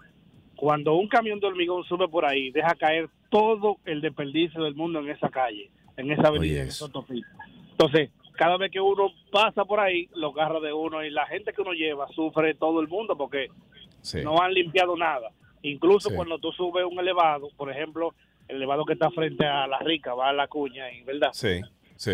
Cuando 0.56 0.94
un 0.94 1.09
camión 1.09 1.38
de 1.40 1.47
hormigón 1.47 1.84
sube 1.84 2.09
por 2.09 2.24
ahí, 2.24 2.51
deja 2.51 2.74
caer 2.74 3.09
todo 3.28 3.76
el 3.84 4.01
desperdicio 4.01 4.62
del 4.64 4.74
mundo 4.74 5.01
en 5.01 5.10
esa 5.10 5.28
calle, 5.28 5.70
en 5.97 6.10
esa 6.10 6.28
avenida, 6.28 6.52
Oye, 6.55 6.60
en 6.62 6.68
eso. 6.68 6.86
esa 6.86 6.98
autopista. 6.98 7.28
Entonces, 7.72 8.10
cada 8.32 8.56
vez 8.56 8.70
que 8.70 8.80
uno 8.80 9.10
pasa 9.30 9.64
por 9.66 9.80
ahí, 9.80 10.09
lo 10.14 10.28
agarra 10.28 10.60
de 10.60 10.72
uno 10.72 11.05
y 11.05 11.10
la 11.10 11.26
gente 11.26 11.52
que 11.52 11.60
uno 11.60 11.72
lleva 11.72 12.09
sufre 12.09 12.55
todo 12.55 12.80
el 12.80 12.88
mundo 12.88 13.16
porque 13.16 13.48
Sí. 14.01 14.22
no 14.22 14.40
han 14.40 14.55
limpiado 14.55 14.97
nada. 14.97 15.30
Incluso 15.62 16.09
Sí. 16.10 16.16
cuando 16.16 16.38
tú 16.38 16.52
subes 16.52 16.84
un 16.90 16.98
elevado, 16.98 17.48
por 17.56 17.70
ejemplo, 17.70 18.14
el 18.48 18.56
elevado 18.56 18.84
que 18.86 18.93
está 18.94 19.10
frente 19.10 19.44
a 19.44 19.66
la 19.66 19.78
rica, 19.80 20.14
va 20.14 20.28
a 20.30 20.32
la 20.32 20.47
cuña, 20.47 20.84
¿verdad? 21.05 21.30
Sí. 21.32 21.60
Sí. 21.97 22.12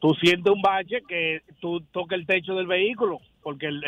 tú 0.00 0.14
sientes 0.14 0.52
un 0.52 0.60
bache 0.62 1.02
que 1.08 1.42
tú 1.60 1.80
toques 1.92 2.18
el 2.18 2.26
techo 2.26 2.54
del 2.54 2.66
vehículo, 2.66 3.20
porque 3.42 3.66
el, 3.66 3.82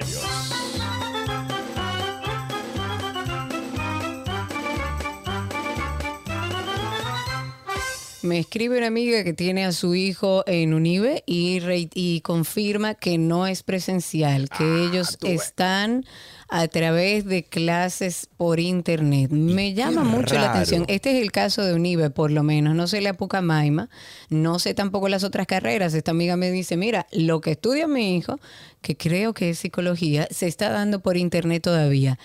Me 8.26 8.38
escribe 8.40 8.76
una 8.78 8.88
amiga 8.88 9.22
que 9.24 9.32
tiene 9.32 9.64
a 9.64 9.72
su 9.72 9.94
hijo 9.94 10.42
en 10.46 10.74
Unive 10.74 11.22
y, 11.26 11.60
re- 11.60 11.88
y 11.94 12.20
confirma 12.22 12.94
que 12.94 13.18
no 13.18 13.46
es 13.46 13.62
presencial, 13.62 14.48
que 14.48 14.64
Ah, 14.64 14.88
ellos 14.90 15.16
están 15.22 16.04
a 16.48 16.66
través 16.68 17.24
de 17.24 17.44
clases 17.44 18.28
por 18.36 18.58
internet. 18.60 19.30
Me 19.30 19.74
llama 19.74 20.02
mucho 20.04 20.34
la 20.34 20.50
atención. 20.50 20.84
Este 20.88 21.16
es 21.16 21.22
el 21.22 21.30
caso 21.32 21.62
de 21.62 21.74
Unive, 21.74 22.10
por 22.10 22.30
lo 22.30 22.42
menos. 22.42 22.74
No 22.74 22.86
sé 22.86 23.00
la 23.00 23.14
Pucamaima, 23.14 23.88
no 24.28 24.58
sé 24.58 24.74
tampoco 24.74 25.08
las 25.08 25.22
otras 25.24 25.46
carreras. 25.46 25.94
Esta 25.94 26.10
amiga 26.10 26.36
me 26.36 26.50
dice, 26.50 26.76
mira, 26.76 27.06
lo 27.12 27.40
que 27.40 27.52
estudia 27.52 27.86
mi 27.86 28.16
hijo, 28.16 28.38
que 28.82 28.96
creo 28.96 29.34
que 29.34 29.50
es 29.50 29.58
psicología, 29.58 30.26
se 30.30 30.46
está 30.46 30.70
dando 30.70 31.00
por 31.00 31.16
internet 31.16 31.62
todavía. 31.62 32.18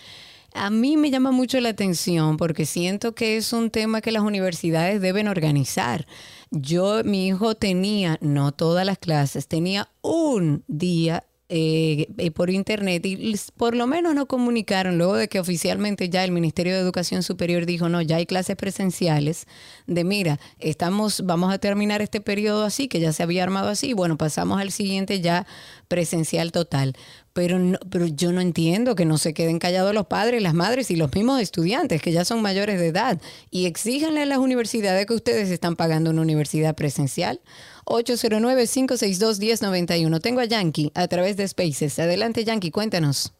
A 0.54 0.70
mí 0.70 0.98
me 0.98 1.10
llama 1.10 1.32
mucho 1.32 1.60
la 1.62 1.70
atención 1.70 2.38
porque 2.38 2.66
siento 2.66 3.16
que 3.16 3.38
es 3.38 3.54
un 3.54 3.70
tema 3.70 4.02
que 4.02 4.12
las 4.12 4.24
universidades 4.24 5.02
deben 5.02 5.28
organizar. 5.28 6.06
Yo, 6.50 7.04
mi 7.06 7.28
hijo 7.28 7.56
tenía, 7.56 8.18
no 8.22 8.52
todas 8.52 8.86
las 8.86 8.98
clases, 8.98 9.48
tenía 9.48 9.90
un 10.02 10.64
día 10.68 11.24
eh, 11.54 12.08
eh, 12.18 12.32
por 12.32 12.50
internet 12.50 13.06
y 13.06 13.36
por 13.58 13.76
lo 13.76 13.86
menos 13.86 14.16
no 14.16 14.26
comunicaron 14.26 14.98
luego 14.98 15.18
de 15.18 15.28
que 15.28 15.38
oficialmente 15.38 16.08
ya 16.08 16.24
el 16.24 16.32
Ministerio 16.32 16.74
de 16.74 16.80
Educación 16.80 17.24
Superior 17.24 17.66
dijo 17.66 17.90
no 17.90 18.02
ya 18.02 18.16
hay 18.16 18.26
clases 18.26 18.56
presenciales 18.56 19.48
de 19.86 20.06
mira 20.06 20.40
estamos 20.60 21.26
vamos 21.26 21.54
a 21.54 21.58
terminar 21.58 22.02
este 22.02 22.22
periodo 22.22 22.64
así 22.64 22.88
que 22.88 23.02
ya 23.02 23.12
se 23.12 23.24
había 23.24 23.44
armado 23.44 23.68
así 23.68 23.92
bueno 23.92 24.18
pasamos 24.18 24.62
al 24.62 24.72
siguiente 24.72 25.20
ya 25.20 25.46
presencial 25.90 26.54
total 26.54 26.96
pero 27.34 27.60
no, 27.60 27.78
pero 27.90 28.08
yo 28.08 28.32
no 28.32 28.40
entiendo 28.40 28.96
que 28.96 29.04
no 29.04 29.18
se 29.18 29.34
queden 29.34 29.60
callados 29.60 29.94
los 29.94 30.08
padres 30.08 30.42
las 30.42 30.54
madres 30.54 30.90
y 30.90 30.96
los 30.96 31.14
mismos 31.14 31.42
estudiantes 31.42 32.02
que 32.02 32.14
ya 32.14 32.24
son 32.24 32.42
mayores 32.42 32.80
de 32.80 32.88
edad 32.88 33.20
y 33.50 33.66
exíjanle 33.66 34.22
a 34.22 34.26
las 34.26 34.38
universidades 34.38 35.06
que 35.06 35.16
ustedes 35.16 35.50
están 35.50 35.76
pagando 35.76 36.12
una 36.12 36.22
universidad 36.22 36.76
presencial 36.76 37.42
809-562-1091. 37.86 40.20
Tengo 40.22 40.42
a 40.42 40.46
Yankee 40.46 40.92
a 40.96 41.08
través 41.08 41.38
de 41.38 41.48
Spaces. 41.48 42.00
Adelante, 42.00 42.44
Yankee, 42.44 42.72
cuéntanos. 42.72 43.32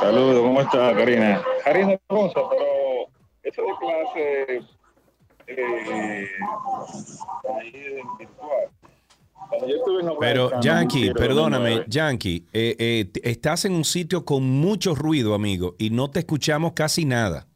Saludos, 0.00 0.42
¿cómo 0.42 0.60
estás, 0.60 0.94
Karina? 0.94 1.40
Karina 1.64 1.96
Rosa, 2.08 2.40
pero 2.50 3.06
eso 3.42 3.62
de 3.62 3.72
clase 3.80 4.60
eh, 5.46 6.26
ahí 7.58 7.72
en 7.74 8.06
virtual. 8.18 8.68
Pero 10.20 10.60
Yankee, 10.60 11.08
2009, 11.08 11.14
perdóname, 11.14 11.84
Yankee, 11.86 12.46
eh, 12.52 12.76
eh, 12.78 13.10
estás 13.22 13.64
en 13.64 13.74
un 13.74 13.84
sitio 13.84 14.24
con 14.24 14.42
mucho 14.42 14.94
ruido, 14.94 15.34
amigo, 15.34 15.74
y 15.78 15.90
no 15.90 16.10
te 16.10 16.20
escuchamos 16.20 16.72
casi 16.72 17.04
nada. 17.04 17.46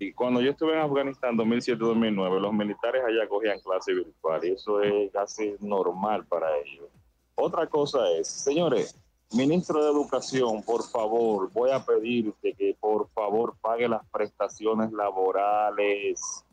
Y 0.00 0.12
cuando 0.12 0.40
yo 0.40 0.52
estuve 0.52 0.74
en 0.74 0.80
Afganistán 0.80 1.36
2007-2009, 1.36 2.40
los 2.40 2.52
militares 2.52 3.02
allá 3.04 3.28
cogían 3.28 3.58
clase 3.60 3.94
virtual 3.94 4.44
y 4.44 4.52
eso 4.52 4.80
es 4.80 5.10
casi 5.12 5.56
normal 5.60 6.24
para 6.26 6.46
ellos. 6.58 6.88
Otra 7.34 7.66
cosa 7.66 8.08
es, 8.12 8.28
señores, 8.28 8.96
ministro 9.32 9.82
de 9.84 9.90
Educación, 9.90 10.62
por 10.62 10.84
favor, 10.84 11.50
voy 11.52 11.70
a 11.70 11.84
pedirte 11.84 12.54
que 12.54 12.76
por 12.78 13.08
favor 13.10 13.56
pague 13.60 13.88
las 13.88 14.06
prestaciones 14.10 14.92
laborales. 14.92 16.44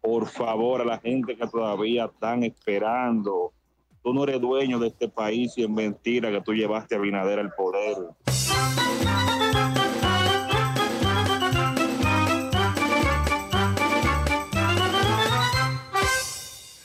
Por 0.00 0.26
favor, 0.26 0.80
a 0.80 0.84
la 0.84 0.98
gente 0.98 1.36
que 1.36 1.46
todavía 1.46 2.06
están 2.06 2.42
esperando. 2.44 3.52
Tú 4.02 4.14
no 4.14 4.22
eres 4.24 4.40
dueño 4.40 4.78
de 4.78 4.88
este 4.88 5.08
país 5.08 5.52
y 5.58 5.64
es 5.64 5.70
mentira 5.70 6.30
que 6.30 6.40
tú 6.40 6.54
llevaste 6.54 6.94
a 6.94 6.98
Binader 6.98 7.40
al 7.40 7.52
poder. 7.52 7.96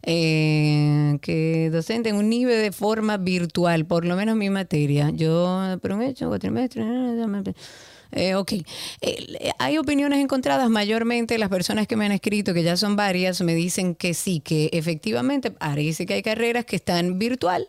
eh, 0.05 1.17
que 1.23 1.71
docente 1.71 2.09
en 2.09 2.17
un 2.17 2.29
de 2.31 2.73
forma 2.73 3.19
virtual, 3.19 3.87
por 3.87 4.05
lo 4.05 4.17
menos 4.17 4.35
mi 4.37 4.51
materia. 4.51 5.11
Yo 5.11 5.49
aprovecho 5.61 6.27
cuatrimestre. 6.29 6.83
Eh, 8.13 8.35
ok, 8.35 8.53
Eh, 9.01 9.51
hay 9.59 9.79
opiniones 9.79 10.21
encontradas, 10.21 10.69
mayormente 10.69 11.39
las 11.39 11.49
personas 11.49 11.87
que 11.87 11.97
me 11.97 12.05
han 12.07 12.13
escrito, 12.13 12.53
que 12.55 12.63
ya 12.63 12.77
son 12.77 12.95
varias, 12.95 13.41
me 13.41 13.55
dicen 13.55 13.95
que 13.95 14.15
sí, 14.15 14.41
que 14.41 14.69
efectivamente 14.73 15.51
parece 15.51 16.07
que 16.07 16.15
hay 16.15 16.23
carreras 16.23 16.65
que 16.67 16.77
están 16.77 17.19
virtual 17.19 17.69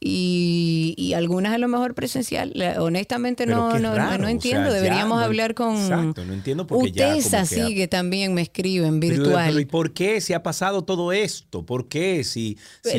y, 0.00 0.94
y 0.96 1.14
algunas 1.14 1.52
a 1.54 1.58
lo 1.58 1.68
mejor 1.68 1.94
presencial. 1.94 2.52
Honestamente 2.78 3.46
no, 3.46 3.78
no, 3.78 3.94
no- 3.94 4.24
o 4.24 4.28
entiendo, 4.28 4.70
sea, 4.70 4.80
deberíamos 4.80 5.22
hablar 5.22 5.54
con... 5.54 5.76
Exacto, 5.76 6.24
no 6.24 6.32
entiendo 6.32 6.66
porque 6.66 6.92
ya 6.92 7.14
que 7.14 7.46
sigue 7.46 7.88
también, 7.88 8.34
me 8.34 8.42
escriben, 8.42 9.00
virtual. 9.00 9.46
pero 9.48 9.60
¿y 9.60 9.64
por 9.64 9.92
qué 9.92 10.20
si 10.20 10.32
ha 10.32 10.42
pasado 10.42 10.82
todo 10.82 11.12
esto? 11.12 11.64
¿Por 11.64 11.88
qué 11.88 12.24
si, 12.24 12.58
si, 12.82 12.98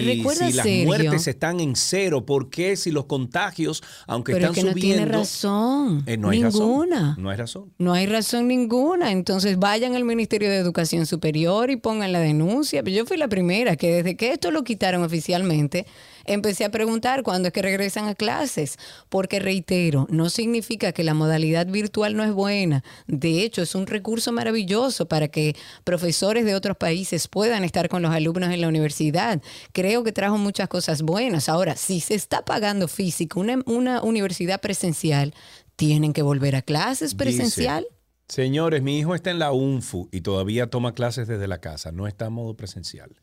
las 0.54 0.66
muertes 0.86 1.28
están 1.28 1.60
en 1.60 1.76
cero? 1.76 2.26
¿Por 2.26 2.50
qué 2.50 2.76
si 2.76 2.92
los 2.92 3.06
contagios, 3.06 3.84
aunque 4.08 4.34
Pero 4.34 4.46
es 4.52 4.58
están 4.58 4.64
que 4.64 4.70
no 4.70 4.76
tiene 4.76 4.96
subiendo... 4.96 5.18
razón. 5.20 6.04
eh, 6.06 6.18
no 6.18 6.30
hay 6.30 6.42
ninguna. 6.42 6.96
razón. 7.00 7.24
No 7.24 7.30
hay 7.30 7.38
razón. 7.38 7.74
No 7.78 7.94
hay 7.94 8.06
razón 8.08 8.48
ninguna. 8.48 9.12
Entonces 9.12 9.58
vayan 9.58 9.96
al 9.96 10.04
Ministerio 10.06 10.50
de 10.50 10.58
Educación 10.58 11.06
Superior 11.06 11.70
y 11.70 11.76
pongan 11.76 12.12
la 12.12 12.20
denuncia. 12.20 12.82
Yo 12.84 13.06
fui 13.06 13.18
la 13.18 13.28
primera 13.28 13.76
que 13.76 13.92
desde 13.92 14.16
que 14.18 14.32
esto 14.32 14.52
lo 14.52 14.64
quitaron 14.64 15.04
oficialmente, 15.04 15.86
empecé 16.26 16.66
a 16.66 16.72
preguntar 16.72 17.24
cuándo 17.24 17.48
es 17.48 17.54
que 17.54 17.62
regresan 17.62 18.08
a 18.08 18.16
clases. 18.16 18.78
Porque 19.10 19.40
reitero, 19.40 20.08
no 20.10 20.30
significa 20.30 20.92
que 20.92 21.04
la 21.04 21.14
modalidad 21.14 21.68
virtual 21.68 22.16
no 22.16 22.24
es 22.24 22.32
buena. 22.32 22.84
De 23.08 23.44
hecho, 23.44 23.62
es 23.62 23.76
un 23.76 23.88
recurso 23.88 24.32
maravilloso 24.32 25.08
para 25.08 25.28
que 25.28 25.56
profesores 25.84 26.46
de 26.46 26.56
otros 26.56 26.78
países 26.78 27.28
puedan 27.28 27.64
estar 27.64 27.90
con 27.90 28.02
los 28.02 28.12
alumnos 28.12 28.52
en 28.52 28.62
la 28.62 28.68
universidad. 28.68 29.42
Creo 29.72 30.04
que 30.04 30.12
trajo 30.12 30.38
muchas 30.38 30.68
cosas 30.68 31.02
buenas. 31.02 31.50
Ahora, 31.50 31.76
si 31.76 32.00
se 32.00 32.16
está 32.16 32.44
pagando 32.44 32.88
físico 32.88 33.40
una, 33.40 33.60
una 33.66 34.02
universidad 34.04 34.62
presencial, 34.62 35.34
tienen 35.76 36.14
que 36.14 36.22
volver 36.22 36.56
a 36.56 36.62
clases 36.62 37.16
presencial. 37.16 37.84
Dice, 37.84 37.96
Señores, 38.28 38.82
mi 38.82 38.98
hijo 38.98 39.14
está 39.14 39.30
en 39.30 39.38
la 39.38 39.52
UNFU 39.52 40.10
y 40.12 40.22
todavía 40.22 40.70
toma 40.70 40.96
clases 40.96 41.28
desde 41.28 41.48
la 41.48 41.62
casa, 41.62 41.92
no 41.92 42.08
está 42.08 42.26
a 42.26 42.30
modo 42.32 42.56
presencial. 42.56 43.16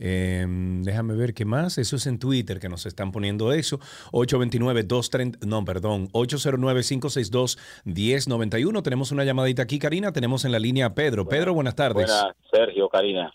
Eh, 0.00 0.46
déjame 0.48 1.14
ver 1.16 1.34
qué 1.34 1.44
más. 1.44 1.76
Eso 1.78 1.96
es 1.96 2.06
en 2.06 2.18
Twitter 2.20 2.58
que 2.60 2.68
nos 2.68 2.86
están 2.86 3.10
poniendo 3.12 3.52
eso. 3.52 3.78
829-230, 4.12 5.44
no, 5.46 5.64
perdón, 5.64 6.08
809-562-1091. 6.12 8.82
Tenemos 8.82 9.12
una 9.12 9.24
llamadita 9.24 9.62
aquí, 9.62 9.78
Karina. 9.78 10.12
Tenemos 10.12 10.44
en 10.44 10.52
la 10.52 10.58
línea 10.58 10.86
a 10.86 10.94
Pedro. 10.94 11.26
Pedro, 11.26 11.54
buenas 11.54 11.74
tardes. 11.74 12.06
Buenas, 12.06 12.34
Sergio, 12.50 12.88
Karina. 12.88 13.32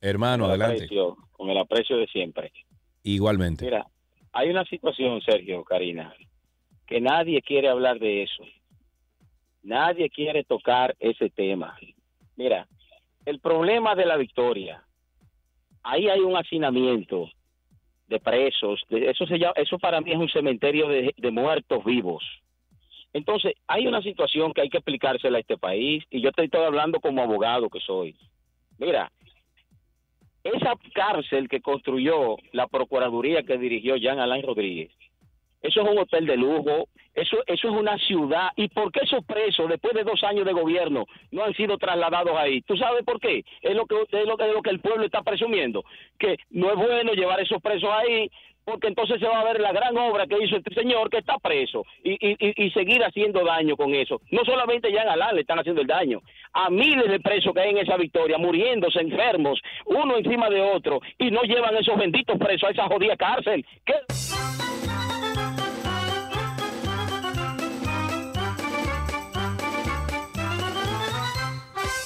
Hermano, 0.00 0.44
Con 0.44 0.50
adelante. 0.50 0.84
aprecio- 0.86 1.16
con 1.32 1.50
el 1.50 1.58
aprecio 1.58 1.96
de 1.96 2.06
siempre. 2.08 2.52
Igualmente. 3.02 3.64
Mira, 3.64 3.86
hay 4.32 4.50
una 4.50 4.64
situación, 4.64 5.20
Sergio, 5.22 5.64
Karina, 5.64 6.12
que 6.86 7.00
nadie 7.00 7.40
quiere 7.42 7.68
hablar 7.68 7.98
de 7.98 8.22
eso. 8.24 8.44
Nadie 9.62 10.08
quiere 10.10 10.44
tocar 10.44 10.96
ese 10.98 11.30
tema. 11.30 11.76
Mira, 12.36 12.66
el 13.26 13.40
problema 13.40 13.94
de 13.94 14.06
la 14.06 14.16
victoria, 14.16 14.82
ahí 15.82 16.08
hay 16.08 16.20
un 16.20 16.36
hacinamiento 16.36 17.30
de 18.08 18.18
presos, 18.18 18.82
de- 18.88 19.10
eso, 19.10 19.26
se 19.26 19.38
llama, 19.38 19.54
eso 19.56 19.78
para 19.78 20.00
mí 20.00 20.10
es 20.12 20.18
un 20.18 20.28
cementerio 20.28 20.88
de, 20.88 21.14
de 21.16 21.30
muertos 21.30 21.84
vivos. 21.84 22.24
Entonces, 23.12 23.54
hay 23.66 23.86
una 23.86 24.02
situación 24.02 24.52
que 24.52 24.60
hay 24.62 24.68
que 24.68 24.78
explicársela 24.78 25.38
a 25.38 25.40
este 25.40 25.56
país, 25.58 26.04
y 26.10 26.20
yo 26.20 26.30
te 26.32 26.44
estoy 26.44 26.64
hablando 26.64 27.00
como 27.00 27.22
abogado 27.22 27.68
que 27.68 27.80
soy. 27.80 28.16
Mira, 28.78 29.10
esa 30.44 30.74
cárcel 30.94 31.48
que 31.48 31.60
construyó 31.60 32.36
la 32.52 32.66
Procuraduría 32.66 33.42
que 33.42 33.58
dirigió 33.58 33.96
Jean 33.96 34.20
Alain 34.20 34.42
Rodríguez, 34.44 34.90
eso 35.62 35.82
es 35.82 35.88
un 35.88 35.98
hotel 35.98 36.24
de 36.26 36.36
lujo, 36.36 36.88
eso, 37.20 37.36
eso 37.46 37.68
es 37.68 37.74
una 37.74 37.98
ciudad. 37.98 38.48
¿Y 38.56 38.68
por 38.68 38.90
qué 38.92 39.00
esos 39.02 39.24
presos, 39.24 39.68
después 39.68 39.94
de 39.94 40.04
dos 40.04 40.22
años 40.24 40.44
de 40.44 40.52
gobierno, 40.52 41.06
no 41.30 41.44
han 41.44 41.54
sido 41.54 41.78
trasladados 41.78 42.36
ahí? 42.36 42.62
¿Tú 42.62 42.76
sabes 42.76 43.04
por 43.04 43.20
qué? 43.20 43.44
Es 43.62 43.74
lo 43.74 43.86
que, 43.86 43.96
es 44.00 44.26
lo 44.26 44.38
es 44.38 44.54
lo 44.54 44.62
que 44.62 44.70
el 44.70 44.80
pueblo 44.80 45.04
está 45.04 45.22
presumiendo, 45.22 45.84
que 46.18 46.36
no 46.50 46.70
es 46.70 46.76
bueno 46.76 47.12
llevar 47.12 47.40
esos 47.40 47.60
presos 47.60 47.90
ahí, 47.90 48.30
porque 48.64 48.88
entonces 48.88 49.18
se 49.18 49.26
va 49.26 49.40
a 49.40 49.44
ver 49.44 49.60
la 49.60 49.72
gran 49.72 49.96
obra 49.96 50.26
que 50.26 50.42
hizo 50.42 50.56
este 50.56 50.74
señor 50.74 51.10
que 51.10 51.18
está 51.18 51.38
preso 51.38 51.84
y 52.04 52.70
seguir 52.70 53.02
haciendo 53.02 53.44
daño 53.44 53.76
con 53.76 53.94
eso. 53.94 54.20
No 54.30 54.44
solamente 54.44 54.92
ya 54.92 55.02
en 55.02 55.08
Alá 55.08 55.32
le 55.32 55.40
están 55.40 55.58
haciendo 55.58 55.80
el 55.80 55.86
daño, 55.86 56.20
a 56.52 56.70
miles 56.70 57.10
de 57.10 57.20
presos 57.20 57.52
que 57.52 57.60
hay 57.60 57.70
en 57.70 57.78
esa 57.78 57.96
victoria, 57.96 58.38
muriéndose 58.38 59.00
enfermos, 59.00 59.60
uno 59.86 60.16
encima 60.16 60.48
de 60.48 60.60
otro, 60.60 61.00
y 61.18 61.30
no 61.30 61.42
llevan 61.42 61.76
esos 61.76 61.96
benditos 61.96 62.38
presos 62.38 62.68
a 62.68 62.72
esa 62.72 62.86
jodida 62.86 63.16
cárcel. 63.16 63.64
¿Qué? 63.84 63.94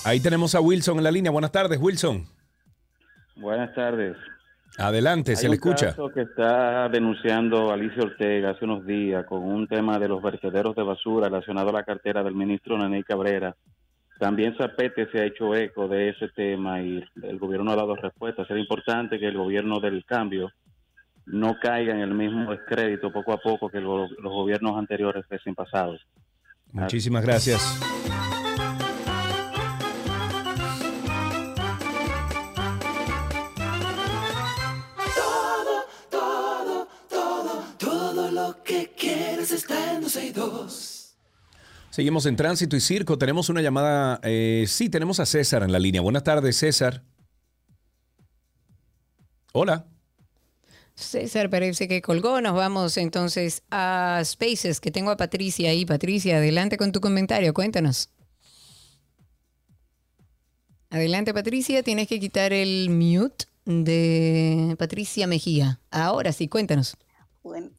Ahí 0.04 0.20
tenemos 0.20 0.54
a 0.54 0.60
Wilson 0.60 0.98
en 0.98 1.04
la 1.04 1.10
línea. 1.10 1.30
Buenas 1.30 1.52
tardes, 1.52 1.78
Wilson. 1.80 2.26
Buenas 3.36 3.74
tardes. 3.74 4.16
Adelante, 4.76 5.36
se 5.36 5.46
Hay 5.46 5.52
le 5.52 5.58
un 5.58 5.68
escucha. 5.68 5.86
caso 5.90 6.10
que 6.12 6.22
está 6.22 6.88
denunciando 6.88 7.72
Alicia 7.72 8.02
Ortega 8.02 8.50
hace 8.50 8.64
unos 8.64 8.84
días 8.84 9.24
con 9.26 9.42
un 9.42 9.66
tema 9.68 9.98
de 9.98 10.08
los 10.08 10.20
vertederos 10.22 10.74
de 10.74 10.82
basura 10.82 11.28
relacionado 11.28 11.68
a 11.70 11.72
la 11.72 11.84
cartera 11.84 12.22
del 12.22 12.34
ministro 12.34 12.76
Nene 12.76 13.04
Cabrera. 13.04 13.54
También 14.18 14.56
Zapete 14.56 15.08
se 15.10 15.20
ha 15.20 15.24
hecho 15.24 15.54
eco 15.54 15.88
de 15.88 16.10
ese 16.10 16.28
tema 16.28 16.80
y 16.80 17.02
el 17.22 17.38
gobierno 17.38 17.64
no 17.66 17.72
ha 17.72 17.76
dado 17.76 17.96
respuesta. 17.96 18.44
Sería 18.46 18.62
importante 18.62 19.18
que 19.18 19.26
el 19.28 19.36
gobierno 19.36 19.80
del 19.80 20.04
cambio 20.04 20.50
no 21.26 21.56
caiga 21.60 21.94
en 21.94 22.00
el 22.00 22.12
mismo 22.14 22.50
descrédito 22.50 23.10
poco 23.12 23.32
a 23.32 23.38
poco 23.38 23.68
que 23.70 23.80
lo- 23.80 24.08
los 24.08 24.32
gobiernos 24.32 24.76
anteriores 24.76 25.24
recién 25.28 25.54
pasados. 25.54 26.00
Muchísimas 26.72 27.24
gracias. 27.24 27.80
Todo 38.24 38.30
lo 38.30 38.62
que 38.62 38.90
quieres 38.96 39.50
está 39.50 39.94
en 39.94 40.00
262. 40.00 41.16
Seguimos 41.90 42.26
en 42.26 42.36
tránsito 42.36 42.74
y 42.74 42.80
circo. 42.80 43.18
Tenemos 43.18 43.48
una 43.48 43.60
llamada. 43.60 44.18
eh, 44.22 44.64
sí, 44.66 44.88
tenemos 44.88 45.20
a 45.20 45.26
César 45.26 45.62
en 45.62 45.72
la 45.72 45.78
línea. 45.78 46.00
Buenas 46.00 46.24
tardes, 46.24 46.56
César. 46.56 47.04
Hola. 49.52 49.86
César 50.94 51.50
parece 51.50 51.86
que 51.86 52.00
colgó. 52.00 52.40
Nos 52.40 52.54
vamos 52.54 52.96
entonces 52.96 53.62
a 53.70 54.22
Spaces, 54.24 54.80
que 54.80 54.90
tengo 54.90 55.10
a 55.10 55.16
Patricia 55.16 55.70
ahí. 55.70 55.84
Patricia, 55.84 56.38
adelante 56.38 56.76
con 56.76 56.92
tu 56.92 57.00
comentario. 57.00 57.52
Cuéntanos. 57.52 58.08
Adelante, 60.90 61.34
Patricia. 61.34 61.82
Tienes 61.82 62.08
que 62.08 62.18
quitar 62.18 62.52
el 62.52 62.88
mute 62.90 63.46
de 63.66 64.76
Patricia 64.78 65.26
Mejía. 65.26 65.80
Ahora 65.90 66.32
sí, 66.32 66.48
cuéntanos. 66.48 66.96
Bueno, 67.42 67.70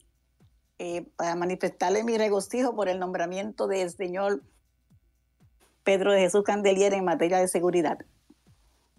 eh, 0.79 1.05
para 1.15 1.35
manifestarle 1.35 2.03
mi 2.03 2.17
regocijo 2.17 2.75
por 2.75 2.89
el 2.89 2.99
nombramiento 2.99 3.67
del 3.67 3.89
señor 3.89 4.43
Pedro 5.83 6.11
de 6.11 6.19
Jesús 6.19 6.43
Candelier 6.43 6.93
en 6.93 7.05
materia 7.05 7.39
de 7.39 7.47
seguridad. 7.47 7.99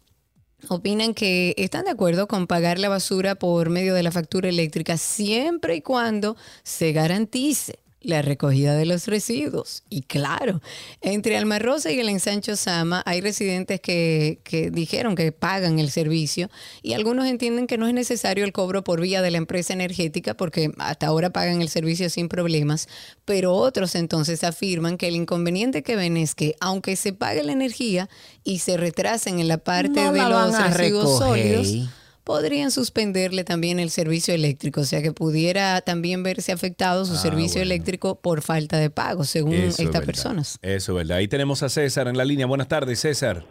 opinan 0.68 1.14
que 1.14 1.54
están 1.58 1.84
de 1.84 1.90
acuerdo 1.90 2.26
con 2.26 2.46
pagar 2.46 2.78
la 2.78 2.88
basura 2.88 3.34
por 3.34 3.70
medio 3.70 3.94
de 3.94 4.02
la 4.02 4.10
factura 4.10 4.48
eléctrica 4.48 4.96
siempre 4.96 5.76
y 5.76 5.82
cuando 5.82 6.36
se 6.62 6.92
garantice 6.92 7.83
la 8.04 8.22
recogida 8.22 8.74
de 8.76 8.86
los 8.86 9.06
residuos. 9.08 9.82
Y 9.90 10.02
claro, 10.02 10.60
entre 11.00 11.36
Alma 11.36 11.58
Rosa 11.58 11.90
y 11.90 11.98
el 11.98 12.08
ensancho 12.08 12.56
Sama 12.56 13.02
hay 13.06 13.20
residentes 13.20 13.80
que, 13.80 14.38
que 14.44 14.70
dijeron 14.70 15.14
que 15.16 15.32
pagan 15.32 15.78
el 15.78 15.90
servicio 15.90 16.50
y 16.82 16.92
algunos 16.92 17.26
entienden 17.26 17.66
que 17.66 17.78
no 17.78 17.86
es 17.86 17.94
necesario 17.94 18.44
el 18.44 18.52
cobro 18.52 18.84
por 18.84 19.00
vía 19.00 19.22
de 19.22 19.30
la 19.30 19.38
empresa 19.38 19.72
energética 19.72 20.34
porque 20.34 20.70
hasta 20.78 21.06
ahora 21.06 21.30
pagan 21.30 21.62
el 21.62 21.68
servicio 21.68 22.08
sin 22.10 22.28
problemas, 22.28 22.88
pero 23.24 23.54
otros 23.54 23.94
entonces 23.94 24.44
afirman 24.44 24.96
que 24.98 25.08
el 25.08 25.16
inconveniente 25.16 25.82
que 25.82 25.96
ven 25.96 26.16
es 26.16 26.34
que 26.34 26.54
aunque 26.60 26.96
se 26.96 27.12
pague 27.12 27.42
la 27.42 27.52
energía 27.52 28.08
y 28.44 28.58
se 28.58 28.76
retrasen 28.76 29.40
en 29.40 29.48
la 29.48 29.58
parte 29.58 30.02
No 30.02 30.12
de 30.12 30.20
los 30.20 30.52
residuos 30.74 31.18
recoger. 31.18 31.18
sólidos, 31.64 31.88
podrían 32.24 32.70
suspenderle 32.70 33.44
también 33.44 33.78
el 33.78 33.90
servicio 33.90 34.34
eléctrico, 34.34 34.80
o 34.80 34.84
sea 34.84 35.02
que 35.02 35.12
pudiera 35.12 35.80
también 35.82 36.22
verse 36.22 36.52
afectado 36.52 37.04
su 37.04 37.12
Ah, 37.14 37.16
servicio 37.16 37.60
bueno. 37.60 37.72
eléctrico 37.74 38.14
por 38.16 38.40
falta 38.42 38.78
de 38.78 38.90
pago, 38.90 39.24
según 39.24 39.52
Eso 39.54 39.66
es 39.66 39.80
estas 39.80 40.04
personas. 40.04 40.58
Eso 40.62 40.92
es 40.92 40.96
verdad. 40.96 41.18
Ahí 41.18 41.28
tenemos 41.28 41.62
a 41.62 41.68
César 41.68 42.08
en 42.08 42.16
la 42.16 42.24
línea. 42.24 42.46
Buenas 42.46 42.68
tardes, 42.68 42.98
César. 43.00 43.44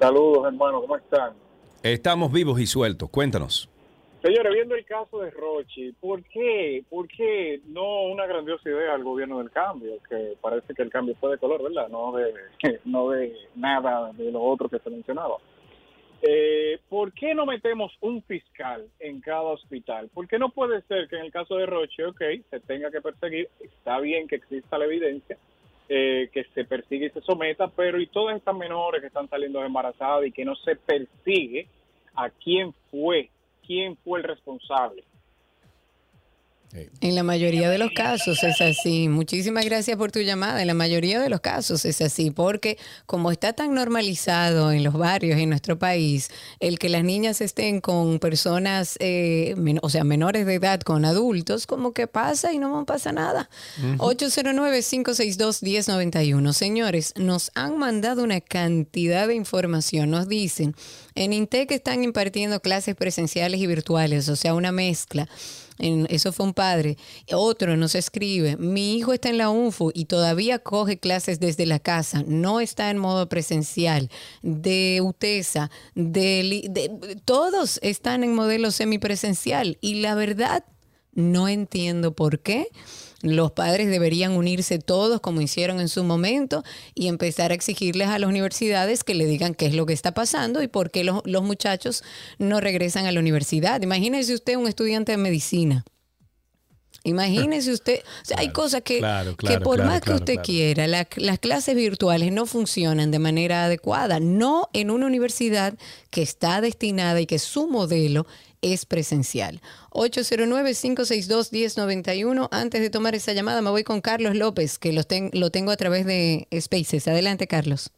Saludos, 0.00 0.46
hermano, 0.46 0.80
¿cómo 0.80 0.96
están? 0.96 1.32
Estamos 1.82 2.32
vivos 2.32 2.58
y 2.60 2.66
sueltos. 2.66 3.10
Cuéntanos. 3.10 3.68
Señores, 4.22 4.52
viendo 4.52 4.74
el 4.74 4.84
caso 4.84 5.20
de 5.20 5.30
Rochi, 5.30 5.92
¿por 5.92 6.22
qué, 6.24 6.84
¿por 6.90 7.08
qué 7.08 7.60
no 7.68 8.02
una 8.02 8.26
grandiosa 8.26 8.68
idea 8.68 8.94
al 8.94 9.02
gobierno 9.02 9.38
del 9.38 9.50
cambio? 9.50 9.92
Que 10.10 10.34
parece 10.42 10.74
que 10.74 10.82
el 10.82 10.90
cambio 10.90 11.14
fue 11.18 11.30
de 11.30 11.38
color, 11.38 11.62
¿verdad? 11.62 11.88
No 11.88 12.12
de, 12.12 12.34
no 12.84 13.08
de 13.10 13.32
nada 13.56 14.12
de 14.12 14.30
lo 14.30 14.42
otro 14.42 14.68
que 14.68 14.78
se 14.78 14.90
mencionaba. 14.90 15.36
Eh, 16.22 16.78
¿Por 16.88 17.12
qué 17.12 17.34
no 17.34 17.46
metemos 17.46 17.96
un 18.00 18.22
fiscal 18.22 18.86
en 18.98 19.20
cada 19.20 19.42
hospital? 19.42 20.10
¿Por 20.12 20.28
qué 20.28 20.38
no 20.38 20.50
puede 20.50 20.82
ser 20.82 21.08
que 21.08 21.16
en 21.16 21.24
el 21.24 21.32
caso 21.32 21.56
de 21.56 21.66
Roche, 21.66 22.04
ok, 22.04 22.20
se 22.50 22.60
tenga 22.60 22.90
que 22.90 23.00
perseguir? 23.00 23.48
Está 23.60 23.98
bien 24.00 24.28
que 24.28 24.36
exista 24.36 24.76
la 24.76 24.84
evidencia, 24.84 25.38
eh, 25.88 26.28
que 26.32 26.44
se 26.54 26.64
persigue 26.64 27.06
y 27.06 27.10
se 27.10 27.22
someta, 27.22 27.68
pero 27.68 27.98
y 27.98 28.06
todas 28.06 28.36
estas 28.36 28.54
menores 28.54 29.00
que 29.00 29.06
están 29.06 29.30
saliendo 29.30 29.64
embarazadas 29.64 30.26
y 30.26 30.32
que 30.32 30.44
no 30.44 30.54
se 30.56 30.76
persigue 30.76 31.68
a 32.14 32.28
quién 32.28 32.74
fue, 32.90 33.30
quién 33.66 33.96
fue 33.96 34.20
el 34.20 34.24
responsable. 34.24 35.04
En 37.00 37.16
la 37.16 37.24
mayoría 37.24 37.68
de 37.68 37.78
los 37.78 37.90
casos 37.90 38.44
es 38.44 38.60
así. 38.60 39.08
Muchísimas 39.08 39.64
gracias 39.64 39.96
por 39.96 40.12
tu 40.12 40.20
llamada. 40.20 40.60
En 40.60 40.68
la 40.68 40.74
mayoría 40.74 41.18
de 41.18 41.28
los 41.28 41.40
casos 41.40 41.84
es 41.84 42.00
así, 42.00 42.30
porque 42.30 42.78
como 43.06 43.32
está 43.32 43.52
tan 43.52 43.74
normalizado 43.74 44.70
en 44.70 44.84
los 44.84 44.94
barrios 44.94 45.40
en 45.40 45.48
nuestro 45.48 45.80
país, 45.80 46.30
el 46.60 46.78
que 46.78 46.88
las 46.88 47.02
niñas 47.02 47.40
estén 47.40 47.80
con 47.80 48.20
personas, 48.20 48.96
eh, 49.00 49.56
o 49.82 49.90
sea, 49.90 50.04
menores 50.04 50.46
de 50.46 50.54
edad, 50.54 50.80
con 50.80 51.04
adultos, 51.04 51.66
como 51.66 51.92
que 51.92 52.06
pasa 52.06 52.52
y 52.52 52.58
no 52.58 52.86
pasa 52.86 53.10
nada. 53.10 53.50
809-562-1091. 53.98 56.52
Señores, 56.52 57.14
nos 57.16 57.50
han 57.56 57.78
mandado 57.78 58.22
una 58.22 58.40
cantidad 58.40 59.26
de 59.26 59.34
información. 59.34 60.10
Nos 60.10 60.28
dicen, 60.28 60.76
en 61.16 61.32
INTEC 61.32 61.72
están 61.72 62.04
impartiendo 62.04 62.60
clases 62.60 62.94
presenciales 62.94 63.60
y 63.60 63.66
virtuales, 63.66 64.28
o 64.28 64.36
sea, 64.36 64.54
una 64.54 64.70
mezcla. 64.70 65.28
Eso 65.80 66.32
fue 66.32 66.46
un 66.46 66.54
padre. 66.54 66.96
Otro 67.32 67.76
nos 67.76 67.94
escribe, 67.94 68.56
mi 68.56 68.96
hijo 68.96 69.12
está 69.12 69.28
en 69.30 69.38
la 69.38 69.50
UNFU 69.50 69.90
y 69.94 70.04
todavía 70.04 70.58
coge 70.58 70.98
clases 70.98 71.40
desde 71.40 71.66
la 71.66 71.78
casa, 71.78 72.22
no 72.26 72.60
está 72.60 72.90
en 72.90 72.98
modo 72.98 73.28
presencial. 73.28 74.10
De 74.42 75.00
UTESA, 75.02 75.70
de, 75.94 76.68
de- 76.70 77.16
todos 77.24 77.78
están 77.82 78.24
en 78.24 78.34
modelo 78.34 78.70
semipresencial 78.70 79.78
y 79.80 79.94
la 80.00 80.14
verdad 80.14 80.64
no 81.12 81.48
entiendo 81.48 82.14
por 82.14 82.40
qué. 82.40 82.68
Los 83.22 83.52
padres 83.52 83.88
deberían 83.90 84.32
unirse 84.32 84.78
todos 84.78 85.20
como 85.20 85.42
hicieron 85.42 85.78
en 85.80 85.88
su 85.88 86.04
momento 86.04 86.64
y 86.94 87.08
empezar 87.08 87.50
a 87.50 87.54
exigirles 87.54 88.08
a 88.08 88.18
las 88.18 88.28
universidades 88.30 89.04
que 89.04 89.14
le 89.14 89.26
digan 89.26 89.54
qué 89.54 89.66
es 89.66 89.74
lo 89.74 89.84
que 89.84 89.92
está 89.92 90.14
pasando 90.14 90.62
y 90.62 90.68
por 90.68 90.90
qué 90.90 91.04
los, 91.04 91.20
los 91.26 91.42
muchachos 91.42 92.02
no 92.38 92.60
regresan 92.60 93.04
a 93.06 93.12
la 93.12 93.20
universidad. 93.20 93.82
Imagínese 93.82 94.32
usted 94.32 94.56
un 94.56 94.66
estudiante 94.68 95.12
de 95.12 95.18
medicina. 95.18 95.84
Imagínese 97.02 97.72
usted, 97.72 98.00
o 98.00 98.24
sea, 98.24 98.38
hay 98.40 98.50
cosas 98.50 98.82
que, 98.82 98.98
claro, 98.98 99.34
que 99.34 99.58
por 99.60 99.78
más 99.84 100.02
que 100.02 100.12
usted 100.12 100.34
quiera, 100.42 100.86
la- 100.86 101.08
las 101.16 101.38
clases 101.38 101.74
virtuales 101.74 102.30
no 102.30 102.44
funcionan 102.44 103.10
de 103.10 103.18
manera 103.18 103.64
adecuada, 103.64 104.20
no 104.20 104.68
en 104.74 104.90
una 104.90 105.06
universidad 105.06 105.74
que 106.10 106.20
está 106.20 106.60
destinada 106.60 107.18
y 107.20 107.26
que 107.26 107.38
su 107.38 107.68
modelo 107.68 108.26
es 108.62 108.86
presencial. 108.86 109.60
809-562-1091. 109.90 112.48
Antes 112.50 112.80
de 112.80 112.90
tomar 112.90 113.14
esa 113.14 113.32
llamada, 113.32 113.62
me 113.62 113.70
voy 113.70 113.84
con 113.84 114.00
Carlos 114.00 114.34
López, 114.36 114.78
que 114.78 114.92
lo, 114.92 115.04
ten- 115.04 115.30
lo 115.32 115.50
tengo 115.50 115.70
a 115.70 115.76
través 115.76 116.04
de 116.06 116.48
Spaces. 116.60 117.06
Adelante, 117.08 117.46
Carlos. 117.46 117.90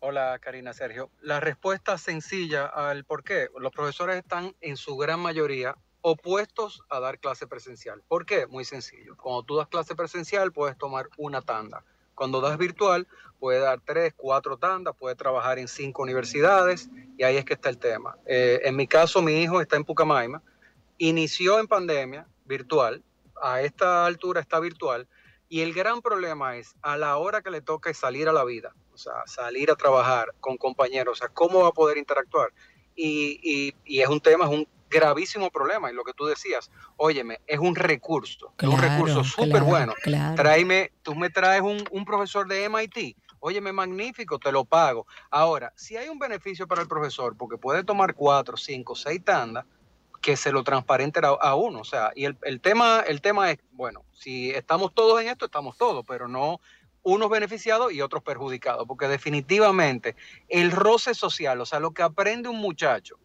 Hola 0.00 0.38
Karina 0.38 0.72
Sergio. 0.74 1.10
La 1.22 1.40
respuesta 1.40 1.96
sencilla 1.96 2.66
al 2.66 3.04
por 3.04 3.24
qué 3.24 3.48
los 3.58 3.72
profesores 3.72 4.18
están 4.18 4.54
en 4.60 4.76
su 4.76 4.98
gran 4.98 5.18
mayoría 5.18 5.76
opuestos 6.02 6.82
a 6.90 7.00
dar 7.00 7.18
clase 7.18 7.46
presencial. 7.46 8.02
¿Por 8.06 8.26
qué? 8.26 8.46
Muy 8.46 8.66
sencillo. 8.66 9.16
Cuando 9.16 9.44
tú 9.44 9.56
das 9.56 9.66
clase 9.68 9.94
presencial 9.94 10.52
puedes 10.52 10.76
tomar 10.76 11.08
una 11.16 11.40
tanda. 11.40 11.82
Cuando 12.14 12.42
das 12.42 12.58
virtual 12.58 13.08
puedes 13.44 13.60
dar 13.62 13.78
tres, 13.84 14.14
cuatro 14.16 14.56
tandas, 14.56 14.94
puedes 14.98 15.18
trabajar 15.18 15.58
en 15.58 15.68
cinco 15.68 16.02
universidades 16.02 16.88
y 17.18 17.24
ahí 17.24 17.36
es 17.36 17.44
que 17.44 17.52
está 17.52 17.68
el 17.68 17.76
tema. 17.76 18.16
Eh, 18.24 18.62
en 18.64 18.74
mi 18.74 18.86
caso 18.86 19.20
mi 19.20 19.42
hijo 19.42 19.60
está 19.60 19.76
en 19.76 19.84
Pucamaima, 19.84 20.40
inició 20.96 21.58
en 21.60 21.66
pandemia 21.66 22.26
virtual, 22.46 23.02
a 23.42 23.60
esta 23.60 24.06
altura 24.06 24.40
está 24.40 24.60
virtual 24.60 25.06
y 25.50 25.60
el 25.60 25.74
gran 25.74 26.00
problema 26.00 26.56
es 26.56 26.74
a 26.80 26.96
la 26.96 27.18
hora 27.18 27.42
que 27.42 27.50
le 27.50 27.60
toque 27.60 27.92
salir 27.92 28.30
a 28.30 28.32
la 28.32 28.44
vida, 28.44 28.72
o 28.94 28.96
sea, 28.96 29.12
salir 29.26 29.70
a 29.70 29.76
trabajar 29.76 30.32
con 30.40 30.56
compañeros, 30.56 31.12
o 31.12 31.20
sea, 31.20 31.28
cómo 31.28 31.60
va 31.64 31.68
a 31.68 31.72
poder 31.72 31.98
interactuar. 31.98 32.48
Y, 32.96 33.40
y- 33.42 33.74
y 33.84 34.00
es 34.00 34.08
un 34.08 34.20
tema, 34.20 34.46
es 34.46 34.50
un 34.52 34.66
gravísimo 34.88 35.50
problema. 35.50 35.90
Y 35.90 35.94
lo 35.94 36.04
que 36.04 36.12
tú 36.14 36.24
decías, 36.24 36.70
óyeme, 36.96 37.40
es 37.46 37.58
un 37.58 37.74
recurso, 37.74 38.54
es 38.58 38.68
un 38.68 38.78
Claro, 38.78 38.94
recurso 38.94 39.24
súper 39.24 39.50
claro, 39.50 39.66
bueno. 39.66 39.94
claro. 40.02 40.34
Tráeme, 40.36 40.92
tú 41.02 41.14
me 41.14 41.28
traes 41.28 41.60
un, 41.62 41.84
un 41.90 42.04
profesor 42.04 42.46
de 42.46 42.64
MIT, 42.64 43.16
óyeme, 43.44 43.72
magnífico, 43.72 44.38
te 44.38 44.50
lo 44.50 44.64
pago. 44.64 45.06
Ahora, 45.30 45.70
si 45.76 45.98
hay 45.98 46.08
un 46.08 46.18
beneficio 46.18 46.66
para 46.66 46.80
el 46.80 46.88
profesor, 46.88 47.36
porque 47.36 47.58
puede 47.58 47.84
tomar 47.84 48.14
cuatro, 48.14 48.56
cinco, 48.56 48.94
seis 48.94 49.22
tandas, 49.22 49.66
que 50.22 50.34
se 50.34 50.50
lo 50.50 50.64
transparente 50.64 51.20
a, 51.22 51.54
uno. 51.54 51.80
O 51.80 51.84
sea, 51.84 52.10
y 52.16 52.24
el, 52.24 52.38
el 52.42 52.62
tema, 52.62 53.04
el 53.06 53.20
tema 53.20 53.50
es, 53.50 53.58
bueno, 53.72 54.02
si 54.12 54.48
estamos 54.48 54.94
todos 54.94 55.20
en 55.20 55.28
esto, 55.28 55.44
estamos 55.44 55.76
todos, 55.76 56.06
pero 56.08 56.26
no 56.26 56.62
unos 57.02 57.28
beneficiados 57.28 57.92
y 57.92 58.00
otros 58.00 58.22
perjudicados, 58.22 58.86
porque 58.88 59.08
definitivamente 59.08 60.16
el 60.48 60.72
roce 60.72 61.12
social, 61.12 61.60
o 61.60 61.66
sea, 61.66 61.80
lo 61.80 61.90
que 61.90 62.02
aprende 62.02 62.48
un 62.48 62.56
muchacho 62.56 63.18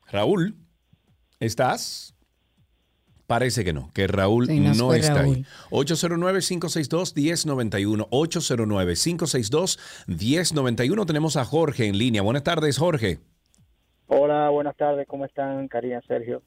Raúl, 0.06 0.56
¿estás? 1.40 2.14
Parece 3.30 3.64
que 3.64 3.72
no, 3.74 3.92
que 3.94 4.08
Raúl 4.08 4.48
Sí, 4.48 4.60
no 4.60 4.88
fue 4.88 4.98
está 4.98 5.22
Raúl. 5.22 5.36
ahí. 5.36 5.46
809-562-1091. 5.70 8.08
809-562-1091. 8.10 11.06
Tenemos 11.06 11.38
a 11.38 11.46
Jorge 11.46 11.86
en 11.86 12.00
línea. 12.00 12.24
Buenas 12.24 12.44
tardes, 12.44 12.80
Jorge. 12.80 13.20
Hola, 14.08 14.50
buenas 14.50 14.76
tardes, 14.76 15.06
¿cómo 15.08 15.26
están, 15.26 15.68
Karina, 15.68 16.02
Sergio? 16.08 16.42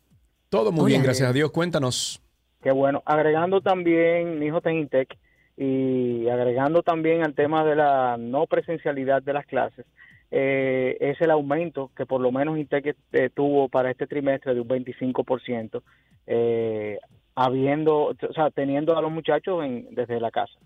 Todo 0.49 0.73
muy 0.73 0.91
bien, 0.91 1.05
gracias 1.05 1.31
a 1.31 1.33
Dios. 1.33 1.53
Cuéntanos. 1.53 2.21
Qué 2.61 2.73
bueno. 2.73 3.01
Agregando 3.07 3.61
también, 3.61 4.41
mi 4.41 4.47
hijo 4.47 4.57
está 4.57 4.71
en 4.71 4.79
Intec, 4.79 5.17
y 5.57 6.29
agregando 6.29 6.83
también 6.83 7.25
al 7.25 7.37
tema 7.37 7.65
de 7.65 7.77
la 7.77 8.17
no 8.19 8.49
presencialidad 8.49 9.23
de 9.23 9.35
las 9.35 9.47
clases, 9.47 9.87
eh, 10.35 10.97
es 10.99 11.21
el 11.21 11.31
aumento 11.31 11.91
que 11.95 12.07
por 12.07 12.21
lo 12.23 12.33
menos 12.33 12.57
Intec 12.59 12.97
eh, 13.13 13.29
tuvo 13.35 13.69
para 13.69 13.91
este 13.91 14.07
trimestre 14.07 14.55
de 14.55 14.61
un 14.63 14.69
25%, 14.69 15.83
eh, 16.27 16.99
habiendo, 17.35 18.07
o 18.07 18.33
sea, 18.35 18.51
teniendo 18.51 18.97
a 18.97 19.03
los 19.03 19.13
muchachos 19.13 19.63
en- 19.63 19.95
desde 19.95 20.19
la 20.21 20.31
casa. 20.31 20.59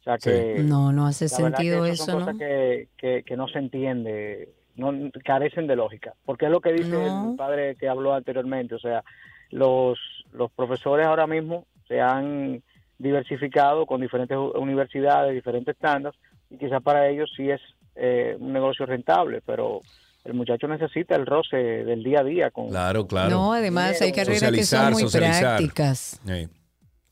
O 0.00 0.02
sea 0.02 0.16
que 0.18 0.62
No, 0.62 0.92
no 0.92 1.06
hace 1.06 1.26
la 1.28 1.36
verdad 1.42 1.58
que 1.58 1.64
sentido 1.64 1.84
son 1.84 1.92
eso, 1.92 2.12
cosas 2.18 2.34
¿no? 2.34 2.38
que, 2.38 2.88
que, 2.96 3.22
que 3.24 3.36
no 3.36 3.48
se 3.48 3.58
entiende, 3.58 4.48
no 4.76 4.92
carecen 5.24 5.66
de 5.66 5.76
lógica. 5.76 6.14
Porque 6.24 6.46
es 6.46 6.50
lo 6.50 6.60
que 6.62 6.72
dice 6.72 6.88
No. 7.10 7.30
el 7.30 7.36
padre 7.36 7.76
que 7.76 7.88
habló 7.88 8.14
anteriormente. 8.14 8.74
O 8.76 8.78
sea, 8.78 9.02
los, 9.50 9.98
los 10.32 10.50
profesores 10.52 11.06
ahora 11.06 11.26
mismo 11.26 11.66
se 11.86 12.00
han 12.00 12.62
diversificado 12.98 13.84
con 13.84 14.00
diferentes 14.00 14.38
universidades, 14.38 15.34
diferentes 15.34 15.76
tandas, 15.76 16.14
y 16.50 16.56
quizás 16.56 16.82
para 16.82 17.08
ellos 17.08 17.30
sí 17.36 17.50
es 17.50 17.60
eh, 17.96 18.36
un 18.38 18.52
negocio 18.52 18.86
rentable, 18.86 19.42
pero 19.44 19.80
el 20.24 20.34
muchacho 20.34 20.68
necesita 20.68 21.14
el 21.14 21.26
roce 21.26 21.56
del 21.56 22.02
día 22.02 22.20
a 22.20 22.24
día 22.24 22.50
con 22.50 22.68
Claro, 22.68 23.06
claro. 23.06 23.30
No, 23.30 23.52
además 23.52 24.00
hay 24.02 24.12
carreras 24.12 24.50
que 24.50 24.64
son 24.64 24.92
muy 24.92 25.02
socializar. 25.02 25.58
prácticas. 25.58 26.20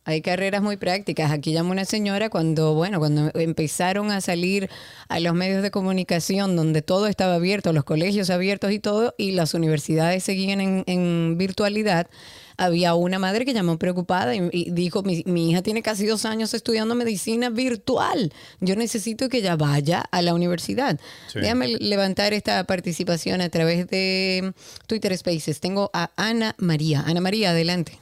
Hay 0.07 0.21
carreras 0.21 0.63
muy 0.63 0.77
prácticas. 0.77 1.31
Aquí 1.31 1.53
llama 1.53 1.71
una 1.71 1.87
señora 1.87 2.29
cuando, 2.29 2.75
bueno, 2.75 2.99
cuando 2.99 3.31
empezaron 3.35 4.11
a 4.11 4.21
salir 4.21 4.69
a 5.09 5.19
los 5.19 5.33
medios 5.33 5.63
de 5.63 5.71
comunicación 5.71 6.57
donde 6.57 6.83
todo 6.83 7.07
estaba 7.07 7.37
abierto, 7.37 7.73
los 7.73 7.85
colegios 7.85 8.29
abiertos 8.29 8.71
y 8.73 8.81
todo, 8.81 9.15
y 9.17 9.33
las 9.33 9.55
universidades 9.55 10.23
seguían 10.23 10.61
en, 10.61 10.85
en 10.87 11.39
virtualidad. 11.39 12.09
Había 12.57 12.95
una 12.95 13.19
madre 13.19 13.45
que 13.45 13.53
llamó 13.53 13.79
preocupada 13.79 14.35
y, 14.35 14.49
y 14.53 14.71
dijo, 14.71 15.03
mi, 15.03 15.23
mi 15.27 15.51
hija 15.51 15.63
tiene 15.63 15.83
casi 15.83 16.07
dos 16.07 16.25
años 16.25 16.55
estudiando 16.55 16.95
medicina 16.95 17.51
virtual. 17.51 18.33
Yo 18.61 18.77
necesito 18.77 19.29
que 19.29 19.39
ella 19.39 19.57
vaya 19.57 20.05
a 20.11 20.23
la 20.23 20.35
universidad. 20.35 21.01
Sí. 21.27 21.41
Déjame 21.41 21.69
levantar 21.79 22.33
esta 22.33 22.63
participación 22.65 23.41
a 23.41 23.49
través 23.49 23.89
de 23.89 24.53
Twitter 24.87 25.17
Spaces. 25.19 25.59
Tengo 25.61 25.91
a 25.93 26.11
Ana 26.17 26.55
María. 26.59 27.03
Ana 27.07 27.21
María, 27.21 27.51
adelante. 27.51 27.99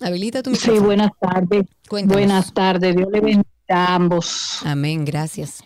Habilita 0.00 0.42
tu 0.42 0.54
Sí, 0.54 0.70
micrófono. 0.72 0.86
buenas 0.86 1.10
tardes. 1.18 1.66
Cuéntanos. 1.88 2.16
Buenas 2.20 2.52
tardes. 2.52 2.94
Dios 2.96 3.08
le 3.10 3.20
bendiga 3.20 3.44
a 3.68 3.94
ambos. 3.94 4.58
Amén, 4.64 5.04
gracias. 5.06 5.62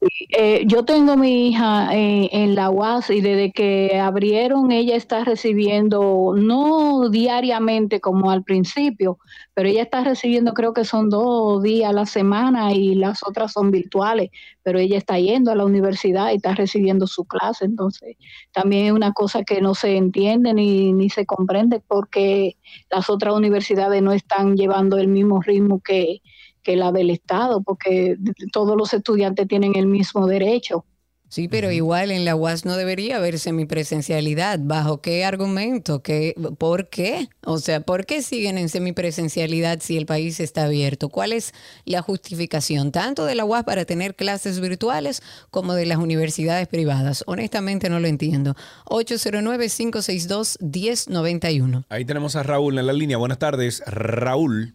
Eh, 0.00 0.62
yo 0.66 0.84
tengo 0.84 1.16
mi 1.16 1.48
hija 1.48 1.92
en, 1.92 2.28
en 2.30 2.54
la 2.54 2.70
UAS 2.70 3.10
y 3.10 3.20
desde 3.20 3.50
que 3.50 3.98
abrieron 3.98 4.70
ella 4.70 4.94
está 4.94 5.24
recibiendo, 5.24 6.34
no 6.36 7.08
diariamente 7.10 8.00
como 8.00 8.30
al 8.30 8.44
principio, 8.44 9.18
pero 9.54 9.68
ella 9.68 9.82
está 9.82 10.04
recibiendo 10.04 10.54
creo 10.54 10.72
que 10.72 10.84
son 10.84 11.10
dos 11.10 11.60
días 11.64 11.90
a 11.90 11.92
la 11.92 12.06
semana 12.06 12.72
y 12.72 12.94
las 12.94 13.24
otras 13.26 13.52
son 13.52 13.72
virtuales, 13.72 14.30
pero 14.62 14.78
ella 14.78 14.98
está 14.98 15.18
yendo 15.18 15.50
a 15.50 15.56
la 15.56 15.64
universidad 15.64 16.30
y 16.30 16.36
está 16.36 16.54
recibiendo 16.54 17.08
su 17.08 17.24
clase, 17.24 17.64
entonces 17.64 18.16
también 18.52 18.86
es 18.86 18.92
una 18.92 19.12
cosa 19.12 19.42
que 19.42 19.60
no 19.60 19.74
se 19.74 19.96
entiende 19.96 20.54
ni, 20.54 20.92
ni 20.92 21.10
se 21.10 21.26
comprende 21.26 21.80
porque 21.80 22.56
las 22.88 23.10
otras 23.10 23.34
universidades 23.34 24.00
no 24.00 24.12
están 24.12 24.56
llevando 24.56 24.96
el 24.96 25.08
mismo 25.08 25.42
ritmo 25.42 25.80
que, 25.80 26.22
que 26.68 26.76
la 26.76 26.92
del 26.92 27.08
Estado, 27.08 27.62
porque 27.62 28.18
todos 28.52 28.76
los 28.76 28.92
estudiantes 28.92 29.48
tienen 29.48 29.74
el 29.74 29.86
mismo 29.86 30.26
derecho. 30.26 30.84
Sí, 31.30 31.48
pero 31.48 31.72
igual 31.72 32.10
en 32.10 32.26
la 32.26 32.36
UAS 32.36 32.66
no 32.66 32.76
debería 32.76 33.16
haber 33.16 33.38
semipresencialidad. 33.38 34.58
¿Bajo 34.62 35.00
qué 35.00 35.24
argumento? 35.24 36.02
¿Qué, 36.02 36.34
¿Por 36.58 36.90
qué? 36.90 37.30
O 37.42 37.56
sea, 37.56 37.80
¿por 37.80 38.04
qué 38.04 38.20
siguen 38.20 38.58
en 38.58 38.68
semipresencialidad 38.68 39.80
si 39.80 39.96
el 39.96 40.04
país 40.04 40.40
está 40.40 40.64
abierto? 40.64 41.08
¿Cuál 41.08 41.32
es 41.32 41.54
la 41.86 42.02
justificación 42.02 42.92
tanto 42.92 43.24
de 43.24 43.34
la 43.34 43.46
UAS 43.46 43.64
para 43.64 43.86
tener 43.86 44.14
clases 44.14 44.60
virtuales 44.60 45.22
como 45.50 45.72
de 45.72 45.86
las 45.86 45.96
universidades 45.96 46.68
privadas? 46.68 47.24
Honestamente 47.26 47.88
no 47.88 47.98
lo 47.98 48.08
entiendo. 48.08 48.56
809-562-1091. 48.86 51.86
Ahí 51.88 52.04
tenemos 52.04 52.36
a 52.36 52.42
Raúl 52.42 52.78
en 52.78 52.86
la 52.86 52.92
línea. 52.92 53.16
Buenas 53.16 53.38
tardes, 53.38 53.82
Raúl. 53.86 54.74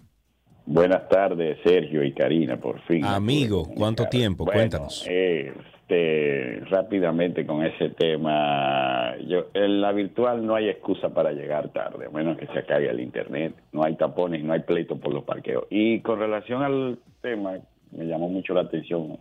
Buenas 0.65 1.07
tardes, 1.09 1.57
Sergio 1.63 2.03
y 2.03 2.13
Karina, 2.13 2.57
por 2.57 2.79
fin. 2.81 3.03
Amigo, 3.05 3.65
¿cuánto 3.75 4.05
tiempo? 4.07 4.45
Bueno, 4.45 4.59
Cuéntanos. 4.59 5.05
Este, 5.07 6.61
rápidamente 6.69 7.45
con 7.45 7.63
ese 7.65 7.89
tema, 7.89 9.15
yo, 9.27 9.47
en 9.53 9.81
la 9.81 9.91
virtual 9.91 10.45
no 10.45 10.55
hay 10.55 10.69
excusa 10.69 11.09
para 11.13 11.33
llegar 11.33 11.69
tarde, 11.73 12.05
a 12.05 12.09
menos 12.09 12.37
que 12.37 12.47
se 12.47 12.59
acabe 12.59 12.89
el 12.89 13.01
internet, 13.01 13.53
no 13.73 13.83
hay 13.83 13.95
tapones, 13.95 14.41
no 14.43 14.53
hay 14.53 14.61
pleito 14.61 14.97
por 14.97 15.13
los 15.13 15.23
parqueos. 15.25 15.65
Y 15.69 15.99
con 15.99 16.19
relación 16.19 16.63
al 16.63 16.97
tema, 17.21 17.57
me 17.91 18.05
llamó 18.05 18.29
mucho 18.29 18.53
la 18.53 18.61
atención 18.61 19.17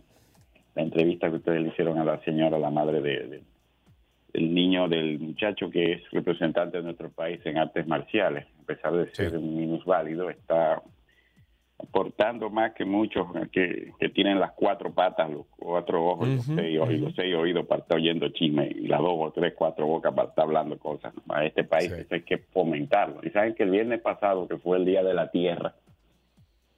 la 0.75 0.81
entrevista 0.81 1.29
que 1.29 1.35
ustedes 1.35 1.61
le 1.61 1.67
hicieron 1.69 1.99
a 1.99 2.05
la 2.05 2.19
señora, 2.23 2.57
la 2.57 2.71
madre 2.71 3.01
de, 3.01 3.27
de- 3.27 3.43
del 4.33 4.51
niño, 4.51 4.87
del 4.87 5.19
muchacho 5.19 5.69
que 5.69 5.91
es 5.91 6.01
representante 6.11 6.77
de 6.77 6.83
nuestro 6.83 7.11
país 7.11 7.39
en 7.45 7.59
artes 7.59 7.85
marciales, 7.85 8.47
a 8.63 8.65
pesar 8.65 8.93
de 8.93 9.13
ser 9.13 9.37
un 9.37 9.55
minusválido, 9.55 10.31
está 10.31 10.81
aportando 11.83 12.49
más 12.49 12.73
que 12.73 12.85
muchos 12.85 13.27
que, 13.51 13.91
que 13.99 14.09
tienen 14.09 14.39
las 14.39 14.53
cuatro 14.53 14.91
patas, 14.91 15.29
los 15.29 15.45
cuatro 15.57 16.05
ojos, 16.05 16.27
los 16.27 16.45
seis, 16.45 16.79
ojos, 16.79 16.93
y 16.93 16.97
los 16.97 17.15
seis 17.15 17.35
oídos 17.35 17.65
para 17.65 17.81
estar 17.81 17.97
oyendo 17.97 18.29
chisme 18.29 18.67
y 18.67 18.87
las 18.87 18.99
dos 18.99 19.13
o 19.15 19.31
tres, 19.31 19.53
cuatro 19.55 19.85
bocas 19.85 20.13
para 20.13 20.29
estar 20.29 20.45
hablando 20.45 20.77
cosas. 20.77 21.13
A 21.29 21.45
este 21.45 21.63
país 21.63 21.93
hay 22.09 22.21
que 22.21 22.37
fomentarlo. 22.37 23.19
Y 23.23 23.29
saben 23.29 23.53
que 23.55 23.63
el 23.63 23.71
viernes 23.71 24.01
pasado, 24.01 24.47
que 24.47 24.57
fue 24.57 24.77
el 24.77 24.85
Día 24.85 25.03
de 25.03 25.13
la 25.13 25.29
Tierra, 25.29 25.75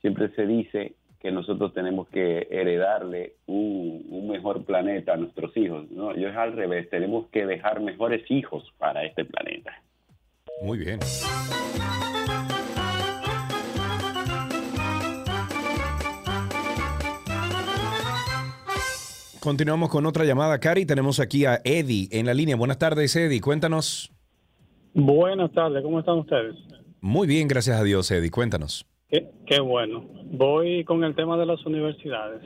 siempre 0.02 0.30
se 0.30 0.46
dice 0.46 0.94
que 1.20 1.32
nosotros 1.32 1.74
tenemos 1.74 2.08
que 2.10 2.48
heredarle 2.52 3.34
un, 3.48 4.06
un 4.10 4.30
mejor 4.30 4.64
planeta 4.64 5.14
a 5.14 5.18
nuestros 5.18 5.56
hijos. 5.58 5.90
No, 5.90 6.16
yo 6.16 6.28
es 6.28 6.36
al 6.36 6.54
revés, 6.54 6.90
tenemos 6.90 7.28
que 7.30 7.46
dejar 7.46 7.80
mejores 7.80 8.30
hijos 8.30 8.72
para 8.78 9.04
este 9.04 9.26
planeta. 9.26 9.82
Muy 10.62 10.78
bien. 10.78 11.00
Continuamos 19.46 19.92
con 19.92 20.08
otra 20.08 20.26
llamada, 20.26 20.60
Cari. 20.60 20.88
Tenemos 20.88 21.20
aquí 21.20 21.46
a 21.46 21.62
Eddie 21.64 22.08
en 22.10 22.26
la 22.26 22.34
línea. 22.34 22.56
Buenas 22.56 22.80
tardes, 22.80 23.16
Eddie. 23.16 23.42
Cuéntanos. 23.42 24.12
Buenas 24.96 25.52
tardes, 25.52 25.84
¿cómo 25.84 26.00
están 26.00 26.18
ustedes? 26.18 26.56
Muy 27.00 27.28
bien, 27.28 27.48
gracias 27.48 27.80
a 27.80 27.84
Dios, 27.84 28.10
Eddie. 28.10 28.32
Cuéntanos. 28.32 28.88
Qué, 29.08 29.30
qué 29.46 29.60
bueno. 29.60 30.04
Voy 30.32 30.84
con 30.84 31.04
el 31.04 31.14
tema 31.14 31.38
de 31.38 31.46
las 31.46 31.64
universidades, 31.64 32.42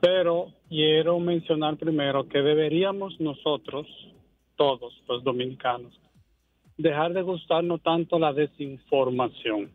pero 0.00 0.46
quiero 0.70 1.18
mencionar 1.20 1.76
primero 1.76 2.26
que 2.26 2.38
deberíamos 2.38 3.20
nosotros, 3.20 3.86
todos 4.56 4.94
los 5.06 5.22
dominicanos, 5.22 5.92
dejar 6.78 7.12
de 7.12 7.20
gustarnos 7.20 7.82
tanto 7.82 8.18
la 8.18 8.32
desinformación. 8.32 9.70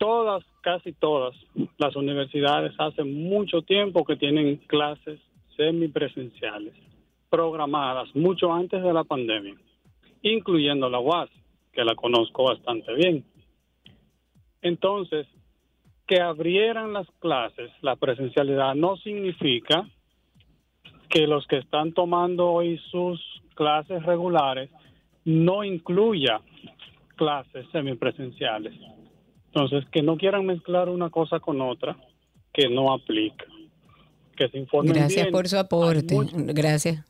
Todas, 0.00 0.42
casi 0.62 0.94
todas 0.94 1.34
las 1.76 1.94
universidades 1.94 2.72
hace 2.78 3.04
mucho 3.04 3.60
tiempo 3.60 4.02
que 4.02 4.16
tienen 4.16 4.56
clases 4.66 5.20
semipresenciales, 5.58 6.72
programadas 7.28 8.08
mucho 8.16 8.50
antes 8.50 8.82
de 8.82 8.94
la 8.94 9.04
pandemia, 9.04 9.56
incluyendo 10.22 10.88
la 10.88 11.00
UAS, 11.00 11.28
que 11.74 11.84
la 11.84 11.94
conozco 11.96 12.44
bastante 12.44 12.94
bien. 12.94 13.26
Entonces, 14.62 15.26
que 16.06 16.18
abrieran 16.18 16.94
las 16.94 17.06
clases, 17.18 17.70
la 17.82 17.96
presencialidad, 17.96 18.74
no 18.74 18.96
significa 18.96 19.86
que 21.10 21.26
los 21.26 21.46
que 21.46 21.58
están 21.58 21.92
tomando 21.92 22.48
hoy 22.48 22.78
sus 22.90 23.20
clases 23.54 24.02
regulares 24.04 24.70
no 25.26 25.62
incluya 25.62 26.40
clases 27.16 27.66
semipresenciales. 27.70 28.72
Entonces, 29.52 29.84
que 29.90 30.02
no 30.02 30.16
quieran 30.16 30.46
mezclar 30.46 30.88
una 30.88 31.10
cosa 31.10 31.40
con 31.40 31.60
otra 31.60 31.96
que 32.52 32.68
no 32.68 32.92
aplica. 32.92 33.44
Que 34.36 34.48
se 34.48 34.58
informen 34.58 34.94
Gracias 34.94 35.24
bien. 35.24 35.32
por 35.32 35.48
su 35.48 35.58
aporte. 35.58 36.16
Gracias. 36.32 37.04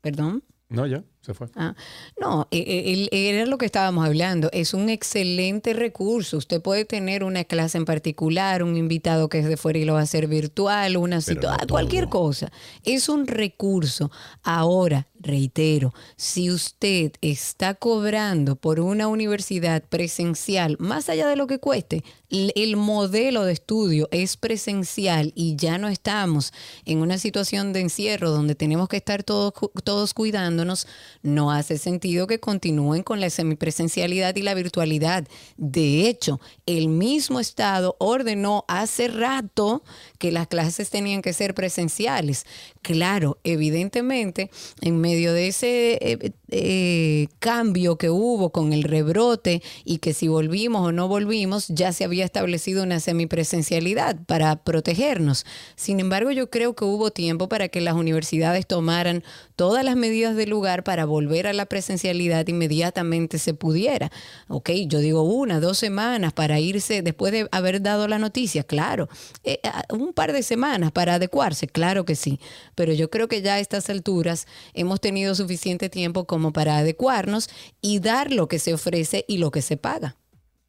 Perdón. 0.00 0.42
No, 0.68 0.86
ya, 0.86 1.02
se 1.20 1.34
fue. 1.34 1.48
Ah, 1.54 1.74
no, 2.18 2.48
e- 2.50 3.08
e- 3.12 3.28
era 3.30 3.44
lo 3.46 3.58
que 3.58 3.66
estábamos 3.66 4.06
hablando. 4.06 4.48
Es 4.52 4.72
un 4.72 4.88
excelente 4.88 5.74
recurso. 5.74 6.38
Usted 6.38 6.62
puede 6.62 6.84
tener 6.84 7.24
una 7.24 7.44
clase 7.44 7.76
en 7.78 7.84
particular, 7.84 8.62
un 8.62 8.76
invitado 8.76 9.28
que 9.28 9.40
es 9.40 9.46
de 9.46 9.56
fuera 9.56 9.78
y 9.78 9.84
lo 9.84 9.94
va 9.94 10.00
a 10.00 10.04
hacer 10.04 10.26
virtual, 10.28 10.96
una 10.96 11.20
situación, 11.20 11.68
cualquier 11.68 12.08
cosa. 12.08 12.50
Es 12.84 13.08
un 13.08 13.26
recurso. 13.26 14.10
Ahora, 14.42 15.08
reitero, 15.20 15.92
si 16.16 16.50
usted 16.50 17.12
está 17.20 17.74
cobrando 17.74 18.56
por 18.56 18.80
una 18.80 19.06
universidad 19.06 19.82
presencial, 19.82 20.76
más 20.78 21.10
allá 21.10 21.28
de 21.28 21.36
lo 21.36 21.46
que 21.46 21.58
cueste, 21.58 22.02
el 22.30 22.76
modelo 22.76 23.44
de 23.44 23.52
estudio 23.52 24.08
es 24.12 24.36
presencial 24.36 25.32
y 25.34 25.56
ya 25.56 25.78
no 25.78 25.88
estamos 25.88 26.52
en 26.84 26.98
una 26.98 27.18
situación 27.18 27.72
de 27.72 27.80
encierro 27.80 28.30
donde 28.30 28.54
tenemos 28.54 28.88
que 28.88 28.96
estar 28.96 29.24
todos, 29.24 29.52
todos 29.84 30.14
cuidándonos, 30.14 30.86
no 31.22 31.50
hace 31.50 31.78
sentido 31.78 32.26
que 32.26 32.40
continúen 32.40 33.02
con 33.02 33.20
la 33.20 33.30
semipresencialidad 33.30 34.34
y 34.36 34.42
la 34.42 34.54
virtualidad. 34.54 35.26
De 35.56 36.08
hecho, 36.08 36.40
el 36.66 36.88
mismo 36.88 37.40
Estado 37.40 37.96
ordenó 37.98 38.64
hace 38.68 39.08
rato 39.08 39.82
que 40.20 40.30
las 40.30 40.46
clases 40.46 40.90
tenían 40.90 41.22
que 41.22 41.32
ser 41.32 41.54
presenciales. 41.54 42.44
Claro, 42.82 43.38
evidentemente, 43.42 44.50
en 44.82 45.00
medio 45.00 45.32
de 45.32 45.48
ese 45.48 45.98
eh, 46.02 46.32
eh, 46.50 47.28
cambio 47.38 47.96
que 47.96 48.10
hubo 48.10 48.50
con 48.50 48.74
el 48.74 48.82
rebrote 48.82 49.62
y 49.84 49.98
que 49.98 50.12
si 50.12 50.28
volvimos 50.28 50.86
o 50.86 50.92
no 50.92 51.08
volvimos, 51.08 51.68
ya 51.68 51.92
se 51.92 52.04
había 52.04 52.26
establecido 52.26 52.82
una 52.82 53.00
semipresencialidad 53.00 54.16
para 54.26 54.56
protegernos. 54.56 55.46
Sin 55.74 56.00
embargo, 56.00 56.30
yo 56.30 56.50
creo 56.50 56.74
que 56.74 56.84
hubo 56.84 57.10
tiempo 57.10 57.48
para 57.48 57.68
que 57.68 57.80
las 57.80 57.94
universidades 57.94 58.66
tomaran 58.66 59.24
todas 59.56 59.84
las 59.84 59.96
medidas 59.96 60.36
del 60.36 60.50
lugar 60.50 60.84
para 60.84 61.06
volver 61.06 61.46
a 61.46 61.54
la 61.54 61.64
presencialidad 61.64 62.46
inmediatamente 62.46 63.38
se 63.38 63.54
pudiera. 63.54 64.10
Ok, 64.48 64.70
yo 64.86 64.98
digo 64.98 65.22
una, 65.22 65.60
dos 65.60 65.78
semanas 65.78 66.34
para 66.34 66.60
irse 66.60 67.00
después 67.00 67.32
de 67.32 67.48
haber 67.52 67.80
dado 67.80 68.06
la 68.06 68.18
noticia, 68.18 68.64
claro. 68.64 69.08
Eh, 69.44 69.60
ah, 69.64 69.84
un 70.10 70.14
par 70.14 70.32
de 70.32 70.42
semanas 70.42 70.90
para 70.90 71.14
adecuarse, 71.14 71.68
claro 71.68 72.04
que 72.04 72.16
sí. 72.16 72.40
Pero 72.74 72.92
yo 72.92 73.10
creo 73.10 73.28
que 73.28 73.42
ya 73.42 73.54
a 73.54 73.60
estas 73.60 73.88
alturas 73.90 74.46
hemos 74.74 75.00
tenido 75.00 75.36
suficiente 75.36 75.88
tiempo 75.88 76.26
como 76.26 76.52
para 76.52 76.78
adecuarnos 76.78 77.48
y 77.80 78.00
dar 78.00 78.32
lo 78.32 78.48
que 78.48 78.58
se 78.58 78.74
ofrece 78.74 79.24
y 79.28 79.38
lo 79.38 79.52
que 79.52 79.62
se 79.62 79.76
paga. 79.76 80.16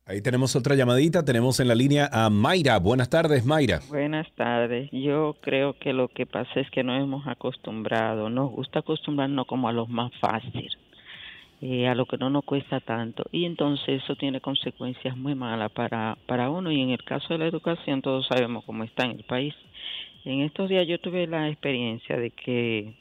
Ahí 0.05 0.21
tenemos 0.21 0.55
otra 0.55 0.75
llamadita. 0.75 1.23
Tenemos 1.25 1.59
en 1.59 1.67
la 1.67 1.75
línea 1.75 2.09
a 2.11 2.29
Mayra. 2.29 2.77
Buenas 2.79 3.09
tardes, 3.09 3.45
Mayra. 3.45 3.79
Buenas 3.89 4.27
tardes. 4.35 4.89
Yo 4.91 5.35
creo 5.41 5.73
que 5.79 5.93
lo 5.93 6.07
que 6.09 6.25
pasa 6.25 6.59
es 6.59 6.69
que 6.69 6.83
nos 6.83 7.01
hemos 7.01 7.25
acostumbrado, 7.27 8.29
nos 8.29 8.51
gusta 8.51 8.79
acostumbrarnos 8.79 9.47
como 9.47 9.69
a 9.69 9.71
lo 9.71 9.87
más 9.87 10.11
fácil, 10.19 10.69
eh, 11.61 11.87
a 11.87 11.95
lo 11.95 12.05
que 12.05 12.17
no 12.17 12.29
nos 12.29 12.43
cuesta 12.43 12.79
tanto. 12.79 13.23
Y 13.31 13.45
entonces 13.45 14.03
eso 14.03 14.15
tiene 14.15 14.41
consecuencias 14.41 15.15
muy 15.15 15.35
malas 15.35 15.71
para, 15.71 16.17
para 16.25 16.49
uno. 16.49 16.71
Y 16.71 16.81
en 16.81 16.89
el 16.89 17.03
caso 17.03 17.33
de 17.33 17.39
la 17.39 17.47
educación, 17.47 18.01
todos 18.01 18.27
sabemos 18.27 18.63
cómo 18.65 18.83
está 18.83 19.05
en 19.05 19.11
el 19.11 19.23
país. 19.23 19.53
En 20.25 20.41
estos 20.41 20.69
días 20.69 20.87
yo 20.87 20.99
tuve 20.99 21.27
la 21.27 21.49
experiencia 21.49 22.17
de 22.17 22.31
que 22.31 22.93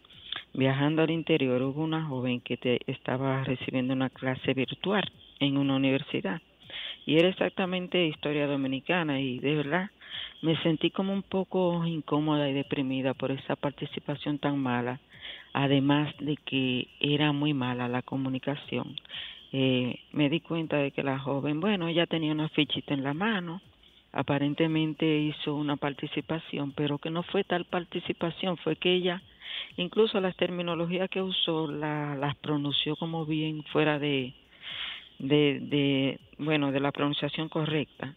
viajando 0.52 1.02
al 1.02 1.10
interior 1.10 1.62
hubo 1.62 1.82
una 1.82 2.04
joven 2.04 2.40
que 2.40 2.56
te, 2.56 2.80
estaba 2.86 3.44
recibiendo 3.44 3.94
una 3.94 4.10
clase 4.10 4.54
virtual 4.54 5.10
en 5.38 5.56
una 5.56 5.76
universidad 5.76 6.40
y 7.06 7.18
era 7.18 7.28
exactamente 7.28 8.06
historia 8.06 8.46
dominicana 8.46 9.20
y 9.20 9.38
de 9.38 9.54
verdad 9.54 9.90
me 10.42 10.56
sentí 10.62 10.90
como 10.90 11.12
un 11.12 11.22
poco 11.22 11.84
incómoda 11.86 12.48
y 12.48 12.52
deprimida 12.52 13.14
por 13.14 13.30
esa 13.30 13.56
participación 13.56 14.38
tan 14.38 14.58
mala, 14.58 15.00
además 15.52 16.14
de 16.20 16.36
que 16.36 16.88
era 17.00 17.32
muy 17.32 17.54
mala 17.54 17.88
la 17.88 18.02
comunicación. 18.02 18.96
Eh, 19.52 19.98
me 20.12 20.28
di 20.30 20.40
cuenta 20.40 20.76
de 20.76 20.92
que 20.92 21.02
la 21.02 21.18
joven, 21.18 21.60
bueno, 21.60 21.88
ella 21.88 22.06
tenía 22.06 22.32
una 22.32 22.48
fichita 22.48 22.94
en 22.94 23.02
la 23.02 23.14
mano, 23.14 23.60
aparentemente 24.12 25.04
hizo 25.18 25.54
una 25.54 25.76
participación, 25.76 26.72
pero 26.72 26.98
que 26.98 27.10
no 27.10 27.22
fue 27.24 27.44
tal 27.44 27.64
participación, 27.64 28.56
fue 28.58 28.76
que 28.76 28.94
ella, 28.94 29.22
incluso 29.76 30.20
las 30.20 30.36
terminologías 30.36 31.10
que 31.10 31.22
usó, 31.22 31.70
la, 31.70 32.14
las 32.14 32.36
pronunció 32.36 32.94
como 32.96 33.26
bien 33.26 33.64
fuera 33.72 33.98
de, 33.98 34.34
de, 35.18 35.58
de, 35.60 36.20
bueno, 36.38 36.70
de 36.70 36.80
la 36.80 36.92
pronunciación 36.92 37.48
correcta. 37.48 38.14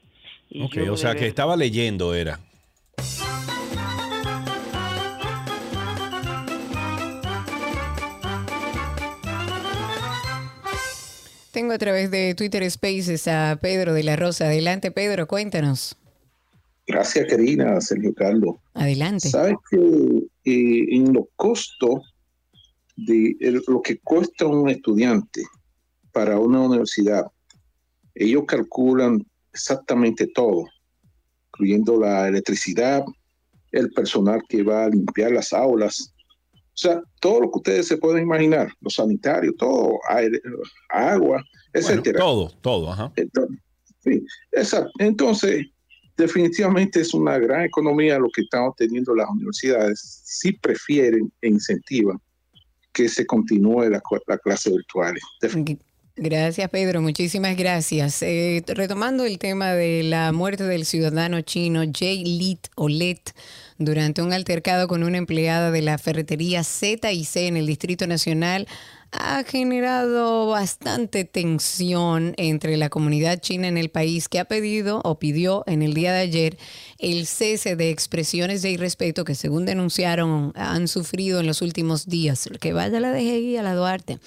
Y 0.49 0.63
Ok, 0.63 0.77
o 0.91 0.97
sea 0.97 1.15
que 1.15 1.25
estaba 1.25 1.55
leyendo, 1.55 2.13
era. 2.13 2.39
Tengo 11.53 11.73
a 11.73 11.77
través 11.77 12.09
de 12.09 12.33
Twitter 12.33 12.69
Spaces 12.71 13.27
a 13.27 13.59
Pedro 13.61 13.93
de 13.93 14.01
la 14.01 14.15
Rosa. 14.15 14.45
Adelante, 14.45 14.89
Pedro, 14.89 15.27
cuéntanos. 15.27 15.95
Gracias, 16.87 17.27
Karina, 17.29 17.79
Sergio 17.79 18.11
Carlos. 18.15 18.55
Adelante. 18.73 19.29
Sabes 19.29 19.57
que 19.69 19.77
eh, 20.45 20.85
en 20.95 21.13
los 21.13 21.25
costos 21.35 22.11
de 22.95 23.35
el- 23.39 23.61
lo 23.67 23.83
que 23.83 23.99
cuesta 23.99 24.47
un 24.47 24.67
estudiante 24.67 25.43
para 26.11 26.39
una 26.39 26.59
universidad, 26.61 27.27
ellos 28.15 28.45
calculan 28.47 29.23
exactamente 29.53 30.25
todo, 30.33 30.65
incluyendo 31.49 31.99
la 31.99 32.27
electricidad, 32.29 33.03
el 33.71 33.91
personal 33.91 34.41
que 34.49 34.63
va 34.63 34.85
a 34.85 34.89
limpiar 34.89 35.31
las 35.33 35.53
aulas, 35.53 36.15
o 36.73 36.77
sea, 36.77 37.01
todo 37.21 37.41
lo 37.41 37.51
que 37.51 37.57
ustedes 37.59 37.87
se 37.87 37.97
pueden 37.97 38.23
imaginar, 38.23 38.73
los 38.81 38.95
sanitarios, 38.95 39.53
todo, 39.57 39.99
aire, 40.09 40.41
agua, 40.89 41.43
etcétera. 41.71 42.17
todo, 42.17 42.49
todo, 42.61 42.91
ajá. 42.91 43.11
Entonces, 43.15 43.57
sí, 43.99 44.25
exacto. 44.51 44.91
Entonces, 44.97 45.67
definitivamente 46.17 47.01
es 47.01 47.13
una 47.13 47.37
gran 47.37 47.61
economía 47.61 48.17
lo 48.17 48.29
que 48.33 48.41
estamos 48.41 48.75
teniendo 48.75 49.13
las 49.13 49.29
universidades. 49.29 50.21
Si 50.25 50.53
prefieren 50.53 51.31
e 51.41 51.49
incentivan 51.49 52.19
que 52.91 53.07
se 53.07 53.25
continúe 53.25 53.89
la, 53.89 54.01
la 54.27 54.37
clase 54.39 54.71
virtual. 54.71 55.15
Gracias, 56.15 56.69
Pedro. 56.69 57.01
Muchísimas 57.01 57.57
gracias. 57.57 58.21
Eh, 58.21 58.63
retomando 58.67 59.25
el 59.25 59.39
tema 59.39 59.73
de 59.73 60.03
la 60.03 60.31
muerte 60.31 60.63
del 60.63 60.85
ciudadano 60.85 61.41
chino 61.41 61.81
Jay 61.91 62.23
Lit 62.23 62.67
o 62.75 62.87
Let 62.87 63.31
durante 63.77 64.21
un 64.21 64.33
altercado 64.33 64.87
con 64.87 65.03
una 65.03 65.17
empleada 65.17 65.71
de 65.71 65.81
la 65.81 65.97
ferretería 65.97 66.63
Z&C 66.63 67.47
en 67.47 67.57
el 67.57 67.67
Distrito 67.67 68.07
Nacional 68.07 68.67
ha 69.13 69.43
generado 69.43 70.47
bastante 70.47 71.23
tensión 71.23 72.33
entre 72.37 72.77
la 72.77 72.89
comunidad 72.89 73.39
china 73.39 73.67
en 73.67 73.77
el 73.77 73.89
país 73.89 74.27
que 74.27 74.39
ha 74.39 74.45
pedido 74.45 75.01
o 75.03 75.19
pidió 75.19 75.63
en 75.67 75.83
el 75.83 75.93
día 75.93 76.13
de 76.13 76.21
ayer 76.21 76.57
el 76.97 77.27
cese 77.27 77.75
de 77.75 77.91
expresiones 77.91 78.63
de 78.63 78.71
irrespeto 78.71 79.23
que 79.23 79.35
según 79.35 79.65
denunciaron 79.65 80.51
han 80.55 80.87
sufrido 80.87 81.39
en 81.39 81.45
los 81.45 81.61
últimos 81.61 82.07
días. 82.07 82.49
Que 82.59 82.73
vaya 82.73 82.99
la 82.99 83.11
DGI 83.11 83.57
a 83.57 83.63
la 83.63 83.75
Duarte. 83.75 84.19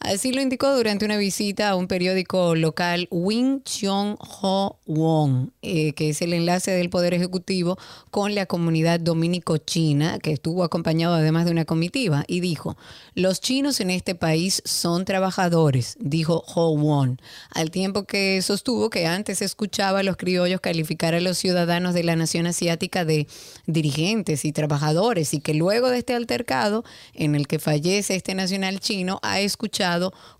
Así 0.00 0.30
lo 0.30 0.40
indicó 0.40 0.74
durante 0.76 1.04
una 1.04 1.16
visita 1.16 1.70
a 1.70 1.74
un 1.74 1.88
periódico 1.88 2.54
local 2.54 3.08
Wing 3.10 3.62
Chong 3.64 4.16
Ho 4.20 4.78
Wong, 4.86 5.48
eh, 5.60 5.92
que 5.94 6.10
es 6.10 6.22
el 6.22 6.34
enlace 6.34 6.70
del 6.70 6.88
Poder 6.88 7.14
Ejecutivo 7.14 7.76
con 8.12 8.36
la 8.36 8.46
comunidad 8.46 9.00
dominico-china, 9.00 10.20
que 10.20 10.30
estuvo 10.32 10.62
acompañado 10.62 11.14
además 11.14 11.46
de 11.46 11.50
una 11.50 11.64
comitiva, 11.64 12.24
y 12.28 12.38
dijo, 12.38 12.76
los 13.14 13.40
chinos 13.40 13.80
en 13.80 13.90
este 13.90 14.14
país 14.14 14.62
son 14.64 15.04
trabajadores, 15.04 15.96
dijo 15.98 16.44
Ho 16.54 16.76
Wong, 16.76 17.18
al 17.50 17.72
tiempo 17.72 18.04
que 18.04 18.40
sostuvo 18.40 18.90
que 18.90 19.06
antes 19.06 19.42
escuchaba 19.42 19.98
a 20.00 20.04
los 20.04 20.16
criollos 20.16 20.60
calificar 20.60 21.14
a 21.14 21.20
los 21.20 21.38
ciudadanos 21.38 21.92
de 21.92 22.04
la 22.04 22.14
nación 22.14 22.46
asiática 22.46 23.04
de 23.04 23.26
dirigentes 23.66 24.44
y 24.44 24.52
trabajadores, 24.52 25.34
y 25.34 25.40
que 25.40 25.54
luego 25.54 25.90
de 25.90 25.98
este 25.98 26.14
altercado 26.14 26.84
en 27.14 27.34
el 27.34 27.48
que 27.48 27.58
fallece 27.58 28.14
este 28.14 28.36
nacional 28.36 28.78
chino, 28.78 29.18
ha 29.22 29.40
escuchado 29.40 29.87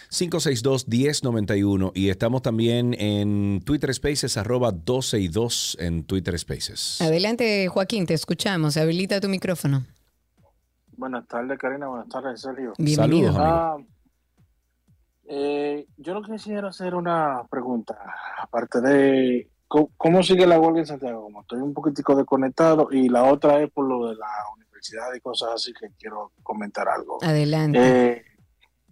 809-562-1091 0.09 1.91
y 1.93 2.09
estamos 2.09 2.41
también 2.41 2.95
en 2.99 3.61
Twitter 3.63 3.93
Spaces, 3.93 4.37
arroba 4.37 4.71
12 4.71 5.19
y 5.19 5.27
2 5.27 5.77
en 5.79 6.03
Twitter 6.03 6.37
Spaces. 6.37 7.01
Adelante, 7.01 7.67
Joaquín, 7.67 8.05
te 8.05 8.13
escuchamos. 8.13 8.77
Habilita 8.77 9.19
tu 9.19 9.29
micrófono. 9.29 9.85
Buenas 10.97 11.27
tardes, 11.27 11.57
Karina. 11.57 11.87
Buenas 11.87 12.09
tardes, 12.09 12.41
Sergio. 12.41 12.73
Bienvenido. 12.77 13.31
Saludos, 13.33 13.47
Ah, 13.47 13.77
eh, 15.29 15.85
yo 15.97 16.13
lo 16.15 16.21
que 16.23 16.33
quisiera 16.33 16.69
hacer 16.69 16.95
una 16.95 17.43
pregunta, 17.49 17.97
aparte 18.41 18.81
de 18.81 19.49
¿cómo, 19.67 19.91
cómo 19.95 20.23
sigue 20.23 20.47
la 20.47 20.59
huelga 20.59 20.79
en 20.79 20.87
Santiago. 20.87 21.21
Como 21.23 21.41
estoy 21.41 21.59
un 21.61 21.73
poquitico 21.73 22.15
desconectado 22.15 22.89
y 22.91 23.09
la 23.09 23.23
otra 23.25 23.61
es 23.61 23.69
por 23.71 23.87
lo 23.87 24.07
de 24.09 24.15
la 24.15 24.27
universidad 24.55 25.13
y 25.15 25.19
cosas 25.21 25.51
así 25.55 25.71
que 25.71 25.89
quiero 25.99 26.31
comentar 26.41 26.89
algo. 26.89 27.19
Adelante. 27.21 27.79
Eh, 27.79 28.23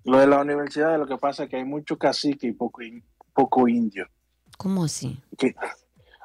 lo 0.07 0.19
de 0.19 0.27
la 0.27 0.39
universidad, 0.39 0.97
lo 0.97 1.05
que 1.05 1.17
pasa 1.17 1.43
es 1.43 1.49
que 1.49 1.57
hay 1.57 1.65
mucho 1.65 1.97
cacique 1.97 2.47
y 2.47 2.53
poco, 2.53 2.81
poco 3.34 3.67
indio. 3.67 4.07
¿Cómo 4.57 4.85
así? 4.85 5.21
Que, 5.38 5.53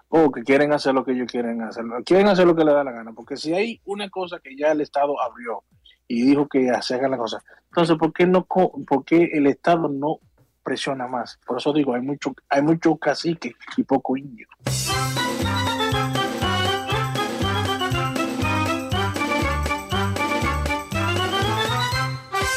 o 0.09 0.31
que 0.31 0.45
quieren 0.45 0.73
hacer 0.73 0.95
lo 0.95 1.05
que 1.05 1.13
ellos 1.13 1.27
quieren 1.31 1.61
hacer. 1.63 1.85
Quieren 2.05 2.29
hacer 2.29 2.47
lo 2.47 2.55
que 2.55 2.65
les 2.65 2.75
da 2.75 2.85
la 2.85 2.93
gana. 2.93 3.13
Porque 3.13 3.37
si 3.37 3.53
hay 3.53 3.81
una 3.85 4.09
cosa 4.09 4.39
que 4.39 4.57
ya 4.57 4.71
el 4.71 4.81
Estado 4.81 5.21
abrió 5.21 5.65
y 6.07 6.23
dijo 6.23 6.47
que 6.47 6.71
se 6.81 6.95
hagan 6.95 7.11
las 7.11 7.21
cosas, 7.21 7.45
entonces, 7.71 7.97
¿por 7.97 8.13
qué, 8.13 8.25
no, 8.25 8.47
por 8.47 9.05
qué 9.05 9.31
el 9.33 9.49
Estado 9.49 9.89
no 9.89 10.21
presiona 10.63 11.09
más? 11.09 11.41
Por 11.45 11.59
eso 11.59 11.73
digo, 11.73 11.95
hay 11.95 12.03
mucho, 12.03 12.35
hay 12.49 12.63
mucho 12.63 12.97
cacique 12.97 13.57
y 13.77 13.83
poco 13.83 14.17
indio. 14.17 14.47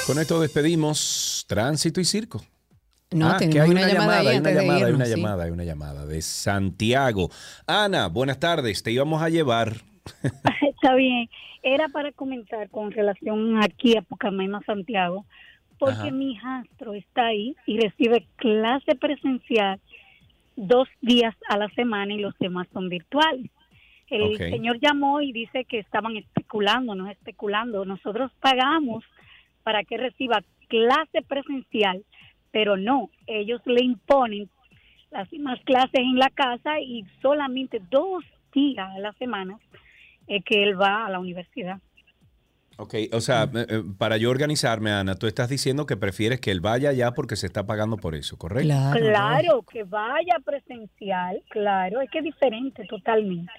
Con 0.06 0.20
esto 0.20 0.40
despedimos 0.40 1.46
Tránsito 1.48 2.00
y 2.00 2.06
Circo. 2.06 2.42
No, 3.12 3.28
Ah, 3.30 3.38
que 3.40 3.60
hay 3.60 3.70
una 3.70 3.88
llamada 3.88 4.20
hay 4.30 4.38
una 4.38 4.52
llamada, 4.52 4.86
hay 4.86 4.94
una 4.94 5.06
sí. 5.06 5.16
llamada, 5.16 5.44
hay 5.46 5.52
una 5.52 5.64
llamada 5.64 6.06
de 6.06 6.22
Santiago. 6.22 7.30
Ana, 7.66 8.08
buenas 8.08 8.40
tardes, 8.40 8.84
te 8.84 8.92
íbamos 8.92 9.22
a 9.22 9.30
llevar. 9.30 9.78
Está 10.62 10.94
bien. 10.96 11.30
Era 11.64 11.88
para 11.90 12.12
comentar 12.12 12.70
con 12.70 12.92
relación 12.92 13.64
aquí 13.64 13.98
a 13.98 14.02
Pucamaima, 14.02 14.62
Santiago, 14.66 15.26
porque 15.80 15.96
Ajá. 15.96 16.12
mi 16.12 16.34
hijastro 16.34 16.94
está 16.94 17.26
ahí 17.28 17.56
y 17.66 17.80
recibe 17.80 18.28
clase 18.36 18.96
presencial 18.96 19.80
dos 20.56 20.88
días 21.02 21.36
a 21.50 21.58
la 21.58 21.68
semana 21.70 22.14
y 22.14 22.20
los 22.20 22.38
demás 22.40 22.68
son 22.72 22.90
virtuales. 22.90 23.50
El 24.08 24.38
señor 24.38 24.80
llamó 24.80 25.22
y 25.22 25.32
dice 25.32 25.66
que 25.66 25.80
estaban 25.80 26.16
especulando, 26.16 26.94
no 26.94 27.10
especulando. 27.10 27.84
Nosotros 27.86 28.32
pagamos 28.40 29.04
para 29.66 29.84
que 29.84 29.98
reciba 29.98 30.44
clase 30.68 31.24
presencial, 31.28 32.06
pero 32.52 32.78
no, 32.78 33.10
ellos 33.26 33.60
le 33.66 33.84
imponen 33.84 34.48
las 35.10 35.30
mismas 35.32 35.60
clases 35.64 36.02
en 36.02 36.20
la 36.20 36.30
casa 36.30 36.80
y 36.80 37.04
solamente 37.20 37.82
dos 37.90 38.24
días 38.54 38.88
a 38.96 39.00
la 39.00 39.12
semana 39.14 39.58
es 40.28 40.44
que 40.46 40.64
él 40.64 40.80
va 40.80 41.08
a 41.08 41.10
la 41.10 41.20
universidad. 41.20 41.80
Ok, 42.78 42.94
o 43.12 43.22
sea, 43.22 43.50
eh, 43.56 43.66
eh, 43.70 43.84
para 43.98 44.18
yo 44.18 44.30
organizarme, 44.30 44.92
Ana, 44.92 45.16
tú 45.16 45.26
estás 45.26 45.50
diciendo 45.50 45.88
que 45.88 45.98
prefieres 45.98 46.40
que 46.40 46.52
él 46.52 46.62
vaya 46.62 46.90
allá 46.90 47.14
porque 47.14 47.38
se 47.38 47.48
está 47.48 47.66
pagando 47.66 47.98
por 47.98 48.14
eso, 48.14 48.38
¿correcto? 48.38 48.68
Claro, 48.68 49.64
que 49.64 49.84
vaya 49.84 50.36
presencial, 50.46 51.42
claro, 51.50 52.02
es 52.02 52.12
que 52.12 52.20
es 52.20 52.24
diferente 52.26 52.86
totalmente. 52.88 53.52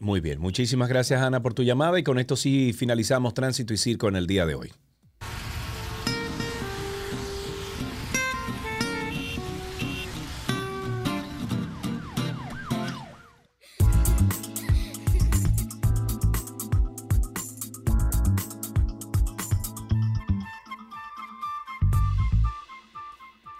Muy 0.00 0.20
bien, 0.20 0.40
muchísimas 0.40 0.88
gracias, 0.88 1.22
Ana, 1.22 1.40
por 1.40 1.54
tu 1.54 1.62
llamada 1.62 2.00
y 2.00 2.02
con 2.02 2.18
esto 2.18 2.34
sí 2.34 2.72
finalizamos 2.72 3.32
Tránsito 3.32 3.72
y 3.72 3.76
Circo 3.76 4.08
en 4.08 4.16
el 4.16 4.26
día 4.26 4.44
de 4.44 4.56
hoy. 4.56 4.72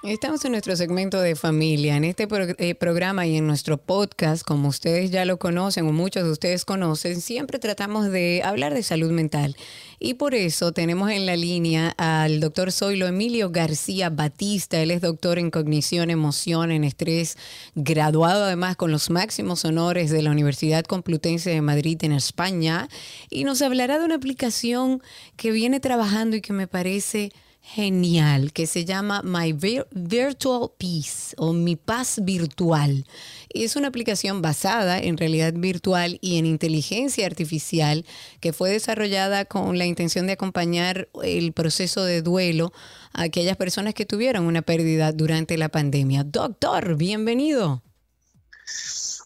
Estamos 0.06 0.44
en 0.44 0.52
nuestro 0.52 0.76
segmento 0.76 1.20
de 1.20 1.34
familia. 1.34 1.96
En 1.96 2.04
este 2.04 2.28
pro- 2.28 2.54
eh, 2.58 2.76
programa 2.76 3.26
y 3.26 3.36
en 3.36 3.44
nuestro 3.48 3.76
podcast, 3.76 4.44
como 4.44 4.68
ustedes 4.68 5.10
ya 5.10 5.24
lo 5.24 5.36
conocen 5.40 5.84
o 5.88 5.92
muchos 5.92 6.22
de 6.22 6.30
ustedes 6.30 6.64
conocen, 6.64 7.20
siempre 7.20 7.58
tratamos 7.58 8.08
de 8.12 8.40
hablar 8.44 8.72
de 8.72 8.84
salud 8.84 9.10
mental. 9.10 9.56
Y 9.98 10.14
por 10.14 10.36
eso 10.36 10.70
tenemos 10.70 11.10
en 11.10 11.26
la 11.26 11.34
línea 11.34 11.92
al 11.98 12.38
doctor 12.38 12.70
Zoilo 12.70 13.08
Emilio 13.08 13.50
García 13.50 14.08
Batista. 14.08 14.80
Él 14.80 14.92
es 14.92 15.00
doctor 15.00 15.40
en 15.40 15.50
cognición, 15.50 16.10
emoción, 16.10 16.70
en 16.70 16.84
estrés, 16.84 17.36
graduado 17.74 18.44
además 18.44 18.76
con 18.76 18.92
los 18.92 19.10
máximos 19.10 19.64
honores 19.64 20.10
de 20.10 20.22
la 20.22 20.30
Universidad 20.30 20.84
Complutense 20.84 21.50
de 21.50 21.62
Madrid 21.62 21.98
en 22.02 22.12
España. 22.12 22.88
Y 23.28 23.42
nos 23.42 23.60
hablará 23.60 23.98
de 23.98 24.04
una 24.04 24.14
aplicación 24.14 25.02
que 25.34 25.50
viene 25.50 25.80
trabajando 25.80 26.36
y 26.36 26.40
que 26.42 26.52
me 26.52 26.68
parece 26.68 27.32
genial 27.68 28.52
que 28.52 28.66
se 28.66 28.84
llama 28.84 29.22
My 29.24 29.52
Vir- 29.52 29.88
Virtual 29.90 30.70
Peace 30.78 31.34
o 31.36 31.52
Mi 31.52 31.74
Paz 31.74 32.20
Virtual. 32.22 33.04
Es 33.50 33.74
una 33.74 33.88
aplicación 33.88 34.40
basada 34.40 34.98
en 35.00 35.16
realidad 35.16 35.52
virtual 35.52 36.18
y 36.20 36.38
en 36.38 36.46
inteligencia 36.46 37.26
artificial 37.26 38.06
que 38.40 38.52
fue 38.52 38.70
desarrollada 38.70 39.44
con 39.46 39.78
la 39.78 39.84
intención 39.86 40.26
de 40.26 40.34
acompañar 40.34 41.08
el 41.24 41.52
proceso 41.52 42.04
de 42.04 42.22
duelo 42.22 42.72
a 43.12 43.22
aquellas 43.22 43.56
personas 43.56 43.94
que 43.94 44.06
tuvieron 44.06 44.44
una 44.44 44.62
pérdida 44.62 45.10
durante 45.10 45.58
la 45.58 45.68
pandemia. 45.68 46.22
Doctor, 46.22 46.96
bienvenido. 46.96 47.82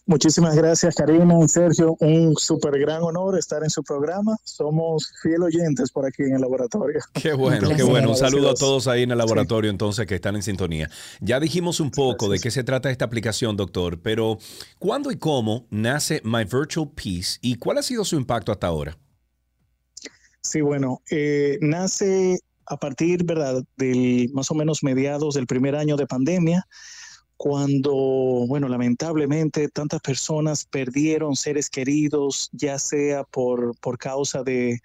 Muchísimas 0.07 0.55
gracias, 0.55 0.95
Karina 0.95 1.35
y 1.43 1.47
Sergio. 1.47 1.95
Un 1.99 2.35
súper 2.35 2.79
gran 2.79 3.03
honor 3.03 3.37
estar 3.37 3.63
en 3.63 3.69
su 3.69 3.83
programa. 3.83 4.35
Somos 4.43 5.13
fiel 5.21 5.43
oyentes 5.43 5.91
por 5.91 6.05
aquí 6.05 6.23
en 6.23 6.35
el 6.35 6.41
laboratorio. 6.41 6.99
Qué 7.13 7.33
bueno, 7.33 7.69
qué 7.75 7.83
bueno. 7.83 8.09
Un 8.09 8.17
saludo 8.17 8.49
a 8.49 8.55
todos 8.55 8.87
ahí 8.87 9.03
en 9.03 9.11
el 9.11 9.17
laboratorio 9.17 9.69
entonces 9.69 10.07
que 10.07 10.15
están 10.15 10.35
en 10.35 10.43
sintonía. 10.43 10.89
Ya 11.19 11.39
dijimos 11.39 11.79
un 11.79 11.91
poco 11.91 12.29
de 12.29 12.39
qué 12.39 12.49
se 12.49 12.63
trata 12.63 12.89
esta 12.89 13.05
aplicación, 13.05 13.55
doctor, 13.55 14.01
pero 14.01 14.39
¿cuándo 14.79 15.11
y 15.11 15.17
cómo 15.17 15.67
nace 15.69 16.21
My 16.23 16.43
Virtual 16.45 16.89
Peace 16.93 17.37
y 17.41 17.55
cuál 17.55 17.77
ha 17.77 17.83
sido 17.83 18.03
su 18.03 18.15
impacto 18.15 18.51
hasta 18.51 18.67
ahora? 18.67 18.97
Sí, 20.41 20.61
bueno, 20.61 21.01
eh, 21.11 21.59
nace 21.61 22.39
a 22.65 22.77
partir, 22.77 23.23
¿verdad?, 23.23 23.63
del 23.77 24.29
más 24.33 24.49
o 24.49 24.55
menos 24.55 24.83
mediados 24.83 25.35
del 25.35 25.45
primer 25.45 25.75
año 25.75 25.95
de 25.95 26.07
pandemia, 26.07 26.65
cuando, 27.43 27.91
bueno, 28.47 28.67
lamentablemente 28.69 29.67
tantas 29.67 29.99
personas 30.01 30.63
perdieron 30.63 31.35
seres 31.35 31.71
queridos, 31.71 32.51
ya 32.51 32.77
sea 32.77 33.23
por, 33.23 33.75
por 33.79 33.97
causa 33.97 34.43
de, 34.43 34.79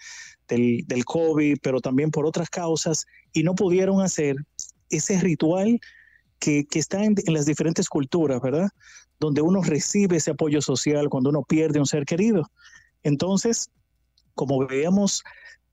del, 0.49 0.83
del 0.87 1.05
COVID, 1.05 1.59
pero 1.63 1.83
también 1.83 2.11
por 2.11 2.25
otras 2.25 2.49
causas, 2.49 3.05
y 3.35 3.43
no 3.43 3.55
pudieron 3.55 4.01
hacer 4.01 4.37
ese 4.89 5.21
ritual 5.21 5.79
que, 6.39 6.65
que 6.65 6.79
está 6.79 7.05
en, 7.05 7.15
en 7.27 7.35
las 7.35 7.45
diferentes 7.45 7.91
culturas, 7.91 8.41
¿verdad? 8.41 8.71
Donde 9.21 9.43
uno 9.43 9.61
recibe 9.63 10.17
ese 10.17 10.31
apoyo 10.31 10.63
social 10.63 11.11
cuando 11.11 11.29
uno 11.29 11.43
pierde 11.43 11.79
un 11.79 11.87
ser 11.87 12.07
querido. 12.07 12.51
Entonces, 13.03 13.69
como 14.35 14.67
veíamos 14.67 15.23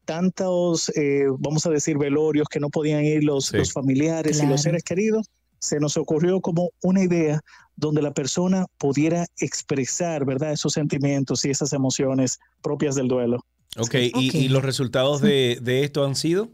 tantos, 0.03 0.91
eh, 0.97 1.27
vamos 1.39 1.65
a 1.65 1.69
decir, 1.69 1.97
velorios 1.97 2.49
que 2.49 2.59
no 2.59 2.69
podían 2.69 3.05
ir 3.05 3.23
los, 3.23 3.53
los 3.53 3.71
familiares 3.71 4.35
y 4.35 4.39
Claro. 4.39 4.51
los 4.51 4.63
seres 4.63 4.83
queridos, 4.83 5.29
se 5.63 5.79
nos 5.79 5.95
ocurrió 5.97 6.41
como 6.41 6.71
una 6.81 7.01
idea 7.01 7.41
donde 7.75 8.01
la 8.01 8.13
persona 8.13 8.67
pudiera 8.77 9.25
expresar, 9.37 10.25
¿verdad?, 10.25 10.51
esos 10.51 10.73
sentimientos 10.73 11.45
y 11.45 11.49
esas 11.49 11.73
emociones 11.73 12.39
propias 12.61 12.95
del 12.95 13.07
duelo. 13.07 13.45
Ok, 13.77 13.95
¿y, 13.95 14.37
y 14.37 14.49
los 14.49 14.63
resultados 14.63 15.21
de, 15.21 15.57
de 15.61 15.83
esto 15.83 16.05
han 16.05 16.15
sido? 16.15 16.49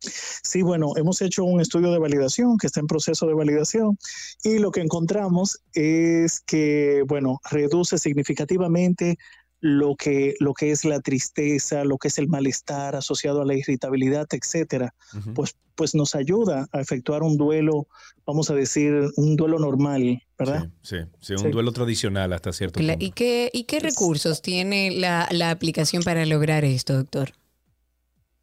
Sí, 0.00 0.62
bueno, 0.62 0.92
hemos 0.96 1.20
hecho 1.20 1.44
un 1.44 1.60
estudio 1.60 1.92
de 1.92 1.98
validación 1.98 2.56
que 2.56 2.66
está 2.66 2.80
en 2.80 2.86
proceso 2.86 3.26
de 3.26 3.34
validación 3.34 3.98
y 4.44 4.58
lo 4.58 4.70
que 4.70 4.80
encontramos 4.80 5.60
es 5.74 6.40
que, 6.40 7.04
bueno, 7.06 7.40
reduce 7.50 7.98
significativamente 7.98 9.18
lo 9.60 9.94
que, 9.94 10.34
lo 10.40 10.54
que 10.54 10.70
es 10.70 10.84
la 10.84 11.00
tristeza, 11.00 11.84
lo 11.84 11.98
que 11.98 12.08
es 12.08 12.18
el 12.18 12.28
malestar 12.28 12.96
asociado 12.96 13.42
a 13.42 13.44
la 13.44 13.54
irritabilidad, 13.54 14.26
etcétera. 14.30 14.94
Pues, 15.34 15.54
pues 15.74 15.94
nos 15.94 16.14
ayuda 16.14 16.68
a 16.72 16.80
efectuar 16.80 17.22
un 17.22 17.36
duelo, 17.38 17.86
vamos 18.26 18.50
a 18.50 18.54
decir, 18.54 19.10
un 19.16 19.36
duelo 19.36 19.58
normal, 19.58 20.22
¿verdad? 20.38 20.68
Sí, 20.82 20.96
sí, 21.20 21.32
un 21.34 21.38
Sí. 21.38 21.50
duelo 21.50 21.72
tradicional 21.72 22.32
hasta 22.32 22.52
cierto 22.52 22.80
punto. 22.80 22.94
¿Y 22.98 23.10
qué, 23.12 23.50
y 23.52 23.64
qué 23.64 23.80
recursos 23.80 24.42
tiene 24.42 24.90
la, 24.90 25.26
la 25.30 25.50
aplicación 25.50 26.02
para 26.02 26.26
lograr 26.26 26.64
esto, 26.64 26.94
doctor? 26.94 27.32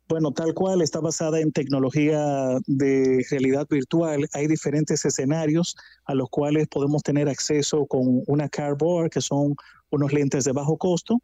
Bueno, 0.07 0.31
tal 0.31 0.53
cual 0.53 0.81
está 0.81 1.01
basada 1.01 1.41
en 1.41 1.51
tecnología 1.51 2.59
de 2.65 3.25
realidad 3.29 3.67
virtual. 3.69 4.25
Hay 4.31 4.47
diferentes 4.47 5.03
escenarios 5.03 5.75
a 6.05 6.15
los 6.15 6.29
cuales 6.29 6.67
podemos 6.69 7.03
tener 7.03 7.27
acceso 7.27 7.85
con 7.85 8.23
una 8.25 8.47
cardboard, 8.47 9.09
que 9.09 9.19
son 9.19 9.55
unos 9.89 10.13
lentes 10.13 10.45
de 10.45 10.53
bajo 10.53 10.77
costo, 10.77 11.21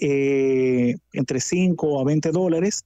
eh, 0.00 0.96
entre 1.12 1.40
5 1.40 2.00
a 2.00 2.04
20 2.04 2.32
dólares. 2.32 2.84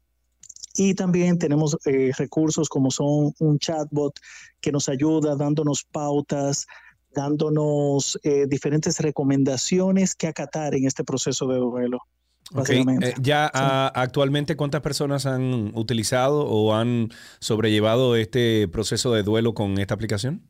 Y 0.77 0.93
también 0.95 1.39
tenemos 1.39 1.79
eh, 1.87 2.11
recursos 2.19 2.69
como 2.69 2.91
son 2.91 3.33
un 3.39 3.59
chatbot 3.59 4.13
que 4.61 4.73
nos 4.73 4.91
ayuda 4.91 5.37
dándonos 5.37 5.85
pautas, 5.85 6.67
dándonos 7.15 8.19
eh, 8.25 8.45
diferentes 8.47 8.99
recomendaciones 8.99 10.15
que 10.15 10.27
acatar 10.27 10.75
en 10.75 10.87
este 10.87 11.03
proceso 11.03 11.47
de 11.47 11.57
duelo. 11.57 12.01
Ok, 12.51 12.59
básicamente. 12.59 13.09
eh, 13.11 13.15
ya 13.21 13.51
ah, 13.53 13.93
actualmente 13.95 14.57
cuántas 14.57 14.83
personas 14.83 15.27
han 15.27 15.73
utilizado 15.75 16.47
o 16.47 16.75
han 16.75 17.11
sobrellevado 17.41 18.17
este 18.17 18.69
proceso 18.69 19.13
de 19.13 19.23
duelo 19.23 19.55
con 19.55 19.79
esta 19.79 19.95
aplicación? 19.95 20.43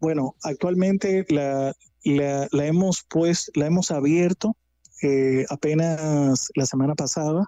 Bueno, 0.00 0.36
actualmente 0.42 1.26
la, 1.28 1.72
la, 2.04 2.46
la 2.52 2.66
hemos 2.66 3.04
pues, 3.08 3.50
la 3.54 3.66
hemos 3.66 3.90
abierto 3.90 4.56
eh, 5.02 5.44
apenas 5.48 6.50
la 6.54 6.66
semana 6.66 6.94
pasada. 6.94 7.44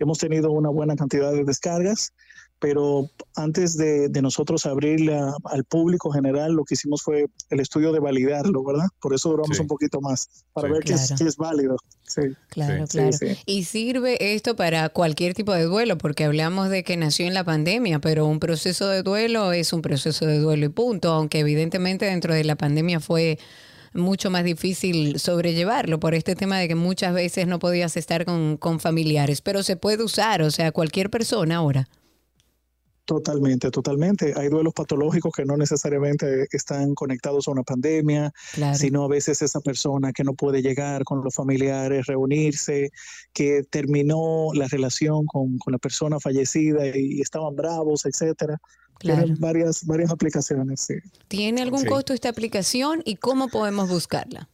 Hemos 0.00 0.18
tenido 0.18 0.50
una 0.50 0.68
buena 0.68 0.96
cantidad 0.96 1.32
de 1.32 1.44
descargas, 1.44 2.12
pero 2.60 3.08
antes 3.36 3.76
de, 3.76 4.08
de 4.08 4.22
nosotros 4.22 4.66
abrirla 4.66 5.32
al 5.44 5.64
público 5.64 6.10
general, 6.10 6.52
lo 6.54 6.64
que 6.64 6.74
hicimos 6.74 7.02
fue 7.02 7.26
el 7.50 7.60
estudio 7.60 7.92
de 7.92 8.00
validarlo, 8.00 8.64
¿verdad? 8.64 8.86
Por 9.00 9.14
eso 9.14 9.28
duramos 9.30 9.56
Sí. 9.56 9.62
un 9.62 9.68
poquito 9.68 10.00
más, 10.00 10.28
para 10.52 10.68
Sí. 10.68 10.72
ver 10.74 10.82
que, 10.82 10.92
es, 10.94 11.06
Claro. 11.06 11.16
que 11.18 11.28
es 11.28 11.36
válido. 11.36 11.76
Sí. 12.06 12.22
Claro, 12.50 12.86
Sí, 12.86 12.98
claro. 12.98 13.12
sí. 13.12 13.26
Y 13.46 13.64
sirve 13.64 14.34
esto 14.34 14.56
para 14.56 14.88
cualquier 14.88 15.34
tipo 15.34 15.52
de 15.54 15.64
duelo, 15.64 15.98
porque 15.98 16.24
hablamos 16.24 16.68
de 16.70 16.82
que 16.82 16.96
nació 16.96 17.26
en 17.26 17.34
la 17.34 17.44
pandemia, 17.44 18.00
pero 18.00 18.26
un 18.26 18.40
proceso 18.40 18.88
de 18.88 19.02
duelo 19.02 19.52
es 19.52 19.72
un 19.72 19.82
proceso 19.82 20.26
de 20.26 20.38
duelo 20.38 20.66
y 20.66 20.70
punto, 20.70 21.12
aunque 21.12 21.40
evidentemente 21.40 22.06
dentro 22.06 22.34
de 22.34 22.44
la 22.44 22.56
pandemia 22.56 22.98
fue 23.00 23.38
mucho 23.94 24.30
más 24.30 24.44
difícil 24.44 25.18
sobrellevarlo 25.18 25.98
por 25.98 26.14
este 26.14 26.34
tema 26.36 26.58
de 26.58 26.68
que 26.68 26.74
muchas 26.74 27.14
veces 27.14 27.46
no 27.46 27.58
podías 27.58 27.96
estar 27.96 28.24
con, 28.26 28.56
con 28.58 28.80
familiares, 28.80 29.40
pero 29.40 29.62
se 29.62 29.76
puede 29.76 30.02
usar, 30.04 30.42
o 30.42 30.50
sea, 30.50 30.72
cualquier 30.72 31.08
persona 31.08 31.56
ahora. 31.56 31.88
Totalmente, 33.08 33.70
totalmente. 33.70 34.34
Hay 34.36 34.48
duelos 34.50 34.74
patológicos 34.74 35.32
que 35.34 35.46
no 35.46 35.56
necesariamente 35.56 36.46
están 36.52 36.94
conectados 36.94 37.48
a 37.48 37.52
una 37.52 37.62
pandemia, 37.62 38.30
Claro. 38.52 38.76
sino 38.76 39.02
a 39.04 39.08
veces 39.08 39.40
esa 39.40 39.60
persona 39.60 40.12
que 40.12 40.24
no 40.24 40.34
puede 40.34 40.60
llegar 40.60 41.04
con 41.04 41.24
los 41.24 41.34
familiares, 41.34 42.04
reunirse, 42.04 42.90
que 43.32 43.62
terminó 43.70 44.50
la 44.52 44.68
relación 44.68 45.24
con, 45.24 45.56
con 45.56 45.72
la 45.72 45.78
persona 45.78 46.20
fallecida 46.20 46.86
y 46.94 47.22
estaban 47.22 47.56
bravos, 47.56 48.04
etcétera. 48.04 48.58
Claro. 48.98 49.22
Tienen 49.22 49.40
varias, 49.40 49.86
varias 49.86 50.10
aplicaciones, 50.10 50.80
sí. 50.82 50.96
¿Tiene 51.28 51.62
algún 51.62 51.80
Sí. 51.80 51.86
costo 51.86 52.12
esta 52.12 52.28
aplicación 52.28 53.00
y 53.06 53.16
cómo 53.16 53.48
podemos 53.48 53.88
buscarla? 53.88 54.50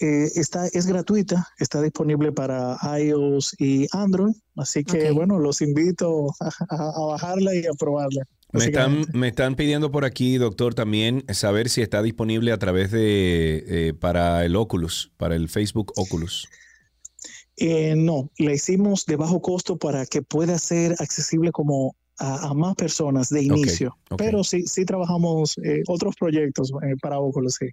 Eh, 0.00 0.30
está, 0.34 0.66
es 0.68 0.86
gratuita, 0.86 1.48
está 1.58 1.80
disponible 1.82 2.32
para 2.32 2.76
iOS 3.00 3.54
y 3.58 3.86
Android, 3.92 4.34
así 4.56 4.84
que 4.84 5.10
bueno, 5.12 5.38
los 5.38 5.60
invito 5.62 6.26
a, 6.40 6.50
a- 6.68 6.90
a 6.96 7.06
bajarla 7.06 7.54
y 7.54 7.66
a 7.66 7.72
probarla. 7.78 8.24
Me 8.52 8.64
están, 8.66 9.04
me 9.12 9.28
están 9.28 9.54
pidiendo 9.56 9.90
por 9.90 10.04
aquí, 10.04 10.36
doctor, 10.38 10.74
también 10.74 11.24
saber 11.32 11.68
si 11.68 11.82
está 11.82 12.00
disponible 12.02 12.52
a 12.52 12.58
través 12.58 12.90
de 12.90 13.64
eh, 13.88 13.94
para 13.94 14.44
el 14.44 14.54
Oculus, 14.56 15.12
para 15.16 15.34
el 15.34 15.48
Facebook 15.48 15.92
Oculus. 15.96 16.46
Eh, 17.56 17.94
no, 17.96 18.30
la 18.38 18.52
hicimos 18.52 19.06
de 19.06 19.16
bajo 19.16 19.40
costo 19.40 19.76
para 19.78 20.04
que 20.06 20.22
pueda 20.22 20.58
ser 20.58 20.92
accesible 21.00 21.52
como 21.52 21.96
a, 22.18 22.48
a 22.48 22.54
más 22.54 22.74
personas 22.76 23.30
de 23.30 23.42
inicio. 23.42 23.96
Pero 24.16 24.44
sí, 24.44 24.62
sí 24.66 24.84
trabajamos 24.84 25.56
eh, 25.58 25.82
otros 25.88 26.14
proyectos 26.16 26.70
eh, 26.82 26.94
para 27.00 27.18
Oculus, 27.18 27.54
sí. 27.58 27.66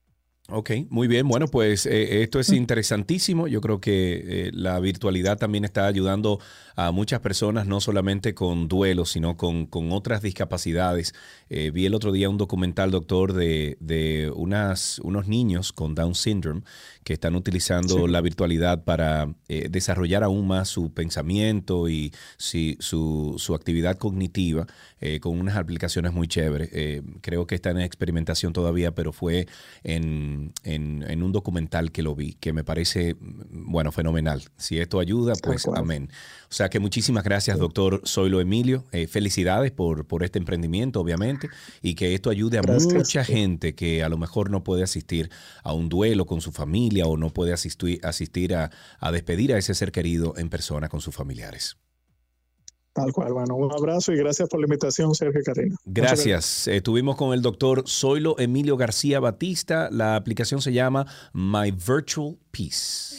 Ok, 0.50 0.72
muy 0.90 1.08
bien. 1.08 1.26
Bueno, 1.26 1.48
pues 1.48 1.86
eh, 1.86 2.22
esto 2.22 2.38
es 2.38 2.50
interesantísimo. 2.50 3.48
Yo 3.48 3.62
creo 3.62 3.80
que 3.80 4.48
eh, 4.48 4.52
la 4.54 4.78
virtualidad 4.82 5.38
también 5.38 5.64
está 5.64 5.88
ayudando 5.88 6.38
a 6.76 6.92
muchas 6.92 7.22
personas, 7.22 7.66
no 7.66 7.80
solamente 7.80 8.34
con 8.34 8.68
duelos, 8.68 9.12
sino 9.12 9.38
con, 9.38 9.68
con 9.68 9.94
otras 9.94 10.22
discapacidades. 10.22 11.14
Eh, 11.50 11.72
vi 11.72 11.86
el 11.86 11.96
otro 11.96 12.12
día 12.12 12.30
un 12.30 12.38
documental, 12.38 12.92
doctor, 12.92 13.32
de, 13.32 13.78
de 13.80 14.34
unas, 14.36 15.00
unos 15.00 15.30
niños 15.30 15.72
con 15.72 15.96
Down 15.96 16.14
syndrome 16.14 16.64
que 17.04 17.14
están 17.14 17.36
utilizando 17.36 18.06
Sí. 18.06 18.12
la 18.12 18.22
virtualidad 18.22 18.84
para 18.84 19.34
eh, 19.48 19.68
desarrollar 19.70 20.24
aún 20.24 20.48
más 20.48 20.70
su 20.70 20.92
pensamiento 20.94 21.90
y 21.90 22.14
si- 22.38 22.78
su, 22.80 23.36
su 23.38 23.56
actividad 23.56 23.98
cognitiva 23.98 24.68
eh, 25.02 25.20
con 25.20 25.38
unas 25.40 25.58
aplicaciones 25.58 26.14
muy 26.14 26.28
chéveres. 26.28 26.70
Eh, 26.72 27.02
creo 27.22 27.46
que 27.46 27.56
está 27.56 27.72
en 27.72 27.80
experimentación 27.80 28.54
todavía, 28.54 28.96
pero 28.96 29.12
fue 29.12 29.48
en, 29.84 30.54
en- 30.64 31.04
en 31.08 31.24
un 31.24 31.32
documental 31.32 31.92
que 31.92 32.04
lo 32.04 32.16
vi, 32.16 32.34
que 32.36 32.54
me 32.54 32.64
parece, 32.64 33.16
mm, 33.16 33.72
bueno, 33.72 33.92
fenomenal. 33.92 34.44
Si 34.58 34.80
esto 34.80 35.00
ayuda, 35.00 35.34
pues 35.44 35.68
amén. 35.76 36.10
O 36.50 36.54
sea 36.56 36.70
que 36.70 36.80
muchísimas 36.80 37.24
gracias, 37.24 37.58
doctor 37.58 38.02
Zoilo 38.06 38.40
Emilio. 38.40 38.86
Eh, 38.92 39.08
felicidades 39.08 39.72
por, 39.72 40.06
por 40.06 40.24
este 40.24 40.40
emprendimiento, 40.40 41.02
obviamente, 41.02 41.50
y 41.82 41.96
que 41.96 42.14
esto 42.14 42.30
ayude 42.30 42.60
a 42.60 42.62
Gracias. 42.62 42.94
mucha 42.94 43.24
gente 43.26 43.74
que 43.76 44.04
a 44.04 44.10
lo 44.10 44.18
mejor 44.18 44.50
no 44.52 44.64
puede 44.64 44.84
asistir 44.84 45.30
a 45.64 45.74
un 45.74 45.90
duelo 45.90 46.26
con 46.26 46.40
su 46.42 46.52
familia 46.52 46.93
o 47.02 47.18
no 47.18 47.32
puede 47.32 47.54
asistir, 47.54 48.00
asistir 48.04 48.56
a, 48.56 48.72
a 49.00 49.12
despedir 49.12 49.54
a 49.54 49.58
ese 49.58 49.74
ser 49.74 49.92
querido 49.92 50.36
en 50.38 50.50
persona 50.50 50.90
con 50.90 51.02
sus 51.02 51.16
familiares. 51.16 51.78
Tal 52.94 53.12
cual, 53.12 53.34
bueno, 53.34 53.56
un 53.56 53.72
abrazo 53.72 54.14
y 54.14 54.18
gracias 54.18 54.48
por 54.48 54.60
la 54.60 54.68
invitación, 54.68 55.16
Sergio 55.16 55.42
y 55.42 55.44
Karina. 55.44 55.76
Gracias. 55.84 56.68
Estuvimos 56.68 57.16
con 57.16 57.34
el 57.34 57.42
doctor 57.42 57.86
Zoilo 57.88 58.38
Emilio 58.38 58.78
García 58.78 59.20
Batista. 59.20 59.90
La 59.92 60.16
aplicación 60.16 60.62
se 60.62 60.74
llama 60.74 61.08
My 61.34 61.72
Virtual 61.72 62.38
Peace. 62.52 63.13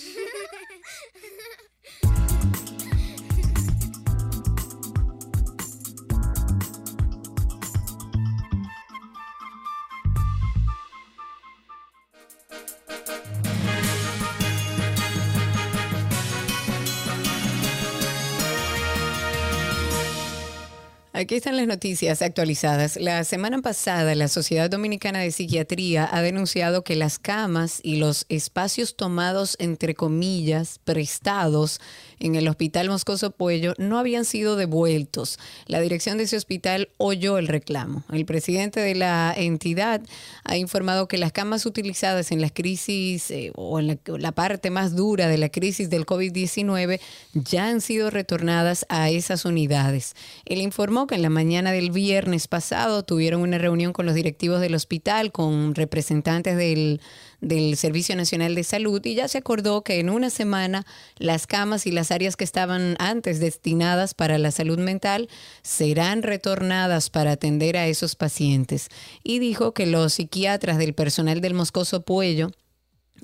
Aquí 21.16 21.36
están 21.36 21.56
las 21.56 21.68
noticias 21.68 22.22
actualizadas. 22.22 22.96
La 22.96 23.22
semana 23.22 23.62
pasada, 23.62 24.16
la 24.16 24.26
Sociedad 24.26 24.68
Dominicana 24.68 25.20
de 25.20 25.30
Psiquiatría 25.30 26.08
ha 26.10 26.22
denunciado 26.22 26.82
que 26.82 26.96
las 26.96 27.20
camas 27.20 27.78
y 27.84 27.98
los 27.98 28.26
espacios 28.28 28.96
tomados, 28.96 29.54
entre 29.60 29.94
comillas, 29.94 30.80
prestados 30.82 31.80
en 32.18 32.34
el 32.34 32.48
Hospital 32.48 32.88
Moscoso 32.88 33.30
Puello 33.30 33.74
no 33.78 33.98
habían 33.98 34.24
sido 34.24 34.56
devueltos. 34.56 35.38
La 35.66 35.80
dirección 35.80 36.18
de 36.18 36.24
ese 36.24 36.36
hospital 36.36 36.88
oyó 36.98 37.38
el 37.38 37.48
reclamo. 37.48 38.04
El 38.12 38.24
presidente 38.24 38.80
de 38.80 38.94
la 38.94 39.34
entidad 39.36 40.02
ha 40.44 40.56
informado 40.56 41.08
que 41.08 41.18
las 41.18 41.32
camas 41.32 41.66
utilizadas 41.66 42.32
en 42.32 42.40
las 42.40 42.52
crisis 42.52 43.30
eh, 43.30 43.52
o 43.54 43.78
en 43.78 43.86
la, 43.86 43.98
la 44.18 44.32
parte 44.32 44.70
más 44.70 44.94
dura 44.94 45.28
de 45.28 45.38
la 45.38 45.48
crisis 45.48 45.90
del 45.90 46.06
COVID-19 46.06 47.00
ya 47.34 47.66
han 47.66 47.80
sido 47.80 48.10
retornadas 48.10 48.86
a 48.88 49.10
esas 49.10 49.44
unidades. 49.44 50.14
Él 50.44 50.60
informó 50.60 51.06
que 51.06 51.14
en 51.14 51.22
la 51.22 51.30
mañana 51.30 51.72
del 51.72 51.90
viernes 51.90 52.48
pasado 52.48 53.02
tuvieron 53.02 53.42
una 53.42 53.58
reunión 53.58 53.92
con 53.92 54.06
los 54.06 54.14
directivos 54.14 54.60
del 54.60 54.74
hospital, 54.74 55.32
con 55.32 55.74
representantes 55.74 56.56
del, 56.56 57.00
del 57.44 57.76
Servicio 57.76 58.16
Nacional 58.16 58.54
de 58.54 58.64
Salud 58.64 59.04
y 59.04 59.14
ya 59.14 59.28
se 59.28 59.38
acordó 59.38 59.82
que 59.82 60.00
en 60.00 60.10
una 60.10 60.30
semana 60.30 60.86
las 61.16 61.46
camas 61.46 61.86
y 61.86 61.90
las 61.90 62.10
áreas 62.10 62.36
que 62.36 62.44
estaban 62.44 62.96
antes 62.98 63.40
destinadas 63.40 64.14
para 64.14 64.38
la 64.38 64.50
salud 64.50 64.78
mental 64.78 65.28
serán 65.62 66.22
retornadas 66.22 67.10
para 67.10 67.32
atender 67.32 67.76
a 67.76 67.86
esos 67.86 68.16
pacientes. 68.16 68.88
Y 69.22 69.38
dijo 69.38 69.72
que 69.74 69.86
los 69.86 70.14
psiquiatras 70.14 70.78
del 70.78 70.94
personal 70.94 71.40
del 71.40 71.54
Moscoso 71.54 72.02
Puello 72.02 72.50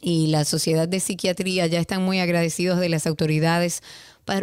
y 0.01 0.29
la 0.29 0.45
Sociedad 0.45 0.89
de 0.89 1.01
Psiquiatría 1.01 1.67
ya 1.67 1.81
están 1.81 2.03
muy 2.03 2.21
agradecidos 2.21 2.81
de 2.81 2.89
las 2.89 3.07
autoridades 3.07 3.83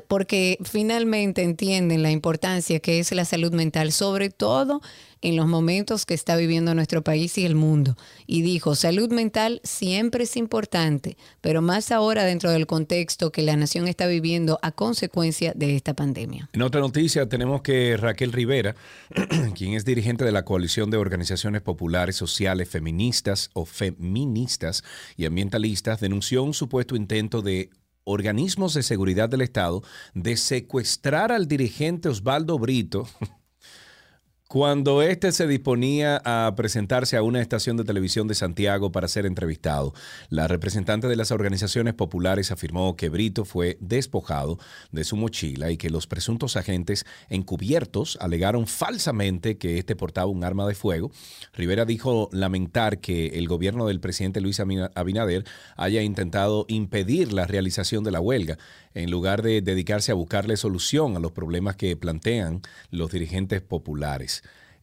porque 0.07 0.57
finalmente 0.63 1.43
entienden 1.43 2.03
la 2.03 2.11
importancia 2.11 2.79
que 2.79 2.99
es 2.99 3.11
la 3.11 3.25
salud 3.25 3.53
mental, 3.53 3.91
sobre 3.91 4.29
todo 4.29 4.81
en 5.21 5.35
los 5.35 5.47
momentos 5.47 6.05
que 6.05 6.13
está 6.13 6.35
viviendo 6.35 6.75
nuestro 6.75 7.03
país 7.03 7.37
y 7.37 7.45
el 7.45 7.55
mundo. 7.55 7.97
Y 8.25 8.41
dijo, 8.41 8.75
salud 8.75 9.11
mental 9.11 9.61
siempre 9.63 10.25
es 10.25 10.37
importante, 10.37 11.17
pero 11.41 11.61
más 11.61 11.91
ahora 11.91 12.23
dentro 12.23 12.51
del 12.51 12.67
contexto 12.67 13.31
que 13.31 13.41
la 13.41 13.55
nación 13.55 13.87
está 13.87 14.07
viviendo 14.07 14.59
a 14.61 14.71
consecuencia 14.71 15.53
de 15.55 15.75
esta 15.75 15.95
pandemia. 15.95 16.49
En 16.53 16.61
otra 16.61 16.81
noticia 16.81 17.27
tenemos 17.27 17.61
que 17.61 17.97
Raquel 17.97 18.31
Rivera, 18.31 18.75
quien 19.55 19.73
es 19.73 19.85
dirigente 19.85 20.23
de 20.23 20.31
la 20.31 20.45
coalición 20.45 20.91
de 20.91 20.97
organizaciones 20.97 21.61
populares 21.61 22.15
sociales 22.15 22.69
feministas 22.69 23.49
o 23.53 23.65
feministas 23.65 24.83
y 25.15 25.25
ambientalistas, 25.25 25.99
denunció 25.99 26.43
un 26.43 26.53
supuesto 26.53 26.95
intento 26.95 27.41
de 27.41 27.69
organismos 28.07 28.73
de 28.73 28.83
seguridad 28.83 29.27
del 29.27 29.41
Estado 29.41 29.83
de 30.13 30.37
secuestrar 30.37 31.31
al 31.31 31.47
dirigente 31.47 32.09
Osvaldo 32.09 32.57
Brito 32.57 33.07
cuando 34.47 35.01
éste 35.01 35.33
se 35.33 35.45
disponía 35.45 36.21
a 36.23 36.53
presentarse 36.55 37.17
a 37.17 37.21
una 37.21 37.41
estación 37.41 37.75
de 37.75 37.83
televisión 37.83 38.29
de 38.29 38.35
Santiago 38.35 38.93
para 38.93 39.09
ser 39.09 39.25
entrevistado, 39.25 39.93
la 40.29 40.47
representante 40.47 41.09
de 41.09 41.17
las 41.17 41.31
organizaciones 41.31 41.93
populares 41.93 42.49
afirmó 42.51 42.95
que 42.95 43.09
Brito 43.09 43.43
fue 43.43 43.77
despojado 43.81 44.57
de 44.91 45.03
su 45.03 45.17
mochila 45.17 45.69
y 45.69 45.75
que 45.75 45.89
los 45.89 46.07
presuntos 46.07 46.55
agentes 46.55 47.05
encubiertos 47.27 48.17
alegaron 48.21 48.67
falsamente 48.67 49.57
que 49.57 49.79
éste 49.79 49.97
portaba 49.97 50.31
un 50.31 50.45
arma 50.45 50.65
de 50.65 50.75
fuego. 50.75 51.11
Rivera 51.53 51.83
dijo 51.83 52.29
lamentar 52.31 52.99
que 52.99 53.39
el 53.39 53.49
gobierno 53.49 53.85
del 53.87 53.99
presidente 53.99 54.39
Luis 54.39 54.61
Abina- 54.61 54.91
Abinader 54.95 55.43
haya 55.75 56.03
intentado 56.03 56.65
impedir 56.69 57.33
la 57.33 57.45
realización 57.47 58.05
de 58.05 58.11
la 58.11 58.21
huelga 58.21 58.57
en 58.93 59.11
lugar 59.11 59.41
de 59.41 59.61
dedicarse 59.61 60.11
a 60.11 60.15
buscarle 60.15 60.57
solución 60.57 61.15
a 61.17 61.19
los 61.19 61.31
problemas 61.33 61.75
que 61.75 61.95
plantean 61.97 62.61
los 62.89 63.11
dirigentes 63.11 63.61
populares. 63.61 64.36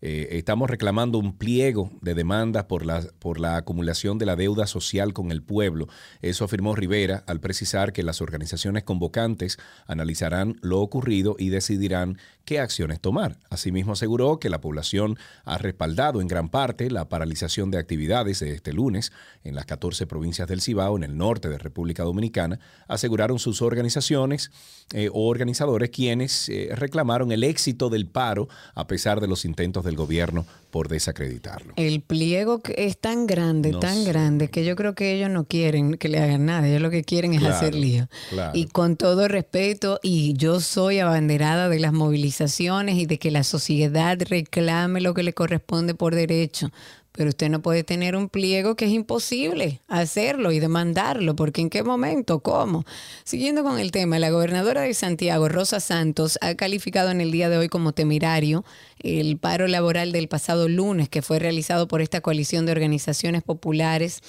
Eh, 0.07 0.37
estamos 0.37 0.69
reclamando 0.69 1.17
un 1.17 1.39
pliego 1.39 1.91
de 2.03 2.15
demandas 2.15 2.65
por 2.65 2.85
la, 2.85 3.03
por 3.21 3.41
la 3.41 3.57
acumulación 3.57 4.19
de 4.19 4.27
la 4.27 4.37
deuda 4.37 4.67
social 4.67 5.15
con 5.15 5.33
el 5.33 5.43
pueblo. 5.43 5.89
Eso 6.21 6.45
afirmó 6.45 6.75
Rivera 6.75 7.25
al 7.27 7.41
precisar 7.41 7.95
que 7.95 8.03
las 8.03 8.21
organizaciones 8.21 8.83
convocantes 8.83 9.57
analizarán 9.87 10.59
lo 10.61 10.83
ocurrido 10.83 11.37
y 11.39 11.49
decidirán 11.49 12.19
qué 12.45 12.61
acciones 12.61 13.01
tomar. 13.01 13.39
Asimismo 13.49 13.93
aseguró 13.93 14.39
que 14.39 14.51
la 14.51 14.61
población 14.61 15.19
ha 15.45 15.57
respaldado 15.57 16.21
en 16.21 16.29
gran 16.29 16.51
parte 16.51 16.91
la 16.91 17.09
paralización 17.09 17.71
de 17.71 17.79
actividades 17.79 18.41
de 18.41 18.53
este 18.53 18.75
lunes 18.75 19.11
en 19.43 19.55
las 19.55 19.65
14 19.65 20.07
provincias 20.07 20.49
del 20.49 20.61
Cibao, 20.61 20.97
en 20.97 21.05
el 21.05 21.17
norte 21.17 21.49
de 21.49 21.59
República 21.59 22.03
Dominicana, 22.03 22.61
aseguraron 22.89 23.39
sus 23.39 23.63
organizaciones 23.63 24.51
eh, 24.93 25.09
o 25.13 25.29
organizadores 25.29 25.89
quienes 25.89 26.49
eh, 26.51 26.69
reclamaron 26.75 27.33
el 27.33 27.43
éxito 27.43 27.89
del 27.89 28.07
paro 28.07 28.49
a 28.75 28.87
pesar 28.87 29.23
de 29.23 29.29
los 29.29 29.47
intentos 29.47 29.85
del 29.85 29.94
gobierno 29.97 30.45
por 30.71 30.89
desacreditarlo. 30.89 31.73
El 31.77 32.01
pliego 32.01 32.61
es 32.77 32.99
tan 32.99 33.27
grande, 33.29 33.71
No 33.71 33.79
tan 33.79 33.95
sé. 34.03 34.05
grande, 34.11 34.49
que 34.49 34.65
yo 34.65 34.75
creo 34.75 34.95
que 34.97 35.13
ellos 35.15 35.31
no 35.31 35.45
quieren 35.45 35.95
que 35.95 36.09
le 36.09 36.19
hagan 36.19 36.47
nada, 36.47 36.67
ellos 36.67 36.83
lo 36.83 36.91
que 36.91 37.05
quieren 37.05 37.33
es 37.33 37.41
Claro, 37.41 37.55
hacer 37.55 37.75
lío. 37.77 38.09
claro. 38.31 38.51
Y 38.59 38.67
con 38.67 38.97
todo 38.97 39.29
respeto, 39.29 40.01
y 40.03 40.35
yo 40.35 40.59
soy 40.61 40.99
abanderada 40.99 41.69
de 41.69 41.79
las 41.79 41.93
movilizaciones 41.93 42.97
y 42.97 43.07
de 43.07 43.19
que 43.19 43.31
la 43.31 43.45
sociedad 43.45 44.19
reclame 44.29 45.01
lo 45.01 45.15
que 45.15 45.23
le 45.23 45.33
corresponde 45.33 45.95
por 45.95 46.15
derecho. 46.15 46.71
Pero 47.17 47.29
usted 47.29 47.49
no 47.49 47.63
puede 47.63 47.85
tener 47.85 48.17
un 48.17 48.29
pliego 48.29 48.75
que 48.75 48.87
es 48.87 48.91
imposible 48.91 49.81
hacerlo 49.87 50.51
y 50.51 50.59
demandarlo, 50.59 51.37
porque 51.37 51.61
¿en 51.61 51.71
qué 51.71 51.85
momento? 51.85 52.41
¿Cómo? 52.41 52.85
Siguiendo 53.23 53.63
con 53.63 53.79
el 53.79 53.93
tema, 53.93 54.19
la 54.19 54.31
gobernadora 54.31 54.81
de 54.81 54.95
Santiago, 54.95 55.49
Rosa 55.49 55.79
Santos, 55.79 56.39
ha 56.41 56.57
calificado 56.57 57.13
en 57.13 57.21
el 57.21 57.31
día 57.31 57.49
de 57.49 57.57
hoy 57.59 57.69
como 57.69 57.93
temerario 57.93 58.65
el 58.99 59.39
paro 59.39 59.69
laboral 59.69 60.11
del 60.11 60.27
pasado 60.27 60.69
lunes 60.69 61.09
que 61.09 61.23
fue 61.23 61.39
realizado 61.39 61.87
por 61.87 62.01
esta 62.03 62.21
coalición 62.21 62.67
de 62.67 62.73
organizaciones 62.73 63.43
populares 63.45 64.21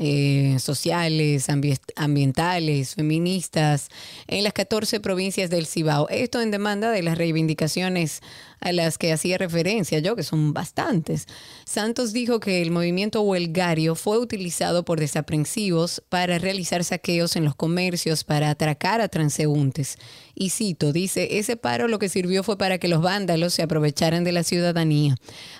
eh, 0.00 0.58
sociales, 0.60 1.48
ambi- 1.48 1.80
ambientales, 1.96 2.94
feministas, 2.94 3.88
en 4.28 4.44
las 4.44 4.52
14 4.52 5.00
provincias 5.00 5.50
del 5.50 5.66
Cibao. 5.66 6.08
Esto 6.08 6.40
en 6.40 6.52
demanda 6.52 6.92
de 6.92 7.02
las 7.02 7.18
reivindicaciones 7.18 8.20
a 8.60 8.72
las 8.72 8.98
que 8.98 9.12
hacía 9.12 9.38
referencia 9.38 9.98
yo, 9.98 10.16
que 10.16 10.22
son 10.22 10.52
bastantes. 10.52 11.26
Santos 11.64 12.12
dijo 12.12 12.40
que 12.40 12.62
el 12.62 12.70
movimiento 12.70 13.22
huelgario 13.22 13.94
fue 13.94 14.18
utilizado 14.18 14.84
por 14.84 15.00
desaprensivos 15.00 16.02
para 16.08 16.38
realizar 16.38 16.84
saqueos 16.84 17.36
en 17.36 17.44
los 17.44 17.54
comercios, 17.54 18.24
para 18.24 18.50
atracar 18.50 19.00
a 19.00 19.08
transeúntes. 19.08 19.96
Y 20.34 20.50
cito, 20.50 20.92
dice, 20.92 21.38
ese 21.38 21.56
paro 21.56 21.88
lo 21.88 21.98
que 21.98 22.08
sirvió 22.08 22.42
fue 22.42 22.58
para 22.58 22.78
que 22.78 22.88
los 22.88 23.02
vándalos 23.02 23.54
se 23.54 23.62
aprovecharan 23.62 24.24
de 24.24 24.32
la 24.32 24.42
ciudadanía. 24.42 25.16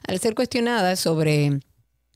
Al 0.06 0.18
ser 0.20 0.34
cuestionada 0.34 0.96
sobre 0.96 1.60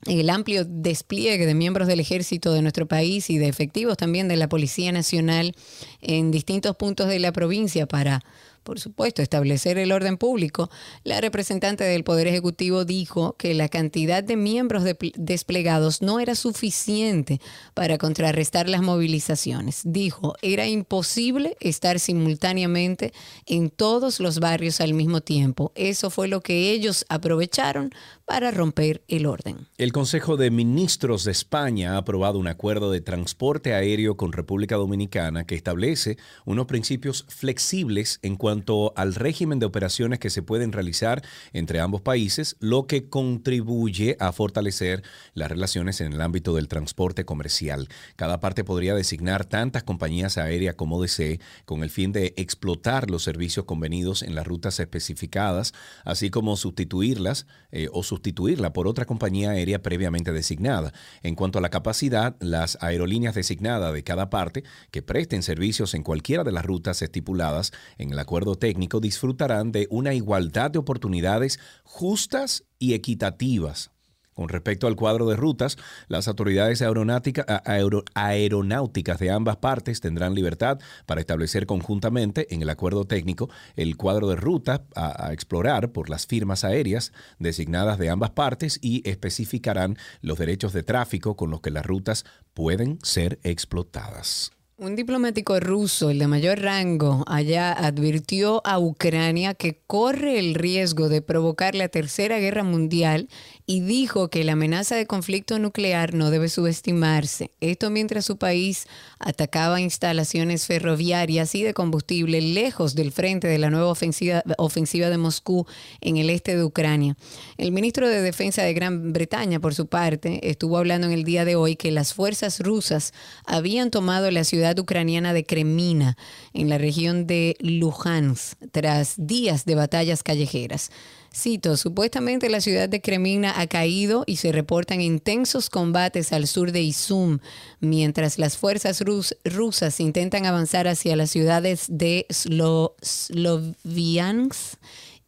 el 0.05 0.29
amplio 0.29 0.65
despliegue 0.65 1.45
de 1.45 1.53
miembros 1.53 1.87
del 1.87 1.99
ejército 1.99 2.53
de 2.53 2.61
nuestro 2.61 2.87
país 2.87 3.29
y 3.29 3.37
de 3.37 3.47
efectivos 3.47 3.97
también 3.97 4.27
de 4.27 4.35
la 4.35 4.49
Policía 4.49 4.91
Nacional 4.91 5.55
en 6.01 6.31
distintos 6.31 6.75
puntos 6.75 7.07
de 7.07 7.19
la 7.19 7.31
provincia 7.31 7.85
para, 7.87 8.21
por 8.63 8.79
supuesto, 8.79 9.21
establecer 9.21 9.77
el 9.77 9.91
orden 9.91 10.17
público, 10.17 10.69
la 11.03 11.21
representante 11.21 11.83
del 11.83 12.03
Poder 12.03 12.27
Ejecutivo 12.27 12.85
dijo 12.85 13.35
que 13.37 13.53
la 13.53 13.69
cantidad 13.69 14.23
de 14.23 14.35
miembros 14.37 14.83
de- 14.83 14.97
desplegados 15.15 16.01
no 16.01 16.19
era 16.19 16.35
suficiente 16.35 17.39
para 17.73 17.97
contrarrestar 17.97 18.69
las 18.69 18.81
movilizaciones. 18.81 19.81
Dijo, 19.83 20.35
era 20.41 20.67
imposible 20.67 21.57
estar 21.59 21.99
simultáneamente 21.99 23.13
en 23.45 23.69
todos 23.69 24.19
los 24.19 24.39
barrios 24.39 24.81
al 24.81 24.93
mismo 24.93 25.21
tiempo. 25.21 25.71
Eso 25.75 26.09
fue 26.09 26.27
lo 26.27 26.41
que 26.41 26.71
ellos 26.71 27.05
aprovecharon 27.09 27.93
para 28.25 28.51
romper 28.51 29.03
el 29.07 29.25
orden. 29.25 29.67
El 29.77 29.91
Consejo 29.91 30.37
de 30.37 30.49
Ministros 30.49 31.25
de 31.25 31.31
España 31.31 31.93
ha 31.93 31.97
aprobado 31.97 32.39
un 32.39 32.47
acuerdo 32.47 32.89
de 32.89 33.01
transporte 33.01 33.73
aéreo 33.73 34.15
con 34.15 34.31
República 34.31 34.75
Dominicana 34.75 35.45
que 35.45 35.55
establece 35.55 36.17
unos 36.45 36.65
principios 36.65 37.25
flexibles 37.27 38.19
en 38.21 38.37
cuanto 38.37 38.93
al 38.95 39.15
régimen 39.15 39.59
de 39.59 39.65
operaciones 39.65 40.19
que 40.19 40.29
se 40.29 40.41
pueden 40.41 40.71
realizar 40.71 41.21
entre 41.51 41.81
ambos 41.81 42.01
países, 42.01 42.55
lo 42.59 42.87
que 42.87 43.09
contribuye 43.09 44.15
a 44.19 44.31
fortalecer 44.31 45.03
las 45.33 45.49
relaciones 45.49 45.99
en 45.99 46.13
el 46.13 46.21
ámbito 46.21 46.55
del 46.55 46.69
transporte 46.69 47.25
comercial. 47.25 47.89
Cada 48.15 48.39
parte 48.39 48.63
podría 48.63 48.95
designar 48.95 49.45
tantas 49.45 49.83
compañías 49.83 50.37
aéreas 50.37 50.75
como 50.75 51.01
desee 51.01 51.41
con 51.65 51.83
el 51.83 51.89
fin 51.89 52.13
de 52.13 52.33
explotar 52.37 53.09
los 53.09 53.23
servicios 53.23 53.65
convenidos 53.65 54.21
en 54.23 54.33
las 54.33 54.47
rutas 54.47 54.79
especificadas, 54.79 55.73
así 56.05 56.29
como 56.29 56.55
sustituirlas 56.55 57.47
eh, 57.71 57.89
o 57.91 58.03
sustituirla 58.13 58.73
por 58.73 58.87
otra 58.87 59.05
compañía 59.05 59.51
aérea 59.51 59.81
previamente 59.81 60.31
designada. 60.31 60.93
En 61.23 61.33
cuanto 61.33 61.57
a 61.57 61.61
la 61.61 61.69
capacidad, 61.69 62.35
las 62.39 62.77
aerolíneas 62.79 63.33
designadas 63.33 63.91
de 63.91 64.03
cada 64.03 64.29
parte 64.29 64.63
que 64.91 65.01
presten 65.01 65.41
servicios 65.41 65.95
en 65.95 66.03
cualquiera 66.03 66.43
de 66.43 66.51
las 66.51 66.63
rutas 66.63 67.01
estipuladas 67.01 67.71
en 67.97 68.11
el 68.11 68.19
acuerdo 68.19 68.55
técnico 68.55 68.99
disfrutarán 68.99 69.71
de 69.71 69.87
una 69.89 70.13
igualdad 70.13 70.69
de 70.69 70.79
oportunidades 70.79 71.59
justas 71.83 72.65
y 72.77 72.93
equitativas. 72.93 73.92
Con 74.33 74.49
respecto 74.49 74.87
al 74.87 74.95
cuadro 74.95 75.27
de 75.27 75.35
rutas, 75.35 75.77
las 76.07 76.27
autoridades 76.27 76.81
aeronáuticas 76.81 79.19
de 79.19 79.31
ambas 79.31 79.57
partes 79.57 80.01
tendrán 80.01 80.33
libertad 80.33 80.79
para 81.05 81.21
establecer 81.21 81.65
conjuntamente 81.65 82.53
en 82.53 82.61
el 82.61 82.69
acuerdo 82.69 83.05
técnico 83.05 83.49
el 83.75 83.97
cuadro 83.97 84.27
de 84.27 84.35
ruta 84.35 84.83
a, 84.95 85.27
a 85.27 85.33
explorar 85.33 85.91
por 85.91 86.09
las 86.09 86.25
firmas 86.25 86.63
aéreas 86.63 87.11
designadas 87.39 87.99
de 87.99 88.09
ambas 88.09 88.31
partes 88.31 88.79
y 88.81 89.07
especificarán 89.07 89.97
los 90.21 90.39
derechos 90.39 90.73
de 90.73 90.83
tráfico 90.83 91.35
con 91.35 91.51
los 91.51 91.61
que 91.61 91.71
las 91.71 91.85
rutas 91.85 92.25
pueden 92.53 92.99
ser 93.03 93.39
explotadas. 93.43 94.51
Un 94.75 94.95
diplomático 94.95 95.59
ruso, 95.59 96.09
el 96.09 96.17
de 96.17 96.27
mayor 96.27 96.59
rango, 96.59 97.23
allá 97.27 97.71
advirtió 97.71 98.65
a 98.65 98.79
Ucrania 98.79 99.53
que 99.53 99.79
corre 99.85 100.39
el 100.39 100.55
riesgo 100.55 101.09
de 101.09 101.21
provocar 101.21 101.75
la 101.75 101.89
tercera 101.89 102.39
guerra 102.39 102.63
mundial 102.63 103.29
y 103.65 103.79
dijo 103.79 104.29
que 104.29 104.43
la 104.43 104.53
amenaza 104.53 104.95
de 104.95 105.07
conflicto 105.07 105.57
nuclear 105.57 106.13
no 106.13 106.31
debe 106.31 106.49
subestimarse. 106.49 107.51
Esto 107.61 107.89
mientras 107.89 108.25
su 108.25 108.37
país 108.37 108.87
atacaba 109.19 109.79
instalaciones 109.79 110.65
ferroviarias 110.65 111.55
y 111.55 111.63
de 111.63 111.73
combustible 111.73 112.41
lejos 112.41 112.95
del 112.95 113.11
frente 113.11 113.47
de 113.47 113.57
la 113.57 113.69
nueva 113.69 113.87
ofensiva, 113.87 114.43
ofensiva 114.57 115.09
de 115.09 115.17
Moscú 115.17 115.65
en 116.01 116.17
el 116.17 116.29
este 116.29 116.55
de 116.55 116.63
Ucrania. 116.63 117.15
El 117.57 117.71
ministro 117.71 118.09
de 118.09 118.21
Defensa 118.21 118.63
de 118.63 118.73
Gran 118.73 119.13
Bretaña, 119.13 119.59
por 119.59 119.73
su 119.73 119.87
parte, 119.87 120.49
estuvo 120.49 120.77
hablando 120.77 121.07
en 121.07 121.13
el 121.13 121.23
día 121.23 121.45
de 121.45 121.55
hoy 121.55 121.75
que 121.75 121.91
las 121.91 122.13
fuerzas 122.13 122.59
rusas 122.59 123.13
habían 123.45 123.91
tomado 123.91 124.29
la 124.31 124.43
ciudad 124.43 124.77
ucraniana 124.77 125.33
de 125.33 125.45
Kremina, 125.45 126.17
en 126.53 126.69
la 126.69 126.77
región 126.77 127.27
de 127.27 127.55
Luhansk, 127.59 128.57
tras 128.71 129.15
días 129.17 129.65
de 129.65 129.75
batallas 129.75 130.23
callejeras. 130.23 130.91
Cito, 131.35 131.77
supuestamente 131.77 132.47
la 132.47 132.61
ciudad 132.61 132.87
de 132.87 133.01
Kremina 133.01 133.59
ha 133.59 133.65
caído 133.65 134.23
y 134.27 134.35
se 134.35 134.51
reportan 134.51 135.01
intensos 135.01 135.71
combates 135.71 136.31
al 136.31 136.45
sur 136.45 136.71
de 136.71 136.81
Izum, 136.83 137.39
mientras 137.79 138.37
las 138.37 138.55
fuerzas 138.55 139.01
rus- 139.01 139.35
rusas 139.43 139.99
intentan 139.99 140.45
avanzar 140.45 140.87
hacia 140.87 141.15
las 141.15 141.31
ciudades 141.31 141.85
de 141.89 142.27
Slo- 142.29 142.93
Sloviansk 143.01 144.77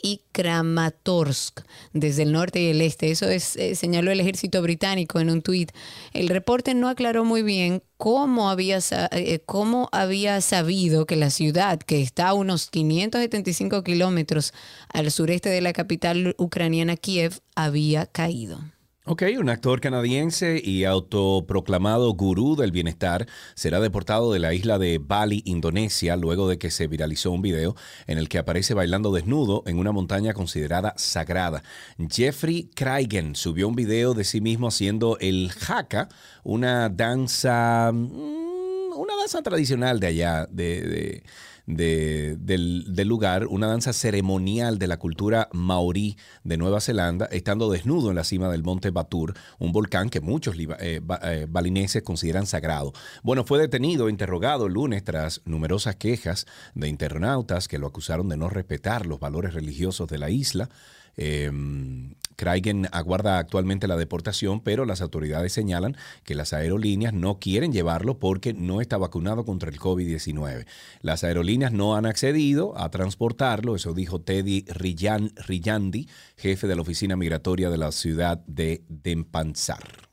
y 0.05 0.21
Kramatorsk 0.33 1.61
desde 1.93 2.21
el 2.21 2.31
norte 2.31 2.61
y 2.61 2.67
el 2.67 2.81
este. 2.81 3.09
Eso 3.09 3.27
es, 3.27 3.55
eh, 3.55 3.73
señaló 3.73 4.11
el 4.11 4.19
ejército 4.19 4.61
británico 4.61 5.19
en 5.19 5.31
un 5.31 5.41
tuit. 5.41 5.71
El 6.13 6.29
reporte 6.29 6.75
no 6.75 6.89
aclaró 6.89 7.25
muy 7.25 7.41
bien 7.41 7.81
cómo 7.97 8.51
había, 8.51 8.77
eh, 9.11 9.39
cómo 9.47 9.89
había 9.91 10.41
sabido 10.41 11.07
que 11.07 11.15
la 11.15 11.31
ciudad, 11.31 11.79
que 11.79 12.03
está 12.03 12.27
a 12.27 12.33
unos 12.35 12.69
575 12.69 13.83
kilómetros 13.83 14.53
al 14.89 15.09
sureste 15.09 15.49
de 15.49 15.61
la 15.61 15.73
capital 15.73 16.35
ucraniana 16.37 16.97
Kiev, 16.97 17.39
había 17.55 18.05
caído. 18.05 18.59
Ok, 19.07 19.21
un 19.39 19.49
actor 19.49 19.81
canadiense 19.81 20.59
y 20.63 20.83
autoproclamado 20.83 22.11
gurú 22.13 22.55
del 22.55 22.71
bienestar 22.71 23.27
será 23.53 23.79
deportado 23.79 24.33
de 24.33 24.39
la 24.39 24.55
isla 24.55 24.79
de 24.79 24.97
Bali, 24.97 25.43
Indonesia, 25.45 26.15
luego 26.15 26.49
de 26.49 26.57
que 26.57 26.71
se 26.71 26.87
viralizó 26.87 27.29
un 27.29 27.43
video 27.43 27.75
en 28.07 28.17
el 28.17 28.29
que 28.29 28.39
aparece 28.39 28.73
bailando 28.73 29.11
desnudo 29.11 29.61
en 29.67 29.77
una 29.77 29.91
montaña 29.91 30.33
considerada 30.33 30.95
sagrada. 30.97 31.61
Jeffrey 32.09 32.71
Kraigen 32.73 33.35
subió 33.35 33.67
un 33.67 33.75
video 33.75 34.15
de 34.15 34.23
sí 34.23 34.41
mismo 34.41 34.69
haciendo 34.69 35.19
el 35.19 35.51
haka, 35.67 36.09
una 36.43 36.89
danza, 36.89 37.91
mm, 37.93 38.91
una 38.97 39.15
danza 39.17 39.43
tradicional 39.43 39.99
de 39.99 40.07
allá, 40.07 40.47
de, 40.49 40.81
de- 40.81 41.23
de- 41.65 42.35
del, 42.39 43.07
lugar, 43.07 43.47
una 43.47 43.67
danza 43.67 43.93
ceremonial 43.93 44.77
de 44.79 44.87
la 44.87 44.97
cultura 44.97 45.49
maorí 45.53 46.17
de 46.43 46.57
Nueva 46.57 46.81
Zelanda, 46.81 47.25
estando 47.25 47.69
desnudo 47.71 48.09
en 48.09 48.15
la 48.15 48.23
cima 48.23 48.49
del 48.49 48.63
monte 48.63 48.91
Batur, 48.91 49.33
un 49.59 49.71
volcán 49.71 50.09
que 50.09 50.21
muchos 50.21 50.55
eh, 50.57 51.01
eh, 51.23 51.47
balineses 51.49 52.03
consideran 52.03 52.45
sagrado. 52.45 52.93
Bueno, 53.23 53.43
fue 53.45 53.59
detenido, 53.59 54.09
interrogado 54.09 54.67
el 54.67 54.73
lunes 54.73 55.03
tras 55.03 55.41
numerosas 55.45 55.95
quejas 55.95 56.45
de 56.73 56.87
internautas 56.87 57.67
que 57.67 57.79
lo 57.79 57.87
acusaron 57.87 58.29
de 58.29 58.37
no 58.37 58.49
respetar 58.49 59.05
los 59.05 59.19
valores 59.19 59.53
religiosos 59.53 60.07
de 60.07 60.17
la 60.17 60.29
isla. 60.29 60.69
Eh, 61.17 61.51
Kraigen 62.35 62.87
aguarda 62.91 63.37
actualmente 63.37 63.87
la 63.87 63.95
deportación, 63.97 64.59
pero 64.61 64.85
las 64.85 65.01
autoridades 65.01 65.53
señalan 65.53 65.95
que 66.23 66.35
las 66.35 66.53
aerolíneas 66.53 67.13
no 67.13 67.39
quieren 67.39 67.71
llevarlo 67.71 68.19
porque 68.19 68.53
no 68.53 68.81
está 68.81 68.97
vacunado 68.97 69.45
contra 69.45 69.69
el 69.69 69.79
COVID-19. 69.79 70.65
Las 71.01 71.23
aerolíneas 71.23 71.71
no 71.71 71.95
han 71.95 72.05
accedido 72.05 72.77
a 72.77 72.89
transportarlo, 72.91 73.75
eso 73.75 73.93
dijo 73.93 74.21
Teddy 74.21 74.65
Rillan- 74.65 75.33
Rillandi, 75.47 76.09
jefe 76.37 76.67
de 76.67 76.75
la 76.75 76.81
oficina 76.81 77.15
migratoria 77.15 77.69
de 77.69 77.77
la 77.77 77.91
ciudad 77.91 78.39
de 78.47 78.83
Denpasar. 78.89 80.05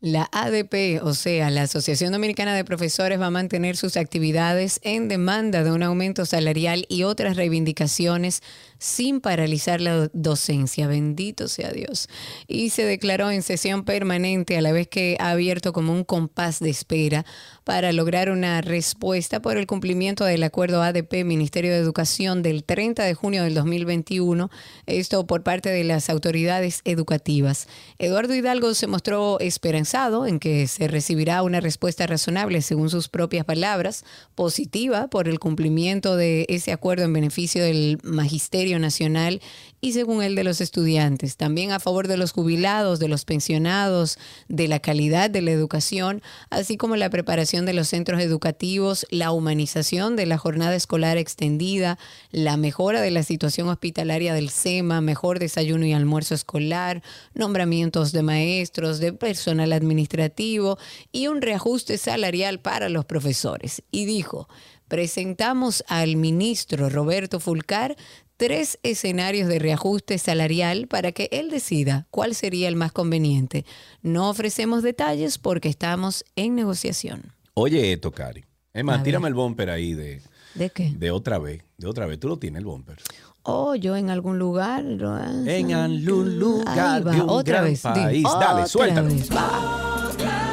La 0.00 0.28
ADP, 0.30 1.00
o 1.02 1.12
sea, 1.12 1.50
la 1.50 1.62
Asociación 1.62 2.12
Dominicana 2.12 2.54
de 2.54 2.64
Profesores, 2.64 3.20
va 3.20 3.26
a 3.26 3.30
mantener 3.30 3.76
sus 3.76 3.96
actividades 3.96 4.78
en 4.84 5.08
demanda 5.08 5.64
de 5.64 5.72
un 5.72 5.82
aumento 5.82 6.24
salarial 6.24 6.86
y 6.88 7.02
otras 7.02 7.36
reivindicaciones 7.36 8.44
sin 8.78 9.20
paralizar 9.20 9.80
la 9.80 10.08
docencia. 10.12 10.86
Bendito 10.86 11.48
sea 11.48 11.70
Dios. 11.70 12.08
Y 12.46 12.70
se 12.70 12.84
declaró 12.84 13.30
en 13.30 13.42
sesión 13.42 13.84
permanente 13.84 14.56
a 14.56 14.62
la 14.62 14.72
vez 14.72 14.88
que 14.88 15.16
ha 15.20 15.30
abierto 15.30 15.72
como 15.72 15.92
un 15.92 16.04
compás 16.04 16.60
de 16.60 16.70
espera 16.70 17.24
para 17.64 17.92
lograr 17.92 18.30
una 18.30 18.62
respuesta 18.62 19.42
por 19.42 19.56
el 19.56 19.66
cumplimiento 19.66 20.24
del 20.24 20.42
acuerdo 20.42 20.82
ADP 20.82 21.24
Ministerio 21.24 21.70
de 21.70 21.78
Educación 21.78 22.42
del 22.42 22.64
30 22.64 23.04
de 23.04 23.14
junio 23.14 23.44
del 23.44 23.54
2021, 23.54 24.50
esto 24.86 25.26
por 25.26 25.42
parte 25.42 25.68
de 25.68 25.84
las 25.84 26.08
autoridades 26.08 26.80
educativas. 26.84 27.68
Eduardo 27.98 28.34
Hidalgo 28.34 28.72
se 28.74 28.86
mostró 28.86 29.38
esperanzado 29.40 30.26
en 30.26 30.38
que 30.38 30.66
se 30.66 30.88
recibirá 30.88 31.42
una 31.42 31.60
respuesta 31.60 32.06
razonable, 32.06 32.62
según 32.62 32.90
sus 32.90 33.08
propias 33.08 33.44
palabras, 33.44 34.04
positiva 34.34 35.08
por 35.08 35.28
el 35.28 35.38
cumplimiento 35.38 36.16
de 36.16 36.46
ese 36.48 36.72
acuerdo 36.72 37.04
en 37.04 37.12
beneficio 37.12 37.62
del 37.62 37.98
Magisterio 38.02 38.67
Nacional 38.76 39.40
y 39.80 39.92
según 39.92 40.22
el 40.22 40.34
de 40.34 40.44
los 40.44 40.60
estudiantes. 40.60 41.36
También 41.36 41.72
a 41.72 41.80
favor 41.80 42.08
de 42.08 42.16
los 42.16 42.32
jubilados, 42.32 42.98
de 42.98 43.08
los 43.08 43.24
pensionados, 43.24 44.18
de 44.48 44.68
la 44.68 44.80
calidad 44.80 45.30
de 45.30 45.40
la 45.40 45.52
educación, 45.52 46.20
así 46.50 46.76
como 46.76 46.96
la 46.96 47.10
preparación 47.10 47.64
de 47.64 47.72
los 47.72 47.88
centros 47.88 48.20
educativos, 48.20 49.06
la 49.10 49.30
humanización 49.30 50.16
de 50.16 50.26
la 50.26 50.36
jornada 50.36 50.74
escolar 50.74 51.16
extendida, 51.16 51.98
la 52.30 52.56
mejora 52.56 53.00
de 53.00 53.10
la 53.10 53.22
situación 53.22 53.68
hospitalaria 53.68 54.34
del 54.34 54.50
SEMA, 54.50 55.00
mejor 55.00 55.38
desayuno 55.38 55.86
y 55.86 55.92
almuerzo 55.92 56.34
escolar, 56.34 57.02
nombramientos 57.34 58.12
de 58.12 58.22
maestros, 58.22 58.98
de 58.98 59.12
personal 59.12 59.72
administrativo 59.72 60.78
y 61.12 61.28
un 61.28 61.40
reajuste 61.40 61.98
salarial 61.98 62.60
para 62.60 62.88
los 62.88 63.04
profesores. 63.04 63.82
Y 63.90 64.06
dijo, 64.06 64.48
presentamos 64.88 65.84
al 65.86 66.16
ministro 66.16 66.88
Roberto 66.88 67.40
Fulcar 67.40 67.96
tres 68.38 68.78
escenarios 68.82 69.48
de 69.48 69.58
reajuste 69.58 70.16
salarial 70.16 70.86
para 70.86 71.12
que 71.12 71.28
él 71.32 71.50
decida 71.50 72.06
cuál 72.10 72.34
sería 72.34 72.68
el 72.68 72.76
más 72.76 72.92
conveniente. 72.92 73.66
No 74.00 74.30
ofrecemos 74.30 74.82
detalles 74.82 75.36
porque 75.36 75.68
estamos 75.68 76.24
en 76.36 76.54
negociación. 76.54 77.34
Oye, 77.52 77.92
esto, 77.92 78.10
Cari. 78.12 78.44
Es 78.72 78.84
más, 78.84 79.02
tírame 79.02 79.28
el 79.28 79.34
bumper 79.34 79.68
ahí 79.70 79.92
de, 79.92 80.22
¿De 80.54 80.70
qué? 80.70 80.92
de 80.96 81.10
otra 81.10 81.38
vez. 81.38 81.62
De 81.76 81.86
otra 81.88 82.06
vez. 82.06 82.18
Tú 82.20 82.28
lo 82.28 82.38
tienes, 82.38 82.60
el 82.60 82.64
bumper. 82.64 82.98
Oh, 83.42 83.74
yo 83.74 83.96
en 83.96 84.08
algún 84.10 84.38
lugar. 84.38 84.84
En 84.84 85.72
algún 85.74 86.38
lugar 86.38 86.96
Ahí 86.98 87.02
va, 87.02 87.12
de 87.12 87.20
un 87.22 87.28
otra 87.30 87.58
gran 87.60 87.64
vez. 87.72 87.80
país. 87.82 88.24
otra 88.26 88.54
Dale, 88.54 88.66
suéltalo. 88.68 89.08
vez, 89.08 89.30
va. 89.30 90.47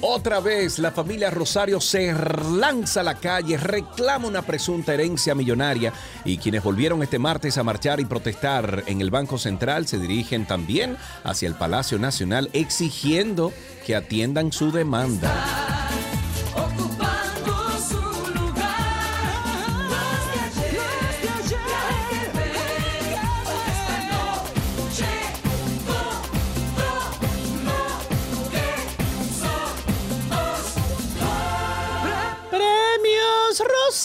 Otra 0.00 0.38
vez 0.38 0.78
la 0.78 0.92
familia 0.92 1.28
Rosario 1.28 1.80
se 1.80 2.14
lanza 2.56 3.00
a 3.00 3.02
la 3.02 3.16
calle, 3.16 3.56
reclama 3.56 4.28
una 4.28 4.42
presunta 4.42 4.94
herencia 4.94 5.34
millonaria 5.34 5.92
y 6.24 6.38
quienes 6.38 6.62
volvieron 6.62 7.02
este 7.02 7.18
martes 7.18 7.58
a 7.58 7.64
marchar 7.64 7.98
y 7.98 8.04
protestar 8.04 8.84
en 8.86 9.00
el 9.00 9.10
Banco 9.10 9.38
Central 9.38 9.88
se 9.88 9.98
dirigen 9.98 10.46
también 10.46 10.96
hacia 11.24 11.48
el 11.48 11.56
Palacio 11.56 11.98
Nacional 11.98 12.48
exigiendo 12.52 13.52
que 13.84 13.96
atiendan 13.96 14.52
su 14.52 14.70
demanda. 14.70 15.57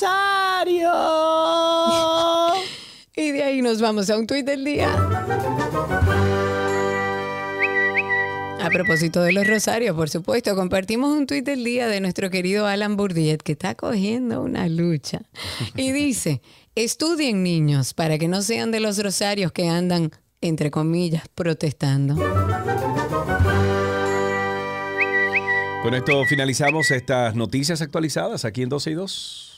Rosario. 0.04 0.92
y 3.16 3.32
de 3.32 3.44
ahí 3.44 3.62
nos 3.62 3.82
vamos 3.82 4.10
a 4.10 4.18
un 4.18 4.28
tuit 4.28 4.46
del 4.46 4.66
día. 4.66 4.92
A 8.62 8.70
propósito 8.70 9.22
de 9.22 9.34
los 9.34 9.48
rosarios, 9.48 9.96
por 9.96 10.10
supuesto, 10.10 10.56
compartimos 10.56 11.16
un 11.16 11.28
tuit 11.28 11.46
del 11.46 11.64
día 11.64 11.88
de 11.88 12.02
nuestro 12.02 12.30
querido 12.30 12.66
Alan 12.66 12.96
Bourdiet, 12.98 13.42
que 13.42 13.54
está 13.54 13.76
cogiendo 13.76 14.42
una 14.42 14.68
lucha. 14.68 15.22
Y 15.76 15.92
dice, 15.92 16.42
estudien 16.76 17.44
niños 17.44 17.94
para 17.94 18.18
que 18.18 18.28
no 18.28 18.42
sean 18.42 18.72
de 18.72 18.80
los 18.80 19.02
rosarios 19.02 19.52
que 19.52 19.68
andan, 19.68 20.12
entre 20.42 20.72
comillas, 20.72 21.24
protestando. 21.36 22.16
Con 25.84 25.94
esto 25.94 26.24
finalizamos 26.26 26.92
estas 26.92 27.36
noticias 27.36 27.82
actualizadas 27.82 28.46
aquí 28.46 28.62
en 28.62 28.70
12 28.70 28.92
y 28.92 28.94
2. 28.94 29.53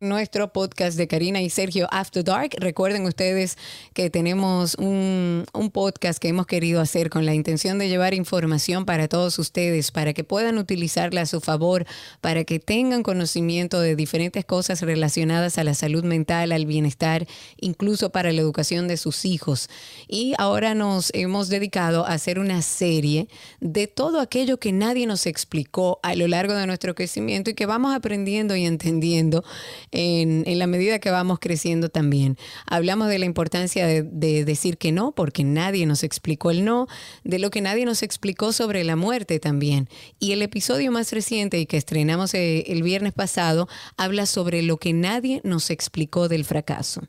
Nuestro 0.00 0.52
podcast 0.52 0.98
de 0.98 1.08
Karina 1.08 1.40
y 1.40 1.48
Sergio 1.48 1.88
After 1.90 2.22
Dark. 2.22 2.50
Recuerden 2.58 3.06
ustedes 3.06 3.56
que 3.94 4.10
tenemos 4.10 4.74
un, 4.74 5.46
un, 5.54 5.70
podcast 5.70 6.18
que 6.18 6.28
hemos 6.28 6.46
querido 6.46 6.82
hacer 6.82 7.08
con 7.08 7.24
la 7.24 7.34
intención 7.34 7.78
de 7.78 7.88
llevar 7.88 8.12
información 8.12 8.84
para 8.84 9.08
todos 9.08 9.38
ustedes, 9.38 9.90
para 9.90 10.12
que 10.12 10.22
puedan 10.22 10.58
utilizarla 10.58 11.22
a 11.22 11.26
su 11.26 11.40
favor, 11.40 11.86
para 12.20 12.44
que 12.44 12.58
tengan 12.58 13.02
conocimiento 13.02 13.80
de 13.80 13.96
diferentes 13.96 14.44
cosas 14.44 14.82
relacionadas 14.82 15.56
a 15.56 15.64
la 15.64 15.72
salud 15.72 16.04
mental, 16.04 16.52
al 16.52 16.66
bienestar, 16.66 17.26
incluso 17.58 18.10
para 18.10 18.32
la 18.32 18.40
educación 18.42 18.88
de 18.88 18.98
sus 18.98 19.24
hijos. 19.24 19.70
Y 20.08 20.34
ahora 20.36 20.74
nos 20.74 21.10
hemos 21.14 21.48
dedicado 21.48 22.04
a 22.04 22.12
hacer 22.12 22.38
una 22.38 22.60
serie 22.60 23.28
de 23.60 23.86
todo 23.86 24.20
aquello 24.20 24.58
que 24.58 24.72
nadie 24.72 25.06
nos 25.06 25.24
explicó 25.24 26.00
a 26.02 26.14
lo 26.14 26.28
largo 26.28 26.52
de 26.52 26.66
nuestro 26.66 26.94
crecimiento 26.94 27.48
y 27.48 27.54
que 27.54 27.64
vamos 27.64 27.94
aprendiendo 27.94 28.56
y 28.56 28.66
entendiendo 28.66 29.42
en, 29.90 30.44
la 30.58 30.66
medida 30.66 30.98
que 30.98 31.10
vamos 31.10 31.38
creciendo 31.38 31.88
también. 31.88 32.36
Hablamos 32.66 33.08
de 33.08 33.18
la 33.18 33.24
importancia 33.24 33.86
de, 33.86 34.02
de, 34.02 34.44
decir 34.44 34.78
que 34.78 34.92
no, 34.92 35.12
porque 35.12 35.44
nadie 35.44 35.86
nos 35.86 36.02
explicó 36.02 36.50
el 36.50 36.64
no, 36.64 36.86
de 37.24 37.38
lo 37.38 37.50
que 37.50 37.60
nadie 37.60 37.84
nos 37.84 38.02
explicó 38.02 38.52
sobre 38.52 38.84
la 38.84 38.96
muerte 38.96 39.38
también. 39.40 39.88
Y 40.18 40.32
el 40.32 40.42
episodio 40.42 40.92
más 40.92 41.12
reciente 41.12 41.58
y 41.58 41.66
que 41.66 41.76
estrenamos 41.76 42.34
el, 42.34 42.64
el 42.66 42.82
viernes 42.82 43.12
pasado 43.12 43.68
habla 43.96 44.26
sobre 44.26 44.62
lo 44.62 44.78
que 44.78 44.92
nadie 44.92 45.40
nos 45.44 45.70
explicó 45.70 46.28
del 46.28 46.44
fracaso 46.44 47.02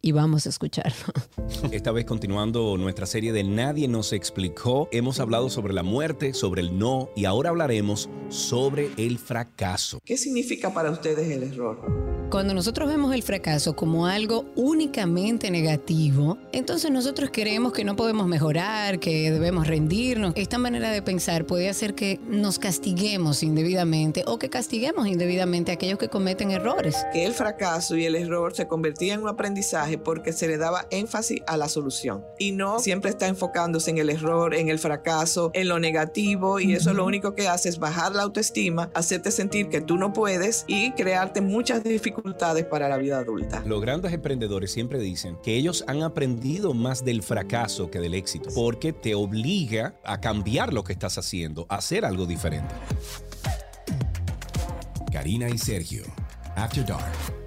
y 0.00 0.12
vamos 0.12 0.46
a 0.46 0.48
escucharlo. 0.48 1.12
Esta 1.72 1.92
vez 1.92 2.04
continuando 2.04 2.76
nuestra 2.76 3.06
serie 3.06 3.32
de 3.32 3.44
Nadie 3.44 3.88
nos 3.88 4.12
explicó, 4.12 4.88
hemos 4.92 5.20
hablado 5.20 5.50
sobre 5.50 5.74
la 5.74 5.82
muerte, 5.82 6.34
sobre 6.34 6.62
el 6.62 6.78
no 6.78 7.10
y 7.16 7.24
ahora 7.24 7.50
hablaremos 7.50 8.08
sobre 8.28 8.90
el 8.96 9.18
fracaso. 9.18 10.00
¿Qué 10.04 10.16
significa 10.16 10.72
para 10.72 10.90
ustedes 10.90 11.30
el 11.30 11.42
error? 11.42 12.08
Cuando 12.30 12.52
nosotros 12.52 12.90
vemos 12.90 13.14
el 13.14 13.22
fracaso 13.22 13.74
como 13.74 14.06
algo 14.06 14.44
únicamente 14.54 15.50
negativo, 15.50 16.36
entonces 16.52 16.90
nosotros 16.90 17.30
creemos 17.32 17.72
que 17.72 17.84
no 17.84 17.96
podemos 17.96 18.26
mejorar, 18.26 19.00
que 19.00 19.30
debemos 19.30 19.66
rendirnos. 19.66 20.34
Esta 20.36 20.58
manera 20.58 20.90
de 20.90 21.00
pensar 21.00 21.46
puede 21.46 21.70
hacer 21.70 21.94
que 21.94 22.20
nos 22.28 22.58
castiguemos 22.58 23.42
indebidamente 23.42 24.24
o 24.26 24.38
que 24.38 24.50
castiguemos 24.50 25.06
indebidamente 25.06 25.70
a 25.70 25.74
aquellos 25.74 25.98
que 25.98 26.08
cometen 26.08 26.50
errores. 26.50 26.96
Que 27.14 27.24
el 27.24 27.32
fracaso 27.32 27.96
y 27.96 28.04
el 28.04 28.14
error 28.14 28.54
se 28.54 28.68
convertían 28.68 29.20
en 29.20 29.22
un 29.22 29.30
aprendizaje 29.30 29.87
porque 29.96 30.32
se 30.32 30.48
le 30.48 30.58
daba 30.58 30.86
énfasis 30.90 31.42
a 31.46 31.56
la 31.56 31.68
solución 31.68 32.24
y 32.38 32.52
no 32.52 32.78
siempre 32.78 33.10
está 33.10 33.28
enfocándose 33.28 33.90
en 33.90 33.98
el 33.98 34.10
error, 34.10 34.54
en 34.54 34.68
el 34.68 34.78
fracaso, 34.78 35.50
en 35.54 35.68
lo 35.68 35.78
negativo 35.78 36.60
y 36.60 36.74
eso 36.74 36.92
lo 36.92 37.04
único 37.04 37.34
que 37.34 37.48
hace 37.48 37.68
es 37.68 37.78
bajar 37.78 38.14
la 38.14 38.22
autoestima, 38.22 38.90
hacerte 38.94 39.30
sentir 39.30 39.68
que 39.68 39.80
tú 39.80 39.96
no 39.96 40.12
puedes 40.12 40.64
y 40.66 40.92
crearte 40.92 41.40
muchas 41.40 41.82
dificultades 41.82 42.64
para 42.64 42.88
la 42.88 42.96
vida 42.98 43.18
adulta. 43.18 43.62
Los 43.66 43.80
grandes 43.80 44.12
emprendedores 44.12 44.70
siempre 44.72 44.98
dicen 44.98 45.38
que 45.42 45.56
ellos 45.56 45.84
han 45.86 46.02
aprendido 46.02 46.74
más 46.74 47.04
del 47.04 47.22
fracaso 47.22 47.90
que 47.90 48.00
del 48.00 48.14
éxito 48.14 48.50
porque 48.54 48.92
te 48.92 49.14
obliga 49.14 49.94
a 50.04 50.20
cambiar 50.20 50.72
lo 50.72 50.84
que 50.84 50.92
estás 50.92 51.18
haciendo, 51.18 51.66
a 51.68 51.76
hacer 51.76 52.04
algo 52.04 52.26
diferente. 52.26 52.74
Karina 55.12 55.48
y 55.48 55.58
Sergio, 55.58 56.04
After 56.56 56.84
Dark. 56.84 57.38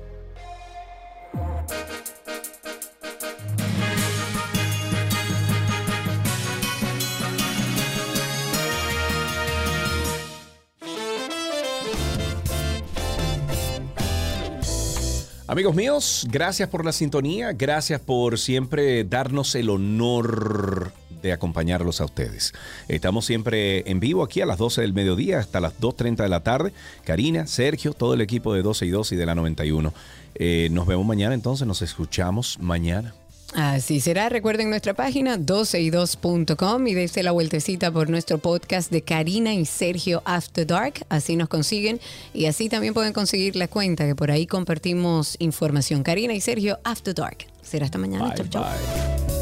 Amigos 15.52 15.76
míos, 15.76 16.26
gracias 16.32 16.70
por 16.70 16.86
la 16.86 16.94
sintonía, 16.94 17.52
gracias 17.52 18.00
por 18.00 18.40
siempre 18.40 19.04
darnos 19.04 19.54
el 19.56 19.70
honor 19.70 20.94
de 21.22 21.34
acompañarlos 21.34 22.00
a 22.00 22.06
ustedes. 22.06 22.54
Estamos 22.88 23.26
siempre 23.26 23.84
en 23.92 24.00
vivo 24.00 24.24
aquí 24.24 24.40
a 24.40 24.46
las 24.46 24.58
12 24.58 24.80
del 24.80 24.94
mediodía 24.94 25.40
hasta 25.40 25.60
las 25.60 25.78
2.30 25.78 26.24
de 26.24 26.30
la 26.30 26.40
tarde. 26.40 26.72
Karina, 27.04 27.48
Sergio, 27.48 27.92
todo 27.92 28.14
el 28.14 28.22
equipo 28.22 28.54
de 28.54 28.62
12 28.62 28.86
y 28.86 28.90
2 28.92 29.12
y 29.12 29.16
de 29.18 29.26
la 29.26 29.36
91. 29.36 29.94
Eh, 30.36 30.70
nos 30.72 30.88
vemos 30.88 31.06
mañana 31.06 31.34
entonces, 31.34 31.68
nos 31.68 31.82
escuchamos 31.82 32.58
mañana. 32.62 33.14
Así 33.54 34.00
será. 34.00 34.30
Recuerden 34.30 34.70
nuestra 34.70 34.94
página 34.94 35.38
12y2.com 35.38 36.88
y 36.88 36.94
desde 36.94 37.24
la 37.24 37.32
vueltecita 37.32 37.92
por 37.92 38.10
nuestro 38.10 38.38
podcast 38.38 38.92
de 38.92 39.02
Karina 39.02 39.54
y 39.54 39.66
Sergio 39.66 40.22
After 40.26 40.66
Dark. 40.66 41.06
Así 41.10 41.36
nos 41.36 41.50
consiguen 41.50 42.00
y 42.34 42.46
así 42.46 42.70
también 42.70 42.94
pueden 42.94 43.14
conseguir 43.14 43.56
la 43.56 43.68
cuenta 43.68 44.06
que 44.06 44.16
por 44.16 44.32
ahí 44.32 44.48
compartimos 44.48 45.36
información. 45.40 46.04
Karina 46.04 46.34
y 46.34 46.42
Sergio 46.42 46.80
After 46.84 47.14
Dark. 47.14 47.46
Será 47.62 47.86
hasta 47.86 47.98
mañana. 47.98 48.28
Bye, 48.28 48.36
chau, 48.36 48.48
chau. 48.48 48.64
bye. 48.64 49.41